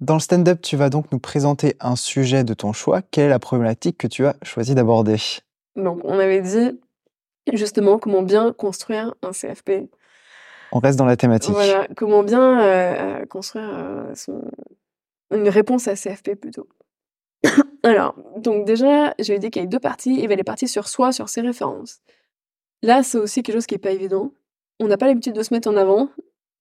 Dans 0.00 0.14
le 0.14 0.20
stand-up, 0.20 0.60
tu 0.62 0.76
vas 0.76 0.90
donc 0.90 1.10
nous 1.10 1.18
présenter 1.18 1.74
un 1.80 1.96
sujet 1.96 2.44
de 2.44 2.54
ton 2.54 2.72
choix. 2.72 3.02
Quelle 3.02 3.24
est 3.24 3.30
la 3.30 3.40
problématique 3.40 3.98
que 3.98 4.06
tu 4.06 4.26
as 4.26 4.36
choisi 4.42 4.74
d'aborder? 4.74 5.16
Donc, 5.74 6.00
on 6.04 6.18
avait 6.18 6.40
dit 6.40 6.78
justement 7.52 7.98
comment 7.98 8.22
bien 8.22 8.52
construire 8.52 9.14
un 9.22 9.32
CFP. 9.32 9.88
On 10.70 10.78
reste 10.78 10.98
dans 10.98 11.04
la 11.04 11.16
thématique. 11.16 11.50
Voilà, 11.50 11.88
comment 11.96 12.22
bien 12.22 12.60
euh, 12.60 13.26
construire 13.26 13.70
euh, 13.72 14.14
une 15.32 15.48
réponse 15.48 15.88
à 15.88 15.94
CFP 15.94 16.34
plutôt. 16.34 16.68
Alors, 17.82 18.14
donc 18.36 18.66
déjà, 18.66 19.14
j'avais 19.18 19.38
dit 19.38 19.50
qu'il 19.50 19.60
y 19.60 19.62
avait 19.64 19.70
deux 19.70 19.80
parties. 19.80 20.14
Il 20.14 20.20
y 20.20 20.24
avait 20.24 20.36
les 20.36 20.44
parties 20.44 20.68
sur 20.68 20.88
soi, 20.88 21.10
sur 21.10 21.28
ses 21.28 21.40
références. 21.40 22.00
Là, 22.82 23.02
c'est 23.02 23.18
aussi 23.18 23.42
quelque 23.42 23.56
chose 23.56 23.66
qui 23.66 23.74
n'est 23.74 23.80
pas 23.80 23.90
évident. 23.90 24.32
On 24.78 24.86
n'a 24.86 24.96
pas 24.96 25.06
l'habitude 25.06 25.32
de 25.32 25.42
se 25.42 25.52
mettre 25.52 25.68
en 25.68 25.76
avant, 25.76 26.08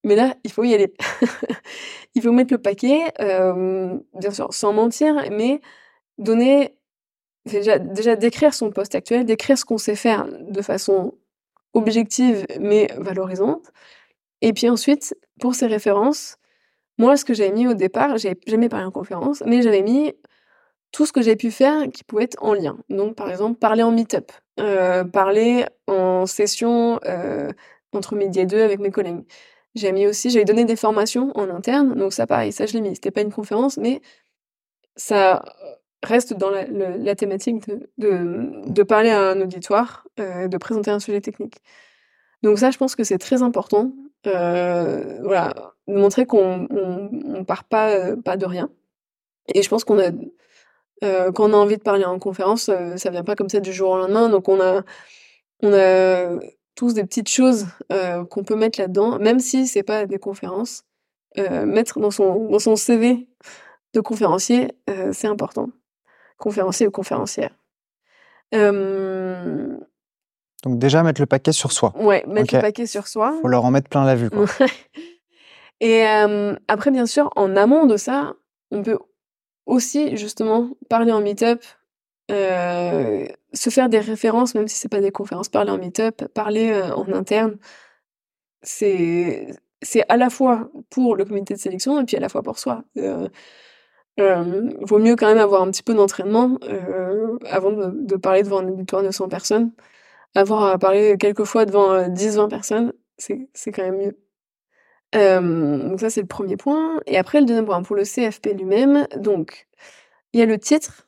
mais 0.04 0.16
là, 0.16 0.36
il 0.44 0.52
faut 0.52 0.64
y 0.64 0.74
aller. 0.74 0.94
il 2.16 2.22
faut 2.22 2.32
mettre 2.32 2.54
le 2.54 2.62
paquet, 2.62 3.12
euh, 3.20 3.98
bien 4.14 4.32
sûr, 4.32 4.54
sans 4.54 4.74
mentir, 4.74 5.16
mais 5.32 5.62
donner 6.18 6.78
déjà, 7.46 7.80
décrire 8.16 8.54
son 8.54 8.72
poste 8.72 8.96
actuel, 8.96 9.26
décrire 9.26 9.58
ce 9.58 9.66
qu'on 9.66 9.78
sait 9.78 9.96
faire 9.96 10.28
de 10.28 10.62
façon 10.62 11.14
objective 11.74 12.46
mais 12.60 12.90
valorisante. 12.98 13.72
Et 14.42 14.54
puis 14.54 14.70
ensuite, 14.70 15.16
pour 15.40 15.56
ses 15.56 15.68
références, 15.68 16.38
moi, 16.98 17.18
ce 17.18 17.26
que 17.26 17.34
j'avais 17.34 17.52
mis 17.52 17.68
au 17.68 17.74
départ, 17.74 18.18
j'ai 18.18 18.36
jamais 18.48 18.70
parlé 18.70 18.86
en 18.86 18.92
conférence, 18.92 19.44
mais 19.46 19.62
j'avais 19.62 19.82
mis 19.82 20.14
tout 20.92 21.06
ce 21.06 21.14
que 21.14 21.22
j'ai 21.22 21.36
pu 21.36 21.52
faire 21.52 21.84
qui 21.94 22.04
pouvait 22.04 22.24
être 22.24 22.42
en 22.44 22.54
lien. 22.54 22.78
Donc, 22.90 23.16
par 23.16 23.30
exemple, 23.30 23.60
parler 23.60 23.84
en 23.84 23.92
meet-up, 23.92 24.32
euh, 24.60 25.04
parler 25.04 25.66
en 25.88 26.26
session 26.26 27.00
euh, 27.06 27.52
entre 27.94 28.16
midi 28.16 28.40
et 28.40 28.46
deux 28.46 28.62
avec 28.62 28.80
mes 28.80 28.92
collègues. 28.92 29.24
J'ai 29.78 29.92
mis 29.92 30.08
aussi, 30.08 30.30
j'avais 30.30 30.46
donné 30.46 30.66
des 30.66 30.76
formations 30.76 31.32
en 31.36 31.50
interne, 31.50 31.96
donc 31.96 32.14
ça, 32.14 32.28
pareil, 32.28 32.52
ça 32.52 32.66
je 32.66 32.74
l'ai 32.74 32.82
mis. 32.82 32.96
C'était 32.96 33.12
pas 33.12 33.22
une 33.22 33.32
conférence, 33.32 33.78
mais 33.78 34.02
ça 34.96 35.44
reste 36.04 36.34
dans 36.34 36.50
la, 36.50 37.16
thématique 37.16 37.64
de, 37.98 38.84
parler 38.84 39.10
à 39.10 39.32
un 39.32 39.42
auditoire, 39.42 40.08
euh, 40.20 40.48
de 40.48 40.58
présenter 40.58 40.92
un 40.92 41.00
sujet 41.00 41.22
technique. 41.22 41.58
Donc 42.44 42.60
ça, 42.60 42.72
je 42.72 42.78
pense 42.78 42.96
que 42.96 43.04
c'est 43.04 43.18
très 43.18 43.42
important. 43.42 43.94
Euh, 44.28 45.20
voilà, 45.24 45.54
de 45.88 45.96
montrer 45.96 46.26
qu'on 46.26 46.68
on, 46.70 47.44
part 47.46 47.64
pas, 47.64 47.90
euh, 47.92 48.16
pas 48.16 48.38
de 48.38 48.46
rien. 48.46 48.70
Et 49.54 49.62
je 49.64 49.70
pense 49.70 49.84
qu'on 49.84 50.00
a, 50.00 50.12
quand 51.32 51.50
on 51.50 51.54
a 51.54 51.58
envie 51.58 51.78
de 51.78 51.84
parler 51.84 52.06
en 52.06 52.20
conférence, 52.20 52.72
ça 52.98 53.10
vient 53.10 53.24
pas 53.24 53.36
comme 53.36 53.50
ça 53.50 53.60
du 53.60 53.72
jour 53.72 53.92
au 53.92 53.98
lendemain. 53.98 54.30
Donc 54.30 54.50
on 54.50 54.60
a, 54.60 54.84
on 55.62 55.74
a 55.74 56.40
tous 56.78 56.94
des 56.94 57.04
petites 57.04 57.28
choses 57.28 57.68
qu'on 58.30 58.46
peut 58.46 58.56
mettre 58.56 58.80
là-dedans, 58.80 59.20
même 59.20 59.40
si 59.40 59.68
c'est 59.68 59.84
pas 59.84 60.06
des 60.06 60.20
conférences. 60.20 60.86
mettre 61.38 62.00
dans 62.00 62.12
son, 62.12 62.50
dans 62.50 62.60
son 62.60 62.78
CV 62.78 63.28
de 63.94 64.00
conférencier, 64.00 64.72
c'est 65.12 65.28
important 65.28 65.70
conférencier 66.38 66.88
ou 66.88 66.92
conférencière. 66.92 67.52
Donc 70.64 70.80
déjà 70.80 71.04
mettre 71.04 71.22
le 71.22 71.26
paquet 71.26 71.52
sur 71.52 71.72
soi. 71.72 71.94
Ouais, 71.98 72.24
mettre 72.28 72.56
le 72.56 72.62
paquet 72.62 72.86
sur 72.86 73.08
soi. 73.08 73.36
Faut 73.42 73.48
leur 73.48 73.66
en 73.66 73.72
mettre 73.72 73.90
plein 73.90 74.06
la 74.06 74.16
vue. 74.16 74.30
Quoi. 74.30 74.46
Et 75.80 76.04
après, 76.68 76.92
bien 76.92 77.08
sûr, 77.08 77.32
en 77.36 77.56
amont 77.56 77.88
de 77.88 77.98
ça, 77.98 78.36
on 78.72 78.84
peut 78.84 79.00
aussi 79.66 80.16
justement 80.16 80.70
parler 80.90 81.12
en 81.12 81.22
meet-up, 81.22 81.64
se 83.58 83.70
faire 83.70 83.90
des 83.90 84.00
références, 84.00 84.56
même 84.56 84.68
si 84.68 84.78
c'est 84.78 84.90
pas 84.90 85.02
des 85.02 85.12
conférences, 85.12 85.50
parler 85.50 85.72
en 85.72 85.78
meet-up, 85.78 86.26
parler 86.34 86.74
en 86.96 87.12
interne. 87.14 87.58
C'est 88.62 89.48
c'est 89.82 90.04
à 90.10 90.18
la 90.18 90.30
fois 90.30 90.70
pour 90.90 91.16
le 91.16 91.26
comité 91.26 91.54
de 91.54 91.60
sélection 91.60 92.00
et 92.02 92.06
puis 92.06 92.18
à 92.18 92.20
la 92.20 92.30
fois 92.30 92.42
pour 92.44 92.60
soi. 92.60 92.84
Euh, 94.20 94.72
vaut 94.82 94.98
mieux 94.98 95.16
quand 95.16 95.28
même 95.28 95.38
avoir 95.38 95.62
un 95.62 95.70
petit 95.70 95.84
peu 95.84 95.94
d'entraînement 95.94 96.58
euh, 96.64 97.38
avant 97.46 97.72
de, 97.72 98.16
parler 98.16 98.42
devant 98.42 98.60
un 98.60 98.68
auditoire 98.68 99.04
de 99.04 99.12
100 99.12 99.30
personnes. 99.30 99.72
Avoir 100.36 100.64
à 100.66 100.80
parler 100.80 101.18
quelques 101.20 101.44
fois 101.44 101.66
devant 101.66 102.08
10-20 102.08 102.40
euh, 102.46 102.48
personnes, 102.48 102.94
c'est, 103.18 103.50
c'est 103.54 103.72
quand 103.72 103.84
même 103.84 103.98
mieux. 103.98 105.90
donc 105.90 106.00
ça, 106.00 106.10
c'est 106.10 106.22
le 106.22 106.28
premier 106.28 106.58
point. 106.58 107.00
Et 107.06 107.18
après, 107.18 107.40
le 107.40 107.46
deuxième 107.46 107.66
point, 107.66 107.82
pour 107.84 107.96
le 107.96 108.04
CFP 108.04 108.54
lui-même, 108.58 109.08
donc, 109.18 109.68
il 110.34 110.40
y 110.40 110.44
a 110.44 110.46
le 110.46 110.58
titre. 110.60 111.08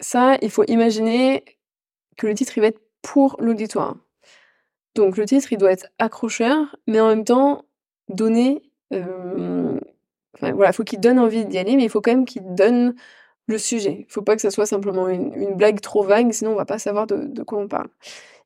Ça, 0.00 0.36
il 0.42 0.50
faut 0.50 0.64
imaginer 0.64 1.44
que 2.16 2.26
le 2.26 2.34
titre, 2.34 2.56
il 2.56 2.60
va 2.60 2.68
être 2.68 2.80
pour 3.02 3.36
l'auditoire. 3.40 3.96
Donc 4.94 5.16
le 5.16 5.26
titre, 5.26 5.52
il 5.52 5.58
doit 5.58 5.72
être 5.72 5.88
accrocheur, 5.98 6.76
mais 6.86 7.00
en 7.00 7.08
même 7.08 7.24
temps 7.24 7.64
donner 8.08 8.62
voilà, 10.40 10.72
faut 10.72 10.84
qu'il 10.84 11.00
donne 11.00 11.18
envie 11.18 11.44
d'y 11.46 11.58
aller, 11.58 11.76
mais 11.76 11.84
il 11.84 11.90
faut 11.90 12.00
quand 12.00 12.10
même 12.12 12.24
qu'il 12.24 12.54
donne 12.54 12.94
le 13.46 13.58
sujet. 13.58 14.06
Il 14.08 14.12
faut 14.12 14.22
pas 14.22 14.36
que 14.36 14.42
ça 14.42 14.50
soit 14.50 14.66
simplement 14.66 15.08
une, 15.08 15.54
blague 15.54 15.80
trop 15.80 16.02
vague, 16.02 16.32
sinon 16.32 16.52
on 16.52 16.56
va 16.56 16.64
pas 16.64 16.78
savoir 16.78 17.06
de, 17.06 17.42
quoi 17.42 17.58
on 17.58 17.68
parle. 17.68 17.88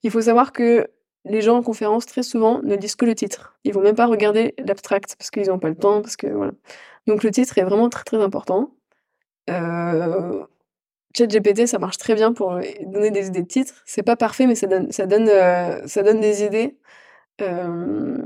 Il 0.03 0.11
faut 0.11 0.23
savoir 0.23 0.53
que 0.53 0.89
les 1.25 1.43
gens 1.43 1.57
en 1.59 1.63
conférence, 1.63 2.07
très 2.07 2.23
souvent, 2.23 2.63
ne 2.63 2.77
lisent 2.77 2.97
que 2.97 3.05
le 3.05 3.15
titre. 3.15 3.59
Ils 3.65 3.73
vont 3.75 3.83
même 3.83 3.97
pas 3.97 4.07
regarder 4.07 4.55
l'abstract, 4.59 5.17
parce 5.19 5.31
qu'ils 5.31 5.49
n'ont 5.49 5.59
pas 5.59 5.69
le 5.69 5.77
temps, 5.77 6.01
parce 6.03 6.17
que 6.17 6.27
voilà. 6.27 6.53
Donc 7.07 7.23
le 7.23 7.31
titre 7.31 7.59
est 7.59 7.65
vraiment 7.65 7.89
très 7.89 8.05
très 8.05 8.23
important. 8.23 8.71
Euh, 9.51 10.45
ChatGPT, 11.17 11.67
ça 11.67 11.79
marche 11.79 11.99
très 11.99 12.15
bien 12.15 12.33
pour 12.33 12.59
donner 12.87 13.11
des 13.11 13.29
idées 13.29 13.43
de 13.43 13.49
titres. 13.49 13.75
C'est 13.87 14.03
pas 14.03 14.17
parfait, 14.17 14.47
mais 14.47 14.55
ça 14.55 14.67
donne, 14.67 15.29
euh, 15.29 16.15
des 16.15 16.45
idées. 16.45 16.77
Euh, 17.41 18.17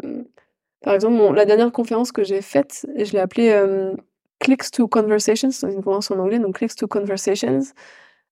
par 0.82 0.94
exemple, 0.94 1.34
la 1.34 1.44
dernière 1.44 1.70
conférence 1.72 2.12
que 2.12 2.24
j'ai 2.24 2.42
faite, 2.42 2.86
je 2.96 3.12
l'ai 3.12 3.20
appelée 3.20 3.50
euh, 3.50 3.94
Clicks 4.40 4.70
to 4.72 4.88
Conversations, 4.88 5.50
c'est 5.52 5.68
une 5.68 5.76
conférence 5.76 6.10
en 6.10 6.18
anglais, 6.18 6.38
donc 6.38 6.56
Clicks 6.56 6.74
to 6.74 6.88
Conversations. 6.88 7.60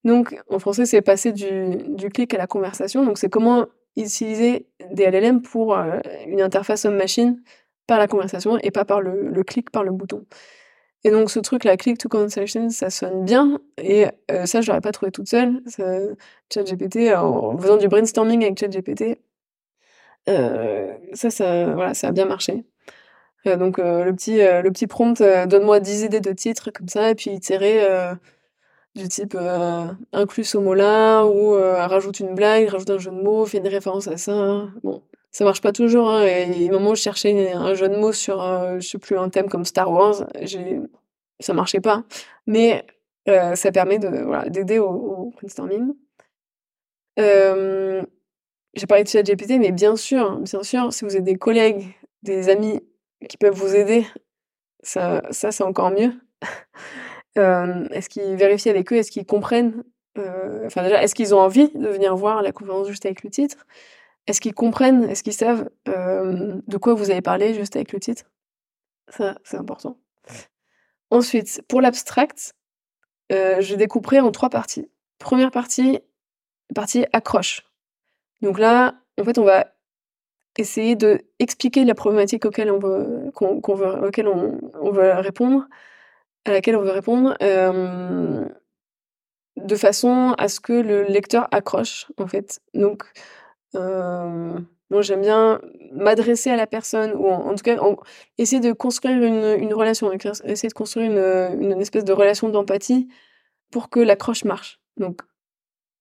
Donc, 0.04 0.36
en 0.48 0.58
français, 0.58 0.86
c'est 0.86 1.02
passer 1.02 1.32
du, 1.32 2.08
clic 2.12 2.34
à 2.34 2.38
la 2.38 2.46
conversation. 2.46 3.04
Donc, 3.04 3.18
c'est 3.18 3.28
comment 3.28 3.66
utiliser 3.96 4.66
des 4.92 5.10
LLM 5.10 5.42
pour 5.42 5.76
euh, 5.76 6.00
une 6.26 6.40
interface 6.40 6.84
homme-machine 6.84 7.40
par 7.86 7.98
la 7.98 8.08
conversation 8.08 8.58
et 8.58 8.70
pas 8.70 8.84
par 8.84 9.00
le, 9.00 9.42
clic, 9.44 9.70
par 9.70 9.84
le 9.84 9.90
bouton. 9.92 10.24
Et 11.04 11.10
donc, 11.10 11.30
ce 11.30 11.38
truc, 11.40 11.64
la 11.64 11.76
click 11.76 11.98
to 11.98 12.08
conversations, 12.08 12.68
ça 12.68 12.90
sonne 12.90 13.24
bien. 13.24 13.58
Et 13.78 14.06
euh, 14.30 14.44
ça, 14.46 14.60
je 14.60 14.68
l'aurais 14.68 14.82
pas 14.82 14.92
trouvé 14.92 15.10
toute 15.10 15.28
seule. 15.28 15.62
ChatGPT, 16.52 17.14
en 17.16 17.56
faisant 17.58 17.78
du 17.78 17.88
brainstorming 17.88 18.42
avec 18.44 18.58
ChatGPT, 18.58 19.18
euh, 20.28 20.92
ça, 21.14 21.30
ça, 21.30 21.66
voilà, 21.74 21.94
ça 21.94 22.08
a 22.08 22.12
bien 22.12 22.26
marché. 22.26 22.64
Euh, 23.46 23.56
donc 23.56 23.78
le 23.78 24.12
petit 24.12 24.36
le 24.38 24.70
petit 24.70 24.86
prompt 24.86 25.22
donne-moi 25.48 25.80
10 25.80 26.02
idées 26.04 26.20
de 26.20 26.32
titres 26.32 26.70
comme 26.70 26.88
ça 26.88 27.10
et 27.10 27.14
puis 27.14 27.30
itérer 27.30 27.80
du 28.94 29.08
type 29.08 29.36
inclus 30.12 30.44
ce 30.44 30.58
mot-là 30.58 31.24
ou 31.24 31.52
rajoute 31.52 32.20
une 32.20 32.34
blague, 32.34 32.68
rajoute 32.68 32.90
un 32.90 32.98
jeu 32.98 33.10
de 33.10 33.16
mots, 33.16 33.46
fait 33.46 33.58
une 33.58 33.68
référence 33.68 34.08
à 34.08 34.18
ça. 34.18 34.68
Bon, 34.82 35.02
ça 35.32 35.44
marche 35.44 35.60
pas 35.60 35.72
toujours. 35.72 36.10
Hein, 36.10 36.26
et, 36.26 36.48
il 36.50 36.62
y 36.62 36.68
a 36.68 36.72
moment 36.72 36.90
où 36.90 36.94
je 36.94 37.02
cherchais 37.02 37.52
un 37.52 37.74
jeu 37.74 37.88
de 37.88 37.96
mots 37.96 38.12
sur 38.12 38.40
je 38.80 38.86
sais 38.86 38.98
plus 38.98 39.18
un 39.18 39.28
thème 39.28 39.48
comme 39.48 39.64
Star 39.64 39.90
Wars, 39.90 40.24
ça 41.40 41.54
marchait 41.54 41.80
pas. 41.80 42.04
Mais 42.46 42.84
ça 43.26 43.72
permet 43.72 43.98
voilà, 43.98 44.48
d'aider 44.48 44.78
au, 44.78 44.88
au 44.90 45.30
brainstorming. 45.30 45.94
Euh, 47.18 48.02
j'ai 48.74 48.86
parlé 48.86 49.04
de 49.04 49.08
ChatGPT, 49.08 49.58
mais 49.58 49.72
bien 49.72 49.96
sûr, 49.96 50.38
bien 50.38 50.62
sûr, 50.62 50.92
si 50.92 51.04
vous 51.04 51.12
avez 51.12 51.24
des 51.24 51.36
collègues, 51.36 51.86
des 52.22 52.48
amis 52.48 52.80
qui 53.28 53.36
peuvent 53.36 53.54
vous 53.54 53.74
aider, 53.74 54.06
ça, 54.82 55.22
ça 55.30 55.52
c'est 55.52 55.64
encore 55.64 55.90
mieux. 55.90 56.12
Euh, 57.38 57.86
est-ce 57.90 58.08
qu'ils 58.08 58.34
vérifient 58.34 58.70
avec 58.70 58.92
eux, 58.92 58.96
est-ce 58.96 59.12
qu'ils 59.12 59.24
comprennent? 59.24 59.84
Euh, 60.18 60.66
Enfin 60.66 60.82
déjà, 60.82 61.00
est-ce 61.00 61.14
qu'ils 61.14 61.32
ont 61.32 61.38
envie 61.38 61.68
de 61.76 61.86
venir 61.86 62.16
voir 62.16 62.42
la 62.42 62.50
conférence 62.50 62.88
juste 62.88 63.06
avec 63.06 63.22
le 63.22 63.30
titre? 63.30 63.68
Est-ce 64.30 64.40
qu'ils 64.40 64.54
comprennent 64.54 65.04
Est-ce 65.04 65.22
qu'ils 65.22 65.34
savent 65.34 65.68
euh, 65.88 66.60
de 66.66 66.76
quoi 66.76 66.94
vous 66.94 67.10
avez 67.10 67.20
parlé 67.20 67.52
juste 67.52 67.76
avec 67.76 67.92
le 67.92 68.00
titre? 68.00 68.24
Ça, 69.08 69.36
c'est 69.44 69.56
important. 69.56 69.98
Ensuite, 71.10 71.62
pour 71.68 71.80
l'abstract, 71.80 72.54
je 73.30 73.74
découperai 73.74 74.20
en 74.20 74.30
trois 74.30 74.50
parties. 74.50 74.88
Première 75.18 75.50
partie, 75.50 75.98
partie 76.74 77.06
accroche. 77.12 77.62
Donc 78.40 78.58
là, 78.58 78.94
en 79.20 79.24
fait, 79.24 79.38
on 79.38 79.44
va 79.44 79.66
essayer 80.58 80.96
de 80.96 81.20
expliquer 81.38 81.84
la 81.84 81.94
problématique 81.94 82.44
auquel 82.44 82.70
on 82.70 82.78
veut, 82.78 83.30
qu'on, 83.34 83.74
veut, 83.74 84.06
auquel 84.06 84.28
on, 84.28 84.90
veut 84.90 85.12
répondre, 85.14 85.66
à 86.44 86.52
laquelle 86.52 86.76
on 86.76 86.82
veut 86.82 86.90
répondre, 86.90 87.36
euh, 87.42 88.46
de 89.56 89.76
façon 89.76 90.34
à 90.38 90.48
ce 90.48 90.60
que 90.60 90.72
le 90.72 91.04
lecteur 91.04 91.48
accroche, 91.50 92.10
en 92.18 92.26
fait. 92.26 92.60
Donc, 92.74 93.04
moi, 93.74 95.02
j'aime 95.02 95.20
bien 95.20 95.60
m'adresser 95.92 96.50
à 96.50 96.56
la 96.56 96.66
personne 96.66 97.12
ou 97.14 97.28
en, 97.28 97.54
tout 97.54 97.62
cas 97.62 97.78
essayer 98.38 98.60
de 98.60 98.72
construire 98.72 99.22
une, 99.22 99.72
relation, 99.72 100.12
essayer 100.12 100.68
de 100.68 100.74
construire 100.74 101.10
une, 101.10 101.80
espèce 101.80 102.04
de 102.04 102.12
relation 102.12 102.48
d'empathie 102.48 103.08
pour 103.70 103.88
que 103.88 104.00
l'accroche 104.00 104.44
marche. 104.44 104.80
Donc 104.96 105.20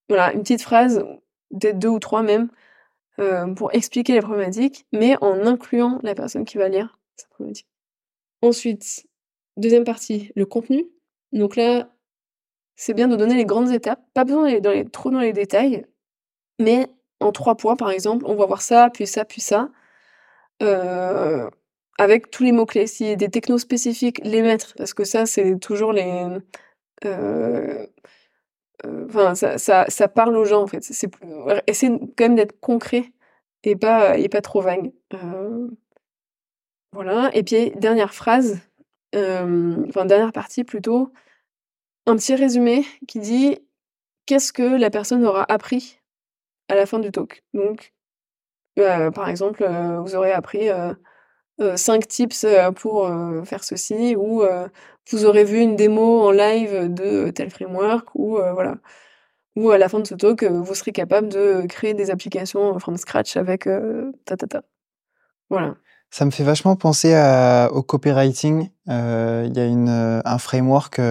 voilà, 0.07 0.33
une 0.33 0.41
petite 0.41 0.63
phrase, 0.63 1.05
peut-être 1.51 1.77
deux 1.77 1.89
ou 1.89 1.99
trois 1.99 2.23
même, 2.23 2.49
euh, 3.19 3.53
pour 3.53 3.73
expliquer 3.73 4.13
les 4.13 4.21
problématiques, 4.21 4.85
mais 4.91 5.15
en 5.21 5.45
incluant 5.45 5.99
la 6.03 6.15
personne 6.15 6.45
qui 6.45 6.57
va 6.57 6.67
lire 6.67 6.97
sa 7.15 7.27
problématique. 7.27 7.67
Ensuite, 8.41 9.07
deuxième 9.57 9.83
partie, 9.83 10.31
le 10.35 10.45
contenu. 10.45 10.85
Donc 11.31 11.55
là, 11.55 11.91
c'est 12.75 12.93
bien 12.93 13.07
de 13.07 13.15
donner 13.15 13.35
les 13.35 13.45
grandes 13.45 13.71
étapes, 13.71 14.01
pas 14.13 14.23
besoin 14.23 14.59
d'aller 14.59 14.85
trop 14.85 15.11
dans 15.11 15.19
les 15.19 15.33
détails, 15.33 15.85
mais 16.59 16.87
en 17.19 17.31
trois 17.31 17.55
points, 17.55 17.75
par 17.75 17.91
exemple, 17.91 18.25
on 18.27 18.35
va 18.35 18.45
voir 18.45 18.61
ça, 18.61 18.89
puis 18.93 19.07
ça, 19.07 19.25
puis 19.25 19.41
ça, 19.41 19.69
euh, 20.61 21.49
avec 21.97 22.31
tous 22.31 22.43
les 22.43 22.51
mots-clés. 22.51 22.87
S'il 22.87 23.07
y 23.07 23.11
a 23.11 23.15
des 23.15 23.29
technos 23.29 23.57
spécifiques, 23.59 24.21
les 24.23 24.41
mettre, 24.41 24.73
parce 24.75 24.93
que 24.93 25.03
ça, 25.03 25.25
c'est 25.25 25.59
toujours 25.59 25.93
les... 25.93 26.25
Euh, 27.05 27.85
euh, 28.85 29.05
enfin, 29.07 29.35
ça, 29.35 29.57
ça, 29.57 29.85
ça, 29.89 30.07
parle 30.07 30.37
aux 30.37 30.45
gens, 30.45 30.63
en 30.63 30.67
fait. 30.67 30.83
C'est, 30.83 31.09
essayer 31.67 31.99
quand 32.17 32.25
même 32.25 32.35
d'être 32.35 32.59
concret 32.59 33.11
et 33.63 33.75
pas, 33.75 34.17
et 34.17 34.29
pas 34.29 34.41
trop 34.41 34.61
vague. 34.61 34.91
voilà. 36.93 37.29
Et 37.33 37.43
puis, 37.43 37.71
dernière 37.71 38.13
phrase, 38.13 38.59
enfin, 39.13 40.05
dernière 40.05 40.31
partie 40.31 40.63
plutôt, 40.63 41.11
un 42.05 42.15
petit 42.15 42.35
résumé 42.35 42.85
qui 43.07 43.19
dit 43.19 43.57
qu'est-ce 44.25 44.53
que 44.53 44.63
la 44.63 44.89
personne 44.89 45.25
aura 45.25 45.45
appris 45.51 45.98
à 46.69 46.75
la 46.75 46.85
fin 46.85 46.99
du 46.99 47.11
talk. 47.11 47.43
Donc, 47.53 47.93
euh, 48.79 49.11
par 49.11 49.29
exemple, 49.29 49.63
euh, 49.63 49.99
vous 49.99 50.15
aurez 50.15 50.31
appris 50.31 50.69
euh, 50.69 50.93
5 51.75 52.07
tips 52.07 52.45
pour 52.77 53.11
faire 53.43 53.65
ceci, 53.65 54.15
ou 54.15 54.43
vous 55.11 55.25
aurez 55.25 55.43
vu 55.43 55.59
une 55.59 55.75
démo 55.75 56.21
en 56.25 56.31
live 56.31 56.93
de 56.93 57.31
tel 57.31 57.49
framework, 57.49 58.15
ou 58.15 58.37
voilà. 58.53 58.77
Ou 59.57 59.71
à 59.71 59.77
la 59.77 59.89
fin 59.89 59.99
de 59.99 60.07
ce 60.07 60.15
talk, 60.15 60.45
vous 60.45 60.73
serez 60.73 60.93
capable 60.93 61.27
de 61.27 61.65
créer 61.67 61.93
des 61.93 62.11
applications 62.11 62.79
from 62.79 62.95
scratch 62.95 63.35
avec 63.35 63.67
ta 64.23 64.37
ta 64.37 64.47
ta. 64.47 64.61
Voilà. 65.49 65.75
Ça 66.11 66.23
me 66.23 66.31
fait 66.31 66.45
vachement 66.45 66.77
penser 66.77 67.13
au 67.73 67.83
copywriting. 67.83 68.69
Il 68.87 68.91
y 69.53 69.59
a 69.59 70.21
un 70.23 70.37
framework 70.37 71.01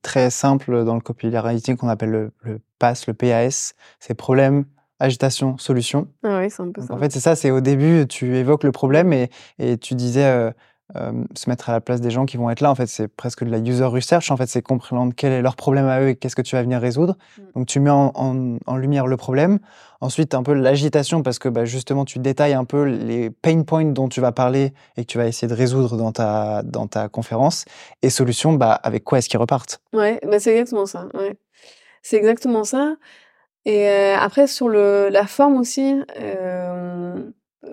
très 0.00 0.30
simple 0.30 0.86
dans 0.86 0.94
le 0.94 1.02
copywriting 1.02 1.76
qu'on 1.76 1.88
appelle 1.88 2.10
le, 2.10 2.32
le 2.44 2.60
PAS, 2.78 3.04
le 3.06 3.12
PAS. 3.12 3.74
C'est 4.00 4.14
problème, 4.14 4.64
agitation, 5.02 5.58
solution. 5.58 6.08
Ah 6.22 6.38
oui, 6.38 6.50
c'est 6.50 6.62
un 6.62 6.70
peu 6.70 6.80
ça. 6.80 6.94
En 6.94 6.98
fait, 6.98 7.12
c'est 7.12 7.20
ça, 7.20 7.36
c'est 7.36 7.50
au 7.50 7.60
début, 7.60 8.06
tu 8.08 8.36
évoques 8.36 8.64
le 8.64 8.72
problème 8.72 9.12
et, 9.12 9.30
et 9.58 9.76
tu 9.76 9.94
disais 9.94 10.24
euh, 10.24 10.50
euh, 10.96 11.12
se 11.34 11.48
mettre 11.48 11.70
à 11.70 11.72
la 11.72 11.80
place 11.80 12.02
des 12.02 12.10
gens 12.10 12.26
qui 12.26 12.36
vont 12.36 12.50
être 12.50 12.60
là. 12.60 12.70
En 12.70 12.74
fait, 12.74 12.86
c'est 12.86 13.08
presque 13.08 13.44
de 13.44 13.50
la 13.50 13.58
user 13.58 13.84
research. 13.84 14.30
En 14.30 14.36
fait, 14.36 14.46
c'est 14.46 14.60
comprendre 14.60 15.12
quel 15.16 15.32
est 15.32 15.40
leur 15.40 15.56
problème 15.56 15.86
à 15.86 16.00
eux 16.00 16.08
et 16.10 16.16
qu'est-ce 16.16 16.36
que 16.36 16.42
tu 16.42 16.54
vas 16.54 16.62
venir 16.62 16.80
résoudre. 16.80 17.16
Mm. 17.38 17.42
Donc, 17.54 17.66
tu 17.66 17.80
mets 17.80 17.90
en, 17.90 18.12
en, 18.14 18.76
lumière 18.76 19.06
le 19.06 19.16
problème. 19.16 19.58
Ensuite, 20.00 20.34
un 20.34 20.42
peu 20.42 20.52
l'agitation 20.52 21.22
parce 21.22 21.38
que 21.38 21.48
bah, 21.48 21.64
justement, 21.64 22.04
tu 22.04 22.18
détailles 22.18 22.52
un 22.52 22.64
peu 22.64 22.84
les 22.84 23.30
pain 23.30 23.62
points 23.62 23.86
dont 23.86 24.08
tu 24.08 24.20
vas 24.20 24.32
parler 24.32 24.74
et 24.96 25.04
que 25.04 25.10
tu 25.10 25.18
vas 25.18 25.26
essayer 25.26 25.48
de 25.48 25.54
résoudre 25.54 25.96
dans 25.96 26.12
ta, 26.12 26.62
dans 26.62 26.86
ta 26.86 27.08
conférence. 27.08 27.64
Et 28.02 28.10
solution, 28.10 28.52
bah, 28.52 28.72
avec 28.72 29.02
quoi 29.02 29.18
est-ce 29.18 29.28
qu'ils 29.30 29.40
repartent? 29.40 29.80
Ouais, 29.94 30.20
bah, 30.28 30.40
c'est 30.40 30.52
exactement 30.52 30.86
ça. 30.86 31.08
Ouais. 31.14 31.36
C'est 32.02 32.16
exactement 32.16 32.64
ça. 32.64 32.96
Et 33.64 33.88
après 34.18 34.46
sur 34.46 34.68
le 34.68 35.08
la 35.08 35.26
forme 35.26 35.56
aussi, 35.56 36.02
euh, 36.20 37.14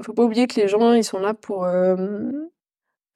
faut 0.02 0.14
pas 0.14 0.24
oublier 0.24 0.48
que 0.48 0.60
les 0.60 0.68
gens, 0.68 0.94
ils 0.94 1.04
sont 1.04 1.20
là 1.20 1.34
pour, 1.34 1.68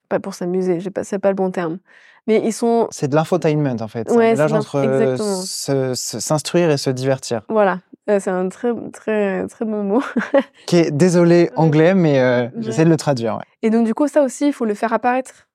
pas 0.08 0.20
pour 0.20 0.34
s'amuser, 0.34 0.78
c'est 1.02 1.18
pas 1.18 1.28
le 1.28 1.36
bon 1.36 1.50
terme. 1.50 1.78
Mais 2.26 2.40
ils 2.44 2.52
sont 2.52 2.88
C'est 2.90 3.08
de 3.08 3.14
l'infotainment 3.14 3.76
en 3.80 3.88
fait. 3.88 4.10
Ouais, 4.10 4.34
c'est 4.34 4.52
entre 4.52 5.94
s'instruire 5.94 6.70
et 6.70 6.76
se 6.76 6.90
divertir. 6.90 7.42
Voilà, 7.48 7.80
c'est 8.08 8.28
un 8.28 8.48
très 8.48 8.72
très 8.92 9.46
très 9.46 9.64
bon 9.64 9.84
mot. 9.84 10.02
Qui 10.66 10.76
est 10.76 10.90
désolé 10.90 11.50
anglais, 11.54 11.94
mais 11.94 12.50
j'essaie 12.58 12.84
de 12.84 12.90
le 12.90 12.96
traduire, 12.96 13.36
ouais. 13.36 13.44
Et 13.62 13.70
donc 13.70 13.86
du 13.86 13.94
coup, 13.94 14.08
ça 14.08 14.22
aussi, 14.22 14.48
il 14.48 14.52
faut 14.52 14.64
le 14.64 14.74
faire 14.74 14.92
apparaître 14.92 15.46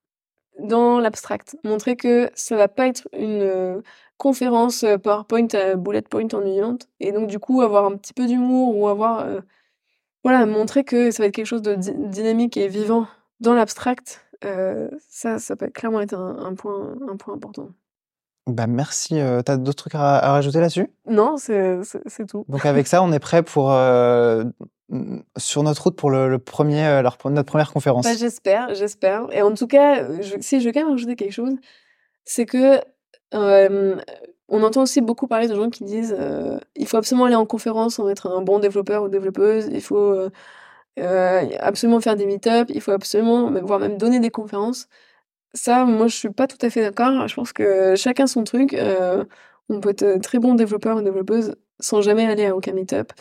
dans 0.59 0.99
l'abstract. 0.99 1.57
Montrer 1.63 1.95
que 1.95 2.29
ça 2.35 2.55
va 2.55 2.67
pas 2.67 2.87
être 2.87 3.07
une, 3.13 3.81
conférence 4.19 4.83
euh, 4.83 4.97
PowerPoint 4.97 5.47
à 5.53 5.75
bullet 5.75 6.03
point 6.03 6.27
ennuyante. 6.33 6.87
Et 6.99 7.11
donc, 7.11 7.27
du 7.27 7.39
coup, 7.39 7.63
avoir 7.63 7.85
un 7.85 7.95
petit 7.97 8.13
peu 8.13 8.27
d'humour 8.27 8.77
ou 8.77 8.87
avoir. 8.87 9.21
Euh, 9.21 9.39
voilà, 10.23 10.45
montrer 10.45 10.83
que 10.83 11.11
ça 11.11 11.23
va 11.23 11.27
être 11.27 11.33
quelque 11.33 11.45
chose 11.45 11.61
de 11.61 11.75
dynamique 11.75 12.57
et 12.57 12.67
vivant 12.67 13.07
dans 13.39 13.53
l'abstract, 13.53 14.25
euh, 14.43 14.89
ça, 15.07 15.39
ça 15.39 15.55
peut 15.55 15.69
clairement 15.69 16.01
être 16.01 16.13
un, 16.13 16.53
point, 16.55 16.97
un 17.09 17.15
point 17.15 17.33
important. 17.33 17.69
Bah 18.47 18.67
merci. 18.67 19.19
T'as 19.45 19.57
d'autres 19.57 19.83
trucs 19.83 19.95
à, 19.95 20.19
rajouter 20.31 20.59
là-dessus? 20.59 20.89
Non, 21.07 21.35
c'est 21.37 21.81
tout. 22.27 22.45
Donc 22.49 22.65
avec 22.65 22.87
ça, 22.87 23.03
on 23.03 23.11
est 23.11 23.19
prêt 23.19 23.43
pour 23.43 23.71
sur 25.37 25.63
notre 25.63 25.83
route 25.83 25.95
pour 25.95 26.09
le, 26.09 26.39
premier, 26.39 27.01
notre 27.03 27.43
première 27.43 27.71
conférence. 27.71 28.05
Bah, 28.05 28.15
j'espère, 28.17 28.73
j'espère. 28.73 29.27
Et 29.31 29.41
en 29.41 29.53
tout 29.53 29.67
cas, 29.67 30.03
si 30.39 30.59
je 30.59 30.65
veux 30.65 30.71
quand 30.71 30.81
même 30.81 30.89
rajouter 30.89 31.15
quelque 31.15 31.33
chose, 31.33 31.55
c'est 32.25 32.45
que 32.45 32.79
on 34.51 34.63
entend 34.63 34.81
aussi 34.81 35.01
beaucoup 35.01 35.27
parler 35.27 35.47
de 35.47 35.55
gens 35.55 35.69
qui 35.69 35.83
disent 35.83 36.15
il 36.75 36.87
faut 36.87 36.97
absolument 36.97 37.25
aller 37.25 37.35
en 37.35 37.45
conférence, 37.45 37.99
en 37.99 38.09
être 38.09 38.27
un 38.27 38.41
bon 38.41 38.59
développeur 38.59 39.03
ou 39.03 39.09
développeuse, 39.09 39.69
il 39.71 39.81
faut 39.81 40.29
absolument 40.97 42.01
faire 42.01 42.15
des 42.15 42.25
meet-up, 42.25 42.69
il 42.73 42.81
faut 42.81 42.91
absolument, 42.91 43.51
voire 43.61 43.79
même 43.79 43.97
donner 43.97 44.19
des 44.19 44.31
conférences. 44.31 44.87
Ça, 45.53 45.85
moi, 45.85 46.07
je 46.07 46.15
suis 46.15 46.29
pas 46.29 46.47
tout 46.47 46.57
à 46.61 46.69
fait 46.69 46.81
d'accord. 46.81 47.27
Je 47.27 47.35
pense 47.35 47.53
que 47.53 47.95
chacun 47.95 48.27
son 48.27 48.43
truc. 48.43 48.75
on 49.69 49.79
peut 49.79 49.89
être 49.89 50.21
très 50.21 50.39
bon 50.39 50.55
développeur 50.55 50.97
ou 50.97 51.01
développeuse 51.01 51.55
sans 51.79 52.01
jamais 52.01 52.25
aller 52.25 52.45
à 52.45 52.55
aucun 52.55 52.73
meet-up. 52.73 53.11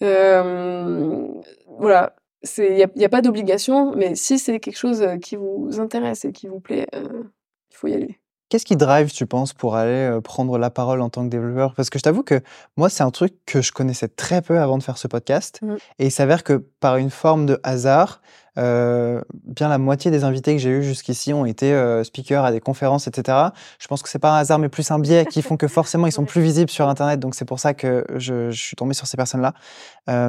voilà, 0.00 2.16
il 2.58 2.74
n'y 2.74 2.82
a, 2.82 2.88
y 2.96 3.04
a, 3.04 3.08
pas 3.08 3.22
d'obligation, 3.22 3.94
mais 3.94 4.14
si 4.14 4.38
c'est 4.38 4.60
quelque 4.60 4.78
chose 4.78 5.06
qui 5.22 5.36
vous 5.36 5.70
intéresse 5.78 6.24
et 6.24 6.32
qui 6.32 6.48
vous 6.48 6.60
plaît, 6.60 6.86
il 6.94 7.76
faut 7.76 7.88
y 7.88 7.94
aller. 7.94 8.22
Qu'est-ce 8.52 8.66
qui 8.66 8.76
drive, 8.76 9.10
tu 9.10 9.24
penses, 9.24 9.54
pour 9.54 9.76
aller 9.76 10.18
prendre 10.22 10.58
la 10.58 10.68
parole 10.68 11.00
en 11.00 11.08
tant 11.08 11.24
que 11.24 11.30
développeur? 11.30 11.72
Parce 11.74 11.88
que 11.88 11.98
je 11.98 12.02
t'avoue 12.02 12.22
que 12.22 12.42
moi, 12.76 12.90
c'est 12.90 13.02
un 13.02 13.10
truc 13.10 13.32
que 13.46 13.62
je 13.62 13.72
connaissais 13.72 14.08
très 14.08 14.42
peu 14.42 14.60
avant 14.60 14.76
de 14.76 14.82
faire 14.82 14.98
ce 14.98 15.08
podcast. 15.08 15.58
Mmh. 15.62 15.76
Et 15.98 16.06
il 16.08 16.10
s'avère 16.10 16.44
que 16.44 16.62
par 16.78 16.98
une 16.98 17.08
forme 17.08 17.46
de 17.46 17.58
hasard, 17.62 18.20
bien 18.56 19.68
la 19.68 19.78
moitié 19.78 20.10
des 20.10 20.24
invités 20.24 20.52
que 20.54 20.60
j'ai 20.60 20.70
eus 20.70 20.82
jusqu'ici 20.82 21.32
ont 21.32 21.46
été 21.46 21.74
speakers 22.04 22.44
à 22.44 22.52
des 22.52 22.60
conférences, 22.60 23.06
etc. 23.06 23.38
Je 23.78 23.86
pense 23.88 24.02
que 24.02 24.08
c'est 24.08 24.18
pas 24.18 24.36
un 24.36 24.38
hasard, 24.38 24.58
mais 24.58 24.68
plus 24.68 24.90
un 24.90 24.98
biais 24.98 25.26
qui 25.26 25.42
font 25.42 25.56
que 25.56 25.68
forcément 25.68 26.06
ils 26.06 26.12
sont 26.12 26.24
plus 26.26 26.42
visibles 26.42 26.70
sur 26.70 26.88
Internet. 26.88 27.20
Donc 27.20 27.34
c'est 27.34 27.44
pour 27.44 27.58
ça 27.58 27.74
que 27.74 28.04
je, 28.16 28.50
suis 28.50 28.76
tombé 28.76 28.94
sur 28.94 29.06
ces 29.06 29.16
personnes-là. 29.16 29.54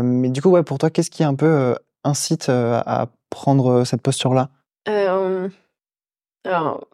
mais 0.02 0.30
du 0.30 0.42
coup, 0.42 0.50
ouais, 0.50 0.64
pour 0.64 0.78
toi, 0.78 0.90
qu'est-ce 0.90 1.12
qui 1.12 1.24
un 1.24 1.36
peu 1.36 1.76
incite 2.04 2.50
à 2.50 3.08
prendre 3.30 3.84
cette 3.84 4.02
posture-là? 4.02 4.50
Alors, 6.46 6.86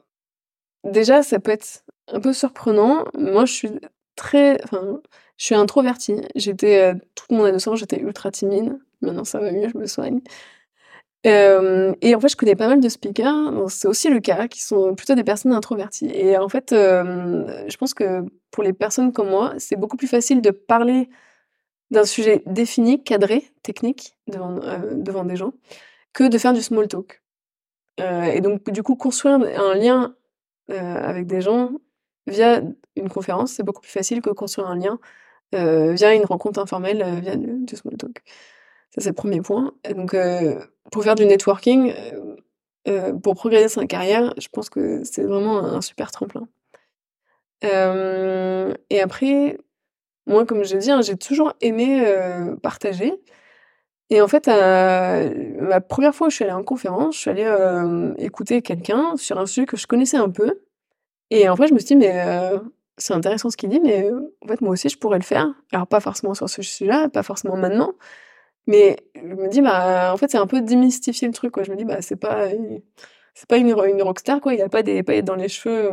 Déjà, 0.83 1.23
ça 1.23 1.39
peut 1.39 1.51
être 1.51 1.83
un 2.07 2.19
peu 2.19 2.33
surprenant. 2.33 3.05
Moi, 3.17 3.45
je 3.45 3.53
suis 3.53 3.71
très, 4.15 4.61
enfin, 4.63 5.01
je 5.37 5.45
suis 5.45 5.55
introvertie. 5.55 6.21
J'étais 6.35 6.93
euh, 6.93 6.95
toute 7.15 7.31
mon 7.31 7.43
adolescence, 7.43 7.79
j'étais 7.79 7.99
ultra 7.99 8.31
timide. 8.31 8.77
Maintenant, 9.01 9.25
ça 9.25 9.39
va 9.39 9.51
mieux, 9.51 9.69
je 9.69 9.77
me 9.77 9.85
soigne. 9.87 10.21
Euh, 11.27 11.93
et 12.01 12.15
en 12.15 12.19
fait, 12.19 12.29
je 12.29 12.37
connais 12.37 12.55
pas 12.55 12.67
mal 12.67 12.79
de 12.79 12.89
speakers, 12.89 13.69
c'est 13.69 13.87
aussi 13.87 14.09
le 14.09 14.19
cas, 14.19 14.47
qui 14.47 14.61
sont 14.61 14.95
plutôt 14.95 15.15
des 15.15 15.23
personnes 15.23 15.53
introverties. 15.53 16.09
Et 16.13 16.37
en 16.37 16.49
fait, 16.49 16.71
euh, 16.71 17.67
je 17.69 17.77
pense 17.77 17.93
que 17.93 18.23
pour 18.51 18.63
les 18.63 18.73
personnes 18.73 19.11
comme 19.11 19.29
moi, 19.29 19.53
c'est 19.57 19.75
beaucoup 19.75 19.97
plus 19.97 20.07
facile 20.07 20.41
de 20.41 20.51
parler 20.51 21.09
d'un 21.91 22.05
sujet 22.05 22.43
défini, 22.45 23.03
cadré, 23.03 23.51
technique, 23.63 24.15
devant, 24.27 24.59
devant 24.93 25.25
des 25.25 25.35
gens, 25.35 25.53
que 26.13 26.25
de 26.25 26.37
faire 26.37 26.53
du 26.53 26.61
small 26.61 26.87
talk. 26.87 27.21
et 27.99 28.41
donc, 28.41 28.69
du 28.71 28.83
coup, 28.83 28.95
construire 28.95 29.35
un 29.35 29.75
lien 29.75 30.15
euh, 30.71 30.75
avec 31.03 31.25
des 31.25 31.41
gens 31.41 31.71
via 32.27 32.61
une 32.95 33.09
conférence, 33.09 33.53
c'est 33.53 33.63
beaucoup 33.63 33.81
plus 33.81 33.91
facile 33.91 34.21
que 34.21 34.29
construire 34.29 34.67
un 34.67 34.75
lien 34.77 34.99
euh, 35.55 35.93
via 35.93 36.13
une 36.13 36.25
rencontre 36.25 36.59
informelle, 36.59 37.01
euh, 37.01 37.19
via 37.21 37.35
du, 37.35 37.75
small 37.75 37.97
talk. 37.97 38.23
Ça, 38.91 39.01
c'est 39.01 39.09
le 39.09 39.15
premier 39.15 39.41
point. 39.41 39.73
Donc, 39.95 40.15
pour 40.91 41.03
faire 41.03 41.15
du 41.15 41.25
networking, 41.25 41.93
pour 43.21 43.35
progresser 43.35 43.67
sa 43.69 43.85
carrière, 43.85 44.33
je 44.37 44.47
pense 44.47 44.69
que 44.69 45.03
c'est 45.03 45.23
vraiment 45.23 45.59
un, 45.59 45.81
super 45.81 46.11
tremplin. 46.11 46.47
et 47.63 49.01
après, 49.01 49.57
moi, 50.25 50.45
comme 50.45 50.63
je 50.63 50.77
dis, 50.77 50.91
hein, 50.91 51.01
j'ai 51.01 51.17
toujours 51.17 51.53
aimé 51.61 52.03
partager. 52.63 53.13
Et 54.09 54.21
en 54.21 54.27
fait, 54.27 54.47
la 54.47 55.81
première 55.81 56.15
fois 56.15 56.27
où 56.27 56.29
je 56.31 56.35
suis 56.35 56.45
allée 56.45 56.53
en 56.53 56.63
conférence, 56.63 57.15
je 57.15 57.19
suis 57.19 57.29
allée 57.29 58.13
écouter 58.17 58.61
quelqu'un 58.61 59.15
sur 59.17 59.37
un 59.37 59.45
sujet 59.45 59.65
que 59.67 59.77
je 59.77 59.87
connaissais 59.87 60.17
un 60.17 60.29
peu. 60.29 60.61
Et 61.29 61.47
en 61.47 61.55
fait, 61.55 61.67
je 61.67 61.73
me 61.73 61.79
suis 61.79 61.87
dit, 61.89 61.95
mais 61.95 62.25
c'est 62.97 63.13
intéressant 63.13 63.49
ce 63.49 63.57
qu'il 63.57 63.69
dit, 63.69 63.79
mais 63.79 64.11
en 64.43 64.47
fait, 64.47 64.61
moi 64.61 64.71
aussi, 64.71 64.89
je 64.89 64.97
pourrais 64.97 65.19
le 65.19 65.23
faire. 65.23 65.53
Alors, 65.71 65.87
pas 65.87 65.99
forcément 65.99 66.33
sur 66.33 66.49
ce 66.49 66.61
sujet-là, 66.61 67.09
pas 67.09 67.23
forcément 67.23 67.55
maintenant, 67.55 67.93
mais 68.69 68.97
je 69.15 69.33
me 69.33 69.49
dis, 69.49 69.61
bah, 69.61 70.13
en 70.13 70.17
fait, 70.17 70.29
c'est 70.29 70.37
un 70.37 70.45
peu 70.45 70.61
démystifier 70.61 71.27
le 71.27 71.33
truc, 71.33 71.51
quoi. 71.51 71.63
Je 71.63 71.71
me 71.71 71.75
dis, 71.75 71.85
bah, 71.85 72.03
c'est 72.03 72.15
pas, 72.15 72.49
pas 73.47 73.57
une, 73.57 73.69
une 73.69 74.01
rockstar, 74.03 74.39
quoi. 74.41 74.53
Il 74.53 74.61
a 74.61 74.69
pas 74.69 74.83
des 74.83 75.01
paillettes 75.01 75.25
dans 75.25 75.35
les 75.35 75.49
cheveux 75.49 75.91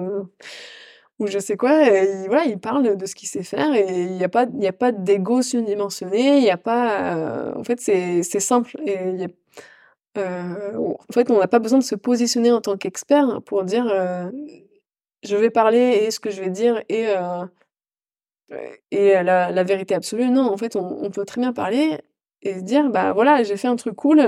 ou, 1.19 1.27
je 1.27 1.39
sais 1.39 1.57
quoi. 1.57 1.89
Et, 1.89 2.27
voilà, 2.28 2.44
il 2.44 2.59
parle 2.59 2.98
de 2.98 3.07
ce 3.07 3.15
qu'il 3.15 3.28
sait 3.28 3.43
faire 3.43 3.74
et 3.74 4.03
il 4.03 4.12
n'y 4.12 4.24
a 4.24 4.28
pas, 4.28 4.47
il 4.61 4.73
pas 4.73 4.93
d'ego 4.93 5.40
surdimensionné. 5.40 6.40
Il 6.40 6.51
a 6.51 6.59
pas, 6.59 7.55
en 7.57 7.65
fait, 7.65 7.81
c'est, 7.81 8.23
simple. 8.23 8.77
Et 8.85 9.27
en 10.19 11.12
fait, 11.15 11.31
on 11.31 11.39
n'a 11.39 11.48
pas 11.48 11.59
besoin 11.61 11.78
de 11.78 11.85
se 11.85 11.94
positionner 11.94 12.53
en 12.53 12.61
tant 12.61 12.77
qu'expert 12.77 13.40
pour 13.47 13.65
dire 13.65 13.86
je 15.23 15.36
vais 15.36 15.51
parler 15.51 16.03
et 16.05 16.11
ce 16.11 16.20
que 16.20 16.31
je 16.31 16.43
vais 16.43 16.51
dire 16.51 16.82
et, 16.90 17.07
et 18.90 19.12
la, 19.23 19.51
la, 19.51 19.65
vérité 19.65 19.94
absolue. 19.94 20.28
Non, 20.31 20.53
en 20.53 20.59
fait, 20.59 20.77
on, 20.77 21.11
peut 21.11 21.24
très 21.24 21.40
bien 21.40 21.55
parler 21.55 21.98
et 22.47 22.55
se 22.55 22.64
dire 22.64 22.90
bah 22.90 23.12
voilà, 23.12 23.43
j'ai 23.43 23.56
fait 23.56 23.68
un 23.68 23.77
truc 23.77 23.97
cool. 23.97 24.20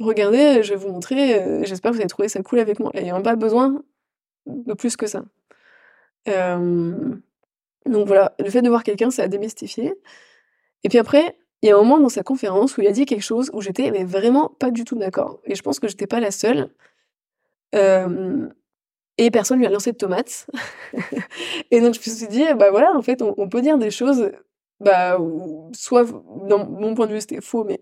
regardez, 0.00 0.62
je 0.62 0.70
vais 0.70 0.76
vous 0.76 0.90
montrer. 0.90 1.64
J'espère 1.64 1.90
que 1.90 1.96
vous 1.96 2.00
avez 2.00 2.08
trouvé 2.08 2.28
ça 2.28 2.42
cool 2.42 2.58
avec 2.58 2.80
moi. 2.80 2.90
Et 2.94 3.00
il 3.00 3.04
n'y 3.04 3.10
a 3.10 3.20
pas 3.20 3.36
besoin 3.36 3.82
de 4.46 4.74
plus 4.74 4.96
que 4.96 5.06
ça. 5.06 5.24
donc 6.26 8.06
voilà, 8.06 8.34
le 8.38 8.50
fait 8.50 8.62
de 8.62 8.68
voir 8.68 8.82
quelqu'un, 8.82 9.10
c'est 9.10 9.22
à 9.22 9.28
démystifier. 9.28 9.94
Et 10.84 10.88
puis 10.88 10.98
après, 10.98 11.36
il 11.62 11.68
y 11.68 11.70
a 11.70 11.76
un 11.76 11.78
moment 11.78 11.98
dans 11.98 12.10
sa 12.10 12.22
conférence 12.22 12.76
où 12.76 12.82
il 12.82 12.86
a 12.86 12.92
dit 12.92 13.06
quelque 13.06 13.22
chose 13.22 13.50
où 13.54 13.62
j'étais 13.62 13.90
mais 13.90 14.04
vraiment 14.04 14.50
pas 14.50 14.70
du 14.70 14.84
tout 14.84 14.96
d'accord. 14.96 15.40
Et 15.44 15.54
je 15.54 15.62
pense 15.62 15.80
que 15.80 15.88
j'étais 15.88 16.06
pas 16.06 16.20
la 16.20 16.30
seule. 16.30 16.70
et 17.72 19.30
personne 19.30 19.58
lui 19.58 19.66
a 19.66 19.70
lancé 19.70 19.92
de 19.92 19.96
tomates. 19.96 20.46
et 21.70 21.80
donc 21.80 21.94
je 21.94 22.00
me 22.00 22.14
suis 22.14 22.28
dit, 22.28 22.44
bah 22.58 22.70
voilà, 22.70 22.92
en 22.94 23.02
fait, 23.02 23.22
on, 23.22 23.48
peut 23.48 23.62
dire 23.62 23.78
des 23.78 23.90
choses, 23.90 24.30
bah, 24.84 25.18
soit, 25.72 26.04
dans 26.48 26.66
mon 26.66 26.94
point 26.94 27.06
de 27.06 27.12
vue, 27.12 27.20
c'était 27.20 27.40
faux, 27.40 27.64
mais 27.64 27.80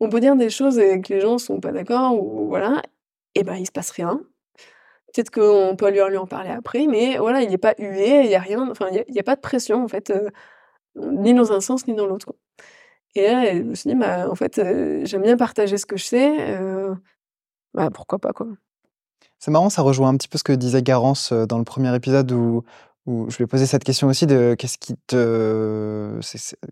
on 0.00 0.08
peut 0.08 0.20
dire 0.20 0.36
des 0.36 0.50
choses 0.50 0.78
et 0.78 1.00
que 1.00 1.12
les 1.12 1.20
gens 1.20 1.38
sont 1.38 1.60
pas 1.60 1.72
d'accord, 1.72 2.14
ou 2.14 2.48
voilà, 2.48 2.82
et 3.34 3.42
ben 3.44 3.52
bah, 3.52 3.58
il 3.58 3.66
se 3.66 3.72
passe 3.72 3.90
rien. 3.90 4.20
Peut-être 5.12 5.30
qu'on 5.30 5.76
peut 5.76 5.90
lui, 5.90 6.16
en 6.16 6.26
parler 6.26 6.50
après, 6.50 6.86
mais 6.86 7.18
voilà, 7.18 7.42
il 7.42 7.50
n'est 7.50 7.58
pas 7.58 7.74
hué, 7.78 8.22
il 8.24 8.28
n'y 8.28 8.34
a 8.34 8.40
rien, 8.40 8.68
enfin, 8.70 8.88
il 8.90 9.12
n'y 9.12 9.20
a, 9.20 9.22
pas 9.24 9.36
de 9.36 9.40
pression, 9.40 9.82
en 9.84 9.88
fait, 9.88 10.12
ni 10.96 11.34
dans 11.34 11.52
un 11.52 11.60
sens, 11.60 11.86
ni 11.86 11.94
dans 11.94 12.06
l'autre. 12.06 12.34
Et 13.16 13.22
là, 13.22 13.54
je 13.54 13.62
me 13.62 13.74
suis 13.74 13.90
dit, 13.90 13.96
bah, 13.96 14.30
en 14.30 14.34
fait, 14.34 14.60
j'aime 15.04 15.22
bien 15.22 15.36
partager 15.36 15.78
ce 15.78 15.86
que 15.86 15.96
je 15.96 16.04
sais, 16.04 16.56
bah, 17.74 17.90
pourquoi 17.92 18.18
pas, 18.18 18.32
quoi. 18.32 18.46
C'est 19.38 19.50
marrant, 19.50 19.70
ça 19.70 19.82
rejoint 19.82 20.10
un 20.10 20.16
petit 20.16 20.28
peu 20.28 20.36
ce 20.36 20.44
que 20.44 20.52
disait 20.52 20.82
Garance 20.82 21.32
dans 21.32 21.58
le 21.58 21.64
premier 21.64 21.94
épisode 21.96 22.30
où, 22.30 22.62
où 23.10 23.30
je 23.30 23.36
lui 23.36 23.44
ai 23.44 23.46
posé 23.46 23.66
cette 23.66 23.84
question 23.84 24.08
aussi 24.08 24.26
de 24.26 24.54
qu'est-ce 24.58 24.78
qui 24.78 24.94
te, 25.06 26.18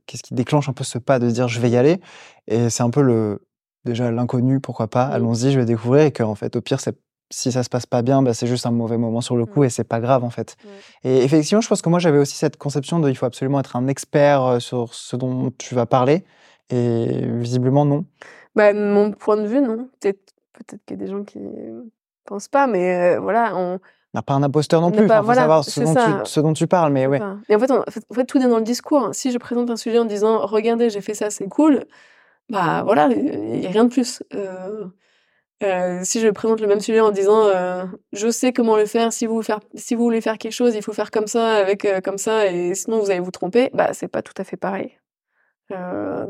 qu'est-ce 0.06 0.22
qui 0.22 0.34
déclenche 0.34 0.68
un 0.68 0.72
peu 0.72 0.84
ce 0.84 0.98
pas 0.98 1.18
de 1.18 1.30
dire 1.30 1.48
je 1.48 1.60
vais 1.60 1.70
y 1.70 1.76
aller? 1.76 2.00
Et 2.46 2.70
c'est 2.70 2.82
un 2.82 2.90
peu 2.90 3.02
le, 3.02 3.46
déjà 3.84 4.10
l'inconnu, 4.10 4.60
pourquoi 4.60 4.88
pas, 4.88 5.08
mmh. 5.08 5.12
allons-y, 5.12 5.52
je 5.52 5.58
vais 5.58 5.66
découvrir 5.66 6.04
et 6.04 6.12
qu'en 6.12 6.34
fait, 6.34 6.56
au 6.56 6.60
pire, 6.60 6.80
c'est 6.80 6.96
si 7.30 7.52
ça 7.52 7.62
se 7.62 7.68
passe 7.68 7.84
pas 7.84 8.00
bien, 8.00 8.22
bah, 8.22 8.32
c'est 8.32 8.46
juste 8.46 8.64
un 8.64 8.70
mauvais 8.70 8.96
moment 8.96 9.20
sur 9.20 9.36
le 9.36 9.44
coup 9.44 9.60
mmh. 9.60 9.66
et 9.66 9.70
c'est 9.70 9.84
pas 9.84 10.00
grave 10.00 10.24
en 10.24 10.30
fait. 10.30 10.56
Et 11.04 11.18
effectivement, 11.24 11.60
je 11.60 11.68
pense 11.68 11.82
que 11.82 11.90
moi 11.90 11.98
j'avais 11.98 12.16
aussi 12.16 12.36
cette 12.36 12.56
conception 12.56 13.00
de 13.00 13.10
il 13.10 13.14
faut 13.14 13.26
absolument 13.26 13.60
être 13.60 13.76
un 13.76 13.86
expert 13.86 14.62
sur 14.62 14.94
ce 14.94 15.14
dont 15.14 15.52
tu 15.58 15.74
vas 15.74 15.84
parler 15.84 16.24
et 16.70 17.26
visiblement 17.26 17.84
non. 17.84 18.06
Bah, 18.54 18.72
mon 18.72 19.12
point 19.12 19.36
de 19.36 19.46
vue, 19.46 19.60
non. 19.60 19.88
Peut-être 20.00 20.34
peut 20.52 20.78
qu'il 20.86 20.98
y 20.98 21.02
a 21.02 21.04
des 21.04 21.10
gens 21.10 21.22
qui 21.22 21.38
pensent 22.24 22.48
pas, 22.48 22.66
mais 22.66 23.16
euh, 23.16 23.20
voilà, 23.20 23.56
on. 23.56 23.78
N'a 24.14 24.22
pas 24.22 24.34
un 24.34 24.42
imposteur 24.42 24.80
non 24.80 24.90
plus, 24.90 25.02
il 25.02 25.08
faut 25.08 25.34
savoir 25.34 25.64
ce 25.64 25.80
dont, 25.80 25.94
tu, 25.94 26.00
ce 26.24 26.40
dont, 26.40 26.52
tu, 26.52 26.66
parles, 26.66 26.92
mais 26.92 27.06
ouais. 27.06 27.20
Et 27.48 27.54
en 27.54 27.58
fait, 27.58 27.70
en 27.70 27.84
fait, 28.12 28.24
tout 28.24 28.38
est 28.38 28.48
dans 28.48 28.58
le 28.58 28.64
discours. 28.64 29.10
Si 29.12 29.32
je 29.32 29.38
présente 29.38 29.70
un 29.70 29.76
sujet 29.76 29.98
en 29.98 30.06
disant 30.06 30.46
regardez, 30.46 30.88
j'ai 30.90 31.02
fait 31.02 31.14
ça, 31.14 31.30
c'est 31.30 31.48
cool, 31.48 31.84
bah 32.48 32.82
voilà, 32.82 33.08
il 33.08 33.60
n'y 33.60 33.66
a 33.66 33.70
rien 33.70 33.84
de 33.84 33.90
plus. 33.90 34.22
Euh, 34.34 34.86
euh, 35.62 36.00
si 36.04 36.20
je 36.20 36.28
présente 36.28 36.60
le 36.60 36.66
même 36.66 36.80
sujet 36.80 37.00
en 37.00 37.10
disant 37.10 37.46
euh, 37.46 37.84
je 38.12 38.30
sais 38.30 38.52
comment 38.52 38.76
le 38.76 38.86
faire 38.86 39.12
si 39.12 39.26
vous 39.26 39.42
faire 39.42 39.58
si 39.74 39.96
vous 39.96 40.04
voulez 40.04 40.20
faire 40.20 40.38
quelque 40.38 40.52
chose 40.52 40.76
il 40.76 40.82
faut 40.82 40.92
faire 40.92 41.10
comme 41.10 41.26
ça 41.26 41.56
avec 41.56 41.84
comme 42.04 42.16
ça 42.16 42.46
et 42.46 42.76
sinon 42.76 43.00
vous 43.00 43.10
allez 43.10 43.18
vous 43.18 43.32
tromper 43.32 43.68
bah 43.74 43.92
c'est 43.92 44.06
pas 44.06 44.22
tout 44.22 44.34
à 44.36 44.44
fait 44.44 44.56
pareil 44.56 44.96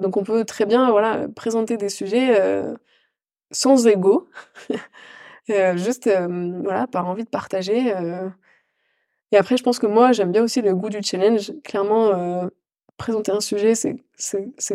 donc 0.01 0.17
on 0.17 0.25
peut 0.25 0.47
très 0.47 0.65
bien 0.65 0.91
voilà 0.91 1.29
présenter 1.37 1.77
des 1.77 1.91
sujets 1.91 2.41
sans 3.51 3.87
ego 3.87 4.31
juste 5.77 6.11
voilà 6.63 6.87
par 6.87 7.07
envie 7.09 7.25
de 7.25 7.29
partager 7.29 7.95
et 9.33 9.37
après 9.37 9.57
je 9.57 9.63
pense 9.63 9.79
que 9.79 9.87
moi 9.87 10.13
j'aime 10.13 10.33
bien 10.33 10.43
aussi 10.43 10.63
le 10.63 10.75
goût 10.75 10.91
du 10.91 11.03
challenge 11.03 11.53
clairement 11.65 12.49
présenter 12.99 13.33
un 13.33 13.41
sujet, 13.41 13.75
c'est, 13.75 13.97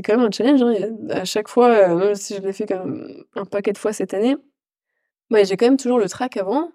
quand 0.01 0.17
même 0.17 0.25
un 0.25 0.31
challenge. 0.31 0.63
Hein. 0.63 0.95
à 1.11 1.25
chaque 1.25 1.49
fois, 1.49 1.69
euh, 1.69 1.95
même 1.95 2.15
si 2.15 2.35
je 2.35 2.41
l'ai 2.41 2.53
fait 2.53 2.65
quand 2.65 2.83
même 2.83 3.23
un 3.35 3.45
paquet 3.45 3.73
de 3.73 3.77
fois 3.77 3.93
cette 3.93 4.15
année, 4.15 4.35
bah, 5.29 5.43
j'ai 5.43 5.57
quand 5.57 5.67
même 5.67 5.77
toujours 5.77 5.99
le 5.99 6.09
track 6.09 6.37
avant. 6.37 6.71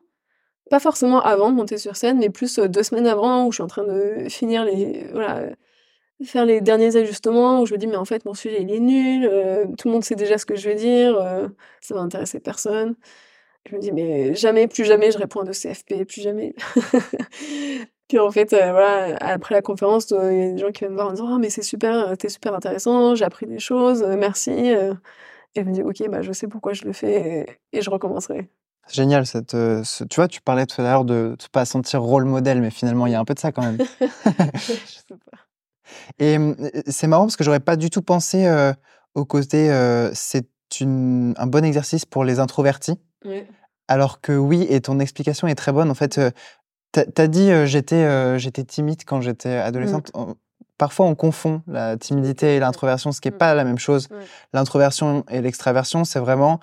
Pas 0.71 0.81
forcément 0.81 1.21
avant 1.23 1.51
de 1.51 1.57
monter 1.57 1.79
sur 1.79 1.97
scène, 1.97 2.19
mais 2.19 2.29
plus 2.31 2.59
euh, 2.59 2.69
deux 2.69 2.83
semaines 2.83 3.07
avant 3.07 3.47
où 3.47 3.53
je 3.53 3.57
suis 3.57 3.63
en 3.63 3.69
train 3.69 3.85
de 3.85 4.29
finir 4.29 4.65
les. 4.65 5.09
Voilà, 5.13 5.49
faire 6.25 6.45
les 6.45 6.61
derniers 6.61 6.97
ajustements 6.97 7.63
où 7.63 7.67
je 7.67 7.75
me 7.75 7.79
dis, 7.79 7.87
mais 7.87 7.97
en 7.97 8.05
fait, 8.05 8.25
mon 8.25 8.35
sujet 8.35 8.63
il 8.63 8.73
est 8.73 8.81
nul, 8.81 9.27
euh, 9.27 9.67
tout 9.79 9.89
le 9.89 9.95
monde 9.95 10.05
sait 10.05 10.17
déjà 10.17 10.37
ce 10.37 10.47
que 10.47 10.57
je 10.57 10.69
vais 10.69 10.75
dire, 10.75 11.17
ça 11.81 11.95
va 11.95 12.01
intéresser 12.01 12.41
personne. 12.41 12.97
Je 13.67 13.77
me 13.77 13.81
dis, 13.81 13.93
mais 13.93 14.35
jamais, 14.35 14.67
plus 14.67 14.85
jamais 14.85 15.11
je 15.11 15.19
réponds 15.19 15.41
à 15.41 15.45
de 15.45 15.53
CFP, 15.53 16.05
plus 16.07 16.23
jamais. 16.23 16.55
Puis 18.09 18.19
en 18.19 18.31
fait, 18.31 18.55
euh, 18.55 18.73
voilà, 18.73 19.17
après 19.21 19.55
la 19.55 19.61
conférence, 19.61 20.13
euh, 20.13 20.33
il 20.33 20.39
y 20.39 20.43
a 20.43 20.53
des 20.53 20.59
gens 20.59 20.71
qui 20.73 20.81
viennent 20.81 20.93
me 20.93 20.97
voir 20.97 21.09
en 21.09 21.13
disant 21.13 21.35
«Ah 21.35 21.39
mais 21.39 21.51
c'est 21.51 21.63
super, 21.63 22.17
t'es 22.17 22.31
super 22.31 22.55
intéressant, 22.55 23.15
j'ai 23.15 23.25
appris 23.25 23.47
des 23.47 23.59
choses, 23.59 24.03
euh, 24.03 24.17
merci». 24.17 24.51
Et 24.53 24.95
je 25.57 25.63
me 25.63 25.73
dis 25.73 25.83
«OK, 25.83 26.03
bah, 26.09 26.23
je 26.23 26.33
sais 26.33 26.49
pourquoi 26.49 26.73
je 26.73 26.85
le 26.85 26.95
fais 26.95 27.61
et, 27.73 27.83
je 27.83 27.91
recommencerai». 27.91 28.49
C'est 28.87 28.97
génial 28.97 29.27
cette, 29.27 29.55
tu 29.55 30.17
vois, 30.17 30.29
tu 30.29 30.41
parlais 30.41 30.65
tout 30.65 30.81
à 30.81 30.85
l'heure 30.85 31.05
de 31.05 31.37
ne 31.39 31.49
pas 31.53 31.67
sentir 31.67 32.01
rôle 32.01 32.25
modèle, 32.25 32.63
mais 32.63 32.71
finalement, 32.71 33.07
il 33.07 33.13
y 33.13 33.15
a 33.15 33.21
un 33.21 33.27
peu 33.27 33.35
de 33.35 33.39
ça 33.39 33.53
quand 33.53 33.61
même. 33.63 33.77
je 34.01 34.57
sais 34.57 35.03
pas. 35.09 35.39
Et 36.19 36.39
c'est 36.87 37.07
marrant 37.07 37.25
parce 37.25 37.37
que 37.37 37.45
j'aurais 37.45 37.61
pas 37.61 37.77
du 37.77 37.91
tout 37.91 38.01
pensé 38.01 38.49
au 39.15 39.27
côté 39.27 39.69
c'est 40.15 40.47
un 40.81 41.47
bon 41.47 41.65
exercice 41.65 42.07
pour 42.07 42.25
les 42.25 42.41
introvertis. 42.41 42.99
Oui. 43.25 43.45
Alors 43.89 44.21
que 44.21 44.33
oui, 44.33 44.67
et 44.69 44.81
ton 44.81 45.01
explication 45.01 45.49
est 45.49 45.55
très 45.55 45.73
bonne. 45.73 45.91
En 45.91 45.95
fait, 45.95 46.21
tu 46.93 47.01
as 47.17 47.27
dit 47.29 47.51
j'étais 47.67 48.39
j'étais 48.39 48.65
timide 48.65 49.05
quand 49.07 49.21
j'étais 49.21 49.55
adolescente. 49.55 50.11
Mmh. 50.15 50.35
Parfois, 50.77 51.07
on 51.07 51.15
confond 51.15 51.63
la 51.67 51.97
timidité 51.97 52.57
et 52.57 52.61
l'introversion, 52.61 53.11
ce 53.13 53.21
qui 53.21 53.29
n'est 53.29 53.35
mmh. 53.35 53.39
pas 53.39 53.55
la 53.55 53.65
même 53.65 53.79
chose. 53.79 54.09
L'introversion 54.53 55.25
et 55.31 55.41
l'extraversion, 55.41 56.05
c'est 56.05 56.21
vraiment 56.21 56.61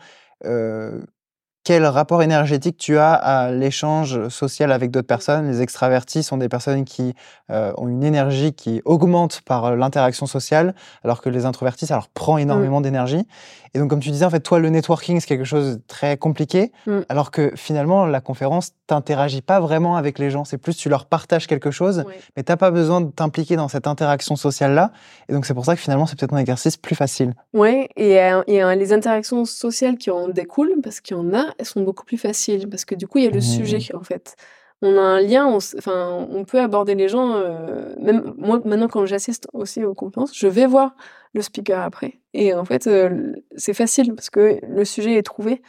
quel 1.66 1.84
rapport 1.88 2.22
énergétique 2.22 2.78
tu 2.78 3.00
as 3.00 3.14
à 3.14 3.52
l'échange 3.52 4.28
social 4.30 4.72
avec 4.72 4.92
d'autres 4.92 5.08
personnes? 5.08 5.48
Les 5.48 5.64
extravertis 5.64 6.22
sont 6.22 6.38
des 6.38 6.48
personnes 6.48 6.86
qui 6.86 7.16
euh, 7.50 7.74
ont 7.78 7.88
une 7.88 8.04
énergie 8.04 8.54
qui 8.54 8.84
augmente 8.86 9.42
par 9.42 9.76
l'interaction 9.76 10.28
sociale, 10.28 10.76
alors 11.04 11.22
que 11.22 11.30
les 11.30 11.46
introvertis, 11.46 11.88
ça 11.88 11.96
leur 11.96 12.08
prend 12.08 12.38
énormément 12.38 12.82
d'énergie. 12.82 13.28
Et 13.74 13.80
donc, 13.80 13.90
comme 13.90 14.00
tu 14.00 14.12
disais, 14.12 14.26
en 14.26 14.30
fait, 14.30 14.42
toi, 14.42 14.60
le 14.60 14.70
networking, 14.70 15.20
c'est 15.20 15.26
quelque 15.26 15.44
chose 15.44 15.78
de 15.78 15.82
très 15.88 16.18
compliqué, 16.18 16.72
mm. 16.86 17.00
alors 17.10 17.32
que 17.32 17.52
finalement, 17.56 18.06
la 18.06 18.22
conférence 18.22 18.74
t'interagit 18.88 19.42
pas 19.42 19.60
vraiment 19.60 19.96
avec 19.96 20.20
les 20.20 20.30
gens. 20.30 20.46
C'est 20.46 20.58
plus 20.58 20.76
tu 20.78 20.90
leur 20.90 21.06
partages 21.06 21.48
quelque 21.48 21.72
chose, 21.72 22.04
mais 22.36 22.44
t'as 22.44 22.58
pas 22.58 22.72
besoin 22.72 23.02
de 23.02 23.12
t'impliquer 23.12 23.56
dans 23.56 23.68
cette 23.68 23.88
interaction 23.88 24.36
sociale-là. 24.36 24.92
Et 25.30 25.34
donc, 25.34 25.46
c'est 25.46 25.54
pour 25.54 25.66
ça 25.66 25.76
que 25.76 25.82
finalement, 25.82 26.06
c'est 26.06 26.18
peut-être 26.18 26.34
un 26.34 26.38
exercice 26.38 26.78
plus 26.78 26.96
facile. 26.96 27.34
Oui, 27.54 27.88
et, 27.96 28.22
euh, 28.22 28.44
et 28.48 28.62
les 28.76 28.94
interactions 28.94 29.46
sociales 29.46 29.98
qui 29.98 30.12
en 30.12 30.28
découlent, 30.30 30.76
parce 30.84 31.02
qu'il 31.02 31.18
y 31.18 31.20
en 31.20 31.34
a, 31.34 31.46
elles 31.58 31.66
sont 31.66 31.82
beaucoup 31.82 32.06
plus 32.06 32.18
faciles, 32.18 32.70
parce 32.70 32.86
que 32.86 32.96
du 32.96 33.08
coup, 33.08 33.18
il 33.18 33.26
y 33.26 33.28
a 33.28 33.32
le 33.32 33.40
mmh. 33.40 33.42
sujet, 33.42 33.96
en 33.96 34.04
fait 34.04 34.36
on 34.82 34.98
a 34.98 35.02
un 35.02 35.22
lien, 35.22 35.48
on, 35.48 35.58
enfin, 35.58 36.28
on 36.30 36.44
peut 36.46 36.60
aborder 36.60 36.96
les 36.96 37.08
gens. 37.08 37.36
Euh, 37.36 37.96
même 38.00 38.34
moi, 38.38 38.62
maintenant, 38.66 38.88
quand 38.88 39.06
j'assiste 39.06 39.48
aussi 39.54 39.84
aux 39.84 39.94
conférences, 39.94 40.38
je 40.38 40.48
vais 40.48 40.66
voir 40.66 40.96
le 41.34 41.42
speaker 41.42 41.82
après. 41.82 42.20
Et 42.34 42.54
en 42.54 42.66
fait, 42.66 42.88
euh, 42.88 43.34
c'est 43.56 43.74
facile 43.74 44.14
parce 44.14 44.30
que 44.30 44.60
le 44.62 44.86
sujet 44.86 45.16
est 45.16 45.24
trouvé. 45.24 45.62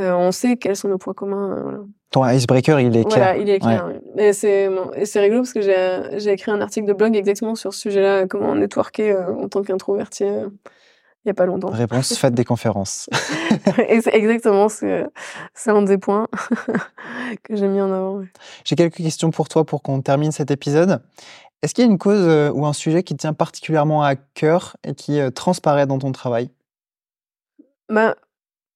Euh, 0.00 0.14
on 0.14 0.32
sait 0.32 0.56
quels 0.56 0.76
sont 0.76 0.88
nos 0.88 0.98
points 0.98 1.14
communs. 1.14 1.86
Ton 2.10 2.28
icebreaker, 2.28 2.80
il 2.80 2.96
est 2.96 3.04
clair. 3.04 3.36
il 3.36 3.48
est 3.48 3.60
clair. 3.60 3.92
Et 4.16 4.32
c'est 4.32 5.20
rigolo 5.20 5.42
parce 5.42 5.52
que 5.52 5.60
j'ai 5.60 6.32
écrit 6.32 6.50
un 6.50 6.60
article 6.60 6.86
de 6.86 6.92
blog 6.92 7.14
exactement 7.14 7.54
sur 7.54 7.72
ce 7.72 7.80
sujet-là, 7.80 8.26
comment 8.26 8.54
networker 8.54 9.14
en 9.38 9.48
tant 9.48 9.62
qu'introverti 9.62 10.24
il 11.24 11.28
n'y 11.28 11.32
a 11.32 11.34
pas 11.34 11.44
longtemps. 11.44 11.68
Réponse 11.68 12.16
faite 12.16 12.32
des 12.32 12.46
conférences. 12.46 13.10
exactement, 13.88 14.70
c'est 14.70 15.06
un 15.66 15.82
des 15.82 15.98
points 15.98 16.26
que 17.42 17.56
j'ai 17.56 17.68
mis 17.68 17.80
en 17.82 17.92
avant. 17.92 18.22
J'ai 18.64 18.74
quelques 18.74 18.96
questions 18.96 19.30
pour 19.30 19.48
toi 19.48 19.66
pour 19.66 19.82
qu'on 19.82 20.00
termine 20.00 20.32
cet 20.32 20.50
épisode. 20.50 21.02
Est-ce 21.60 21.74
qu'il 21.74 21.84
y 21.84 21.86
a 21.86 21.90
une 21.90 21.98
cause 21.98 22.26
euh, 22.26 22.50
ou 22.52 22.64
un 22.64 22.72
sujet 22.72 23.02
qui 23.02 23.14
tient 23.16 23.34
particulièrement 23.34 24.02
à 24.02 24.16
cœur 24.16 24.78
et 24.82 24.94
qui 24.94 25.20
euh, 25.20 25.30
transparaît 25.30 25.86
dans 25.86 25.98
ton 25.98 26.10
travail? 26.10 26.48
Bah, 27.90 28.16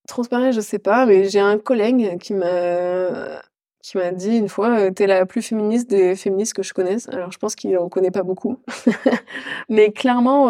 Transparaît, 0.09 0.52
je 0.52 0.60
sais 0.60 0.78
pas, 0.78 1.06
mais 1.06 1.28
j'ai 1.28 1.40
un 1.40 1.59
collègue 1.59 2.18
qui 2.20 2.35
m'a 2.35 3.43
qui 3.82 3.98
m'a 3.98 4.12
dit 4.12 4.39
une 4.39 4.48
fois 4.48 4.90
«Tu 4.93 5.02
es 5.02 5.06
la 5.06 5.26
plus 5.26 5.43
féministe 5.43 5.90
des 5.90 6.16
féministes 6.16 6.55
que 6.55 6.62
je 6.62 6.72
connaisse». 6.74 7.09
Alors 7.10 7.31
je 7.32 7.39
pense 7.39 7.55
qu'il 7.55 7.76
en 7.78 7.89
connaît 7.90 8.10
pas 8.10 8.22
beaucoup. 8.22 8.59
Mais 9.68 9.93
clairement, 9.93 10.48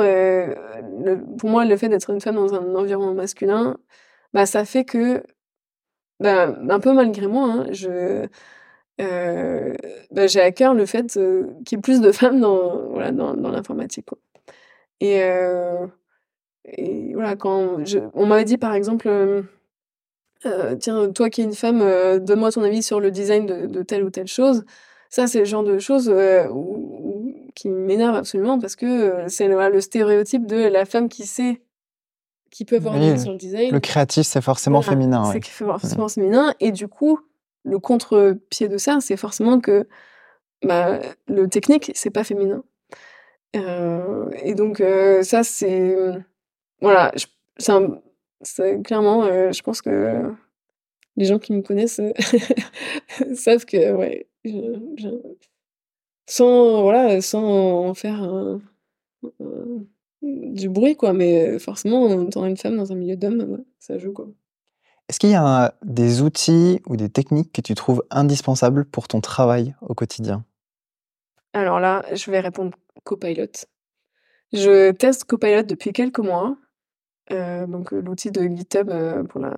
pour 1.38 1.50
moi, 1.50 1.64
le 1.64 1.76
fait 1.76 1.88
d'être 1.88 2.10
une 2.10 2.20
femme 2.20 2.36
dans 2.36 2.54
un 2.54 2.74
environnement 2.76 3.14
masculin, 3.14 3.76
bah, 4.34 4.46
ça 4.46 4.64
fait 4.64 4.84
que, 4.84 5.22
bah, 6.20 6.56
un 6.70 6.80
peu 6.80 6.92
malgré 6.92 7.26
moi, 7.28 7.48
hein, 7.50 7.66
je 7.72 8.26
bah, 10.10 10.26
j'ai 10.26 10.40
à 10.40 10.52
cœur 10.52 10.74
le 10.74 10.86
fait, 10.86 11.06
qu'il 11.12 11.72
y 11.72 11.74
ait 11.76 11.82
plus 11.82 12.00
de 12.00 12.12
femmes 12.12 12.40
dans 12.40 12.88
voilà, 12.90 13.12
dans 13.12 13.34
dans 13.34 13.50
l'informatique. 13.50 14.08
Et 15.00 15.20
et 16.64 17.12
voilà, 17.14 17.36
quand 17.36 17.84
je 17.84 17.98
on 18.14 18.26
m'avait 18.26 18.44
dit 18.44 18.58
par 18.58 18.74
exemple, 18.74 19.44
«Tiens, 20.78 21.10
toi 21.12 21.30
qui 21.30 21.40
es 21.40 21.44
une 21.44 21.54
femme, 21.54 21.80
donne-moi 22.20 22.52
ton 22.52 22.62
avis 22.62 22.82
sur 22.82 23.00
le 23.00 23.10
design 23.10 23.46
de 23.46 23.66
de 23.66 23.82
telle 23.82 24.04
ou 24.04 24.10
telle 24.10 24.26
chose». 24.26 24.64
Ça, 25.10 25.28
c'est 25.28 25.38
le 25.38 25.44
genre 25.44 25.62
de 25.62 25.78
choses, 25.78 26.12
qui 27.54 27.68
m'énerve 27.68 28.16
absolument 28.16 28.58
parce 28.58 28.74
que, 28.74 29.24
c'est 29.28 29.46
le 29.46 29.70
le 29.70 29.80
stéréotype 29.80 30.44
de 30.46 30.56
la 30.56 30.84
femme 30.84 31.08
qui 31.08 31.24
sait 31.24 31.62
qui 32.50 32.64
peut 32.64 32.76
avoir 32.76 32.94
un 32.94 33.02
avis 33.02 33.20
sur 33.20 33.32
le 33.32 33.38
design. 33.38 33.72
le 33.72 33.80
créatif, 33.80 34.26
c'est 34.26 34.40
forcément 34.40 34.80
féminin, 34.80 35.24
c'est 35.32 35.44
forcément 35.44 36.08
féminin 36.08 36.54
et 36.60 36.70
du 36.70 36.86
coup, 36.88 37.18
le 37.64 37.78
contre-pied 37.78 38.68
de 38.68 38.78
ça, 38.78 38.98
c'est 39.00 39.16
forcément 39.16 39.58
que, 39.60 39.88
bah, 40.64 41.00
le 41.26 41.48
technique, 41.48 41.90
c'est 41.94 42.10
pas 42.10 42.24
féminin. 42.24 42.62
et 43.54 44.54
donc, 44.54 44.82
ça, 45.22 45.42
c'est, 45.42 45.96
voilà, 46.84 47.12
c'est 48.42 48.82
clairement, 48.82 49.24
je 49.24 49.62
pense 49.62 49.82
que 49.82 50.32
les 51.16 51.24
gens 51.24 51.38
qui 51.38 51.52
me 51.52 51.62
connaissent 51.62 52.00
savent 53.34 53.64
que, 53.64 53.92
ouais, 53.92 54.28
sans, 56.26 56.82
voilà, 56.82 57.20
sans 57.20 57.88
en 57.88 57.94
faire 57.94 58.60
du 60.22 60.68
bruit, 60.68 60.96
quoi, 60.96 61.12
mais 61.12 61.58
forcément, 61.58 62.02
en 62.04 62.26
étant 62.26 62.44
une 62.46 62.56
femme 62.56 62.76
dans 62.76 62.92
un 62.92 62.96
milieu 62.96 63.16
d'hommes, 63.16 63.64
ça 63.78 63.98
joue, 63.98 64.12
quoi. 64.12 64.28
Est-ce 65.08 65.18
qu'il 65.18 65.30
y 65.30 65.34
a 65.34 65.74
des 65.82 66.22
outils 66.22 66.80
ou 66.86 66.96
des 66.96 67.10
techniques 67.10 67.52
que 67.52 67.60
tu 67.60 67.74
trouves 67.74 68.02
indispensables 68.10 68.86
pour 68.86 69.06
ton 69.06 69.20
travail 69.20 69.74
au 69.82 69.94
quotidien? 69.94 70.44
Alors 71.52 71.78
là, 71.78 72.04
je 72.14 72.30
vais 72.30 72.40
répondre 72.40 72.76
Copilot. 73.04 73.66
Je 74.52 74.92
teste 74.92 75.24
Copilot 75.24 75.62
depuis 75.62 75.92
quelques 75.92 76.20
mois. 76.20 76.56
Donc 77.30 77.92
l'outil 77.92 78.30
de 78.30 78.42
GitHub 78.42 78.90
pour 79.28 79.40
la 79.40 79.56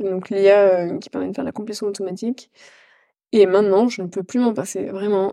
donc 0.00 0.30
l'IA 0.30 0.98
qui 0.98 1.10
permet 1.10 1.28
de 1.28 1.34
faire 1.34 1.44
la 1.44 1.52
complétion 1.52 1.86
automatique. 1.86 2.50
Et 3.32 3.46
maintenant, 3.46 3.88
je 3.88 4.02
ne 4.02 4.08
peux 4.08 4.22
plus 4.22 4.40
m'en 4.40 4.52
passer, 4.52 4.86
vraiment. 4.86 5.32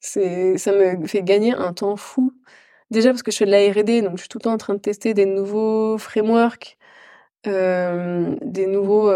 c'est 0.00 0.58
ça 0.58 0.72
me 0.72 1.06
fait 1.06 1.22
gagner 1.22 1.52
un 1.52 1.72
temps 1.72 1.96
fou. 1.96 2.32
Déjà 2.90 3.10
parce 3.10 3.22
que 3.22 3.30
je 3.30 3.38
fais 3.38 3.46
de 3.46 3.50
la 3.50 3.72
R&D, 3.72 4.02
donc 4.02 4.16
je 4.16 4.22
suis 4.22 4.28
tout 4.28 4.38
le 4.38 4.42
temps 4.42 4.52
en 4.52 4.58
train 4.58 4.74
de 4.74 4.78
tester 4.78 5.14
des 5.14 5.24
nouveaux 5.26 5.96
frameworks, 5.98 6.76
des 7.44 8.66
nouveaux, 8.66 9.12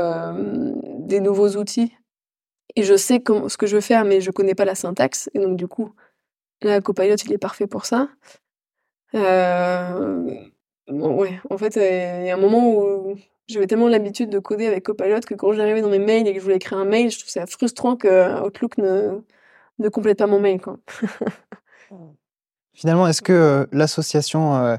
des 1.00 1.20
nouveaux 1.20 1.56
outils 1.56 1.92
et 2.74 2.82
je 2.82 2.96
sais 2.96 3.22
ce 3.48 3.56
que 3.56 3.66
je 3.66 3.76
veux 3.76 3.80
faire, 3.82 4.04
mais 4.04 4.20
je 4.20 4.30
connais 4.30 4.54
pas 4.54 4.64
la 4.64 4.74
syntaxe 4.74 5.30
et 5.34 5.38
donc 5.38 5.56
du 5.56 5.68
coup, 5.68 5.94
là, 6.62 6.80
Copilot, 6.80 7.16
il 7.16 7.32
est 7.32 7.38
parfait 7.38 7.66
pour 7.66 7.86
ça. 7.86 8.08
Ouais, 10.88 11.40
en 11.50 11.58
fait, 11.58 11.76
il 11.76 12.26
y 12.26 12.30
a 12.30 12.34
un 12.34 12.40
moment 12.40 12.70
où 12.70 13.16
j'avais 13.48 13.66
tellement 13.66 13.88
l'habitude 13.88 14.30
de 14.30 14.38
coder 14.38 14.66
avec 14.66 14.84
Copilot 14.84 15.20
que 15.20 15.34
quand 15.34 15.52
j'arrivais 15.52 15.82
dans 15.82 15.90
mes 15.90 15.98
mails 15.98 16.26
et 16.26 16.32
que 16.32 16.38
je 16.38 16.44
voulais 16.44 16.56
écrire 16.56 16.78
un 16.78 16.84
mail, 16.84 17.10
je 17.10 17.18
trouve 17.18 17.30
ça 17.30 17.46
frustrant 17.46 17.96
que 17.96 18.44
Outlook 18.44 18.78
ne 18.78 19.20
ne 19.78 19.88
complète 19.88 20.18
pas 20.18 20.26
mon 20.26 20.40
mail, 20.40 20.60
quoi. 20.60 20.78
Finalement, 22.72 23.06
est-ce 23.06 23.22
que, 23.22 23.68
l'association, 23.72 24.78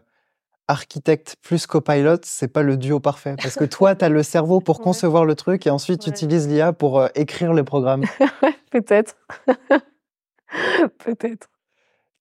architecte 0.68 1.38
plus 1.42 1.66
copilot, 1.66 2.18
c'est 2.24 2.48
pas 2.48 2.62
le 2.62 2.78
duo 2.78 3.00
parfait? 3.00 3.36
Parce 3.42 3.56
que 3.56 3.66
toi, 3.66 3.96
tu 3.96 4.06
as 4.06 4.10
le 4.10 4.24
cerveau 4.24 4.60
pour 4.60 4.80
concevoir 4.80 5.26
le 5.26 5.36
truc 5.36 5.66
et 5.66 5.70
ensuite 5.70 6.02
tu 6.02 6.10
utilises 6.10 6.48
l'IA 6.48 6.74
pour 6.74 7.00
euh, 7.00 7.08
écrire 7.16 7.54
les 7.54 7.64
programmes. 7.64 8.04
Peut-être. 8.72 9.16
Peut-être. 11.00 11.50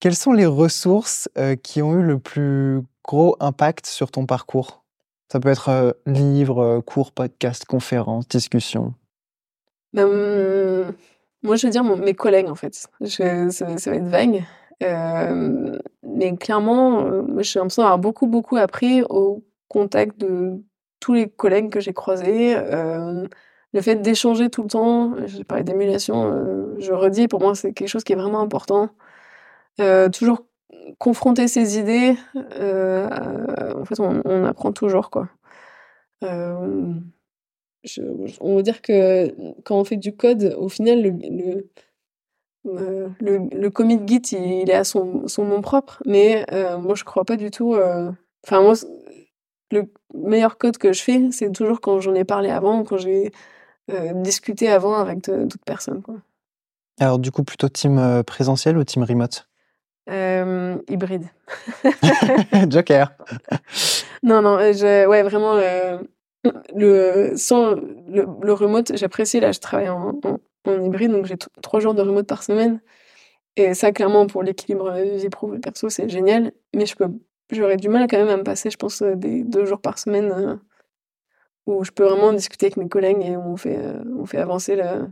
Quelles 0.01 0.15
sont 0.15 0.33
les 0.33 0.47
ressources 0.47 1.29
euh, 1.39 1.57
qui 1.57 1.83
ont 1.83 1.99
eu 1.99 2.03
le 2.03 2.19
plus 2.19 2.83
gros 3.07 3.37
impact 3.41 3.87
sur 3.87 4.11
ton 4.11 4.27
parcours? 4.27 4.85
Ça 5.33 5.41
peut 5.41 5.49
être 5.49 5.97
livres, 6.07 6.81
cours, 6.81 7.13
podcasts, 7.13 7.65
conférences, 7.65 8.29
discussions. 8.29 8.95
Ben, 9.93 10.07
mmh, 10.07 10.93
moi, 11.43 11.57
je 11.57 11.67
veux 11.67 11.71
dire 11.71 11.85
mes 11.85 12.15
collègues, 12.15 12.49
en 12.49 12.55
fait. 12.55 12.75
ça, 12.75 13.65
va 13.65 13.97
être 13.97 14.09
vague. 14.09 14.45
Mais 16.03 16.37
clairement, 16.37 17.25
j'ai 17.41 17.59
l'impression 17.59 17.83
d'avoir 17.83 17.99
beaucoup, 17.99 18.27
beaucoup 18.27 18.57
appris 18.57 19.03
au 19.09 19.45
contact 19.69 20.19
de 20.19 20.63
tous 21.01 21.15
les 21.15 21.29
collègues 21.29 21.71
que 21.71 21.81
j'ai 21.81 21.93
croisés. 21.93 22.57
Le 22.57 23.81
fait 23.81 23.97
d'échanger 23.97 24.49
tout 24.49 24.63
le 24.63 24.69
temps, 24.69 25.15
j'ai 25.27 25.45
parlé 25.45 25.65
d'émulation, 25.65 26.77
je 26.79 26.93
redis, 26.93 27.29
pour 27.29 27.41
moi, 27.41 27.55
c'est 27.55 27.73
quelque 27.73 27.89
chose 27.89 28.05
qui 28.05 28.13
est 28.13 28.17
vraiment 28.17 28.41
important. 28.41 28.91
toujours 30.13 30.45
confronter 30.99 31.49
ses 31.49 31.79
idées, 31.79 32.17
en 32.35 33.85
fait, 33.85 34.01
on, 34.01 34.45
apprend 34.45 34.73
toujours, 34.73 35.11
quoi. 35.11 35.29
Je, 36.23 38.03
on 38.41 38.57
va 38.57 38.63
dire 38.63 38.83
que 38.83 39.33
quand 39.63 39.79
on 39.79 39.85
fait 39.85 39.97
du 39.97 40.17
code, 40.17 40.57
au 40.59 40.69
final, 40.69 41.03
le 41.03 41.69
euh, 42.67 43.71
commit 43.71 44.01
Git, 44.07 44.23
il, 44.33 44.71
est 44.71 44.75
à 44.75 44.85
son, 44.85 45.27
nom 45.39 45.61
propre, 45.61 46.03
mais 46.05 46.45
euh, 46.53 46.79
moi 46.79 46.95
je 46.95 47.05
crois 47.05 47.25
pas 47.25 47.37
du 47.37 47.51
tout. 47.51 47.75
Euh, 47.75 48.11
enfin, 48.45 48.63
moi, 48.63 48.75
le 49.71 49.85
meilleur 50.15 50.59
code 50.59 50.79
que 50.79 50.93
je 50.93 51.03
fais, 51.03 51.29
c'est 51.33 51.51
toujours 51.53 51.81
quand 51.81 52.01
j'en 52.01 52.15
ai 52.15 52.25
parlé 52.25 52.51
avant, 52.51 52.85
quand 52.85 52.99
j'ai 52.99 53.31
discuté 54.15 54.69
avant 54.69 54.95
avec 54.95 55.21
d'autres 55.31 55.65
personnes. 55.65 56.03
Quoi. 56.03 56.17
Alors, 56.99 57.21
du 57.21 57.31
coup, 57.31 57.45
plutôt 57.45 57.69
team 57.69 58.25
présentiel 58.27 58.77
ou 58.79 58.83
team 58.83 59.05
remote? 59.05 59.49
Hybride. 60.09 61.27
Joker. 62.71 63.13
non, 64.23 64.43
non, 64.43 64.59
je, 64.59 65.07
ouais, 65.07 65.23
vraiment. 65.23 65.59
le, 66.75 67.33
sans 67.37 67.75
le, 67.75 68.27
le 68.43 68.53
remote, 68.53 68.97
j'apprécie. 68.97 69.41
Là, 69.41 69.53
je 69.53 69.61
travaille 69.61 69.89
en, 69.89 70.21
en 70.67 70.83
hybride, 70.83 71.13
donc 71.13 71.27
j'ai 71.27 71.37
trois 71.63 71.81
jours 71.81 71.95
de 71.95 72.03
remote 72.03 72.27
par 72.27 72.43
semaine. 72.43 72.81
Et 73.57 73.73
ça, 73.75 73.91
clairement, 73.91 74.27
pour 74.27 74.43
l'équilibre 74.43 74.93
vie 74.93 75.29
pro 75.31 75.49
perso, 75.59 75.89
c'est 75.89 76.09
génial. 76.09 76.53
Mais 76.75 76.85
je 76.87 76.95
peux, 76.95 77.09
j'aurais 77.51 77.79
du 77.79 77.89
mal 77.89 78.07
quand 78.09 78.19
même 78.19 78.29
à 78.29 78.37
me 78.37 78.43
passer, 78.43 78.71
je 78.71 78.77
pense, 78.77 79.03
euh, 79.03 79.15
des 79.17 79.43
deux 79.45 79.65
jours 79.65 79.81
par 79.81 79.99
semaine 79.99 80.31
euh, 80.33 80.57
où 81.67 81.83
je 81.83 81.91
peux 81.91 82.05
vraiment 82.05 82.33
discuter 82.33 82.67
avec 82.67 82.77
mes 82.77 82.89
collègues 82.89 83.23
et 83.23 83.37
où 83.37 83.41
on 83.41 83.57
fait, 83.57 83.79
euh, 83.79 84.03
on 84.19 84.27
fait 84.27 84.39
avancer 84.39 84.77
la, 84.77 85.09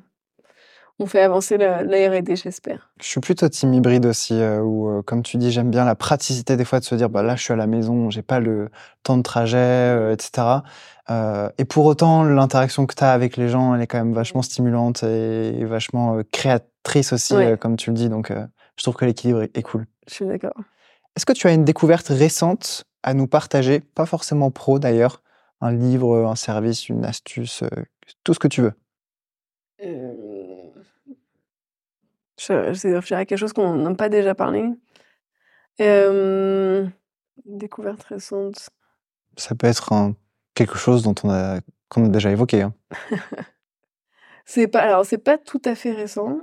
on 0.98 1.06
fait 1.06 1.20
avancer 1.20 1.58
la, 1.58 1.78
R&D, 1.78 2.36
j'espère. 2.36 2.90
Je 3.00 3.06
suis 3.06 3.20
plutôt 3.20 3.48
team 3.48 3.74
hybride 3.74 4.06
aussi, 4.06 4.34
où, 4.62 5.02
comme 5.04 5.22
tu 5.22 5.36
dis, 5.36 5.50
j'aime 5.50 5.70
bien 5.70 5.84
la 5.84 5.94
praticité 5.94 6.56
des 6.56 6.64
fois 6.64 6.80
de 6.80 6.84
se 6.84 6.94
dire, 6.94 7.10
bah 7.10 7.22
là, 7.22 7.36
je 7.36 7.42
suis 7.42 7.52
à 7.52 7.56
la 7.56 7.66
maison, 7.66 8.10
j'ai 8.10 8.22
pas 8.22 8.40
le 8.40 8.70
temps 9.02 9.16
de 9.16 9.22
trajet, 9.22 10.12
etc. 10.12 10.62
Euh, 11.10 11.50
et 11.58 11.64
pour 11.64 11.84
autant, 11.84 12.24
l'interaction 12.24 12.86
que 12.86 12.94
tu 12.94 13.04
as 13.04 13.12
avec 13.12 13.36
les 13.36 13.48
gens, 13.48 13.74
elle 13.74 13.82
est 13.82 13.86
quand 13.86 13.98
même 13.98 14.14
vachement 14.14 14.42
stimulante 14.42 15.02
et 15.02 15.64
vachement 15.64 16.16
euh, 16.16 16.22
créatrice 16.32 17.12
aussi, 17.12 17.34
euh, 17.34 17.56
comme 17.56 17.76
tu 17.76 17.90
le 17.90 17.96
dis. 17.96 18.08
Donc, 18.08 18.30
je 18.30 18.82
trouve 18.82 18.94
que 18.94 19.04
l'équilibre 19.04 19.42
est, 19.42 19.62
cool. 19.62 19.86
Je 20.08 20.14
suis 20.14 20.26
d'accord. 20.26 20.56
Est-ce 21.16 21.26
que 21.26 21.32
tu 21.32 21.46
as 21.46 21.52
une 21.52 21.64
découverte 21.64 22.08
récente 22.08 22.84
à 23.02 23.14
nous 23.14 23.26
partager? 23.26 23.80
Pas 23.80 24.06
forcément 24.06 24.50
pro 24.50 24.78
d'ailleurs. 24.78 25.22
Un 25.60 25.72
livre, 25.72 26.26
un 26.26 26.34
service, 26.34 26.88
une 26.88 27.04
astuce, 27.04 27.62
tout 28.24 28.34
ce 28.34 28.38
que 28.38 28.48
tu 28.48 28.62
veux. 28.62 28.72
Je, 32.38 33.00
dirais 33.06 33.26
quelque 33.26 33.38
chose 33.38 33.52
qu'on 33.52 33.74
n'a 33.74 33.94
pas 33.94 34.08
déjà 34.08 34.34
parlé. 34.34 34.70
découverte 37.46 38.02
récente. 38.04 38.70
Ça 39.36 39.54
peut 39.54 39.66
être 39.66 39.92
un 39.92 40.14
quelque 40.54 40.76
chose 40.76 41.02
dont 41.02 41.14
on 41.24 41.30
a 41.30 41.60
qu'on 41.88 42.06
a 42.06 42.08
déjà 42.08 42.30
évoqué. 42.30 42.62
Hein. 42.62 42.74
c'est 44.44 44.68
pas 44.68 44.80
alors 44.80 45.04
c'est 45.04 45.18
pas 45.18 45.38
tout 45.38 45.60
à 45.64 45.74
fait 45.74 45.92
récent, 45.92 46.40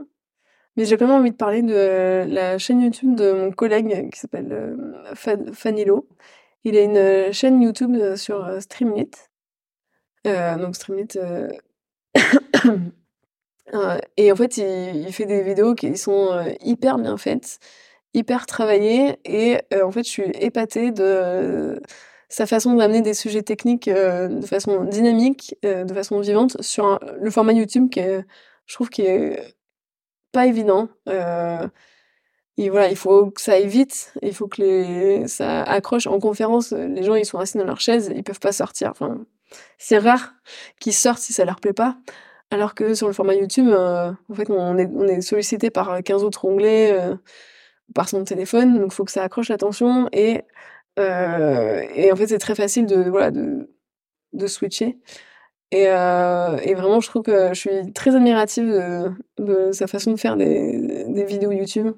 mais 0.76 0.86
j'ai 0.86 0.98
quand 0.98 1.08
même 1.08 1.20
envie 1.20 1.32
de 1.32 1.36
parler 1.36 1.62
de 1.62 2.26
la 2.28 2.58
chaîne 2.58 2.82
YouTube 2.82 3.16
de 3.16 3.32
mon 3.32 3.52
collègue 3.52 4.10
qui 4.12 4.20
s'appelle 4.20 4.52
euh, 4.52 5.52
Fanilo. 5.54 6.08
Il 6.64 6.78
a 6.78 6.82
une 6.82 6.98
euh, 6.98 7.32
chaîne 7.32 7.62
YouTube 7.62 7.96
euh, 7.96 8.16
sur 8.16 8.62
Streamlit. 8.62 9.12
donc 10.26 10.76
Streamlit. 10.76 11.08
et 14.18 14.32
en 14.32 14.36
fait, 14.36 14.58
il, 14.58 15.12
fait 15.14 15.26
des 15.26 15.44
vidéos 15.44 15.76
qui 15.76 15.96
sont 15.98 16.44
hyper 16.62 16.98
bien 16.98 17.18
faites, 17.18 17.60
hyper 18.14 18.46
travaillées, 18.46 19.18
et 19.26 19.60
en 19.82 19.92
fait, 19.92 20.04
je 20.04 20.10
suis 20.10 20.32
épatée 20.40 20.92
de 20.92 21.82
sa 22.30 22.46
façon 22.46 22.74
d'amener 22.76 23.02
des 23.02 23.14
sujets 23.14 23.44
techniques 23.44 23.90
de 23.90 24.46
façon 24.46 24.84
dynamique, 24.86 25.56
de 25.64 25.94
façon 25.94 26.20
vivante 26.20 26.62
sur 26.62 27.00
le 27.20 27.30
format 27.30 27.54
YouTube 27.54 27.90
qui 27.90 28.02
je 28.66 28.76
trouve 28.76 28.90
qui 28.90 29.04
est 29.04 29.56
pas 30.32 30.46
évident. 30.48 30.90
et 32.58 32.70
voilà, 32.70 32.90
il 32.90 32.96
faut 32.96 33.32
que 33.32 33.42
ça 33.42 33.54
aille 33.54 33.68
vite, 33.68 34.14
il 34.22 34.34
faut 34.34 34.48
que 34.48 35.28
ça 35.28 35.64
accroche. 35.64 36.08
En 36.08 36.20
conférence, 36.20 36.72
les 36.72 37.04
gens 37.04 37.16
ils 37.16 37.26
sont 37.26 37.40
assis 37.40 37.58
dans 37.58 37.66
leur 37.66 37.80
chaise, 37.82 38.12
ils 38.16 38.24
peuvent 38.24 38.40
pas 38.40 38.52
sortir. 38.52 38.94
C'est 39.78 39.98
rare 39.98 40.34
qu'ils 40.80 40.94
sortent 40.94 41.20
si 41.20 41.34
ça 41.34 41.46
leur 41.46 41.60
plaît 41.60 41.74
pas. 41.74 41.98
Alors 42.52 42.76
que 42.76 42.94
sur 42.94 43.08
le 43.08 43.14
format 43.14 43.34
YouTube, 43.34 43.70
en 43.70 44.34
fait, 44.36 44.50
on 44.50 44.78
est, 44.78 44.90
on 44.94 45.08
est 45.08 45.22
sollicité 45.22 45.70
par 45.70 46.04
15 46.04 46.24
autres 46.24 46.46
onglets, 46.46 46.96
par 47.96 48.10
son 48.10 48.24
téléphone, 48.24 48.78
donc 48.80 48.92
il 48.92 48.94
faut 48.94 49.06
que 49.06 49.12
ça 49.12 49.24
accroche 49.24 49.50
l'attention 49.50 50.10
et 50.12 50.44
euh, 51.00 51.86
et 51.96 52.12
en 52.12 52.16
fait, 52.16 52.28
c'est 52.28 52.38
très 52.38 52.56
facile 52.56 52.86
de, 52.86 53.10
voilà, 53.10 53.32
de, 53.32 53.70
de 54.34 54.48
switcher. 54.48 54.98
Et, 55.72 55.88
euh, 55.88 56.58
et, 56.64 56.76
vraiment, 56.76 57.00
je 57.00 57.08
trouve 57.10 57.24
que 57.24 57.50
je 57.50 57.60
suis 57.60 57.94
très 57.94 58.16
admirative 58.16 58.66
de, 58.68 59.12
de 59.40 59.72
sa 59.72 59.88
façon 59.88 60.12
de 60.12 60.20
faire 60.20 60.36
des, 60.36 61.06
des 61.08 61.24
vidéos 61.24 61.52
YouTube. 61.52 61.94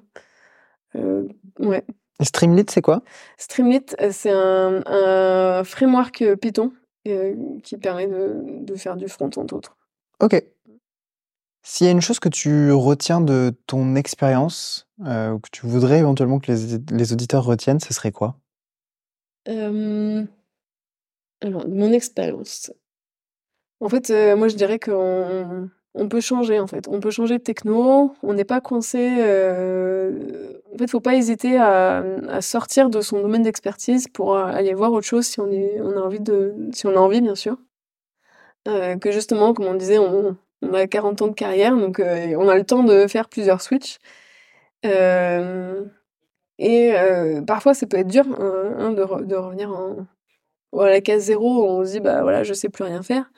Euh, 0.94 1.26
ouais. 1.58 1.84
Streamlit, 2.20 2.66
c'est 2.70 2.82
quoi? 2.82 3.02
Streamlit, 3.36 3.86
c'est 4.12 4.30
un, 4.30 4.82
un, 4.86 5.64
framework 5.64 6.36
Python 6.36 6.72
qui 7.04 7.76
permet 7.76 8.06
de, 8.06 8.40
de, 8.60 8.74
faire 8.76 8.96
du 8.96 9.08
front, 9.08 9.30
entre 9.36 9.54
autres. 9.54 9.76
Ok. 10.20 10.42
S'il 11.62 11.86
y 11.86 11.88
a 11.88 11.92
une 11.92 12.00
chose 12.00 12.20
que 12.20 12.28
tu 12.28 12.72
retiens 12.72 13.20
de 13.20 13.54
ton 13.66 13.96
expérience, 13.96 14.88
ou 14.98 15.38
que 15.38 15.48
tu 15.50 15.66
voudrais 15.66 15.98
éventuellement 15.98 16.38
que 16.38 16.52
les, 16.52 16.78
les 16.90 17.12
auditeurs 17.12 17.44
retiennent, 17.44 17.80
ce 17.80 17.94
serait 17.94 18.12
quoi? 18.12 18.38
Alors, 19.46 19.72
mon 21.68 21.92
expérience. 21.92 22.72
En 23.80 23.88
fait, 23.88 24.10
moi, 24.36 24.48
je 24.48 24.56
dirais 24.56 24.78
qu'on 24.78 25.70
on 25.94 26.08
peut 26.08 26.20
changer, 26.20 26.58
en 26.58 26.66
fait. 26.66 26.88
On 26.88 27.00
peut 27.00 27.10
changer 27.10 27.38
de 27.38 27.42
techno, 27.42 28.14
on 28.22 28.34
n'est 28.34 28.44
pas 28.44 28.60
coincé, 28.60 28.98
en 30.72 30.78
fait, 30.78 30.90
faut 30.90 31.00
pas 31.00 31.14
hésiter 31.14 31.56
à, 31.56 31.98
à 32.28 32.40
sortir 32.40 32.90
de 32.90 33.00
son 33.00 33.20
domaine 33.20 33.42
d'expertise 33.42 34.08
pour, 34.08 34.36
aller 34.36 34.74
voir 34.74 34.92
autre 34.92 35.06
chose 35.06 35.26
si 35.26 35.40
on 35.40 35.50
est 35.50 35.80
on 35.80 35.96
a 35.96 36.00
envie 36.00 36.20
de 36.20 36.54
si 36.72 36.86
on 36.86 36.96
a 36.96 36.98
envie, 36.98 37.20
bien 37.20 37.34
sûr. 37.34 37.56
Que 38.64 39.10
justement, 39.10 39.54
comme 39.54 39.66
on 39.66 39.74
disait, 39.74 39.98
on 39.98 40.36
a 40.72 40.86
40 40.86 41.22
ans 41.22 41.28
de 41.28 41.34
carrière, 41.34 41.76
donc 41.76 42.00
on 42.00 42.48
a 42.48 42.56
le 42.56 42.64
temps 42.64 42.82
de 42.84 43.06
faire 43.06 43.28
plusieurs 43.28 43.60
switches. 43.60 43.98
Et 46.58 46.92
parfois, 47.46 47.74
ça 47.74 47.86
peut 47.86 47.98
être 47.98 48.08
dur 48.08 48.24
hein, 48.38 48.92
de, 48.92 49.02
revenir 49.34 49.70
en, 49.70 50.06
à 50.80 50.88
la 50.88 51.00
case 51.00 51.24
zéro 51.24 51.62
où 51.62 51.66
on 51.66 51.84
se 51.84 51.92
dit, 51.92 52.00
bah 52.00 52.22
voilà, 52.22 52.42
je 52.44 52.54
sais 52.54 52.68
plus 52.68 52.84
rien 52.84 53.02
faire. 53.02 53.30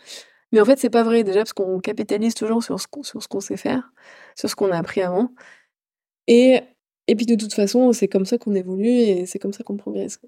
Mais 0.52 0.60
en 0.60 0.64
fait, 0.64 0.78
c'est 0.78 0.90
pas 0.90 1.02
vrai 1.02 1.24
déjà 1.24 1.40
parce 1.40 1.52
qu'on 1.52 1.80
capitalise 1.80 2.34
toujours 2.34 2.62
sur 2.62 2.80
ce 2.80 2.86
qu'on 2.86 3.40
sait 3.40 3.56
faire, 3.56 3.92
sur 4.36 4.48
ce 4.48 4.54
qu'on 4.54 4.70
a 4.70 4.78
appris 4.78 5.02
avant. 5.02 5.30
Et, 6.28 6.60
et 7.08 7.16
puis 7.16 7.26
de 7.26 7.34
toute 7.34 7.52
façon, 7.52 7.92
c'est 7.92 8.08
comme 8.08 8.26
ça 8.26 8.38
qu'on 8.38 8.54
évolue 8.54 8.88
et 8.88 9.26
c'est 9.26 9.38
comme 9.38 9.52
ça 9.52 9.64
qu'on 9.64 9.76
progresse. 9.76 10.18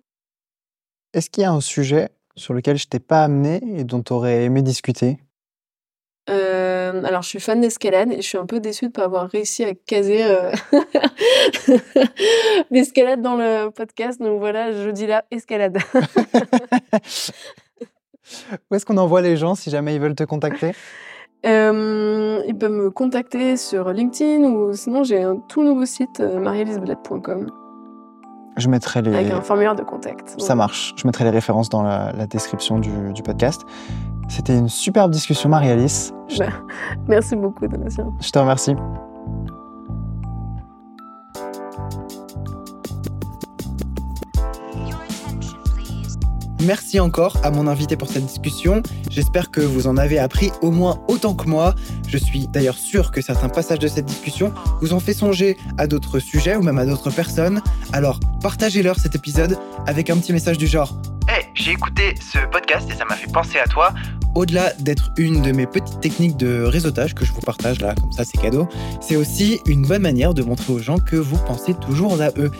Est-ce 1.15 1.31
qu'il 1.31 1.43
y 1.43 1.47
a 1.47 1.53
un 1.53 1.61
sujet 1.61 2.09
sur 2.39 2.55
lequel 2.55 2.77
je 2.79 2.87
t'ai 2.87 3.01
pas 3.01 3.25
amené 3.25 3.61
et 3.77 3.85
dont 3.85 4.03
tu 4.03 4.13
aurais 4.13 4.45
aimé 4.45 4.63
discuter? 4.63 5.19
Euh, 6.31 7.03
alors, 7.05 7.23
je 7.23 7.29
suis 7.29 7.41
fan 7.41 7.61
d'escalade 7.61 8.13
et 8.13 8.17
je 8.17 8.27
suis 8.27 8.39
un 8.39 8.47
peu 8.47 8.61
déçue 8.61 8.87
de 8.87 8.91
ne 8.91 8.93
pas 8.93 9.05
avoir 9.05 9.29
réussi 9.29 9.65
à 9.65 9.75
caser 9.75 10.25
euh, 10.25 10.53
l'escalade 12.71 13.23
dans 13.23 13.37
le 13.37 13.71
podcast. 13.71 14.21
Donc 14.21 14.39
voilà, 14.39 14.73
je 14.73 14.91
dis 14.91 15.07
là, 15.07 15.25
escalade. 15.31 15.79
Où 18.71 18.75
est-ce 18.75 18.85
qu'on 18.85 18.99
envoie 18.99 19.23
les 19.23 19.39
gens 19.39 19.55
si 19.55 19.71
jamais 19.71 19.95
ils 19.95 20.01
veulent 20.01 20.15
te 20.15 20.25
contacter? 20.25 20.73
Euh, 21.47 22.43
Ils 22.47 22.59
peuvent 22.59 22.73
me 22.73 22.91
contacter 22.91 23.57
sur 23.57 23.91
LinkedIn 23.91 24.43
ou 24.43 24.75
sinon 24.75 25.05
j'ai 25.05 25.23
un 25.23 25.37
tout 25.49 25.63
nouveau 25.63 25.87
site, 25.87 26.21
marielisbled.com. 26.21 27.47
Je 28.59 28.69
mettrai 28.69 29.03
les... 29.03 29.15
Avec 29.15 29.33
un 29.33 29.41
formulaire 29.41 29.75
de 29.75 29.83
contact. 29.83 30.35
Ça 30.39 30.55
marche. 30.55 30.95
Je 30.97 31.07
mettrai 31.07 31.25
les 31.25 31.31
références 31.31 31.69
dans 31.69 31.83
la, 31.83 32.27
description 32.27 32.79
du, 32.79 33.13
du 33.13 33.23
podcast. 33.23 33.63
C'était 34.29 34.57
une 34.59 34.69
superbe 34.69 35.11
discussion, 35.11 35.49
Marie-Alice. 35.49 36.13
Bah, 36.39 36.47
merci 37.09 37.37
beaucoup, 37.37 37.67
Donatien. 37.67 38.13
Je 38.21 38.31
te 38.31 38.39
remercie. 38.39 38.75
Merci 46.65 46.99
encore 46.99 47.37
à 47.45 47.53
mon 47.53 47.69
invité 47.69 47.97
pour 47.97 48.09
cette 48.09 48.27
discussion. 48.27 48.83
J'espère 49.11 49.51
que 49.51 49.61
vous 49.61 49.87
en 49.87 49.97
avez 49.97 50.19
appris 50.19 50.51
au 50.61 50.73
moins 50.73 51.01
autant 51.07 51.35
que 51.35 51.47
moi. 51.47 51.75
Je 52.09 52.19
suis 52.19 52.49
d'ailleurs 52.49 52.77
sûr 52.77 53.13
que 53.13 53.21
certains 53.21 53.49
passages 53.49 53.79
de 53.79 53.87
cette 53.87 54.07
discussion 54.07 54.53
vous 54.81 54.93
ont 54.93 54.99
fait 54.99 55.15
songer 55.15 55.57
à 55.79 55.87
d'autres 55.87 56.19
sujets 56.19 56.57
ou 56.57 56.63
même 56.63 56.79
à 56.79 56.85
d'autres 56.85 57.11
personnes. 57.11 57.63
Alors 57.93 58.19
partagez-leur 58.43 58.99
cet 58.99 59.15
épisode 59.15 59.57
avec 59.87 60.11
un 60.11 60.17
petit 60.17 60.33
message 60.33 60.59
du 60.59 60.67
genre 60.67 60.97
Hey, 61.29 61.45
j'ai 61.55 61.73
écouté 61.73 62.15
ce 62.21 62.39
podcast 62.51 62.89
et 62.91 62.97
ça 62.97 63.05
m'a 63.05 63.15
fait 63.15 63.31
penser 63.31 63.59
à 63.59 63.69
toi. 63.69 63.95
Au-delà 64.35 64.73
d'être 64.81 65.11
une 65.17 65.43
de 65.43 65.53
mes 65.53 65.67
petites 65.67 66.01
techniques 66.01 66.37
de 66.37 66.63
réseautage 66.63 67.15
que 67.15 67.25
je 67.25 67.33
vous 67.33 67.41
partage 67.41 67.81
là, 67.81 67.95
comme 67.95 68.13
ça 68.13 68.25
c'est 68.25 68.41
cadeau, 68.41 68.69
c'est 69.01 69.17
aussi 69.17 69.61
une 69.67 69.87
bonne 69.87 70.03
manière 70.03 70.35
de 70.35 70.43
montrer 70.43 70.73
aux 70.73 70.79
gens 70.79 70.99
que 70.99 71.17
vous 71.17 71.39
pensez 71.39 71.75
toujours 71.75 72.21
à 72.21 72.29
eux. 72.37 72.51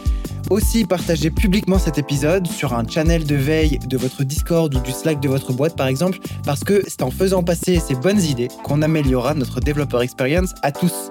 Aussi, 0.51 0.85
partagez 0.85 1.31
publiquement 1.31 1.79
cet 1.79 1.99
épisode 1.99 2.47
sur 2.47 2.73
un 2.73 2.87
channel 2.87 3.25
de 3.25 3.37
veille 3.37 3.79
de 3.79 3.97
votre 3.99 4.25
Discord 4.25 4.75
ou 4.75 4.81
du 4.81 4.93
Slack 4.93 5.21
de 5.21 5.29
votre 5.29 5.53
boîte 5.53 5.77
par 5.77 5.87
exemple, 5.87 6.19
parce 6.45 6.65
que 6.65 6.83
c'est 6.89 7.03
en 7.03 7.11
faisant 7.11 7.43
passer 7.43 7.81
ces 7.81 7.95
bonnes 7.95 8.21
idées 8.21 8.49
qu'on 8.65 8.83
améliorera 8.83 9.35
notre 9.35 9.61
développeur 9.61 10.03
experience 10.03 10.55
à 10.63 10.73
tous. 10.73 11.11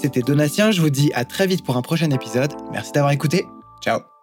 C'était 0.00 0.20
Donatien, 0.20 0.70
je 0.70 0.82
vous 0.82 0.90
dis 0.90 1.10
à 1.14 1.24
très 1.24 1.46
vite 1.46 1.64
pour 1.64 1.76
un 1.76 1.82
prochain 1.82 2.10
épisode. 2.10 2.52
Merci 2.72 2.92
d'avoir 2.92 3.12
écouté. 3.12 3.46
Ciao 3.80 4.13